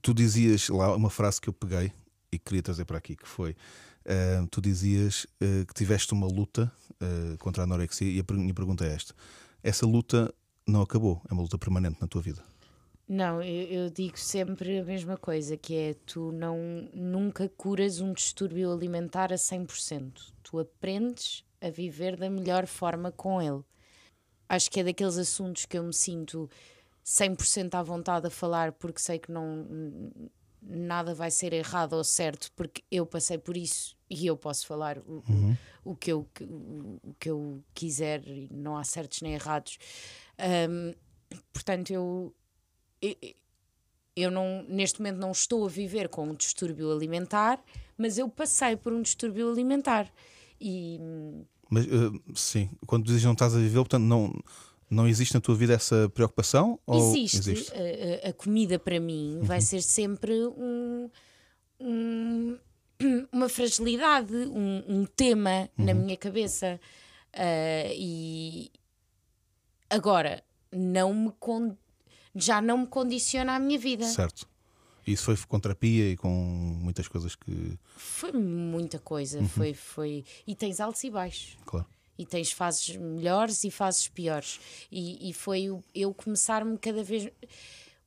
tu 0.00 0.12
dizias 0.14 0.68
lá 0.68 0.96
uma 0.96 1.10
frase 1.10 1.40
que 1.40 1.48
eu 1.48 1.52
peguei 1.52 1.92
e 2.32 2.38
queria 2.38 2.62
trazer 2.62 2.84
para 2.86 2.98
aqui, 2.98 3.14
que 3.14 3.28
foi 3.28 3.54
ahm, 4.06 4.46
tu 4.46 4.60
dizias 4.60 5.26
eh, 5.40 5.64
que 5.66 5.74
tiveste 5.74 6.12
uma 6.12 6.26
luta 6.26 6.70
eh, 7.00 7.36
contra 7.38 7.62
a 7.62 7.64
anorexia 7.64 8.08
e 8.08 8.20
a 8.20 8.32
minha 8.34 8.54
pergunta 8.54 8.84
é 8.84 8.94
esta: 8.94 9.14
essa 9.62 9.86
luta 9.86 10.32
não 10.66 10.82
acabou, 10.82 11.20
é 11.28 11.32
uma 11.32 11.42
luta 11.42 11.58
permanente 11.58 11.98
na 12.00 12.06
tua 12.06 12.22
vida. 12.22 12.42
Não, 13.08 13.42
eu, 13.42 13.66
eu 13.66 13.90
digo 13.90 14.18
sempre 14.18 14.78
a 14.78 14.84
mesma 14.84 15.16
coisa, 15.16 15.56
que 15.56 15.76
é 15.76 15.94
tu 16.06 16.32
não 16.32 16.88
nunca 16.94 17.48
curas 17.48 18.00
um 18.00 18.12
distúrbio 18.12 18.72
alimentar 18.72 19.32
a 19.32 19.36
100%. 19.36 20.32
Tu 20.42 20.58
aprendes 20.58 21.44
a 21.60 21.68
viver 21.68 22.16
da 22.16 22.30
melhor 22.30 22.66
forma 22.66 23.12
com 23.12 23.42
ele. 23.42 23.62
Acho 24.48 24.70
que 24.70 24.80
é 24.80 24.84
daqueles 24.84 25.18
assuntos 25.18 25.66
que 25.66 25.76
eu 25.76 25.82
me 25.82 25.92
sinto 25.92 26.48
100% 27.04 27.74
à 27.74 27.82
vontade 27.82 28.26
a 28.26 28.30
falar 28.30 28.72
porque 28.72 29.00
sei 29.00 29.18
que 29.18 29.32
não 29.32 29.66
nada 30.62 31.14
vai 31.14 31.30
ser 31.30 31.52
errado 31.52 31.94
ou 31.94 32.04
certo 32.04 32.50
porque 32.54 32.82
eu 32.90 33.04
passei 33.04 33.36
por 33.38 33.56
isso 33.56 33.96
e 34.08 34.26
eu 34.26 34.36
posso 34.36 34.66
falar 34.66 34.98
o, 34.98 35.18
o- 35.28 35.56
o 35.84 35.96
que, 35.96 36.12
eu, 36.12 36.26
o, 36.42 37.00
o 37.02 37.14
que 37.18 37.28
eu 37.30 37.62
quiser 37.74 38.22
e 38.28 38.48
não 38.52 38.76
há 38.76 38.84
certos 38.84 39.20
nem 39.22 39.34
errados. 39.34 39.78
Ahm, 40.38 40.94
portanto, 41.52 41.90
eu, 41.90 42.32
eu, 43.00 43.16
eu 44.14 44.30
não, 44.30 44.64
neste 44.68 45.00
momento 45.00 45.18
não 45.18 45.32
estou 45.32 45.64
a 45.64 45.68
viver 45.68 46.08
com 46.08 46.28
um 46.28 46.34
distúrbio 46.34 46.92
alimentar, 46.92 47.60
mas 47.98 48.18
eu 48.18 48.28
passei 48.28 48.76
por 48.76 48.92
um 48.92 49.02
distúrbio 49.02 49.50
alimentar. 49.50 50.12
E 50.60 51.00
Mas 51.68 51.86
eh, 51.86 51.90
sim, 52.34 52.70
quando 52.86 53.04
dizes 53.06 53.24
não 53.24 53.32
estás 53.32 53.54
a 53.54 53.58
viver, 53.58 53.78
portanto, 53.80 54.04
não, 54.04 54.32
não 54.92 55.08
existe 55.08 55.34
na 55.34 55.40
tua 55.40 55.54
vida 55.54 55.72
essa 55.74 56.08
preocupação? 56.14 56.78
Ou 56.86 57.12
existe. 57.16 57.72
A, 58.24 58.28
a- 58.28 58.32
comida 58.32 58.78
para 58.78 59.00
mim 59.00 59.40
vai 59.42 59.60
ser 59.60 59.80
sempre 59.82 60.32
um, 60.46 61.10
um- 61.80 62.58
uma 63.32 63.48
fragilidade, 63.48 64.34
um, 64.34 64.84
um 64.88 65.04
tema 65.06 65.68
na 65.76 65.94
minha 65.94 66.16
cabeça. 66.16 66.80
Ah, 67.32 67.90
e 67.94 68.70
agora 69.88 70.42
não 70.70 71.14
me 71.14 71.32
con- 71.40 71.76
já 72.34 72.60
não 72.60 72.78
me 72.78 72.86
condiciona 72.86 73.54
a 73.54 73.58
minha 73.58 73.78
vida. 73.78 74.04
Certo. 74.04 74.46
Isso 75.06 75.24
foi 75.24 75.36
com 75.48 75.58
terapia 75.58 76.10
e 76.10 76.16
com 76.16 76.28
muitas 76.30 77.08
coisas 77.08 77.34
que. 77.34 77.76
Foi 77.96 78.30
muita 78.32 78.98
coisa, 79.00 79.42
foi, 79.48 79.74
foi. 79.74 80.24
E 80.46 80.54
tens 80.54 80.78
altos 80.78 81.02
e 81.02 81.10
baixos. 81.10 81.56
Claro. 81.66 81.86
E 82.18 82.26
tens 82.26 82.52
fases 82.52 82.96
melhores 82.96 83.64
e 83.64 83.70
fases 83.70 84.08
piores. 84.08 84.60
E, 84.90 85.30
e 85.30 85.32
foi 85.32 85.70
o 85.70 85.82
eu 85.94 86.12
começar-me 86.12 86.76
cada 86.78 87.02
vez. 87.02 87.28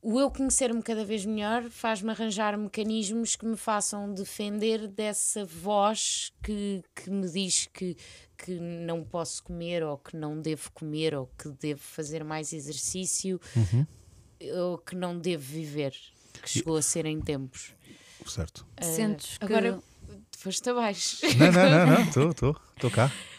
O 0.00 0.20
eu 0.20 0.30
conhecer-me 0.30 0.80
cada 0.82 1.04
vez 1.04 1.24
melhor 1.24 1.64
faz-me 1.68 2.10
arranjar 2.10 2.56
mecanismos 2.56 3.34
que 3.34 3.44
me 3.44 3.56
façam 3.56 4.14
defender 4.14 4.86
dessa 4.86 5.44
voz 5.44 6.32
que, 6.44 6.84
que 6.94 7.10
me 7.10 7.28
diz 7.28 7.68
que, 7.72 7.96
que 8.38 8.52
não 8.52 9.02
posso 9.02 9.42
comer, 9.42 9.82
ou 9.82 9.98
que 9.98 10.16
não 10.16 10.40
devo 10.40 10.70
comer, 10.70 11.12
ou 11.12 11.28
que 11.36 11.48
devo 11.48 11.80
fazer 11.80 12.22
mais 12.22 12.52
exercício, 12.52 13.40
ou 14.54 14.78
que 14.78 14.94
não 14.94 15.18
devo 15.18 15.42
viver, 15.42 15.92
que 16.40 16.48
chegou 16.48 16.76
a 16.76 16.82
ser 16.82 17.04
em 17.04 17.20
tempos. 17.20 17.74
Certo. 18.24 18.64
Sentes 18.80 19.38
que, 19.38 19.44
Agora 19.44 19.82
foste 20.38 20.70
abaixo. 20.70 21.18
Não, 21.36 21.50
não, 21.50 21.70
não, 21.70 21.86
não. 21.86 22.02
Estou, 22.04 22.30
estou. 22.30 22.56
Estou 22.76 22.90
cá. 22.90 23.10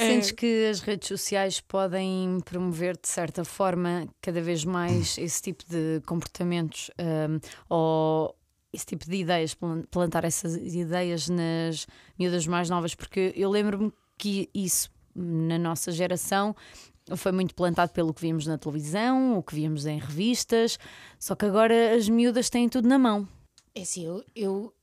sentes 0.00 0.30
que 0.32 0.66
as 0.66 0.80
redes 0.80 1.08
sociais 1.08 1.60
podem 1.60 2.40
promover 2.44 2.96
de 2.96 3.08
certa 3.08 3.44
forma 3.44 4.06
cada 4.20 4.40
vez 4.40 4.64
mais 4.64 5.16
esse 5.18 5.42
tipo 5.42 5.64
de 5.68 6.00
comportamentos 6.06 6.90
hum, 6.98 7.38
ou 7.68 8.36
esse 8.72 8.86
tipo 8.86 9.04
de 9.04 9.16
ideias, 9.16 9.56
plantar 9.90 10.24
essas 10.24 10.54
ideias 10.56 11.28
nas 11.28 11.86
miúdas 12.18 12.46
mais 12.46 12.70
novas, 12.70 12.94
porque 12.94 13.32
eu 13.36 13.50
lembro-me 13.50 13.92
que 14.16 14.48
isso 14.54 14.90
na 15.14 15.58
nossa 15.58 15.90
geração 15.90 16.54
foi 17.16 17.32
muito 17.32 17.54
plantado 17.54 17.92
pelo 17.92 18.14
que 18.14 18.20
vimos 18.20 18.46
na 18.46 18.56
televisão, 18.56 19.38
o 19.38 19.42
que 19.42 19.54
víamos 19.54 19.86
em 19.86 19.98
revistas, 19.98 20.78
só 21.18 21.34
que 21.34 21.44
agora 21.44 21.94
as 21.96 22.08
miúdas 22.08 22.48
têm 22.48 22.68
tudo 22.68 22.88
na 22.88 22.98
mão. 22.98 23.28
É 23.74 23.82
assim, 23.82 24.06
eu, 24.06 24.24
eu, 24.34 24.74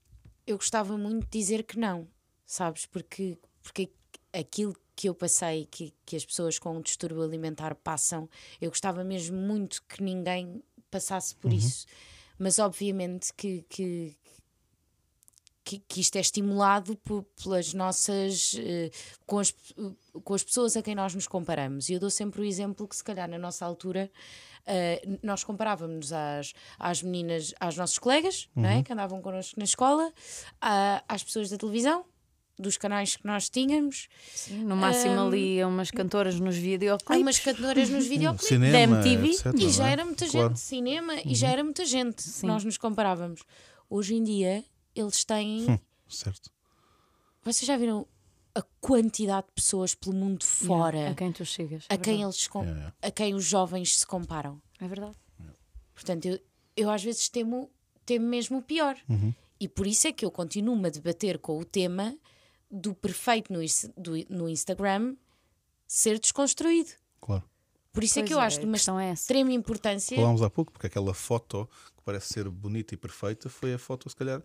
eu 0.45 0.57
gostava 0.57 0.97
muito 0.97 1.23
de 1.23 1.39
dizer 1.39 1.63
que 1.63 1.79
não, 1.79 2.07
sabes? 2.45 2.85
Porque, 2.85 3.37
porque 3.61 3.89
aquilo 4.33 4.75
que 4.97 5.07
eu 5.07 5.13
passei, 5.13 5.67
que, 5.69 5.93
que 6.03 6.15
as 6.15 6.25
pessoas 6.25 6.57
com 6.57 6.75
um 6.75 6.81
distúrbio 6.81 7.21
alimentar 7.21 7.75
passam, 7.75 8.27
eu 8.59 8.71
gostava 8.71 9.03
mesmo 9.03 9.37
muito 9.37 9.83
que 9.83 10.01
ninguém 10.01 10.63
passasse 10.89 11.35
por 11.35 11.51
uhum. 11.51 11.57
isso. 11.57 11.85
Mas 12.39 12.57
obviamente 12.57 13.31
que, 13.35 13.63
que, 13.69 14.17
que, 15.63 15.79
que 15.87 16.01
isto 16.01 16.15
é 16.15 16.19
estimulado 16.19 16.95
por, 16.97 17.23
pelas 17.43 17.75
nossas. 17.75 18.53
Uh, 18.53 18.89
com, 19.27 19.37
as, 19.37 19.49
uh, 19.77 19.95
com 20.23 20.33
as 20.33 20.43
pessoas 20.43 20.75
a 20.75 20.81
quem 20.81 20.95
nós 20.95 21.13
nos 21.13 21.27
comparamos. 21.27 21.89
E 21.89 21.93
eu 21.93 21.99
dou 21.99 22.09
sempre 22.09 22.41
o 22.41 22.43
exemplo 22.43 22.87
que, 22.87 22.95
se 22.95 23.03
calhar, 23.03 23.29
na 23.29 23.37
nossa 23.37 23.67
altura, 23.67 24.09
uh, 24.63 25.19
nós 25.21 25.43
comparávamos 25.43 26.11
às, 26.11 26.53
às 26.79 27.03
meninas, 27.03 27.53
às 27.59 27.77
nossas 27.77 27.99
colegas, 27.99 28.49
uhum. 28.55 28.63
não 28.63 28.69
é? 28.69 28.75
Uhum. 28.77 28.83
que 28.83 28.93
andavam 28.93 29.21
connosco 29.21 29.59
na 29.59 29.65
escola, 29.65 30.11
às 31.07 31.23
pessoas 31.23 31.51
da 31.51 31.57
televisão 31.57 32.03
dos 32.59 32.77
canais 32.77 33.15
que 33.15 33.25
nós 33.25 33.49
tínhamos. 33.49 34.07
Sim, 34.33 34.63
no 34.63 34.75
máximo 34.75 35.15
um, 35.15 35.27
ali 35.27 35.63
umas 35.63 35.91
cantoras 35.91 36.39
nos 36.39 36.55
videoclipes. 36.55 37.21
Umas 37.21 37.39
cantoras 37.39 37.89
nos 37.89 38.05
videoclipes. 38.07 38.47
Cinema, 38.47 38.97
da 38.97 39.07
MTV. 39.07 39.29
Etc, 39.29 39.53
e 39.55 39.69
já 39.69 39.89
é? 39.89 39.91
era 39.91 40.05
muita 40.05 40.27
claro. 40.27 40.49
gente. 40.49 40.59
Cinema 40.59 41.13
uhum. 41.13 41.21
e 41.25 41.35
já 41.35 41.49
era 41.49 41.63
muita 41.63 41.85
gente. 41.85 42.21
Sim. 42.23 42.47
Nós 42.47 42.63
nos 42.63 42.77
comparávamos. 42.77 43.41
Hoje 43.89 44.15
em 44.15 44.23
dia 44.23 44.63
eles 44.95 45.23
têm. 45.23 45.69
Hum, 45.69 45.79
certo. 46.09 46.51
Vocês 47.43 47.65
já 47.65 47.77
viram 47.77 48.07
a 48.55 48.61
quantidade 48.81 49.47
de 49.47 49.53
pessoas 49.53 49.93
pelo 49.93 50.15
mundo 50.15 50.43
fora 50.43 50.97
yeah, 50.97 51.13
a 51.13 51.15
quem 51.15 51.31
tu 51.31 51.45
chegas? 51.45 51.85
É 51.89 51.93
a, 51.93 51.97
quem 51.97 52.23
eles 52.23 52.49
yeah, 52.53 52.93
a 53.01 53.11
quem 53.11 53.35
os 53.35 53.45
jovens 53.45 53.99
se 53.99 54.07
comparam. 54.07 54.61
É 54.81 54.87
verdade. 54.87 55.15
Portanto, 55.93 56.25
eu, 56.25 56.39
eu 56.75 56.89
às 56.89 57.03
vezes 57.03 57.29
temo, 57.29 57.69
temo 58.05 58.27
mesmo 58.27 58.57
o 58.57 58.61
pior. 58.61 58.97
Uhum. 59.07 59.33
E 59.59 59.67
por 59.67 59.87
isso 59.87 60.07
é 60.07 60.11
que 60.11 60.23
eu 60.25 60.31
continuo 60.31 60.85
a 60.85 60.89
debater 60.89 61.39
com 61.39 61.57
o 61.57 61.65
tema 61.65 62.15
do 62.69 62.93
perfeito 62.93 63.51
no, 63.51 63.59
do, 63.97 64.11
no 64.29 64.49
Instagram 64.49 65.15
ser 65.87 66.19
desconstruído. 66.19 66.89
Claro. 67.21 67.43
Por 67.91 68.03
isso 68.03 68.19
é 68.19 68.21
pois 68.21 68.25
é 68.25 68.27
que 68.27 68.33
eu 68.33 68.39
acho 68.39 68.59
de 68.59 68.65
uma 68.65 69.03
é 69.03 69.11
extrema 69.11 69.51
importância. 69.51 70.15
Falámos 70.15 70.41
há 70.43 70.49
pouco, 70.49 70.71
porque 70.71 70.87
aquela 70.87 71.13
foto 71.13 71.67
que 71.95 72.03
parece 72.03 72.33
ser 72.33 72.47
bonita 72.49 72.93
e 72.93 72.97
perfeita 72.97 73.49
foi 73.49 73.73
a 73.73 73.79
foto, 73.79 74.07
se 74.07 74.15
calhar, 74.15 74.41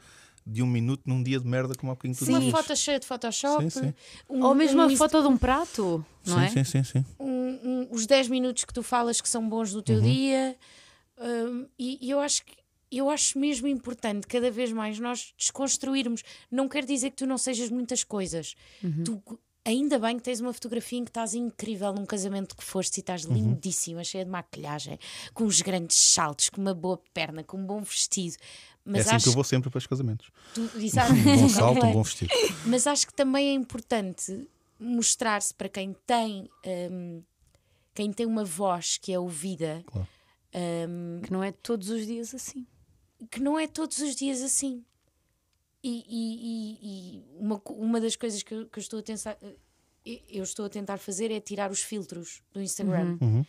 de 0.47 0.63
um 0.63 0.67
minuto 0.67 1.03
num 1.05 1.23
dia 1.23 1.39
de 1.39 1.47
merda, 1.47 1.75
como 1.75 1.93
há 1.93 1.95
bocadinho 1.95 2.17
tu 2.19 2.25
Sim, 2.25 2.35
uma 2.35 2.51
foto 2.51 2.75
cheia 2.75 2.99
de 2.99 3.07
Photoshop. 3.07 3.71
Sim, 3.71 3.81
sim. 3.81 3.95
Um, 4.29 4.43
Ou 4.45 4.55
mesmo 4.55 4.81
um, 4.81 4.87
uma 4.87 4.97
foto 4.97 5.21
de 5.21 5.29
um 5.29 5.37
prato, 5.37 6.05
não 6.27 6.39
sim, 6.39 6.45
é? 6.45 6.49
Sim, 6.49 6.65
sim, 6.65 6.85
sim. 6.85 7.05
Um, 7.21 7.89
os 7.91 8.07
10 8.07 8.29
minutos 8.29 8.65
que 8.65 8.73
tu 8.73 8.83
falas 8.83 9.21
que 9.21 9.29
são 9.29 9.47
bons 9.47 9.73
do 9.73 9.83
teu 9.83 9.97
uhum. 9.97 10.03
dia. 10.03 10.57
Hum, 11.19 11.67
e, 11.79 12.07
e 12.07 12.11
eu 12.11 12.21
acho 12.21 12.45
que 12.45 12.55
eu 12.99 13.09
acho 13.09 13.39
mesmo 13.39 13.67
importante 13.67 14.27
cada 14.27 14.51
vez 14.51 14.71
mais 14.73 14.99
nós 14.99 15.33
desconstruirmos. 15.37 16.23
Não 16.51 16.69
quer 16.69 16.85
dizer 16.85 17.11
que 17.11 17.17
tu 17.17 17.27
não 17.27 17.39
sejas 17.39 17.71
muitas 17.71 18.05
coisas. 18.05 18.55
Uhum. 18.85 19.05
Tu, 19.05 19.23
ainda 19.65 19.99
bem 19.99 20.17
que 20.17 20.23
tens 20.23 20.41
uma 20.41 20.53
fotografia 20.53 20.99
em 20.99 21.05
que 21.05 21.11
estás 21.11 21.35
incrível 21.35 21.93
num 21.95 22.05
casamento 22.05 22.55
que 22.55 22.63
foste 22.63 22.99
e 22.99 23.01
estás 23.01 23.25
uhum. 23.25 23.35
lindíssima, 23.35 24.05
cheia 24.05 24.25
de 24.25 24.31
maquilhagem, 24.31 24.99
com 25.33 25.45
os 25.45 25.63
grandes 25.63 25.97
saltos, 25.97 26.51
com 26.51 26.61
uma 26.61 26.75
boa 26.75 27.01
perna, 27.15 27.43
com 27.43 27.57
um 27.57 27.65
bom 27.65 27.81
vestido. 27.81 28.37
Mas 28.85 28.99
é 28.99 29.01
assim 29.03 29.17
acho... 29.17 29.25
que 29.25 29.29
eu 29.31 29.35
vou 29.35 29.45
sempre 29.45 29.71
para 29.71 29.79
os 29.79 29.87
casamentos. 29.87 30.31
Tu, 30.53 30.71
exato. 30.79 31.13
um 31.15 31.23
bom 31.23 31.49
salto, 31.49 31.87
um 31.87 31.93
bom 31.93 32.03
vestido. 32.05 32.33
Mas 32.67 32.87
acho 32.87 33.07
que 33.07 33.15
também 33.15 33.49
é 33.49 33.53
importante 33.53 34.47
mostrar-se 34.79 35.55
para 35.55 35.69
quem 35.69 35.95
tem 36.07 36.51
um, 36.91 37.23
quem 37.95 38.13
tem 38.13 38.27
uma 38.27 38.45
voz 38.45 38.99
que 38.99 39.13
é 39.13 39.19
ouvida. 39.19 39.83
Claro. 39.87 40.09
Um, 40.55 41.23
que 41.23 41.33
não 41.33 41.43
é 41.43 41.51
todos 41.51 41.89
os 41.89 42.07
dias 42.07 42.35
assim 42.35 42.67
que 43.31 43.41
não 43.41 43.59
é 43.59 43.67
todos 43.67 43.99
os 43.99 44.15
dias 44.15 44.43
assim. 44.43 44.85
E, 45.85 46.05
e, 46.09 46.79
e 46.81 47.25
uma, 47.39 47.61
uma 47.71 48.01
das 48.01 48.15
coisas 48.15 48.43
que 48.43 48.55
eu, 48.55 48.67
que 48.67 48.79
eu 48.79 48.81
estou 48.81 49.01
a 49.01 49.03
tentar 49.03 49.37
eu 50.05 50.43
estou 50.43 50.67
a 50.67 50.69
tentar 50.69 50.99
fazer 50.99 51.31
é 51.31 51.41
tirar 51.41 51.71
os 51.71 51.81
filtros 51.83 52.43
do 52.53 52.61
Instagram. 52.61 53.19
Uhum. 53.21 53.29
uhum. 53.37 53.47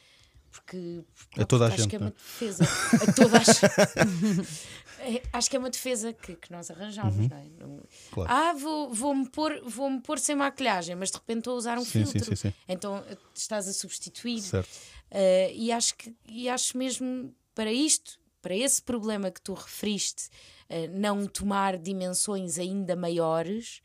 Porque, 0.52 1.04
porque, 1.16 1.42
a 1.42 1.46
toda 1.46 1.66
a 1.66 1.68
acho 1.70 1.78
gente, 1.78 1.90
que 1.90 1.96
é 1.96 2.00
uma 2.00 2.10
é? 2.10 2.12
defesa. 2.12 2.64
a 2.64 3.14
toda 3.14 3.38
a... 3.40 3.42
é, 5.02 5.24
acho 5.34 5.50
que 5.50 5.56
é 5.56 5.60
uma 5.60 5.70
defesa 5.72 6.14
que, 6.14 6.36
que 6.36 6.52
nós 6.52 6.70
arranjamos, 6.70 7.16
uhum. 7.16 7.28
não 7.60 7.78
é? 7.78 7.82
Claro. 8.12 8.32
Ah, 8.32 8.54
vou, 8.54 8.94
vou-me 8.94 9.28
pôr, 9.30 9.64
vou-me 9.66 10.00
pôr 10.00 10.20
sem 10.20 10.36
maquilhagem, 10.36 10.96
mas 10.96 11.10
de 11.10 11.18
repente 11.18 11.40
estou 11.40 11.56
a 11.56 11.58
usar 11.58 11.80
um 11.80 11.84
sim, 11.84 12.06
filtro. 12.06 12.24
Sim, 12.24 12.36
sim, 12.36 12.54
então 12.70 13.04
estás 13.34 13.68
a 13.68 13.74
substituir. 13.74 14.42
Certo. 14.42 14.70
Uh, 15.12 15.50
e, 15.56 15.72
acho 15.72 15.96
que, 15.96 16.16
e 16.28 16.48
acho 16.48 16.78
mesmo 16.78 17.34
para 17.56 17.72
isto 17.72 18.20
para 18.44 18.56
esse 18.56 18.82
problema 18.82 19.32
que 19.32 19.42
tu 19.42 19.54
referiste 19.54 20.28
uh, 20.70 21.00
não 21.00 21.26
tomar 21.26 21.78
dimensões 21.78 22.60
ainda 22.60 22.94
maiores, 22.94 23.82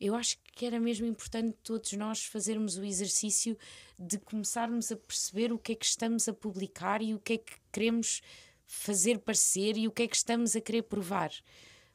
eu 0.00 0.16
acho 0.16 0.36
que 0.52 0.66
era 0.66 0.80
mesmo 0.80 1.06
importante 1.06 1.56
todos 1.62 1.92
nós 1.92 2.24
fazermos 2.24 2.76
o 2.76 2.84
exercício 2.84 3.56
de 3.96 4.18
começarmos 4.18 4.90
a 4.90 4.96
perceber 4.96 5.52
o 5.52 5.58
que 5.58 5.72
é 5.72 5.74
que 5.76 5.86
estamos 5.86 6.28
a 6.28 6.34
publicar 6.34 7.00
e 7.00 7.14
o 7.14 7.20
que 7.20 7.34
é 7.34 7.38
que 7.38 7.54
queremos 7.72 8.20
fazer 8.66 9.20
parecer 9.20 9.76
e 9.76 9.86
o 9.86 9.92
que 9.92 10.02
é 10.02 10.08
que 10.08 10.16
estamos 10.16 10.56
a 10.56 10.60
querer 10.60 10.82
provar. 10.82 11.30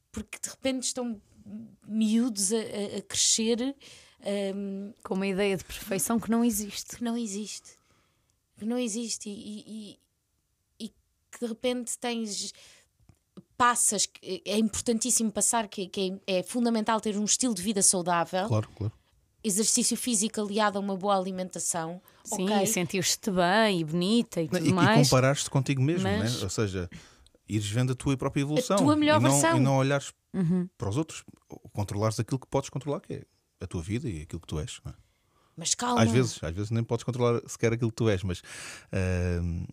Porque 0.09 0.39
de 0.41 0.49
repente 0.49 0.83
estão 0.83 1.21
miúdos 1.85 2.53
a, 2.53 2.57
a, 2.57 2.97
a 2.99 3.01
crescer 3.01 3.61
um, 3.61 3.73
ehm, 4.23 4.93
com 5.03 5.15
uma 5.15 5.27
ideia 5.27 5.57
de 5.57 5.65
perfeição 5.65 6.17
que 6.17 6.31
não 6.31 6.45
existe. 6.45 6.95
Que 6.95 7.03
não 7.03 7.17
existe. 7.17 7.77
Que 8.57 8.65
não 8.65 8.77
existe. 8.77 9.29
E, 9.29 9.63
e, 9.67 9.99
que 11.39 11.45
de 11.45 11.51
repente 11.51 11.97
tens 11.97 12.53
passas, 13.57 14.07
é 14.45 14.57
importantíssimo 14.57 15.31
passar, 15.31 15.67
que, 15.67 15.87
que 15.87 16.21
é, 16.27 16.39
é, 16.39 16.43
fundamental 16.43 16.99
ter 16.99 17.17
um 17.17 17.25
estilo 17.25 17.53
de 17.53 17.61
vida 17.61 17.81
saudável. 17.81 18.47
Claro, 18.47 18.69
claro. 18.75 18.93
Exercício 19.41 19.95
físico 19.95 20.41
aliado 20.41 20.77
a 20.77 20.81
uma 20.81 20.97
boa 20.97 21.17
alimentação. 21.17 22.01
Sim, 22.25 22.43
okay. 22.43 22.67
sentir-te 22.67 23.31
bem 23.31 23.79
e 23.79 23.83
bonita 23.83 24.41
e 24.41 24.49
tudo 24.49 24.65
e, 24.65 24.73
mais. 24.73 24.99
E 24.99 25.09
comparar-te 25.09 25.49
contigo 25.49 25.81
mesmo, 25.81 26.03
Mas... 26.03 26.37
né? 26.37 26.43
ou 26.43 26.49
seja, 26.49 26.89
ires 27.47 27.69
vendo 27.69 27.93
a 27.93 27.95
tua 27.95 28.17
própria 28.17 28.41
evolução. 28.41 28.75
A 28.75 28.79
tua 28.79 28.95
melhor 28.95 29.19
e 29.19 29.23
não, 29.23 29.31
versão. 29.31 29.57
E 29.57 29.59
não 29.59 29.77
olhares 29.77 30.13
uhum. 30.33 30.67
para 30.77 30.89
os 30.89 30.97
outros, 30.97 31.23
controlares 31.73 32.19
aquilo 32.19 32.39
que 32.39 32.47
podes 32.47 32.69
controlar, 32.69 32.99
que 32.99 33.13
é 33.13 33.23
a 33.61 33.67
tua 33.67 33.81
vida 33.81 34.09
e 34.09 34.21
aquilo 34.21 34.41
que 34.41 34.47
tu 34.47 34.59
és. 34.59 34.81
É? 34.85 34.93
Mas 35.55 35.75
calma. 35.75 36.01
Às 36.01 36.11
vezes, 36.11 36.41
às 36.41 36.53
vezes 36.53 36.71
nem 36.71 36.83
podes 36.83 37.03
controlar 37.03 37.41
sequer 37.45 37.73
aquilo 37.73 37.91
que 37.91 37.97
tu 37.97 38.09
és, 38.09 38.23
mas 38.23 38.39
uh, 38.39 39.67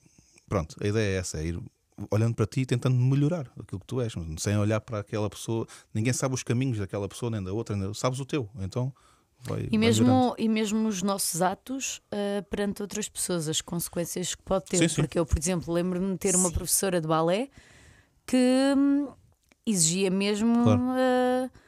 pronto, 0.49 0.77
a 0.81 0.87
ideia 0.87 1.17
é 1.17 1.19
essa, 1.19 1.39
é 1.39 1.47
ir 1.47 1.61
olhando 2.11 2.35
para 2.35 2.47
ti 2.47 2.61
e 2.61 2.67
tentando 2.67 2.97
melhorar 2.97 3.51
aquilo 3.59 3.81
que 3.81 3.87
tu 3.87 4.01
és, 4.01 4.13
sem 4.39 4.57
olhar 4.57 4.81
para 4.81 5.01
aquela 5.01 5.31
pessoa. 5.31 5.67
Ninguém 5.95 6.13
sabe 6.13 6.35
os 6.35 6.43
caminhos 6.43 6.79
daquela 6.79 7.09
pessoa 7.09 7.31
nem 7.31 7.43
da 7.43 7.53
outra, 7.53 7.75
nem, 7.77 7.93
sabes 7.95 8.21
o 8.21 8.25
teu. 8.25 8.49
Então 8.61 8.93
vai. 9.41 9.69
E 9.71 9.79
mesmo, 9.79 10.35
e 10.39 10.49
mesmo 10.49 10.87
os 10.89 11.03
nossos 11.03 11.41
atos 11.41 12.03
uh, 12.13 12.43
perante 12.51 12.83
outras 12.83 13.09
pessoas, 13.09 13.49
as 13.49 13.61
consequências 13.61 14.35
que 14.35 14.43
pode 14.43 14.67
ter. 14.67 14.77
Sim, 14.77 14.89
sim. 14.89 15.03
Porque 15.03 15.19
eu, 15.19 15.25
por 15.25 15.39
exemplo, 15.39 15.73
lembro-me 15.73 16.13
de 16.13 16.19
ter 16.19 16.37
uma 16.37 16.51
professora 16.51 17.01
de 17.01 17.09
balé 17.09 17.49
que 18.27 18.75
hum, 18.77 19.09
exigia 19.65 20.11
mesmo. 20.11 20.65
Claro. 20.65 20.83
Uh, 20.83 21.66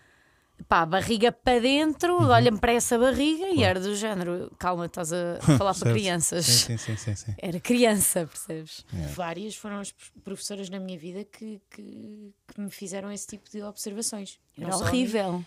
pá, 0.67 0.85
barriga 0.85 1.31
para 1.31 1.61
dentro, 1.61 2.17
uhum. 2.17 2.29
olha-me 2.29 2.59
para 2.59 2.73
essa 2.73 2.99
barriga 2.99 3.49
e 3.49 3.63
era 3.63 3.79
do 3.79 3.95
género, 3.95 4.51
calma, 4.59 4.87
estás 4.87 5.13
a 5.13 5.39
falar 5.59 5.75
para 5.75 5.93
crianças. 5.93 6.47
Sim, 6.47 6.77
sim, 6.77 6.97
sim, 6.97 7.15
sim, 7.15 7.35
Era 7.39 7.61
criança, 7.61 8.27
percebes? 8.27 8.85
Yeah. 8.93 9.15
Várias 9.15 9.55
foram 9.55 9.81
as 9.81 9.93
professoras 10.25 10.69
na 10.69 10.79
minha 10.81 10.99
vida 10.99 11.25
que, 11.25 11.61
que, 11.71 12.33
que 12.47 12.61
me 12.61 12.71
fizeram 12.71 13.13
esse 13.13 13.27
tipo 13.27 13.49
de 13.51 13.63
observações. 13.63 14.39
Era 14.57 14.71
não 14.71 14.79
horrível. 14.79 15.45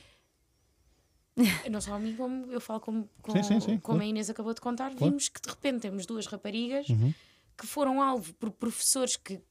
Não 1.70 1.82
só 1.82 1.93
a 1.93 1.99
mim, 1.99 2.16
como 2.16 2.51
eu 2.51 2.59
falo 2.59 2.80
como, 2.80 3.09
com, 3.22 3.32
sim, 3.32 3.43
sim, 3.43 3.59
sim, 3.59 3.78
como 3.78 3.97
claro. 3.97 4.01
a 4.01 4.05
Inês 4.05 4.30
acabou 4.30 4.53
de 4.53 4.62
contar, 4.62 4.91
claro. 4.93 5.05
vimos 5.05 5.30
que 5.30 5.41
de 5.41 5.49
repente 5.49 5.82
temos 5.82 6.05
duas 6.05 6.28
raparigas 6.28 6.88
uhum. 6.89 7.14
que 7.57 7.66
foram 7.66 8.01
alvo 8.01 8.34
por 8.34 8.51
professores 8.51 9.16
que 9.16 9.41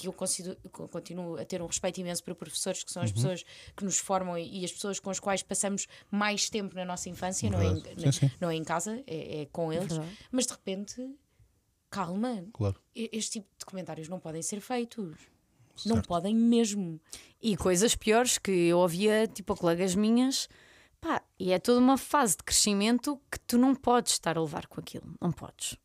que 0.00 0.80
eu 0.80 0.88
continuo 0.88 1.36
a 1.36 1.44
ter 1.44 1.60
um 1.62 1.66
respeito 1.66 2.00
imenso 2.00 2.22
para 2.22 2.34
professores, 2.34 2.82
que 2.82 2.92
são 2.92 3.02
as 3.02 3.10
uhum. 3.10 3.14
pessoas 3.14 3.44
que 3.76 3.84
nos 3.84 3.98
formam 3.98 4.36
e, 4.36 4.60
e, 4.60 4.64
as 4.64 4.72
pessoas 4.72 4.98
com 4.98 5.10
as 5.10 5.20
quais 5.20 5.42
passamos 5.42 5.86
mais 6.10 6.48
tempo 6.48 6.74
na 6.74 6.84
nossa 6.84 7.08
infância, 7.08 7.48
não 7.50 7.60
é, 7.60 7.66
em, 7.66 7.82
sim, 7.98 8.12
sim. 8.12 8.30
não 8.40 8.50
é 8.50 8.54
em 8.54 8.64
casa, 8.64 9.02
é, 9.06 9.42
é 9.42 9.46
com 9.46 9.72
eles, 9.72 9.98
mas 10.30 10.46
de 10.46 10.52
repente, 10.52 11.14
calma, 11.90 12.44
claro. 12.52 12.80
este 12.94 13.40
tipo 13.40 13.48
de 13.58 13.64
comentários 13.64 14.08
não 14.08 14.18
podem 14.18 14.42
ser 14.42 14.60
feitos. 14.60 15.16
Certo. 15.76 15.94
Não 15.94 16.02
podem 16.02 16.34
mesmo. 16.34 17.00
E 17.40 17.56
coisas 17.56 17.94
piores 17.94 18.36
que 18.36 18.50
eu 18.50 18.78
ouvia, 18.78 19.26
tipo, 19.26 19.52
a 19.52 19.56
colegas 19.56 19.94
minhas, 19.94 20.48
pá, 21.00 21.22
e 21.38 21.52
é 21.52 21.58
toda 21.58 21.80
uma 21.80 21.96
fase 21.96 22.36
de 22.36 22.42
crescimento 22.42 23.18
que 23.30 23.40
tu 23.40 23.56
não 23.56 23.74
podes 23.74 24.12
estar 24.12 24.36
a 24.36 24.40
levar 24.42 24.66
com 24.66 24.80
aquilo, 24.80 25.14
não 25.20 25.32
podes. 25.32 25.76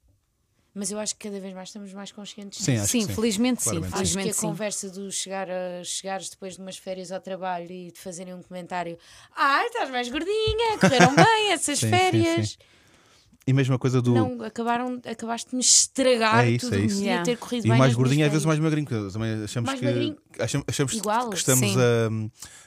Mas 0.76 0.92
eu 0.92 1.00
acho 1.00 1.16
que 1.16 1.30
cada 1.30 1.40
vez 1.40 1.54
mais 1.54 1.70
estamos 1.70 1.94
mais 1.94 2.12
conscientes 2.12 2.64
Sim, 2.64 2.74
disso. 2.74 2.84
acho 2.84 2.92
sim, 2.92 3.00
que 3.00 3.06
sim. 3.08 3.16
felizmente 3.16 3.64
sim. 3.64 3.70
Claramente. 3.70 3.94
Acho 3.94 4.02
que 4.04 4.08
Felizmente 4.10 4.30
a 4.30 4.34
sim. 4.34 4.48
conversa 4.48 4.90
do 4.90 5.10
chegar 5.12 5.48
a, 5.50 5.84
chegares 5.86 6.30
depois 6.30 6.56
de 6.56 6.62
umas 6.62 6.78
férias 6.78 7.14
ao 7.14 7.22
trabalho 7.22 7.72
e 7.72 7.92
de 7.92 7.98
fazerem 8.00 8.34
um 8.34 8.44
comentário 8.44 8.98
Ai, 9.34 9.66
estás 9.68 9.90
mais 9.90 10.10
gordinha, 10.10 10.78
correram 10.80 11.16
bem 11.16 11.52
essas 11.54 11.80
Sim, 11.80 11.86
sim, 11.86 11.90
férias. 11.90 12.58
E 13.48 13.54
mesmo 13.54 13.76
a 13.76 13.80
coisa 13.80 14.02
do. 14.02 14.12
Não, 14.14 14.42
acabaram, 14.44 15.00
acabaste 15.06 15.52
de 15.52 15.56
me 15.56 15.62
estragar 15.62 16.46
É 16.46 16.50
isso, 16.52 16.66
tudo 16.68 16.78
é 16.78 16.86
isso. 16.86 17.02
Yeah. 17.04 17.24
ter 17.24 17.38
corrido 17.38 17.66
E 17.68 17.70
bem. 17.70 17.78
mais 17.78 17.94
gordinho, 17.94 18.16
minhas 18.18 18.28
às 18.30 18.34
vezes 18.34 18.46
mais 18.48 18.60
magrinho. 18.60 18.88
que 18.88 19.12
Também 19.14 19.44
achamos 19.44 19.68
Mais 19.68 19.80
que. 19.80 19.86
magrinho. 19.86 20.18
Achamos, 20.40 20.66
achamos 20.68 20.94
Igual, 20.94 21.30
que 21.30 21.38
estamos 21.38 21.78
a, 21.78 22.10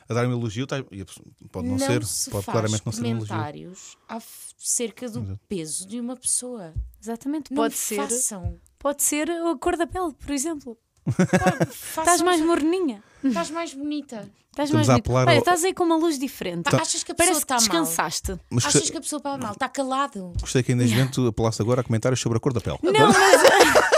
a 0.08 0.14
dar 0.14 0.26
um 0.28 0.32
elogio. 0.32 0.66
tá? 0.68 0.78
E 0.92 1.04
Pode 1.50 1.66
não, 1.66 1.78
ser. 1.80 2.04
se 2.04 2.30
Pode 2.30 2.44
faz 2.44 2.54
claramente 2.54 2.86
não 2.86 2.92
ser 2.92 3.02
um 3.02 3.06
elogio. 3.06 3.26
comentários 3.26 3.96
acerca 4.08 5.08
do 5.10 5.38
peso 5.48 5.86
de 5.88 5.98
uma 6.00 6.16
pessoa. 6.16 6.72
Exatamente, 7.02 7.50
Não 7.50 7.56
pode 7.56 7.74
ser. 7.74 7.96
façam. 7.96 8.56
Pode 8.78 9.02
ser 9.02 9.28
a 9.28 9.56
cor 9.58 9.76
da 9.76 9.86
pele, 9.86 10.12
por 10.12 10.30
exemplo. 10.30 10.78
Estás 11.98 12.20
mais 12.22 12.40
morninha. 12.40 13.02
estás 13.24 13.50
mais 13.50 13.74
bonita. 13.74 14.28
Estás 14.50 14.70
Estamos 14.70 14.72
mais 14.72 14.88
a 14.88 14.92
bonita. 14.94 15.08
apelar 15.08 15.26
Olha, 15.28 15.32
ao- 15.36 15.38
estás 15.38 15.64
aí 15.64 15.72
com 15.74 15.84
uma 15.84 15.96
luz 15.96 16.18
diferente. 16.18 16.64
Tá, 16.64 16.78
Achas 16.78 17.04
que 17.04 17.12
a 17.12 17.14
pessoa 17.14 17.16
Parece 17.34 17.46
que 17.46 17.52
está 17.52 17.54
mal? 17.54 17.60
descansaste. 17.84 18.40
Mas 18.50 18.64
Achas 18.64 18.74
gostei, 18.74 18.90
que 18.92 18.98
a 18.98 19.00
pessoa 19.00 19.18
está 19.18 19.38
mal? 19.38 19.52
Está 19.52 19.68
calado. 19.68 20.32
gostei 20.40 20.62
que 20.64 20.72
em 20.72 20.74
Nesvento 20.74 21.26
apelasse 21.28 21.62
agora 21.62 21.80
a 21.80 21.84
comentários 21.84 22.20
sobre 22.20 22.38
a 22.38 22.40
cor 22.40 22.52
da 22.52 22.60
pele. 22.60 22.78
Não, 22.82 22.92
mas? 23.12 23.42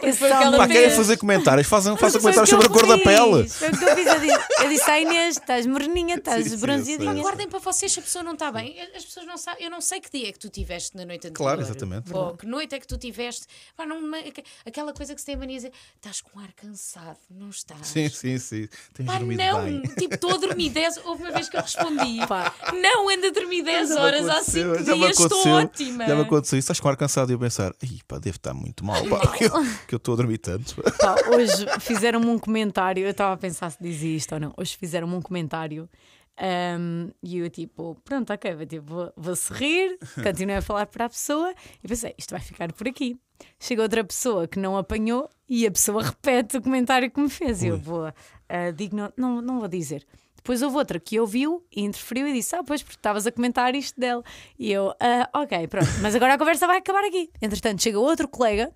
Porque 0.00 0.12
foi 0.12 0.32
aquela 0.32 0.56
Pá, 0.56 0.66
querem 0.68 0.90
fazer 0.90 1.16
comentários? 1.16 1.66
Fazem, 1.66 1.96
façam 1.96 2.20
foi 2.20 2.30
o 2.32 2.34
comentários 2.34 2.50
que 2.50 2.56
sobre 2.56 2.66
a 2.66 2.68
eu 2.68 2.72
cor 2.72 2.86
da 2.86 3.04
pele. 3.04 3.42
fiz. 3.44 3.56
Foi 3.56 3.68
o 3.68 3.78
que 3.78 3.84
eu 3.84 3.96
fiz. 3.96 4.06
Eu 4.06 4.20
disse, 4.20 4.62
eu 4.64 4.68
disse 4.68 4.90
Inês: 5.00 5.36
estás 5.36 5.66
morninha, 5.66 6.16
estás 6.16 6.44
Sim, 6.44 6.50
sim, 6.50 6.56
bronzeadinha. 6.58 7.12
eu. 7.12 7.22
Guardem 7.22 7.48
para 7.48 7.58
vocês 7.58 7.92
se 7.92 7.98
a 7.98 8.02
pessoa 8.02 8.22
não 8.24 8.32
está 8.32 8.50
bem. 8.50 8.76
As 8.96 9.04
pessoas 9.04 9.26
não 9.26 9.36
sabem. 9.36 9.64
Eu 9.64 9.70
não 9.70 9.80
sei 9.80 10.00
que 10.00 10.10
dia 10.10 10.28
é 10.28 10.32
que 10.32 10.38
tu 10.38 10.48
tiveste 10.48 10.96
na 10.96 11.04
noite 11.04 11.26
anterior. 11.28 11.36
Claro, 11.36 11.60
exatamente. 11.60 12.12
Ou 12.12 12.36
que 12.36 12.46
noite 12.46 12.74
é 12.74 12.80
que 12.80 12.86
tu 12.86 12.96
tiveste. 12.96 13.46
Pá, 13.76 13.84
não, 13.86 14.00
me- 14.00 14.32
aquela 14.66 14.92
coisa 14.92 15.14
que 15.14 15.20
se 15.20 15.26
tem 15.26 15.34
a 15.34 15.38
mania 15.38 15.58
de 15.58 15.66
dizer: 15.66 15.72
estás 15.96 16.20
com 16.20 16.38
ar 16.40 16.52
cansado, 16.54 17.18
não 17.30 17.50
estás? 17.50 17.86
Sim, 17.86 18.08
sim, 18.08 18.38
sim. 18.38 18.68
Tens 18.94 19.06
Pá, 19.06 19.18
dormido 19.18 19.42
não, 19.42 19.64
bem. 19.64 19.82
tipo, 19.98 20.14
estou 20.14 20.34
a 20.34 20.36
dormir 20.36 20.70
10. 20.70 20.98
Houve 21.04 21.22
uma 21.22 21.32
vez 21.32 21.48
que 21.48 21.56
eu 21.56 21.60
respondi: 21.62 22.24
Pá. 22.28 22.52
não, 22.74 23.08
ando 23.08 23.26
a 23.26 23.30
dormir 23.30 23.62
10 23.62 23.88
Já 23.88 23.94
me 23.94 24.00
horas 24.00 24.28
há 24.28 24.32
aconteceu, 24.34 24.74
5 24.74 24.84
já 24.86 24.92
me 24.92 24.98
dias, 25.00 25.20
estou 25.20 25.48
ótima. 25.48 26.06
Já 26.06 26.14
me 26.14 26.22
aconteceu 26.22 26.58
isso, 26.58 26.64
estás 26.66 26.80
com 26.80 26.88
ar 26.88 26.96
cansado 26.96 27.30
e 27.30 27.34
eu 27.34 27.38
pensar, 27.38 27.72
Ih, 27.82 28.00
pá, 28.06 28.18
deve 28.18 28.36
estar 28.36 28.54
muito 28.54 28.84
mal, 28.84 29.04
pá, 29.06 29.26
que 29.36 29.44
eu, 29.44 29.50
que 29.88 29.94
eu 29.94 29.98
estou 30.00 30.14
a 30.14 30.16
dormir 30.16 30.38
tanto. 30.38 30.76
Hoje 31.34 31.66
fizeram-me 31.80 32.26
um 32.26 32.38
comentário. 32.38 33.04
Eu 33.04 33.10
estava 33.10 33.34
a 33.34 33.36
pensar 33.36 33.70
se 33.70 33.78
dizia 33.82 34.16
isto 34.16 34.32
ou 34.34 34.40
não. 34.40 34.52
Hoje 34.56 34.76
fizeram-me 34.76 35.14
um 35.14 35.22
comentário. 35.22 35.88
ahm, 36.38 37.10
e 37.22 37.38
eu 37.38 37.50
tipo, 37.50 37.96
pronto, 38.04 38.32
ok, 38.32 38.54
vou, 38.54 38.66
tipo, 38.66 38.86
vou, 38.86 39.12
vou 39.16 39.36
sorrir, 39.36 39.98
continuei 40.22 40.56
a 40.56 40.62
falar 40.62 40.86
para 40.86 41.04
a 41.04 41.08
pessoa 41.08 41.52
e 41.84 41.88
pensei, 41.88 42.14
isto 42.16 42.30
vai 42.30 42.40
ficar 42.40 42.72
por 42.72 42.88
aqui. 42.88 43.16
Chega 43.58 43.82
outra 43.82 44.02
pessoa 44.04 44.46
que 44.48 44.58
não 44.58 44.76
apanhou 44.76 45.28
e 45.48 45.66
a 45.66 45.70
pessoa 45.70 46.02
repete 46.02 46.56
o 46.56 46.62
comentário 46.62 47.10
que 47.10 47.20
me 47.20 47.28
fez. 47.30 47.62
E 47.62 47.68
eu 47.68 47.74
Ui. 47.74 47.80
vou, 47.80 48.04
ah, 48.48 48.70
digo, 48.74 48.96
não, 48.96 49.12
não, 49.16 49.42
não 49.42 49.58
vou 49.60 49.68
dizer. 49.68 50.06
Depois 50.36 50.62
houve 50.62 50.76
outra 50.76 50.98
que 50.98 51.20
ouviu 51.20 51.62
e 51.70 51.82
interferiu 51.82 52.26
e 52.26 52.32
disse: 52.32 52.56
Ah, 52.56 52.62
pois, 52.64 52.82
porque 52.82 52.96
estavas 52.96 53.26
a 53.26 53.32
comentar 53.32 53.74
isto 53.74 54.00
dela. 54.00 54.22
E 54.58 54.72
eu, 54.72 54.90
"Ah, 54.98 55.28
ok, 55.42 55.68
pronto, 55.68 55.86
mas 56.00 56.14
agora 56.14 56.32
a 56.34 56.38
conversa 56.38 56.66
vai 56.66 56.78
acabar 56.78 57.04
aqui. 57.04 57.28
Entretanto, 57.42 57.82
chega 57.82 57.98
outro 58.00 58.26
colega 58.26 58.72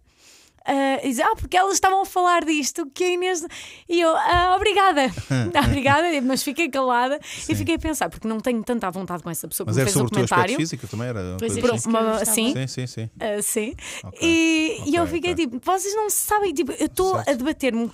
ah, 0.65 0.99
e 1.03 1.09
diz: 1.09 1.21
Ah, 1.21 1.35
porque 1.37 1.57
elas 1.57 1.75
estavam 1.75 2.03
a 2.03 2.07
falar 2.07 2.45
disto, 2.45 2.87
que 2.95 3.05
a 3.05 3.09
Inês. 3.11 3.45
E 3.89 4.01
eu, 4.01 4.15
ah, 4.17 4.55
obrigada, 4.57 5.03
obrigada, 5.67 6.07
mas 6.23 6.43
fiquei 6.43 6.69
calada 6.69 7.21
e 7.49 7.55
fiquei 7.55 7.75
a 7.75 7.79
pensar, 7.79 8.09
porque 8.09 8.27
não 8.27 8.41
tenho 8.41 8.63
tanta 8.63 8.91
vontade 8.91 9.23
com 9.23 9.31
essa 9.31 9.47
pessoa 9.47 9.67
Mas 9.67 9.77
era 9.77 9.87
fez 9.87 9.93
sobre 9.95 10.09
o 10.09 10.11
comentário. 10.15 10.57
físico 10.57 10.87
também? 10.89 11.09
Era 11.09 11.21
uma 11.21 11.37
Pois 11.39 11.53
coisa 11.53 11.69
é, 11.69 11.75
assim? 11.75 11.89
Uma- 11.89 12.25
sim. 12.25 12.53
Sim, 12.53 12.67
sim, 12.67 12.87
sim. 12.87 13.11
Ah, 13.21 13.43
sim. 13.43 13.75
Ok, 14.05 14.19
E, 14.23 14.83
e 14.87 14.97
eu 14.97 15.07
fiquei 15.07 15.33
ok. 15.33 15.47
tipo, 15.47 15.61
vocês 15.65 15.95
não 15.95 16.09
sabem, 16.11 16.53
tipo, 16.53 16.73
eu 16.73 16.87
estou 16.87 17.17
a 17.19 17.33
debater-me 17.33 17.91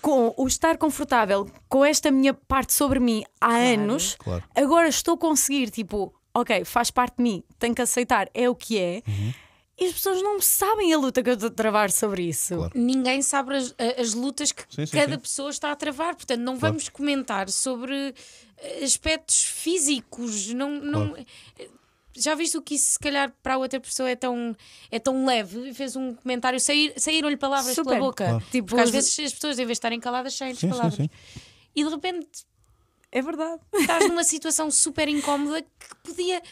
com 0.00 0.34
o 0.36 0.46
estar 0.46 0.76
confortável 0.78 1.48
com 1.68 1.84
esta 1.84 2.10
minha 2.10 2.34
parte 2.34 2.72
sobre 2.72 2.98
mim 2.98 3.22
há 3.40 3.54
anos. 3.54 4.16
Claro. 4.18 4.42
Agora 4.54 4.88
estou 4.88 5.14
a 5.14 5.18
conseguir, 5.18 5.70
tipo, 5.70 6.12
ok, 6.34 6.64
faz 6.64 6.90
parte 6.90 7.16
de 7.18 7.22
mim, 7.22 7.44
tenho 7.58 7.74
que 7.74 7.82
aceitar, 7.82 8.28
é 8.34 8.48
o 8.50 8.54
que 8.54 8.78
é. 8.78 9.02
Uhum. 9.06 9.32
E 9.82 9.86
as 9.86 9.92
pessoas 9.94 10.22
não 10.22 10.40
sabem 10.40 10.92
a 10.92 10.98
luta 10.98 11.22
que 11.22 11.30
eu 11.30 11.34
estou 11.34 11.48
a 11.48 11.52
travar 11.52 11.90
sobre 11.90 12.22
isso. 12.22 12.54
Claro. 12.56 12.72
Ninguém 12.74 13.20
sabe 13.22 13.56
as, 13.56 13.74
as 13.98 14.14
lutas 14.14 14.52
que 14.52 14.62
Sim, 14.68 14.86
sim, 14.86 14.96
cada 14.96 15.14
sim. 15.14 15.18
pessoa 15.20 15.50
está 15.50 15.72
a 15.72 15.76
travar. 15.76 16.14
Portanto, 16.14 16.40
não 16.40 16.58
Claro. 16.58 16.74
vamos 16.74 16.88
comentar 16.88 17.48
sobre 17.50 18.14
eh, 18.58 18.84
aspectos 18.84 19.42
físicos. 19.44 20.48
Não, 20.54 20.70
não, 20.70 21.16
Já 22.14 22.34
viste 22.34 22.58
o 22.58 22.62
que 22.62 22.74
isso, 22.74 22.92
se 22.92 22.98
calhar, 22.98 23.32
para 23.42 23.54
a 23.54 23.58
outra 23.58 23.80
pessoa 23.80 24.08
é 24.10 24.14
tão, 24.14 24.54
é 24.90 24.98
tão 24.98 25.24
leve? 25.24 25.70
E 25.70 25.74
Fez 25.74 25.96
um 25.96 26.14
comentário, 26.14 26.60
sair, 26.60 26.92
saíram-lhe 26.98 27.36
palavras 27.38 27.74
Super. 27.74 27.90
pela 27.94 28.00
boca. 28.04 28.24
Claro. 28.26 28.44
Tipo, 28.50 28.68
Porque 28.68 28.82
às 28.82 28.90
vezes 28.90 29.18
as 29.18 29.32
pessoas, 29.32 29.54
em 29.58 29.64
vez 29.64 29.68
de 29.68 29.72
estarem 29.80 29.98
caladas, 29.98 30.34
saem 30.34 30.52
de 30.52 30.60
Sim, 30.60 30.66
sim, 30.66 30.72
palavras. 30.76 30.94
sim. 30.94 31.08
E 31.74 31.82
de 31.82 31.88
repente 31.90 32.28
É 33.10 33.22
verdade. 33.22 33.60
estás 33.74 34.06
numa 34.08 34.24
situação 34.24 34.70
super 34.70 35.08
incómoda 35.08 35.62
que 35.62 35.94
podia 36.04 36.42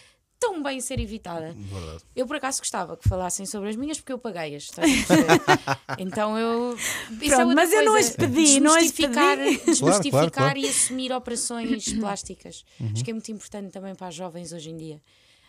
tão 0.41 0.63
bem 0.63 0.81
ser 0.81 0.99
evitada. 0.99 1.55
Verdade. 1.57 2.03
Eu 2.17 2.27
por 2.27 2.35
acaso 2.37 2.59
gostava 2.61 2.97
que 2.97 3.09
falassem 3.09 3.45
sobre 3.47 3.69
as 3.69 3.77
minhas 3.77 3.99
porque 4.01 4.13
eu 4.13 4.19
paguei-as. 4.19 4.71
então 5.99 6.39
eu. 6.39 6.77
Isso 6.77 6.91
é 7.23 7.29
Pronto, 7.29 7.41
outra 7.49 7.55
mas 7.55 7.73
eu 7.73 7.85
não 7.85 7.95
as 7.97 8.11
pedi, 8.11 8.61
não 8.61 8.73
as 8.75 8.83
Desmistificar, 8.85 9.37
pedi. 9.37 9.57
desmistificar 9.67 10.11
Claro, 10.11 10.11
claro, 10.11 10.31
claro. 10.33 10.59
e 10.59 10.69
assumir 10.69 11.13
operações 11.13 11.93
plásticas. 11.95 12.65
Acho 12.93 13.05
que 13.05 13.11
é 13.11 13.15
muito 13.15 13.31
importante 13.31 13.71
também 13.71 13.95
para 13.95 14.09
as 14.09 14.15
jovens 14.15 14.53
hoje 14.53 14.71
em 14.71 14.77
dia. 14.77 15.01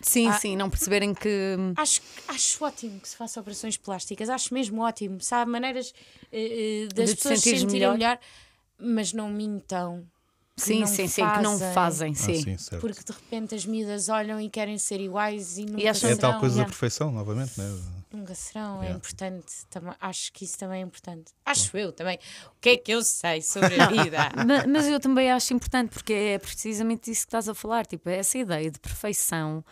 Sim, 0.03 0.27
Ah. 0.27 0.33
sim, 0.39 0.55
não 0.55 0.69
perceberem 0.69 1.13
que. 1.13 1.29
Acho, 1.77 2.01
acho 2.27 2.63
ótimo 2.65 2.99
que 2.99 3.07
se 3.07 3.15
faça 3.15 3.39
operações 3.39 3.77
plásticas, 3.77 4.29
acho 4.29 4.53
mesmo 4.53 4.81
ótimo. 4.81 5.21
Sabe, 5.21 5.51
maneiras 5.51 5.93
eh, 6.31 6.87
das 6.93 7.11
De 7.11 7.15
pessoas 7.17 7.39
se 7.39 7.51
sentirem 7.51 7.67
melhor. 7.71 7.93
melhor. 7.93 8.19
mas 8.79 9.13
não 9.13 9.29
mintam. 9.29 10.03
Que 10.61 10.67
Sim, 10.67 10.79
não 10.81 10.87
sim, 10.87 11.07
sim, 11.07 11.29
que 11.29 11.39
não 11.41 11.57
fazem, 11.73 12.11
Ah, 12.11 12.15
sim. 12.15 12.41
sim, 12.41 12.57
certo. 12.57 12.81
Porque 12.81 13.03
de 13.03 13.11
repente 13.11 13.55
as 13.55 13.65
miúdas 13.65 14.07
olham 14.09 14.39
e 14.39 14.49
querem 14.49 14.77
ser 14.77 14.99
iguais 15.01 15.57
e 15.57 15.65
nunca 15.65 15.89
acham- 15.91 16.09
É 16.09 16.15
tal 16.15 16.39
coisa 16.39 16.55
da 16.55 16.61
yeah. 16.61 16.71
perfeição, 16.71 17.11
novamente, 17.11 17.59
né? 17.59 17.79
Nunca 18.13 18.35
serão, 18.35 18.75
é 18.81 18.85
Yeah. 18.87 18.97
importante. 18.97 19.53
Também, 19.69 19.93
acho 19.99 20.33
que 20.33 20.43
isso 20.45 20.57
também 20.57 20.81
é 20.81 20.83
importante. 20.85 21.31
Acho 21.45 21.75
eu 21.77 21.91
também. 21.93 22.17
O 22.47 22.59
que 22.59 22.69
é 22.69 22.77
que 22.77 22.91
eu 22.91 23.01
sei 23.03 23.41
sobre 23.41 23.79
a 23.81 23.87
vida? 23.87 24.17
Ma- 24.45 24.67
Mas 24.67 24.87
eu 24.87 24.99
também 24.99 25.31
acho 25.31 25.53
importante 25.53 25.89
porque 25.91 26.11
é 26.13 26.37
precisamente 26.39 27.09
isso 27.09 27.21
que 27.21 27.27
estás 27.27 27.47
a 27.47 27.53
falar. 27.55 27.85
Tipo, 27.85 28.09
essa 28.09 28.37
ideia 28.37 28.69
de 28.69 28.79
perfeição 28.79 29.63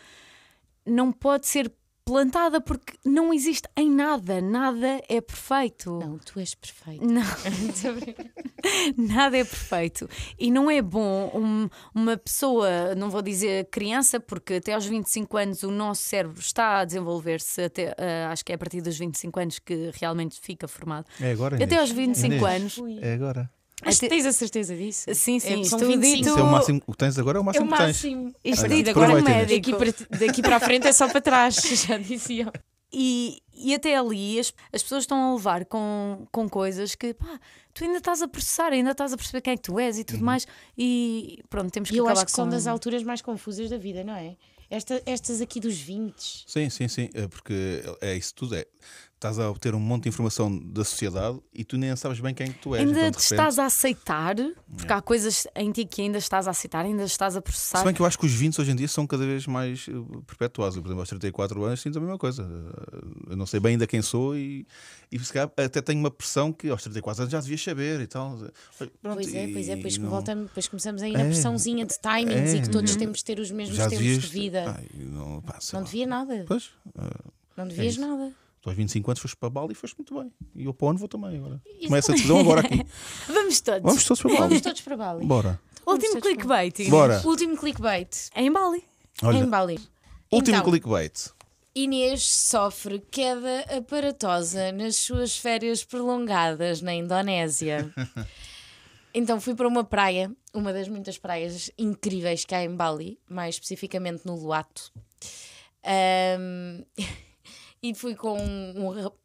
não 0.86 1.12
pode 1.12 1.48
ser 1.48 1.72
plantada 2.10 2.60
porque 2.60 2.94
não 3.06 3.32
existe 3.34 3.68
em 3.78 3.90
nada. 3.90 4.42
Nada 4.42 5.02
é 5.08 5.22
perfeito. 5.22 6.00
Não, 6.00 6.18
tu 6.18 6.40
és 6.40 6.56
perfeito. 6.56 7.06
Não. 7.06 7.22
Nada 8.98 9.38
é 9.38 9.44
perfeito. 9.44 10.10
E 10.38 10.52
não 10.52 10.70
é 10.70 10.82
bom 10.82 11.32
um- 11.34 11.70
uma 11.94 12.18
pessoa, 12.18 12.94
não 12.96 13.10
vou 13.10 13.22
dizer 13.22 13.68
criança, 13.72 14.20
porque 14.20 14.56
até 14.56 14.74
aos 14.74 14.86
25 14.86 15.38
anos 15.38 15.64
o 15.64 15.72
nosso 15.72 16.02
cérebro 16.04 16.40
está 16.40 16.80
a 16.80 16.86
desenvolver-se, 16.86 17.62
até, 17.64 17.96
ah, 17.98 18.32
acho 18.32 18.44
que 18.44 18.52
é 18.52 18.56
a 18.56 18.58
partir 18.58 18.82
dos 18.82 18.98
25 18.98 19.40
anos 19.40 19.60
que 19.60 19.92
realmente 20.00 20.40
fica 20.42 20.68
formado. 20.68 21.06
É 21.22 21.32
agora, 21.32 21.56
Até 21.56 21.66
Inês? 21.66 21.80
aos 21.82 21.92
25 21.92 22.26
Inês, 22.34 22.44
anos. 22.44 22.78
É 23.02 23.14
agora. 23.14 23.50
Mas 23.86 23.98
Até- 23.98 24.10
tens 24.10 24.26
a 24.26 24.32
certeza 24.34 24.76
disso? 24.76 25.06
Sim, 25.14 25.40
sim, 25.40 25.62
É, 25.62 25.64
são 25.64 25.80
isto 25.80 25.88
25. 25.88 26.16
dito- 26.18 26.40
é 26.40 26.42
o 26.44 26.52
máximo. 26.52 26.82
O 26.86 26.92
que 26.92 26.98
tens 26.98 27.18
agora 27.18 27.38
é 27.38 27.42
o 27.42 27.44
É 27.44 27.46
máximo 27.46 27.66
o 27.66 27.70
que 27.70 27.78
tens. 27.78 27.86
máximo. 27.88 28.36
Isto 28.44 28.68
dito 28.68 28.90
agora 28.90 29.12
Inês. 29.20 29.24
médico. 29.26 29.72
Daqui 29.80 29.94
para, 30.08 30.18
daqui 30.20 30.42
para 30.42 30.56
a 30.58 30.60
frente 30.60 30.88
é 30.88 30.92
só 30.92 31.08
para 31.08 31.22
trás, 31.22 31.56
já 31.88 31.98
diziam. 31.98 32.52
E, 32.92 33.38
e 33.54 33.74
até 33.76 33.96
ali 33.96 34.40
as, 34.40 34.52
as 34.74 34.82
pessoas 34.82 35.04
estão 35.04 35.32
a 35.32 35.34
levar 35.36 35.64
com, 35.66 36.26
com 36.32 36.50
coisas 36.50 36.96
que 36.96 37.14
pá, 37.14 37.40
tu 37.74 37.84
ainda 37.84 38.00
estás 38.00 38.22
a 38.22 38.28
processar, 38.28 38.74
ainda 38.74 38.92
estás 38.92 39.14
a 39.14 39.18
perceber 39.18 39.42
quem 39.42 39.54
é 39.54 39.56
que 39.58 39.62
tu 39.64 39.80
és 39.80 40.00
e 40.00 40.04
tudo 40.04 40.26
mais. 40.26 40.48
E 40.78 41.40
pronto, 41.50 41.72
temos 41.72 41.90
que 41.90 41.96
E 41.96 42.00
eu 42.00 42.06
acabar 42.06 42.22
acho 42.22 42.26
que 42.26 42.32
com... 42.32 42.36
são 42.36 42.50
das 42.50 42.66
alturas 42.68 43.04
mais 43.04 43.22
confusas 43.22 43.70
da 43.70 43.78
vida, 43.78 44.04
não 44.04 44.16
é? 44.16 44.36
Esta- 44.72 45.02
estas 45.06 45.40
aqui 45.42 45.60
dos 45.60 45.78
20. 45.78 46.44
Sim, 46.48 46.70
sim, 46.70 46.88
sim. 46.88 47.10
É 47.14 47.28
porque 47.28 47.82
é 48.02 48.16
isso 48.16 48.34
tudo. 48.36 48.56
É. 48.56 48.66
Estás 49.20 49.38
a 49.38 49.50
obter 49.50 49.76
um 49.76 49.82
monte 49.82 50.04
de 50.04 50.10
informação 50.10 50.58
da 50.58 50.82
sociedade 50.86 51.38
e 51.54 51.66
tu 51.66 51.78
nem 51.78 51.94
sabes 51.98 52.22
bem 52.22 52.34
quem 52.34 52.48
é 52.48 52.50
que 52.54 52.60
tu 52.60 52.74
és. 52.74 52.88
Ainda 52.88 52.92
então, 53.00 53.12
te 53.12 53.16
repente- 53.16 53.32
estás 53.34 53.60
a 53.60 53.66
aceitar, 53.66 54.36
porque 54.78 54.94
há 54.94 55.02
coisas 55.02 55.46
em 55.58 55.70
ti 55.74 55.84
que 55.84 56.02
ainda 56.04 56.18
estás 56.18 56.48
a 56.48 56.52
aceitar, 56.52 56.86
ainda 56.86 57.04
estás 57.04 57.36
a 57.36 57.42
processar. 57.42 57.80
Se 57.80 57.84
bem 57.84 57.94
que 57.94 58.02
eu 58.02 58.06
acho 58.06 58.18
que 58.18 58.26
os 58.26 58.32
20 58.32 58.62
hoje 58.62 58.72
em 58.72 58.76
dia 58.78 58.88
são 58.88 59.06
cada 59.06 59.26
vez 59.26 59.46
mais 59.46 59.88
eh, 59.90 60.22
perpetuosos. 60.26 60.78
Eu, 60.78 60.82
por 60.84 60.88
exemplo, 60.88 61.02
aos 61.02 61.10
34 61.10 61.62
anos 61.66 61.82
sinto 61.82 61.98
a 61.98 62.02
mesma 62.02 62.18
coisa. 62.18 62.44
Eh, 62.44 63.32
Eu 63.32 63.36
não 63.36 63.46
sei 63.46 63.60
bem 63.60 63.74
ainda 63.74 63.86
quem 63.86 64.02
sou 64.02 64.38
e, 64.38 64.66
e 65.12 65.20
se 65.20 65.34
calhar 65.34 65.52
até 65.58 65.82
tenho 65.82 66.00
uma 66.00 66.10
pressão 66.10 66.54
que 66.54 66.70
aos 66.70 66.82
34 66.82 67.24
anos 67.24 67.32
já 67.34 67.42
devias 67.42 67.62
saber 67.62 68.00
e 68.00 68.08
tal. 68.08 68.38
Pronto, 68.38 68.94
Pois 69.04 69.36
é, 69.36 69.48
pois 69.52 69.68
é, 69.68 69.76
depois, 69.76 69.98
não- 69.98 70.10
voltamos, 70.12 70.46
depois 70.48 70.68
começamos 70.70 71.02
aí 71.02 71.12
na 71.12 71.20
É. 71.24 71.26
pressãozinha 71.26 71.86
de 71.86 71.96
timings 72.00 72.54
É. 72.54 72.56
e 72.56 72.62
que 72.62 72.70
todos 72.70 72.96
temos 72.96 73.18
de 73.18 73.26
ter 73.26 73.38
os 73.38 73.52
mesmos 73.52 73.76
já 73.76 73.90
tempos 73.90 73.98
devias. 74.06 74.24
de 74.24 74.30
vida. 74.30 74.76
Ai, 74.78 74.88
não, 74.96 75.42
pá, 75.42 75.60
não 75.74 75.84
devia 75.84 76.08
nada. 76.08 76.46
Pois, 76.48 76.70
eh, 76.98 77.02
Não 77.58 77.68
devias 77.68 77.96
isso. 77.96 78.02
nada. 78.02 78.32
Tu 78.70 78.72
aos 78.72 78.78
25 78.78 79.12
anos 79.12 79.22
foste 79.22 79.36
para 79.38 79.50
Bali 79.50 79.72
e 79.72 79.76
foste 79.76 79.96
muito 79.98 80.18
bem. 80.20 80.32
E 80.56 80.66
eu 80.66 80.74
para 80.74 80.88
onde 80.88 81.00
vou 81.00 81.08
também 81.08 81.38
agora. 81.38 81.62
Começa 81.86 82.12
a 82.12 82.16
decisão 82.16 82.40
agora 82.40 82.62
aqui. 82.62 82.86
Vamos 83.28 83.62
todos. 83.62 83.82
Vamos 83.82 84.04
todos 84.04 84.22
para 84.22 84.32
Vamos 84.32 84.50
Bali. 84.50 84.62
todos 84.62 84.82
para 84.82 84.98
Bali. 84.98 85.26
Bora. 85.26 85.62
Vamos 85.86 86.04
Último 86.04 86.22
todos 86.22 86.22
para 86.22 86.22
clickbait. 86.22 86.90
Bora. 86.90 87.22
Último 87.26 87.58
clickbait 87.58 88.10
É 88.36 88.44
em 88.44 88.52
Bali. 88.52 88.84
Olha, 89.24 89.38
em 89.38 89.50
Bali. 89.50 89.80
último 90.32 90.58
então, 90.58 90.70
clickbait. 90.70 91.32
Inês 91.76 92.24
sofre 92.24 93.00
queda 93.12 93.62
aparatosa 93.78 94.72
nas 94.72 94.96
suas 94.96 95.38
férias 95.38 95.84
prolongadas 95.84 96.82
na 96.82 96.94
Indonésia. 96.94 97.92
Então 99.12 99.42
fui 99.42 99.56
para 99.56 99.68
uma 99.68 99.84
praia, 99.84 100.32
uma 100.54 100.72
das 100.72 100.88
muitas 100.88 101.18
praias 101.18 101.72
incríveis 101.80 102.46
que 102.46 102.54
há 102.54 102.64
em 102.64 102.76
Bali, 102.76 103.20
mais 103.28 103.56
especificamente 103.56 104.24
no 104.24 104.36
Luato. 104.36 104.92
Um, 106.40 106.86
e 107.82 107.94
fui 107.94 108.16
com 108.16 108.38
um, 108.40 108.90
rap- 108.90 109.16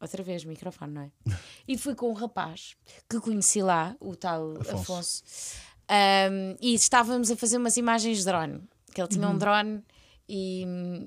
outra 0.00 0.22
vez 0.22 0.44
microfone, 0.44 0.92
não 0.92 1.02
é? 1.02 1.10
E 1.68 1.76
fui 1.78 1.94
com 1.94 2.10
um 2.10 2.14
rapaz 2.14 2.76
que 3.08 3.20
conheci 3.20 3.62
lá, 3.62 3.96
o 4.00 4.14
tal 4.16 4.52
Afonso. 4.60 4.72
Afonso. 4.74 5.22
Um, 5.90 6.56
e 6.60 6.74
estávamos 6.74 7.30
a 7.30 7.36
fazer 7.36 7.56
umas 7.56 7.76
imagens 7.76 8.18
de 8.18 8.24
drone. 8.24 8.62
Que 8.94 9.00
ele 9.00 9.08
tinha 9.08 9.28
um 9.28 9.38
drone 9.38 9.84
e, 10.28 10.64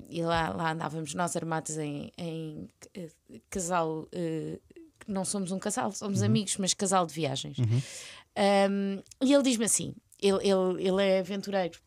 e 0.08 0.22
lá, 0.22 0.50
lá 0.50 0.72
andávamos 0.72 1.14
nós 1.14 1.34
armados 1.36 1.76
em, 1.78 2.10
em, 2.16 2.68
eh, 2.94 3.10
casal. 3.50 4.08
eh, 4.12 4.58
não 5.06 5.24
somos 5.24 5.52
um 5.52 5.58
casal, 5.58 5.92
somos 5.92 6.22
amigos, 6.22 6.56
mas 6.56 6.72
casal 6.72 7.06
de 7.06 7.12
viagens. 7.12 7.58
Um, 7.58 9.02
e 9.20 9.32
ele 9.34 9.42
diz-me 9.42 9.66
assim: 9.66 9.94
ele, 10.20 10.38
ele, 10.48 10.82
ele 10.88 11.02
é 11.02 11.18
aventureiro. 11.18 11.78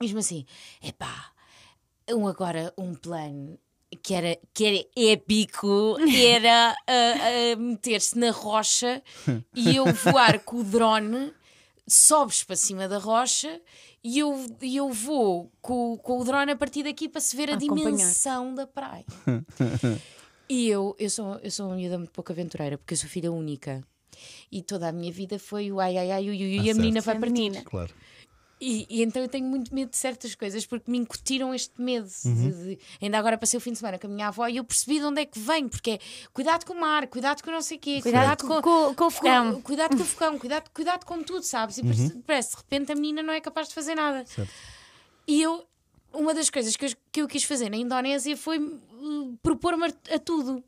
Diz-me 0.00 0.20
assim: 0.20 0.46
epá, 0.82 1.32
um 2.10 2.28
agora 2.28 2.72
um 2.78 2.94
plano 2.94 3.58
que 3.96 4.14
era, 4.14 4.38
que 4.52 4.64
era 4.64 4.86
épico 4.96 5.96
era 6.16 6.70
ah, 6.70 6.74
ah, 6.86 7.56
meter-se 7.56 8.18
na 8.18 8.30
rocha 8.30 9.02
e 9.54 9.76
eu 9.76 9.92
voar 9.92 10.40
com 10.40 10.58
o 10.58 10.64
drone, 10.64 11.32
sobes 11.86 12.42
para 12.44 12.56
cima 12.56 12.88
da 12.88 12.98
rocha 12.98 13.60
e 14.02 14.18
eu, 14.18 14.46
e 14.60 14.76
eu 14.76 14.90
vou 14.90 15.50
com, 15.62 15.96
com 15.98 16.20
o 16.20 16.24
drone 16.24 16.52
a 16.52 16.56
partir 16.56 16.82
daqui 16.82 17.08
para 17.08 17.20
se 17.20 17.34
ver 17.36 17.50
a 17.50 17.54
Acompanhar. 17.54 17.90
dimensão 17.92 18.54
da 18.54 18.66
praia. 18.66 19.04
E 20.48 20.68
eu, 20.68 20.94
eu 20.98 21.08
sou, 21.08 21.36
eu 21.42 21.50
sou 21.50 21.66
uma 21.68 21.76
miúda 21.76 21.96
muito 21.96 22.10
pouco 22.12 22.30
aventureira, 22.30 22.76
porque 22.76 22.92
eu 22.94 22.98
sou 22.98 23.08
filha 23.08 23.32
única. 23.32 23.82
E 24.52 24.62
toda 24.62 24.88
a 24.88 24.92
minha 24.92 25.10
vida 25.10 25.38
foi 25.38 25.72
o 25.72 25.80
ai 25.80 25.96
ai 25.96 26.10
ai, 26.12 26.28
ui, 26.28 26.36
ui, 26.36 26.58
Ah, 26.58 26.62
e 26.64 26.70
a 26.70 26.74
menina 26.74 27.00
certo. 27.00 27.06
vai 27.06 27.16
A 27.16 27.20
partir. 27.20 27.32
menina. 27.32 27.62
Claro. 27.64 27.94
E, 28.60 28.86
e 28.88 29.02
então 29.02 29.20
eu 29.20 29.28
tenho 29.28 29.46
muito 29.46 29.74
medo 29.74 29.90
de 29.90 29.96
certas 29.96 30.34
coisas 30.34 30.64
porque 30.64 30.90
me 30.90 30.96
incutiram 30.98 31.52
este 31.54 31.80
medo. 31.82 32.06
de- 32.08 32.28
Uhum. 32.28 32.50
de- 32.50 32.78
ainda 33.02 33.18
agora 33.18 33.36
passei 33.36 33.58
o 33.58 33.60
fim 33.60 33.72
de 33.72 33.78
semana 33.78 33.98
com 33.98 34.06
a 34.06 34.10
minha 34.10 34.28
avó 34.28 34.46
e 34.48 34.56
eu 34.56 34.64
percebi 34.64 35.00
de 35.00 35.04
onde 35.04 35.20
é 35.20 35.26
que 35.26 35.38
vem, 35.38 35.68
porque 35.68 35.90
é 35.92 35.98
cuidado 36.32 36.64
com 36.64 36.72
o 36.72 36.80
mar, 36.80 37.06
cuidado 37.08 37.42
com 37.42 37.50
não 37.50 37.60
sei 37.60 37.76
o 37.76 37.80
quê, 37.80 38.00
cuidado, 38.00 38.42
Cuidado 38.42 38.62
com, 38.62 38.88
com, 38.88 38.94
com 38.94 39.04
o 39.06 39.10
fogão. 39.10 39.60
cuidado 39.60 39.96
com 39.96 40.02
o 40.02 40.06
fogão, 40.06 40.38
cuidado, 40.38 40.70
cuidado 40.72 41.04
com 41.04 41.22
tudo, 41.22 41.42
sabes? 41.42 41.78
E 41.78 41.82
parece, 41.82 42.10
parece, 42.26 42.50
de 42.52 42.56
repente 42.56 42.92
a 42.92 42.94
menina 42.94 43.22
não 43.22 43.32
é 43.34 43.40
capaz 43.40 43.68
de 43.68 43.74
fazer 43.74 43.94
nada. 43.96 44.20
Uhum. 44.20 44.26
Certo. 44.26 44.52
E 45.26 45.42
eu, 45.42 45.66
uma 46.12 46.32
das 46.32 46.48
coisas 46.48 46.76
que 46.76 46.86
eu, 46.86 46.90
que 47.12 47.22
eu 47.22 47.28
quis 47.28 47.42
fazer 47.44 47.68
na 47.68 47.76
Indonésia 47.76 48.36
foi 48.36 48.58
uh, 48.58 49.38
propor-me 49.42 49.86
a, 49.86 50.14
a 50.14 50.18
tudo. 50.18 50.62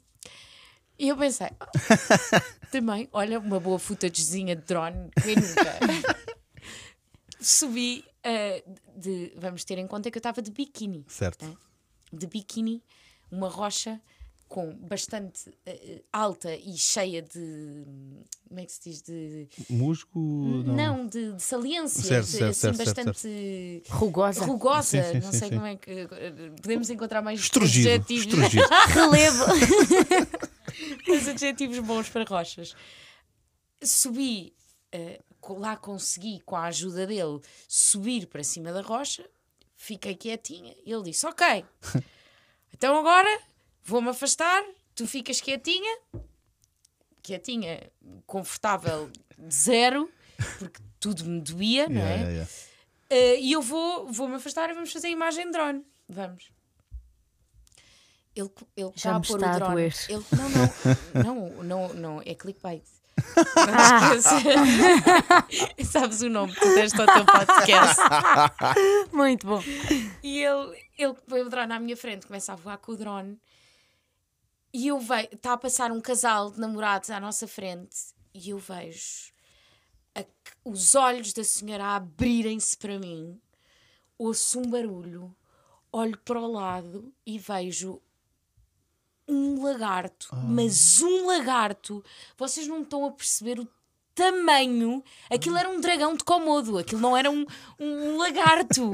E 0.98 1.08
eu 1.08 1.16
pensei, 1.16 1.48
"Ah, 1.60 2.42
também, 2.70 3.08
olha, 3.12 3.38
uma 3.38 3.60
boa 3.60 3.78
footagezinha 3.78 4.56
de 4.56 4.62
drone, 4.62 5.10
quem 5.22 5.36
nunca? 5.36 5.78
Subi 7.40 8.04
uh, 8.24 8.74
de, 8.98 9.32
vamos 9.36 9.64
ter 9.64 9.78
em 9.78 9.86
conta 9.86 10.10
que 10.10 10.16
eu 10.18 10.20
estava 10.20 10.40
de 10.42 10.50
biquíni 10.50 11.04
Certo. 11.08 11.58
de 12.12 12.26
biquíni, 12.26 12.82
uma 13.30 13.48
rocha 13.48 14.00
com 14.48 14.72
bastante 14.76 15.52
eh, 15.66 16.02
alta 16.12 16.54
e 16.54 16.76
cheia 16.78 17.20
de. 17.20 17.84
Como 18.48 18.60
é 18.60 18.64
que 18.64 18.72
se 18.72 18.80
diz? 18.88 19.02
De. 19.02 19.48
Musgo. 19.68 20.62
Não, 20.64 21.04
de, 21.04 21.32
de 21.32 21.42
saliências, 21.42 22.06
Certo, 22.06 22.26
certo, 22.26 22.44
assim, 22.50 22.60
certo, 22.60 22.76
certo, 22.76 22.94
bastante 23.06 23.82
Rugosa. 23.88 24.44
rugosa. 24.44 24.82
Sim, 25.02 25.02
sim, 25.02 25.20
não 25.26 25.32
sim, 25.32 25.38
sei 25.40 25.48
sim. 25.48 25.54
como 25.56 25.66
é 25.66 25.76
que. 25.76 26.08
Podemos 26.62 26.88
encontrar 26.90 27.22
mais 27.22 27.40
Estrugido. 27.40 27.88
adjetivos, 27.90 28.26
Estrugido. 28.26 28.68
Relevo. 28.94 29.44
mais 31.08 31.28
adjetivos 31.28 31.78
bons 31.80 32.08
para 32.08 32.24
rochas. 32.24 32.76
Subi, 33.82 34.54
co- 34.92 35.26
lá 35.52 35.77
consegui, 35.77 36.40
com 36.40 36.56
a 36.56 36.64
ajuda 36.64 37.06
dele, 37.06 37.40
subir 37.68 38.27
para 38.27 38.43
cima 38.43 38.73
da 38.73 38.81
rocha, 38.81 39.28
fiquei 39.77 40.14
quietinha. 40.14 40.74
E 40.85 40.93
ele 40.93 41.05
disse: 41.05 41.27
Ok, 41.27 41.64
então 42.73 42.97
agora 42.97 43.40
vou-me 43.85 44.09
afastar, 44.09 44.64
tu 44.94 45.06
ficas 45.06 45.40
quietinha, 45.40 45.98
quietinha, 47.23 47.90
confortável, 48.27 49.10
zero, 49.51 50.10
porque 50.59 50.81
tudo 50.98 51.24
me 51.24 51.40
doía, 51.40 51.89
não 51.89 52.01
é? 52.01 52.05
Yeah, 52.05 52.16
yeah, 52.16 52.31
yeah. 52.31 52.51
Eh, 53.09 53.40
e 53.40 53.52
eu 53.52 53.62
vou, 53.62 54.10
vou-me 54.12 54.35
afastar 54.35 54.68
e 54.70 54.74
vamos 54.74 54.93
fazer 54.93 55.09
a 55.09 55.10
imagem 55.10 55.47
de 55.47 55.52
drone. 55.52 55.85
Vamos. 56.09 56.51
Ele, 58.35 58.51
ele 58.77 58.93
Já 58.94 58.94
está 58.94 59.16
a 59.16 59.20
pôr 59.20 59.36
o 59.36 59.59
drone. 59.59 59.74
doer. 59.74 59.94
Ele, 60.09 60.24
não, 60.32 61.23
não, 61.23 61.23
não, 61.23 61.62
não, 61.62 61.94
não, 61.94 62.23
é 62.24 62.35
clickbait. 62.35 62.85
Não 63.56 64.14
esqueças. 64.14 64.43
Sabes 65.90 66.22
o 66.22 66.28
nome 66.28 66.52
que 66.55 66.60
tu 66.60 66.74
deste 66.74 67.01
ao 67.01 67.06
teu 67.06 67.24
podcast. 67.24 68.01
Muito 69.12 69.47
bom. 69.47 69.62
E 70.22 70.43
ele, 70.43 70.86
ele 70.98 71.14
põe 71.26 71.40
o 71.43 71.48
drone 71.48 71.72
à 71.72 71.78
minha 71.80 71.97
frente, 71.97 72.26
começa 72.26 72.52
a 72.52 72.56
voar 72.56 72.78
com 72.78 72.93
o 72.93 72.97
drone. 72.97 73.38
E 74.72 74.88
eu 74.88 74.98
vejo, 75.01 75.28
está 75.32 75.55
a 75.55 75.56
passar 75.56 75.90
um 75.90 76.01
casal 76.01 76.51
de 76.51 76.60
namorados 76.60 77.10
à 77.10 77.18
nossa 77.18 77.47
frente. 77.48 77.97
E 78.34 78.51
eu 78.51 78.59
vejo 78.59 79.32
a- 80.14 80.24
os 80.64 80.94
olhos 80.94 81.32
da 81.32 81.43
senhora 81.44 81.94
abrirem-se 81.97 82.76
para 82.76 82.98
mim. 82.98 83.40
Ouço 84.18 84.59
um 84.60 84.68
barulho, 84.70 85.34
olho 85.93 86.18
para 86.18 86.40
o 86.40 86.51
lado 86.52 87.12
e 87.26 87.38
vejo 87.38 88.01
um 89.28 89.62
lagarto, 89.62 90.28
mas 90.35 91.01
um 91.03 91.27
lagarto. 91.27 92.05
Vocês 92.36 92.66
não 92.66 92.82
estão 92.82 93.05
a 93.07 93.11
perceber 93.11 93.59
o 93.61 93.69
tamanho. 94.15 95.03
Aquilo 95.31 95.57
era 95.57 95.69
um 95.69 95.81
dragão 95.81 96.15
de 96.16 96.24
Komodo, 96.24 96.78
aquilo 96.78 97.01
não 97.01 97.16
era 97.16 97.31
um, 97.31 97.44
um 97.78 98.16
lagarto. 98.16 98.93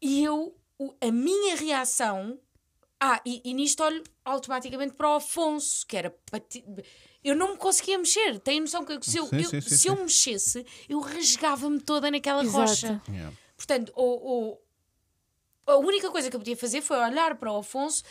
E 0.00 0.22
eu, 0.24 0.54
o- 0.78 0.94
a 1.00 1.10
minha 1.10 1.56
reação. 1.56 2.38
Ah, 3.00 3.20
e, 3.26 3.42
e 3.44 3.52
nisto 3.52 3.82
olho 3.82 4.02
automaticamente 4.24 4.94
para 4.94 5.10
o 5.10 5.14
Afonso, 5.16 5.86
que 5.86 5.96
era. 5.96 6.10
pati- 6.30 6.64
Eu 7.22 7.34
não 7.34 7.52
me 7.52 7.56
conseguia 7.58 7.98
mexer. 7.98 8.38
Tem 8.38 8.60
noção 8.60 8.84
que 8.84 8.98
se 9.04 9.18
eu, 9.18 9.26
Sim, 9.26 9.36
eu- 9.40 9.44
sim, 9.50 9.60
se 9.60 9.78
sim. 9.78 9.88
eu 9.88 9.96
mexesse, 9.96 10.66
eu 10.88 11.00
rasgava-me 11.00 11.80
toda 11.80 12.10
naquela 12.10 12.42
Exato. 12.42 12.58
rocha. 12.68 13.02
Yeah. 13.08 13.34
Portanto, 13.56 13.92
o, 13.96 14.52
o- 14.52 14.58
a 15.66 15.76
única 15.76 16.10
coisa 16.10 16.30
que 16.30 16.36
eu 16.36 16.40
podia 16.40 16.56
fazer 16.56 16.80
foi 16.82 16.98
olhar 16.98 17.34
para 17.36 17.52
o 17.52 17.58
Afonso 17.58 18.02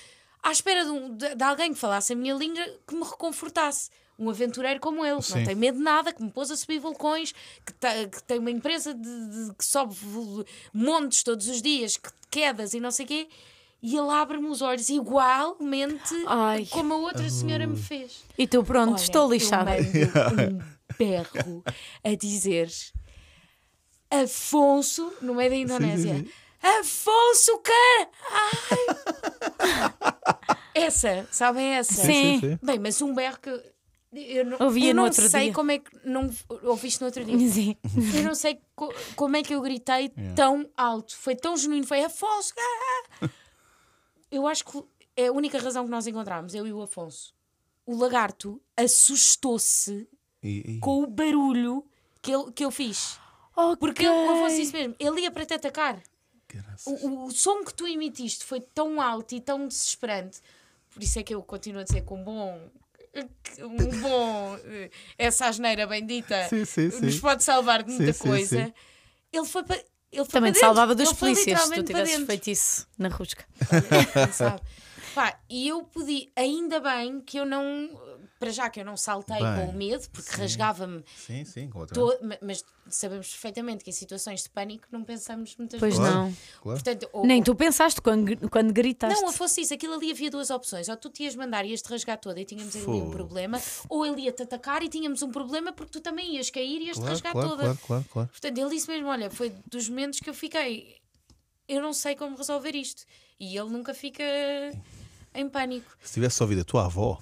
à 0.43 0.51
espera 0.51 0.83
de, 0.85 0.91
um- 0.91 1.15
de- 1.15 1.35
de 1.35 1.43
alguém 1.43 1.73
que 1.73 1.79
falasse 1.79 2.13
a 2.13 2.15
minha 2.15 2.35
língua 2.35 2.63
que 2.87 2.93
me 2.95 3.03
reconfortasse. 3.03 3.89
Um 4.19 4.29
aventureiro 4.29 4.79
como 4.79 5.03
ele, 5.03 5.19
que 5.21 5.31
não 5.31 5.39
Sim. 5.39 5.43
tem 5.43 5.55
medo 5.55 5.79
de 5.79 5.83
nada, 5.83 6.13
que 6.13 6.21
me 6.21 6.29
pôs 6.29 6.51
a 6.51 6.55
subir 6.55 6.77
vulcões, 6.79 7.33
que, 7.65 7.73
te- 7.73 8.07
que 8.11 8.21
tem 8.23 8.37
uma 8.37 8.51
empresa 8.51 8.93
de, 8.93 9.01
de- 9.01 9.53
que 9.55 9.65
sobe 9.65 9.95
montes 10.71 11.23
todos 11.23 11.47
os 11.47 11.61
dias, 11.63 11.97
que 11.97 12.09
quedas 12.29 12.75
e 12.75 12.79
não 12.79 12.91
sei 12.91 13.05
o 13.05 13.07
quê, 13.07 13.27
e 13.81 13.97
ele 13.97 14.09
abre-me 14.11 14.47
os 14.47 14.61
olhos 14.61 14.87
igualmente 14.89 16.13
Ai. 16.27 16.67
como 16.67 16.93
a 16.93 16.97
outra 16.97 17.27
senhora 17.27 17.65
me 17.65 17.75
fez. 17.75 18.23
E 18.37 18.45
tu, 18.47 18.63
pronto, 18.63 18.93
Olha, 18.93 19.01
estou 19.01 19.29
lixada. 19.31 19.71
Um 19.71 20.59
berro 20.97 21.63
a 22.03 22.15
dizer 22.15 22.69
Afonso, 24.11 25.11
no 25.21 25.33
meio 25.33 25.49
da 25.49 25.55
Indonésia. 25.75 26.15
sim, 26.15 26.23
sim. 26.25 26.31
Afonso, 26.63 27.59
cara! 27.59 28.09
Ai! 28.31 28.85
essa, 30.73 31.27
sabem 31.31 31.75
essa? 31.75 31.93
Sim. 31.93 32.39
sim, 32.39 32.39
sim. 32.39 32.59
Bem, 32.63 32.79
mas 32.79 33.01
um 33.01 33.13
berro 33.13 33.37
que 33.39 33.49
eu- 33.49 34.45
não, 34.45 34.57
Ouvia 34.67 34.89
eu 34.91 34.93
no 34.95 35.01
não 35.01 35.03
outro 35.05 35.27
sei 35.27 35.45
dia. 35.45 35.53
como 35.53 35.71
é 35.71 35.79
que 35.79 35.89
não 36.05 36.29
ouviste 36.63 37.01
no 37.01 37.07
outro 37.07 37.25
dia. 37.25 37.35
Sim. 37.49 37.75
Eu 38.15 38.23
não 38.23 38.35
sei 38.35 38.61
co- 38.75 38.93
como 39.15 39.35
é 39.35 39.41
que 39.41 39.55
eu 39.55 39.61
gritei 39.61 40.11
Yeah. 40.15 40.35
tão 40.35 40.69
alto. 40.77 41.17
Foi 41.17 41.35
tão 41.35 41.57
genuíno. 41.57 41.85
Foi 41.87 42.03
Afonso. 42.03 42.53
ah!" 42.57 43.29
Eu 44.31 44.47
acho 44.47 44.65
que 44.65 44.83
é 45.17 45.27
a 45.27 45.31
única 45.31 45.57
razão 45.59 45.85
que 45.85 45.91
nós 45.91 46.05
encontramos, 46.07 46.53
eu 46.55 46.65
e 46.67 46.71
o 46.73 46.81
Afonso. 46.83 47.33
O 47.85 47.95
lagarto 47.95 48.61
assustou-se 48.77 50.07
E, 50.43 50.73
e- 50.75 50.79
com 50.79 51.01
o 51.03 51.07
barulho 51.07 51.83
que 52.21 52.31
eu, 52.31 52.51
que 52.51 52.63
eu 52.65 52.69
fiz. 52.71 53.19
Ok. 53.55 53.77
Porque 53.79 54.07
o 54.07 54.31
Afonso 54.31 54.55
disse 54.55 54.73
mesmo, 54.73 54.95
ele 54.99 55.21
ia 55.21 55.31
para 55.31 55.45
te 55.45 55.53
atacar. 55.55 55.99
O, 56.85 57.25
o, 57.25 57.31
som 57.31 57.63
que 57.63 57.73
tu 57.73 57.87
emitiste 57.87 58.43
foi 58.43 58.59
tão 58.61 59.01
alto 59.01 59.33
e 59.35 59.41
tão 59.41 59.67
desesperante. 59.67 60.39
Por 60.93 61.01
isso 61.01 61.19
é 61.19 61.23
que 61.23 61.33
eu 61.33 61.41
continuo 61.41 61.81
a 61.81 61.83
dizer 61.83 62.01
que 62.01 62.13
um 62.13 62.23
bom. 62.23 62.69
Um 63.59 64.01
bom. 64.01 64.57
eh, 64.65 64.89
Essa 65.17 65.45
asneira 65.45 65.85
bendita 65.85 66.47
Sim, 66.49 66.65
sim, 66.65 66.89
sim. 66.89 67.05
nos 67.05 67.19
pode 67.19 67.43
salvar 67.43 67.83
de 67.83 67.91
muita 67.91 68.11
sim, 68.13 68.27
coisa. 68.27 68.65
sim. 68.65 68.73
Ele 69.31 69.45
foi 69.45 69.63
para. 69.63 69.75
Ele 70.11 70.25
foi 70.25 70.25
Também 70.25 70.51
te 70.51 70.59
salvava 70.59 70.93
dos 70.93 71.13
polícias 71.13 71.61
se 71.61 71.73
tu 71.73 71.83
tivesses 71.83 72.25
feito 72.25 72.49
isso 72.49 72.87
na 72.97 73.09
rusca. 73.09 73.45
Sabe? 74.31 74.61
Pá, 75.15 75.39
e 75.47 75.67
eu 75.67 75.83
podia, 75.83 76.27
ainda 76.35 76.79
bem 76.79 77.19
que 77.21 77.37
eu 77.37 77.45
não 77.45 77.89
para 78.43 78.51
já 78.51 78.69
que 78.69 78.79
eu 78.81 78.85
não 78.85 78.97
saltei 78.97 79.37
Bem, 79.41 79.55
com 79.55 79.69
o 79.71 79.73
medo, 79.73 80.09
porque 80.09 80.29
rasgava-me 80.35 81.03
Sim, 81.15 81.45
sim, 81.45 81.69
completamente. 81.69 82.17
to- 82.19 82.25
ma- 82.25 82.37
mas 82.41 82.65
sabemos 82.89 83.29
perfeitamente 83.29 83.83
que 83.83 83.89
em 83.89 83.93
situações 83.93 84.43
de 84.43 84.49
pânico 84.49 84.85
não 84.91 85.03
pensamos 85.03 85.55
muitas 85.57 85.79
Pois 85.79 85.97
vezes. 85.97 86.09
Claro, 86.09 86.25
não. 86.27 86.37
claro. 86.61 86.83
Portanto, 86.83 87.09
ou- 87.13 87.25
Nem 87.25 87.41
tu 87.41 87.55
pensaste 87.55 88.01
quando, 88.01 88.49
quando 88.49 88.73
gritaste. 88.73 89.21
Não, 89.21 89.31
fosse 89.31 89.61
isso, 89.61 89.73
aquilo 89.73 89.93
ali 89.93 90.11
havia 90.11 90.29
duas 90.29 90.49
opções. 90.49 90.89
Ou 90.89 90.97
tu 90.97 91.09
te 91.09 91.23
ias 91.23 91.35
mandar 91.35 91.63
e 91.65 91.69
ias 91.69 91.81
te 91.81 91.89
rasgar 91.89 92.17
toda 92.19 92.39
e 92.41 92.45
tínhamos 92.45 92.75
ali 92.75 92.85
um 92.85 93.09
problema, 93.09 93.61
ou 93.87 94.05
ele 94.05 94.23
ia 94.23 94.31
te 94.33 94.43
atacar 94.43 94.83
e 94.83 94.89
tínhamos 94.89 95.21
um 95.21 95.31
problema 95.31 95.71
porque 95.71 95.91
tu 95.93 96.01
também 96.01 96.35
ias 96.35 96.49
cair 96.49 96.81
e 96.81 96.87
ias 96.87 96.97
te 96.97 96.99
Claro, 96.99 97.11
rasgar 97.13 97.31
claro, 97.31 97.49
toda. 97.49 97.63
claro, 97.63 97.79
claro, 97.87 98.05
claro. 98.11 98.29
Portanto, 98.29 98.57
ele 98.57 98.69
disse 98.69 98.87
mesmo: 98.89 99.07
Olha, 99.07 99.29
foi 99.31 99.53
dos 99.71 99.87
momentos 99.87 100.19
que 100.19 100.29
eu 100.29 100.33
fiquei, 100.33 100.97
eu 101.67 101.81
não 101.81 101.93
sei 101.93 102.15
como 102.15 102.35
resolver 102.35 102.75
isto. 102.75 103.03
E 103.39 103.57
ele 103.57 103.69
nunca 103.69 103.93
fica 103.93 104.23
em 105.35 105.49
pânico. 105.49 105.89
Se 106.03 106.13
tivesse 106.13 106.41
ouvido 106.43 106.61
a 106.61 106.63
tua 106.63 106.85
avó, 106.85 107.19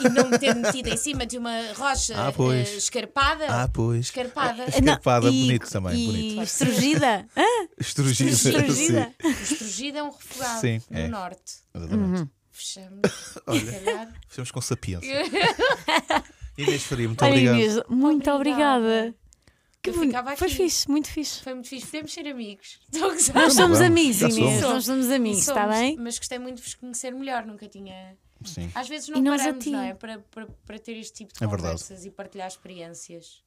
E 0.00 0.08
não 0.10 0.28
me 0.28 0.38
ter 0.38 0.54
metido 0.54 0.88
em 0.88 0.96
cima 0.96 1.24
de 1.26 1.38
uma 1.38 1.52
rocha 1.74 2.14
Ah, 2.16 2.32
pois. 2.32 2.68
eh, 2.68 2.76
escarpada. 2.76 3.46
Ah, 3.48 3.68
pois. 3.72 4.06
Escarpada. 4.06 4.64
Escarpada, 4.68 5.26
Não, 5.26 5.32
e- 5.34 5.46
bonito 5.46 5.70
também, 5.70 5.94
e 5.98 6.06
bonito. 6.06 6.42
estrugida. 6.42 7.26
Estrugida. 7.78 8.30
Estrugida. 9.42 9.98
É 9.98 10.02
um 10.02 10.10
refugado 10.10 10.60
Sim, 10.60 10.82
no 10.90 10.98
é. 10.98 11.08
norte. 11.08 11.54
Exatamente. 11.74 12.30
Fechamos. 12.52 13.00
se 13.32 13.40
calhar. 13.82 14.12
Fizemos 14.28 14.50
com 14.50 14.60
sapiência. 14.60 15.08
Inês 16.58 16.82
Faria, 16.82 17.06
muito 17.08 17.22
Olha, 17.24 17.32
obrigado. 17.32 17.54
Inês, 17.56 17.80
muito 17.88 18.30
Obrigada. 18.30 18.78
obrigada. 18.78 19.14
Que 19.82 19.90
Eu 19.90 19.94
ficava 19.94 20.36
Foi 20.36 20.46
aqui. 20.46 20.56
fixe, 20.56 20.90
muito 20.90 21.08
fixe. 21.08 21.42
Foi 21.42 21.54
muito 21.54 21.68
fixe. 21.68 21.86
Podemos 21.86 22.12
ser 22.12 22.26
amigos. 22.28 22.80
Nós 23.34 23.54
somos 23.54 23.80
amigos, 23.80 24.20
Inês. 24.20 24.60
Nós 24.60 24.84
somos 24.84 25.10
amigos, 25.10 25.40
está 25.40 25.66
bem? 25.66 25.96
Mas 25.96 26.18
gostei 26.18 26.38
muito 26.38 26.56
de 26.56 26.62
vos 26.62 26.74
conhecer 26.74 27.12
melhor. 27.12 27.46
Nunca 27.46 27.66
tinha. 27.68 28.16
Sim. 28.44 28.70
Às 28.74 28.88
vezes 28.88 29.08
E 29.08 29.12
não 29.12 29.20
nós 29.22 29.40
paramos, 29.42 29.66
não 29.66 29.80
é? 29.80 29.94
Para, 29.94 30.18
para, 30.30 30.46
para 30.66 30.78
ter 30.78 30.96
este 30.98 31.12
tipo 31.14 31.32
de 31.32 31.42
É 31.42 31.46
verdade. 31.46 31.74
conversas 31.80 32.04
e 32.04 32.10
partilhar 32.10 32.48
experiências. 32.48 33.42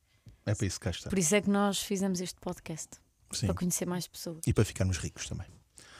É 0.45 0.53
para 0.55 0.67
isso 0.67 0.79
que 0.79 0.83
cá 0.85 0.89
está. 0.91 1.09
Por 1.09 1.17
isso 1.19 1.35
é 1.35 1.41
que 1.41 1.49
nós 1.49 1.79
fizemos 1.79 2.19
este 2.19 2.39
podcast. 2.39 2.89
Sim. 3.31 3.47
Para 3.47 3.55
conhecer 3.55 3.85
mais 3.87 4.07
pessoas. 4.07 4.39
E 4.45 4.53
para 4.53 4.65
ficarmos 4.65 4.97
ricos 4.97 5.27
também. 5.27 5.47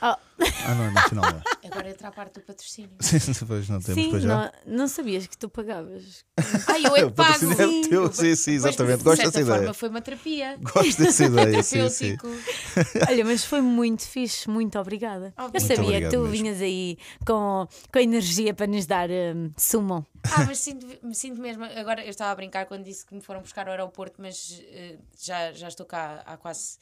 Ah. 0.06 0.20
Ah, 0.66 0.76
não, 0.76 0.92
não 1.22 1.30
é. 1.30 1.42
Agora 1.72 1.90
entra 1.90 2.10
a 2.10 2.12
parte 2.12 2.34
do 2.34 2.42
patrocínio. 2.42 2.92
Sim, 3.00 3.20
depois 3.40 3.70
não 3.70 3.80
temos 3.80 4.22
Sim, 4.22 4.28
não, 4.28 4.52
não 4.66 4.88
sabias 4.90 5.26
que 5.28 5.38
tu 5.38 5.48
pagavas. 5.48 6.26
Ai, 6.68 6.86
eu 6.86 6.94
é 6.98 7.06
que 7.06 7.12
pago. 7.12 7.40
patrocínio 7.40 7.86
é 7.86 7.88
teu, 7.88 8.12
sim, 8.12 8.36
sim, 8.36 8.52
exatamente. 8.52 9.02
Gosto 9.02 9.24
dessa 9.24 9.40
forma 9.40 9.58
ideia. 9.60 9.74
foi 9.74 9.88
uma 9.88 10.02
terapia. 10.02 10.58
Gosto 10.60 11.02
dessa 11.02 11.24
ideia, 11.24 11.64
sim, 11.64 11.88
sim. 11.88 12.18
Terapêutico. 12.18 13.08
Olha, 13.10 13.24
mas 13.24 13.46
foi 13.46 13.62
muito 13.62 14.04
fixe, 14.04 14.50
muito 14.50 14.78
obrigada. 14.78 15.34
Eu 15.38 15.44
Muito 15.44 15.62
sabia 15.62 16.02
que 16.02 16.10
tu 16.10 16.20
mesmo. 16.20 16.28
vinhas 16.28 16.62
aí 16.62 16.98
com, 17.26 17.66
com 17.94 18.00
energia 18.00 18.54
para 18.54 18.68
nos 18.68 18.86
dar 18.86 19.10
um, 19.10 19.52
sumo. 19.56 20.06
Ah, 20.36 20.44
mas 20.46 20.60
sinto, 20.60 20.86
me 21.02 21.16
sinto 21.16 21.40
mesmo. 21.40 21.64
Agora 21.64 22.04
eu 22.04 22.10
estava 22.10 22.32
a 22.32 22.36
brincar 22.36 22.66
quando 22.66 22.84
disse 22.84 23.06
que 23.06 23.16
me 23.16 23.22
foram 23.22 23.40
buscar 23.42 23.68
ao 23.68 23.72
aeroporto, 23.72 24.22
mas 24.22 24.62
eh, 24.68 24.98
já, 25.18 25.54
já 25.54 25.70
estou 25.70 25.86
cá 25.86 26.24
há 26.26 26.36
quase 26.36 26.78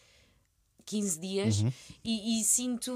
15 0.92 1.20
dias 1.20 1.62
Uhum. 1.62 1.72
e, 2.04 2.40
e 2.40 2.44
sinto, 2.44 2.92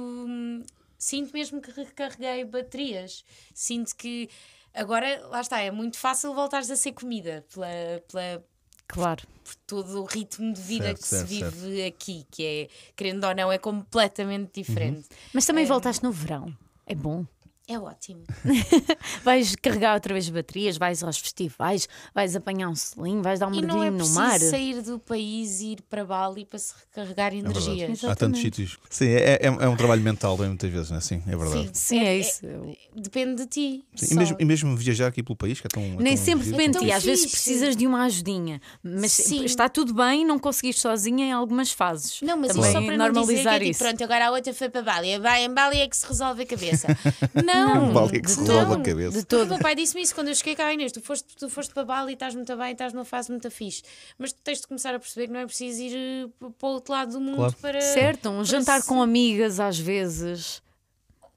sinto 0.98 1.32
mesmo 1.34 1.62
que 1.62 1.72
recarreguei 1.72 2.44
baterias. 2.46 3.24
Sinto 3.54 3.96
que 3.96 4.30
agora, 4.74 5.26
lá 5.28 5.42
está, 5.42 5.60
é 5.62 5.72
muito 5.72 5.98
fácil 5.98 6.34
voltares 6.34 6.70
a 6.70 6.76
ser 6.76 6.92
comida 6.92 7.46
pela, 7.54 7.68
pela, 8.12 8.46
Claro. 8.88 9.24
por 9.44 9.56
todo 9.68 10.02
o 10.02 10.06
ritmo 10.06 10.54
de 10.54 10.62
vida 10.62 10.86
Certo, 10.96 11.00
que 11.02 11.08
certo, 11.08 11.28
se 11.28 11.42
vive 11.42 11.84
aqui, 11.86 12.26
que 12.30 12.46
é, 12.46 12.68
querendo 12.96 13.24
ou 13.26 13.34
não, 13.34 13.52
é 13.52 13.58
completamente 13.58 14.62
diferente. 14.62 15.08
Mas 15.34 15.46
também 15.46 15.66
voltaste 15.66 16.04
no 16.04 16.12
verão. 16.12 16.56
É 16.86 16.94
bom. 16.94 17.26
É 17.68 17.80
ótimo. 17.80 18.24
Vais 19.24 19.56
carregar 19.56 19.96
outra 19.96 20.14
vez 20.14 20.30
baterias, 20.30 20.78
vais 20.78 21.02
aos 21.04 21.18
festivais, 21.18 21.88
vais 22.14 22.36
apanhar 22.36 22.70
um 22.70 22.76
selinho, 22.76 23.24
vais 23.24 23.40
dar 23.40 23.48
um 23.48 23.54
E 23.54 23.56
não 23.56 23.62
mergulhinho 23.62 23.88
é 23.88 23.92
no 23.92 23.98
preciso 23.98 24.20
mar. 24.20 24.40
sair 24.40 24.82
do 24.84 25.00
país 25.00 25.62
e 25.62 25.72
ir 25.74 25.82
para 25.90 26.06
Bali 26.06 26.46
para 26.46 26.60
se 26.60 26.74
recarregar 26.80 27.34
É 27.34 27.38
energias. 27.38 28.04
Há 28.04 28.16
tantos 28.16 28.40
sítios. 28.42 28.78
Sim, 28.90 29.08
é, 29.08 29.40
é, 29.42 29.46
é 29.48 29.68
um 29.68 29.76
trabalho 29.76 30.02
mental 30.04 30.36
também, 30.36 30.50
muitas 30.50 30.70
vezes, 30.72 30.92
não 30.92 30.98
é? 30.98 31.02
Sim, 31.02 31.24
é 31.28 31.36
verdade. 31.36 31.70
Sim, 31.74 32.00
é 32.00 32.18
isso. 32.18 32.46
Eu- 32.46 32.76
Depende 32.96 33.44
de 33.44 33.48
ti. 33.48 33.86
Sim. 33.96 34.14
E, 34.14 34.16
mesmo, 34.18 34.38
e 34.40 34.46
mesmo 34.46 34.78
viajar 34.78 35.08
aqui 35.08 35.24
pelo 35.24 35.36
país, 35.36 35.60
que 35.60 35.66
é 35.68 35.70
tão. 35.70 35.82
é 35.84 35.88
Nem 35.98 36.16
tão 36.16 36.24
sempre 36.26 36.46
depende 36.50 36.78
de 36.80 36.86
ti, 36.86 36.92
às 36.92 37.04
fixe. 37.04 37.08
vezes 37.10 37.32
precisas 37.32 37.76
de 37.76 37.88
uma 37.88 38.04
ajudinha. 38.06 38.62
Mas 38.84 39.12
Sim. 39.12 39.44
está 39.44 39.68
tudo 39.68 39.94
bem 39.94 40.24
não 40.26 40.38
conseguiste 40.40 40.82
sozinha 40.82 41.26
em 41.26 41.32
algumas 41.32 41.72
fases. 41.72 42.22
Não, 42.22 42.38
mas 42.38 42.50
Também 42.50 42.64
isso 42.64 42.72
só 42.80 42.86
para 42.86 42.96
não 42.98 43.06
dizer 43.12 43.14
que 43.14 43.20
normalizar 43.20 43.54
é 43.56 43.60
tipo, 43.60 43.72
isso. 43.72 43.80
pronto, 43.80 44.04
agora 44.04 44.28
a 44.28 44.32
outra 44.32 44.54
foi 44.54 44.70
para 44.70 44.82
Bali. 44.84 45.18
Vai, 45.20 45.46
em 45.46 45.54
Bali 45.54 45.80
é 45.80 45.88
que 45.88 45.98
se 45.98 46.06
resolve 46.08 46.44
a 46.44 46.46
cabeça. 46.46 46.88
Não, 47.34 47.54
Bali 47.94 48.18
é 48.18 48.20
que 48.22 48.32
se 48.32 48.42
não. 48.42 48.48
resolve 48.48 48.74
a 48.74 48.84
cabeça. 48.84 49.12
De 49.12 49.20
O 49.20 49.26
todo. 49.26 49.50
meu 49.50 49.60
pai 49.60 49.76
disse-me 49.76 50.02
isso 50.02 50.14
quando 50.16 50.28
eu 50.30 50.36
cheguei 50.36 50.56
cá, 50.56 50.74
Inês. 50.74 50.92
Tu 50.92 51.02
foste, 51.02 51.36
tu 51.38 51.50
foste 51.50 51.74
para 51.74 51.84
Bali, 51.86 52.14
estás 52.14 52.36
muito 52.36 52.56
bem, 52.58 52.72
estás 52.72 52.94
numa 52.94 53.06
fase 53.06 53.30
muito 53.32 53.50
fixe. 53.52 53.84
Mas 54.18 54.32
tu 54.34 54.40
tens 54.44 54.62
de 54.62 54.68
começar 54.68 54.94
a 54.96 55.00
perceber 55.00 55.28
que 55.28 55.34
não 55.34 55.40
é 55.40 55.46
preciso 55.46 55.82
ir 55.82 55.96
eh, 55.96 56.30
para 56.60 56.68
o 56.70 56.72
outro 56.74 56.94
lado 56.94 57.12
do 57.14 57.20
mundo 57.22 57.36
Claro. 57.38 57.56
para. 57.62 57.82
Certo, 57.82 58.30
um 58.30 58.36
para 58.36 58.44
jantar 58.44 58.82
se- 58.82 58.88
com 58.88 59.02
amigas 59.02 59.60
às 59.60 59.78
vezes. 59.80 60.62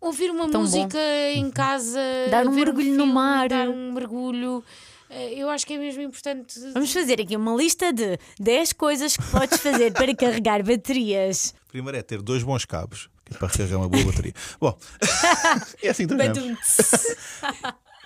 Ouvir 0.01 0.31
uma 0.31 0.49
Tão 0.49 0.61
bom. 0.65 0.67
música 0.67 0.99
em 1.35 1.51
casa, 1.51 1.99
Dar 2.31 2.47
um 2.47 2.53
mergulho 2.53 2.91
no 2.93 2.97
filme, 2.99 3.13
mar. 3.13 3.49
Dar 3.49 3.69
um 3.69 3.93
mergulho. 3.93 4.63
Eh, 5.11 5.35
Eu 5.41 5.49
acho 5.51 5.67
que 5.67 5.73
é 5.75 5.79
mesmo 5.79 6.03
importante. 6.03 6.61
Vamos 6.73 6.93
fazer 6.93 7.21
aqui 7.21 7.35
uma 7.37 7.55
lista 7.57 7.93
de 7.93 8.17
10 8.39 8.73
coisas 8.75 9.17
que 9.17 9.25
podes 9.31 9.59
fazer 9.59 9.93
para 9.93 10.15
carregar 10.15 10.63
baterias. 10.63 11.53
Primeiro 11.69 11.99
é 11.99 12.03
ter 12.03 12.23
dois 12.23 12.43
bons 12.45 12.65
cabos 12.65 13.09
para 13.39 13.49
recarregar 13.49 13.79
uma 13.79 13.89
boa 13.89 14.05
bateria. 14.05 14.35
Bom, 14.61 14.79
é 15.83 15.89
assim 15.89 16.07
que 16.07 16.17
terminamos. 16.17 16.39
Badum-ts. 16.39 17.17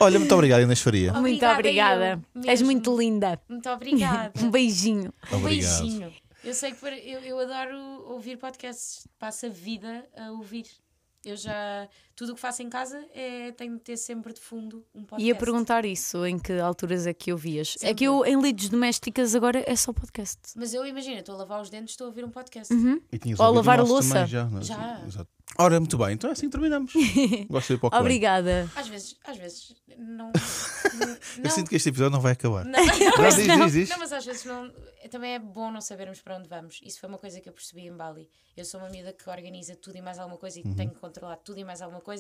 Olha, 0.01 0.19
muito 0.19 0.35
obrigado, 0.35 0.63
Inês 0.63 0.81
Faria. 0.81 1.13
Muito 1.13 1.45
Obrigada, 1.47 2.21
És 2.45 2.61
muito 2.61 2.97
linda. 2.99 3.41
Muito 3.49 3.69
obrigada. 3.71 4.33
Um 4.43 4.51
beijinho. 4.51 5.13
Um 5.31 5.37
Obrigado. 5.37 5.81
beijinho. 5.81 6.13
Eu 6.43 6.55
sei 6.55 6.73
que 6.73 6.85
eu, 6.85 7.21
eu 7.21 7.39
adoro 7.39 7.79
ouvir 8.09 8.37
podcasts, 8.37 9.07
passo 9.19 9.47
a 9.47 9.49
vida 9.49 10.05
a 10.17 10.33
ouvir. 10.33 10.67
Eu 11.25 11.37
já. 11.37 11.89
Tudo 12.15 12.33
o 12.33 12.35
que 12.35 12.41
faço 12.41 12.63
em 12.63 12.69
casa 12.69 13.05
é 13.15 13.53
tenho 13.53 13.75
de 13.75 13.81
ter 13.81 13.97
sempre 13.97 14.33
de 14.33 14.41
fundo 14.41 14.85
um 14.95 15.03
podcast. 15.05 15.27
Ia 15.27 15.35
perguntar 15.35 15.85
isso, 15.85 16.25
em 16.27 16.39
que 16.39 16.53
alturas 16.61 17.07
é 17.07 17.15
que 17.15 17.33
ouvias? 17.33 17.75
É 17.77 17.79
Sempre. 17.79 17.95
que 17.95 18.05
eu, 18.05 18.25
em 18.25 18.41
lides 18.41 18.69
domésticas, 18.69 19.35
agora 19.35 19.63
é 19.67 19.75
só 19.77 19.93
podcast. 19.93 20.39
Mas 20.57 20.75
eu 20.75 20.85
imagino, 20.87 21.19
estou 21.19 21.35
a 21.35 21.39
lavar 21.39 21.61
os 21.61 21.71
dentes, 21.71 21.93
estou 21.93 22.07
a 22.07 22.09
ouvir 22.09 22.25
um 22.25 22.31
podcast. 22.31 22.73
E 23.13 23.19
tinhas 23.19 23.41
Ou 23.41 23.47
o 23.47 23.53
lavar 23.53 23.81
a 23.81 23.83
louça. 23.83 24.09
também 24.15 24.27
Já, 24.27 24.45
não 24.45 24.59
é? 24.59 24.63
Já. 24.63 25.03
Exato. 25.07 25.29
Ora, 25.59 25.79
muito 25.79 25.99
bem, 25.99 26.13
então 26.13 26.31
é 26.31 26.33
assim 26.33 26.47
que 26.47 26.53
terminamos. 26.53 26.93
Gosto 27.49 27.69
de 27.69 27.75
ir 27.75 27.79
para 27.79 27.97
o. 27.97 28.01
Obrigada. 28.01 28.71
Às 28.75 28.89
vezes, 28.89 29.17
às 29.25 29.37
vezes, 29.37 29.75
não. 29.99 30.33
Eu 31.37 31.45
não. 31.45 31.51
sinto 31.51 31.69
que 31.69 31.77
este 31.77 31.89
episódio 31.89 32.13
não 32.13 32.21
vai 32.21 32.33
acabar. 32.33 32.65
Não, 32.65 32.73
Não, 32.83 33.29
diz, 33.29 33.37
diz, 33.37 33.73
diz. 33.73 33.89
Não, 33.89 33.99
mas 33.99 34.13
às 34.13 34.25
vezes 34.25 34.45
não, 34.45 34.71
também 35.11 35.35
é 35.35 35.39
bom 35.39 35.71
não 35.71 35.81
sabermos 35.81 36.21
para 36.21 36.37
onde 36.37 36.49
vamos. 36.49 36.81
Isso 36.83 37.01
foi 37.01 37.09
uma 37.09 37.19
coisa 37.19 37.41
que 37.41 37.49
eu 37.49 37.53
percebi 37.53 37.87
em 37.87 37.97
Bali. 37.97 38.29
Eu 38.57 38.65
sou 38.65 38.81
uma 38.81 38.87
amiga 38.87 39.13
que 39.13 39.29
organiza 39.29 39.75
tudo 39.77 39.97
e 39.97 40.03
mais 40.03 40.19
alguma 40.19 40.39
coisa 40.39 40.59
e 40.61 40.63
tenho 40.75 40.91
que 40.91 41.01
controlar 41.01 41.37
tudo 41.37 41.59
e 41.59 41.65
mais 41.65 41.81
alguma 41.81 42.01
coisa 42.01 42.12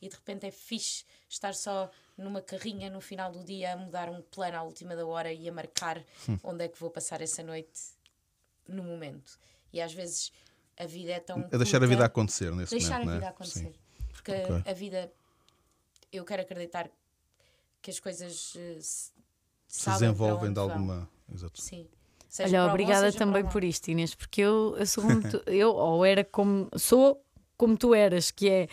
e 0.00 0.08
de 0.08 0.14
repente 0.14 0.46
é 0.46 0.50
fixe 0.50 1.04
estar 1.28 1.54
só 1.54 1.90
numa 2.16 2.40
carrinha 2.40 2.88
no 2.90 3.00
final 3.00 3.30
do 3.30 3.44
dia 3.44 3.74
a 3.74 3.76
mudar 3.76 4.08
um 4.08 4.22
plano 4.22 4.56
à 4.56 4.62
última 4.62 4.96
da 4.96 5.06
hora 5.06 5.32
e 5.32 5.48
a 5.48 5.52
marcar 5.52 6.02
onde 6.42 6.64
é 6.64 6.68
que 6.68 6.78
vou 6.80 6.90
passar 6.90 7.20
essa 7.20 7.42
noite 7.42 7.80
no 8.66 8.82
momento. 8.82 9.38
E 9.72 9.80
às 9.80 9.92
vezes 9.92 10.32
a 10.78 10.86
vida 10.86 11.12
é 11.12 11.20
tão. 11.20 11.46
É 11.50 11.58
deixar 11.58 11.76
a 11.76 11.80
curta. 11.80 11.86
vida 11.86 12.04
acontecer 12.04 12.50
nesse 12.52 12.70
Deixar 12.70 13.00
momento, 13.00 13.02
a 13.02 13.06
não 13.06 13.14
vida 13.14 13.26
é? 13.26 13.28
acontecer. 13.28 13.60
Sim. 13.60 13.74
Porque 14.12 14.32
Ok. 14.32 14.62
a 14.66 14.72
vida, 14.72 15.12
eu 16.10 16.24
quero 16.24 16.42
acreditar 16.42 16.90
que 17.82 17.90
as 17.90 18.00
coisas 18.00 18.54
eh, 18.56 18.78
se, 18.80 19.12
Se 19.68 19.90
desenvolvem 19.90 20.52
de 20.52 20.58
alguma. 20.58 21.08
Exato. 21.32 21.60
Sim. 21.60 21.86
Seja 22.28 22.56
Olha, 22.58 22.66
bom, 22.66 22.70
obrigada 22.70 23.12
também 23.12 23.46
por 23.46 23.62
isto, 23.62 23.88
Inês, 23.88 24.14
porque 24.14 24.40
eu, 24.40 24.74
eu 24.78 24.86
sou 24.86 25.02
como 25.04 25.22
tu, 25.30 25.42
eu, 25.46 25.72
ou 25.74 26.04
era 26.04 26.24
como 26.24 26.68
sou 26.76 27.24
como 27.56 27.76
tu 27.78 27.94
eras, 27.94 28.30
que 28.30 28.48
é 28.50 28.68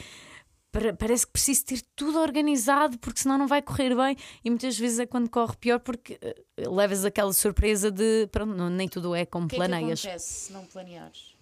parece 0.97 1.25
que 1.27 1.31
preciso 1.33 1.65
ter 1.65 1.81
tudo 1.95 2.19
organizado 2.19 2.97
porque 2.99 3.19
senão 3.21 3.37
não 3.37 3.47
vai 3.47 3.61
correr 3.61 3.95
bem 3.95 4.15
e 4.43 4.49
muitas 4.49 4.77
vezes 4.77 4.99
é 4.99 5.05
quando 5.05 5.29
corre 5.29 5.55
pior 5.57 5.79
porque 5.79 6.17
eh, 6.21 6.35
levas 6.69 7.05
aquela 7.05 7.31
surpresa 7.33 7.91
de 7.91 8.27
pronto, 8.31 8.53
não- 8.55 8.69
nem 8.69 8.87
tudo 8.89 9.13
é 9.15 9.25
como 9.25 9.45
O 9.45 9.49
que 9.49 9.55
é 9.55 9.59
que 9.59 9.65
planeias. 9.67 9.99
acontece 10.03 10.33
se 10.47 10.53
não 10.53 10.65
planeares? 10.65 11.33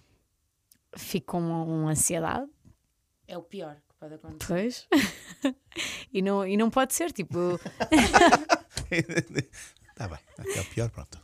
Fico 0.96 1.32
com 1.32 1.38
uma, 1.40 1.62
uma 1.64 1.90
ansiedade, 1.92 2.46
É 3.26 3.38
o 3.38 3.42
pior 3.42 3.76
que 3.76 3.94
pode 3.98 4.14
acontecer. 4.14 4.46
pois. 4.46 4.86
e, 6.12 6.20
não, 6.20 6.46
e 6.46 6.54
não 6.56 6.68
pode 6.68 6.92
ser, 6.94 7.12
tipo. 7.12 7.38
Está 10.04 10.08
bem. 10.08 10.56
É 10.56 10.60
o 10.60 10.64
pior, 10.66 10.90
pronto. 10.90 11.18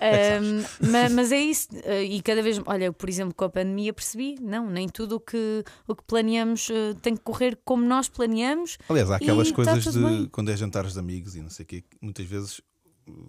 Ahm, 0.00 0.90
ma- 0.90 1.08
mas, 1.10 1.30
é 1.32 1.38
isso, 1.38 1.68
eh, 1.84 2.04
e 2.04 2.20
cada 2.20 2.42
vez, 2.42 2.60
olha, 2.66 2.92
por 2.92 3.08
exemplo, 3.08 3.34
com 3.34 3.44
a 3.44 3.48
pandemia 3.50 3.92
percebi, 3.92 4.36
não, 4.40 4.68
nem 4.68 4.88
tudo 4.88 5.16
o 5.16 5.20
que, 5.20 5.64
o 5.86 5.94
que 5.94 6.02
planeamos 6.04 6.68
eh, 6.70 6.94
tem 7.00 7.14
que 7.14 7.22
correr 7.22 7.58
como 7.64 7.84
nós 7.84 8.08
planeamos. 8.08 8.76
Aliás, 8.88 9.10
há 9.10 9.16
aquelas 9.16 9.48
tá 9.50 9.54
coisas 9.54 9.84
de 9.84 9.98
bem. 10.00 10.28
quando 10.30 10.50
é 10.50 10.56
jantares 10.56 10.92
de 10.94 10.98
amigos 10.98 11.36
e 11.36 11.40
não 11.40 11.50
sei 11.50 11.62
o 11.64 11.66
quê, 11.66 11.80
que 11.82 11.96
muitas 12.00 12.26
vezes 12.26 12.60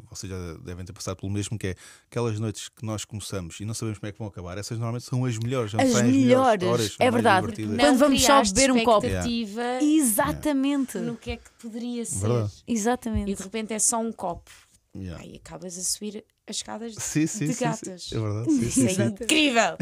vocês 0.10 0.32
já 0.32 0.54
devem 0.64 0.86
ter 0.86 0.94
passado 0.94 1.18
pelo 1.18 1.30
mesmo, 1.32 1.58
que 1.60 1.68
é 1.68 1.76
aquelas 2.10 2.40
noites 2.40 2.70
que 2.70 2.86
nós 2.86 3.04
começamos 3.04 3.60
e 3.60 3.66
não 3.66 3.74
sabemos 3.74 4.00
como 4.00 4.08
é 4.10 4.12
que 4.14 4.18
vão 4.20 4.28
acabar, 4.28 4.58
essas 4.58 4.78
normalmente 4.78 5.04
são 5.04 5.26
as 5.26 5.38
melhores, 5.38 5.76
As 5.76 6.02
melhores, 6.02 6.64
histórias, 6.64 6.94
são 6.94 7.06
é 7.06 7.12
verdade. 7.12 7.48
Quando 7.78 7.98
vamos 7.98 8.24
só 8.24 8.42
beber 8.42 8.72
um 8.72 8.84
copo. 8.86 9.06
expectativa 9.06 9.62
Exatamente. 9.82 10.98
no 10.98 11.16
que 11.16 11.32
é 11.32 11.38
que 11.38 11.50
poderia 11.62 12.06
ser. 12.06 12.20
Verdade. 12.28 12.52
Exatamente. 12.68 13.32
E 13.32 13.36
de 13.36 13.44
repente 13.44 13.74
é 13.74 13.80
só 13.80 14.00
um 14.00 14.12
copo. 14.12 14.50
Yeah. 14.98 15.22
Aí 15.22 15.42
acabas 15.44 15.78
a 15.78 15.82
subir 15.84 16.24
as 16.48 16.56
escadas 16.56 16.96
Sim, 16.96 17.28
sim, 17.28 17.48
de 17.48 17.54
sim, 17.54 17.54
sim. 17.54 17.66
gatas. 17.66 18.10
É 18.14 18.18
verdade. 18.20 18.50
Sim, 18.52 18.62
Isso 18.62 18.72
sim, 18.80 18.86
é 18.86 18.90
sim. 18.94 19.04
incrível! 19.04 19.78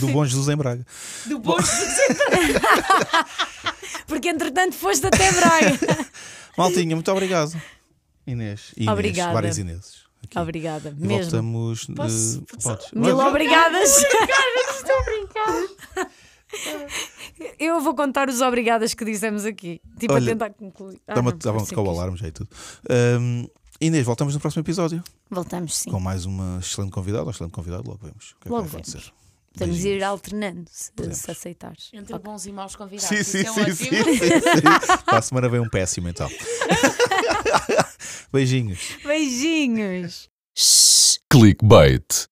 Do 0.00 0.08
Bom 0.08 0.24
Jesus 0.24 0.48
em 0.48 0.56
Braga. 0.56 0.84
Do 1.26 1.38
bom 1.38 1.56
Porque 4.06 4.28
entretanto 4.28 4.74
foste 4.74 5.06
até 5.06 5.30
Braga. 5.32 5.78
Maltinha, 6.58 6.96
muito 6.96 7.10
obrigado. 7.12 7.52
Inês. 8.26 8.72
Inês 8.76 8.92
Obrigada. 8.92 9.32
Várias 9.32 9.58
Ineses. 9.58 10.00
aqui. 10.24 10.38
Obrigada. 10.38 10.94
E 10.98 11.06
Mesmo. 11.06 11.22
voltamos. 11.30 11.86
de- 11.86 11.94
Posso- 11.94 12.42
Podes. 12.62 12.90
Mil 12.92 13.18
obrigadas. 13.18 13.96
Estou 13.98 14.96
a 14.98 15.02
brincar! 15.04 16.10
Eu 17.58 17.80
vou 17.80 17.94
contar 17.94 18.28
os 18.28 18.40
obrigadas 18.40 18.92
que 18.94 19.04
dissemos 19.04 19.44
aqui. 19.44 19.80
Tipo, 19.98 20.14
Olha, 20.14 20.24
a 20.24 20.34
tentar 20.34 20.50
concluir. 20.50 21.00
Ah, 21.06 21.14
dá-me 21.14 21.28
a 21.28 21.32
tocar 21.32 21.80
o 21.82 21.88
alarme 21.90 22.16
já 22.16 22.26
e 22.26 22.32
tudo. 22.32 22.50
Ahm, 22.88 23.46
Inês, 23.80 24.04
voltamos 24.04 24.34
no 24.34 24.40
próximo 24.40 24.60
episódio 24.60 25.02
Voltamos 25.30 25.74
sim. 25.74 25.90
com 25.90 25.98
mais 25.98 26.26
uma 26.26 26.58
excelente 26.60 26.90
convidada 26.90 27.24
ou 27.24 27.30
excelente 27.30 27.52
convidado. 27.52 27.88
Logo 27.88 28.00
vemos. 28.02 28.32
O 28.32 28.34
que 28.34 28.40
é 28.40 28.42
que 28.44 28.48
Logo 28.50 28.64
vai 28.64 28.80
acontecer? 28.80 29.12
Vamos 29.56 29.84
ir 29.84 30.04
alternando, 30.04 30.70
se, 30.70 30.92
Podemos. 30.92 31.18
se 31.18 31.30
aceitares. 31.30 31.90
Entre 31.92 32.18
bons 32.18 32.46
e 32.46 32.52
maus 32.52 32.76
convidados. 32.76 33.08
Sim, 33.08 33.16
Isso 33.16 33.30
sim, 33.30 33.38
é 33.38 33.44
sim, 33.44 33.74
sim, 33.74 33.90
sim, 33.90 34.18
sim. 34.18 34.98
Para 35.04 35.18
a 35.18 35.22
semana 35.22 35.48
vem 35.48 35.60
um 35.60 35.68
péssimo 35.68 36.08
então. 36.08 36.28
Beijinhos. 38.30 38.98
Beijinhos. 39.02 40.28
Clickbait. 41.28 42.29